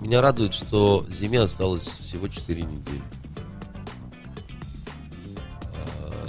Меня 0.00 0.20
радует, 0.20 0.52
что 0.52 1.06
зиме 1.10 1.40
осталось 1.40 1.86
всего 1.86 2.28
4 2.28 2.62
недели. 2.62 3.02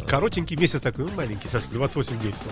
Коротенький 0.08 0.56
месяц 0.56 0.80
такой, 0.82 1.12
маленький, 1.12 1.48
совсем, 1.48 1.74
28 1.74 2.20
дней 2.20 2.32
всего. 2.32 2.52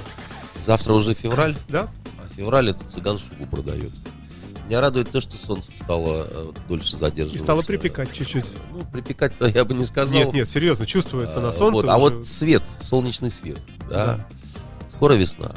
Завтра 0.65 0.93
уже 0.93 1.13
февраль, 1.13 1.55
Да? 1.69 1.89
а 2.19 2.27
февраль 2.35 2.69
это 2.71 2.83
цыган 2.85 3.19
шубу 3.19 3.45
продает. 3.45 3.91
Меня 4.65 4.79
радует 4.79 5.11
то, 5.11 5.19
что 5.19 5.37
солнце 5.37 5.71
стало 5.75 6.27
э, 6.29 6.51
дольше 6.69 6.95
задерживаться. 6.95 7.35
И 7.35 7.39
стало 7.39 7.61
припекать 7.63 8.13
чуть-чуть. 8.13 8.45
Ну, 8.71 8.83
припекать-то 8.91 9.47
я 9.47 9.65
бы 9.65 9.73
не 9.73 9.83
сказал. 9.85 10.13
Нет, 10.13 10.31
нет, 10.33 10.47
серьезно, 10.47 10.85
чувствуется 10.85 11.41
на 11.41 11.49
А, 11.49 11.53
солнце. 11.53 11.81
вот, 11.81 11.85
а 11.89 11.97
уже. 11.97 12.15
вот 12.15 12.27
свет, 12.27 12.65
солнечный 12.79 13.29
свет, 13.29 13.59
да. 13.89 14.05
Да. 14.17 14.27
Скоро 14.89 15.13
весна. 15.13 15.51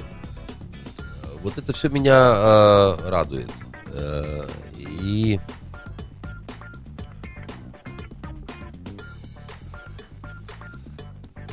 Вот 1.42 1.56
это 1.56 1.72
все 1.72 1.88
меня 1.88 2.32
э, 2.34 2.96
радует. 3.08 3.50
Э, 3.92 4.44
и 5.00 5.38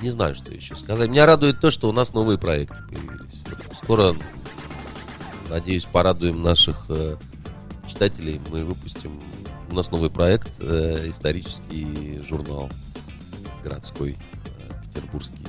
не 0.01 0.09
знаю, 0.09 0.33
что 0.35 0.51
еще 0.51 0.75
сказать. 0.75 1.09
Меня 1.09 1.25
радует 1.25 1.59
то, 1.59 1.69
что 1.71 1.87
у 1.87 1.93
нас 1.93 2.13
новые 2.13 2.37
проекты 2.37 2.77
появились. 2.89 3.43
Скоро, 3.81 4.15
надеюсь, 5.49 5.85
порадуем 5.85 6.41
наших 6.41 6.85
э, 6.89 7.17
читателей. 7.93 8.41
Мы 8.49 8.65
выпустим 8.65 9.19
у 9.71 9.75
нас 9.75 9.91
новый 9.91 10.09
проект, 10.09 10.55
э, 10.59 11.09
исторический 11.09 12.19
журнал 12.27 12.69
городской, 13.63 14.17
э, 14.59 14.71
петербургский. 14.87 15.45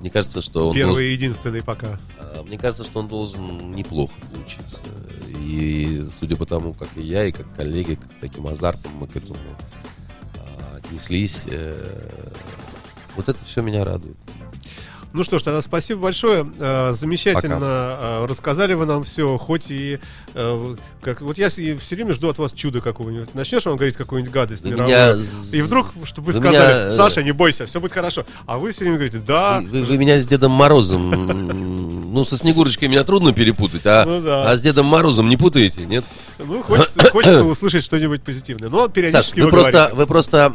Мне 0.00 0.10
кажется, 0.10 0.42
что 0.42 0.68
он 0.68 0.74
Первый 0.74 0.88
должен- 0.94 1.04
и 1.04 1.12
единственный 1.12 1.62
пока. 1.62 2.00
а, 2.18 2.42
Мне 2.42 2.58
кажется, 2.58 2.84
что 2.84 3.00
он 3.00 3.08
должен 3.08 3.72
неплохо 3.74 4.14
получиться. 4.32 4.78
И 5.38 6.06
судя 6.10 6.36
по 6.36 6.44
тому, 6.46 6.72
как 6.74 6.88
и 6.96 7.02
я, 7.02 7.24
и 7.24 7.32
как 7.32 7.52
коллеги, 7.54 7.98
с 8.16 8.20
каким 8.20 8.46
азартом 8.48 8.92
мы 8.96 9.06
к 9.06 9.14
этому 9.16 9.38
а, 10.38 10.76
отнеслись, 10.78 11.44
э, 11.46 12.32
вот 13.16 13.28
это 13.28 13.44
все 13.44 13.62
меня 13.62 13.84
радует. 13.84 14.16
Ну 15.14 15.24
что 15.24 15.38
ж, 15.38 15.42
тогда 15.42 15.60
спасибо 15.60 16.00
большое. 16.02 16.50
Э, 16.58 16.92
Замечательно 16.94 17.58
э, 17.62 18.26
рассказали 18.26 18.72
вы 18.72 18.86
нам 18.86 19.04
все, 19.04 19.36
хоть 19.36 19.70
и 19.70 19.98
э, 20.34 20.74
как 21.02 21.20
вот 21.20 21.36
я 21.36 21.50
все 21.50 21.76
время 21.90 22.14
жду 22.14 22.30
от 22.30 22.38
вас 22.38 22.52
чуда 22.52 22.80
какого-нибудь. 22.80 23.34
Начнешь 23.34 23.66
вам 23.66 23.76
говорить 23.76 23.96
какую-нибудь 23.96 24.32
гадость 24.32 24.64
мировую, 24.64 24.86
меня 24.86 25.12
и 25.52 25.60
вдруг, 25.60 25.92
чтобы 26.04 26.32
вы 26.32 26.32
сказали, 26.32 26.84
меня, 26.86 26.90
Саша, 26.90 27.22
не 27.22 27.32
бойся, 27.32 27.66
все 27.66 27.78
будет 27.78 27.92
хорошо. 27.92 28.24
А 28.46 28.56
вы 28.56 28.72
все 28.72 28.80
время 28.84 28.96
говорите, 28.96 29.18
да, 29.18 29.60
Вы, 29.60 29.84
вы- 29.84 29.98
меня 29.98 30.16
с 30.20 30.26
Дедом 30.26 30.52
Морозом, 30.52 32.12
ну, 32.14 32.24
со 32.24 32.38
Снегурочкой 32.38 32.88
меня 32.88 33.04
трудно 33.04 33.34
перепутать, 33.34 33.82
а, 33.84 34.04
Ну 34.06 34.22
да. 34.22 34.50
а 34.50 34.56
с 34.56 34.62
Дедом 34.62 34.86
Морозом 34.86 35.28
не 35.28 35.36
путаете, 35.36 35.84
нет? 35.84 36.04
ну 36.38 36.62
хочется, 36.62 37.10
хочется 37.12 37.44
услышать 37.44 37.84
что-нибудь 37.84 38.22
позитивное. 38.22 38.70
Но 38.70 38.84
Саш, 38.84 38.92
периодически 38.92 39.40
вы 39.40 39.46
вы 39.46 39.50
просто, 39.50 39.72
говорите. 39.72 39.94
вы 39.96 40.06
просто 40.06 40.54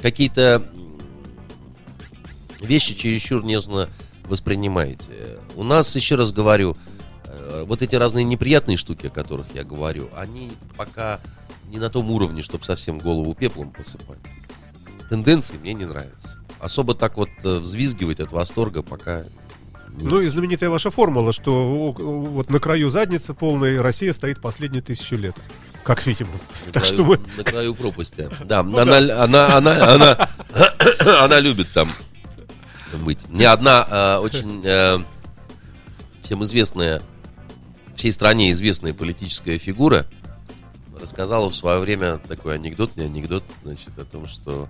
какие-то 0.00 0.62
вещи 2.60 2.94
чересчур 2.94 3.44
нежно 3.44 3.88
воспринимаете. 4.24 5.08
У 5.54 5.64
нас, 5.64 5.94
еще 5.96 6.14
раз 6.16 6.32
говорю, 6.32 6.76
э, 7.26 7.64
вот 7.66 7.82
эти 7.82 7.94
разные 7.94 8.24
неприятные 8.24 8.76
штуки, 8.76 9.06
о 9.06 9.10
которых 9.10 9.46
я 9.54 9.64
говорю, 9.64 10.08
они 10.16 10.52
пока 10.76 11.20
не 11.68 11.78
на 11.78 11.90
том 11.90 12.10
уровне, 12.10 12.42
чтобы 12.42 12.64
совсем 12.64 12.98
голову 12.98 13.34
пеплом 13.34 13.70
посыпать. 13.70 14.18
Тенденции 15.08 15.56
мне 15.60 15.74
не 15.74 15.84
нравятся. 15.84 16.38
особо 16.60 16.94
так 16.94 17.16
вот 17.18 17.28
э, 17.42 17.58
взвизгивать 17.58 18.20
от 18.20 18.32
восторга 18.32 18.82
пока... 18.82 19.24
Ну 20.00 20.20
и 20.20 20.28
знаменитая 20.28 20.70
ваша 20.70 20.90
формула, 20.90 21.32
что 21.32 21.92
вот 21.92 22.50
на 22.50 22.58
краю 22.58 22.90
задницы 22.90 23.32
полной 23.34 23.80
Россия 23.80 24.12
стоит 24.12 24.40
последние 24.40 24.82
тысячу 24.82 25.16
лет. 25.16 25.36
Как 25.84 26.06
видимо. 26.06 26.30
на 26.66 26.72
Так 26.72 26.82
краю- 26.84 26.94
что 26.94 27.04
мы... 27.04 27.20
На 27.36 27.44
краю 27.44 27.74
пропасти. 27.74 28.28
Да, 28.44 28.60
она, 28.60 28.82
она, 28.82 29.56
она, 29.56 29.94
она, 29.94 30.28
она 31.24 31.38
любит 31.40 31.68
там 31.72 31.90
быть. 33.02 33.28
Мне 33.28 33.48
одна 33.48 33.86
э, 33.90 34.18
очень 34.18 34.62
э, 34.64 34.98
всем 36.22 36.44
известная, 36.44 37.00
всей 37.96 38.12
стране 38.12 38.50
известная 38.52 38.92
политическая 38.94 39.56
фигура 39.58 40.06
рассказала 41.00 41.50
в 41.50 41.56
свое 41.56 41.80
время 41.80 42.18
такой 42.18 42.54
анекдот, 42.54 42.96
не 42.96 43.04
анекдот, 43.04 43.44
значит, 43.62 43.98
о 43.98 44.04
том, 44.04 44.26
что 44.26 44.68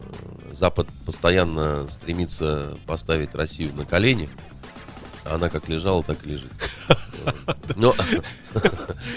э, 0.00 0.52
Запад 0.52 0.88
постоянно 1.04 1.88
стремится 1.90 2.78
поставить 2.86 3.34
Россию 3.34 3.74
на 3.74 3.84
колени, 3.84 4.28
а 5.24 5.34
она 5.34 5.48
как 5.50 5.68
лежала, 5.68 6.02
так 6.02 6.24
и 6.26 6.30
лежит. 6.30 6.52
Но 7.76 7.94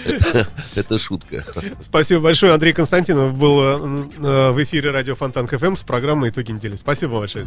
это- 0.04 0.46
это 0.74 0.98
шутка. 0.98 1.44
Спасибо 1.80 2.20
большое. 2.20 2.52
Андрей 2.52 2.72
Константинов 2.74 3.34
был 3.34 3.60
э, 3.62 4.08
э, 4.18 4.50
в 4.50 4.62
эфире 4.62 4.90
радио 4.90 5.14
Фонтан 5.14 5.46
КФМ 5.46 5.76
с 5.76 5.84
программой 5.84 6.30
«Итоги 6.30 6.50
недели». 6.52 6.76
Спасибо 6.76 7.18
большое. 7.18 7.46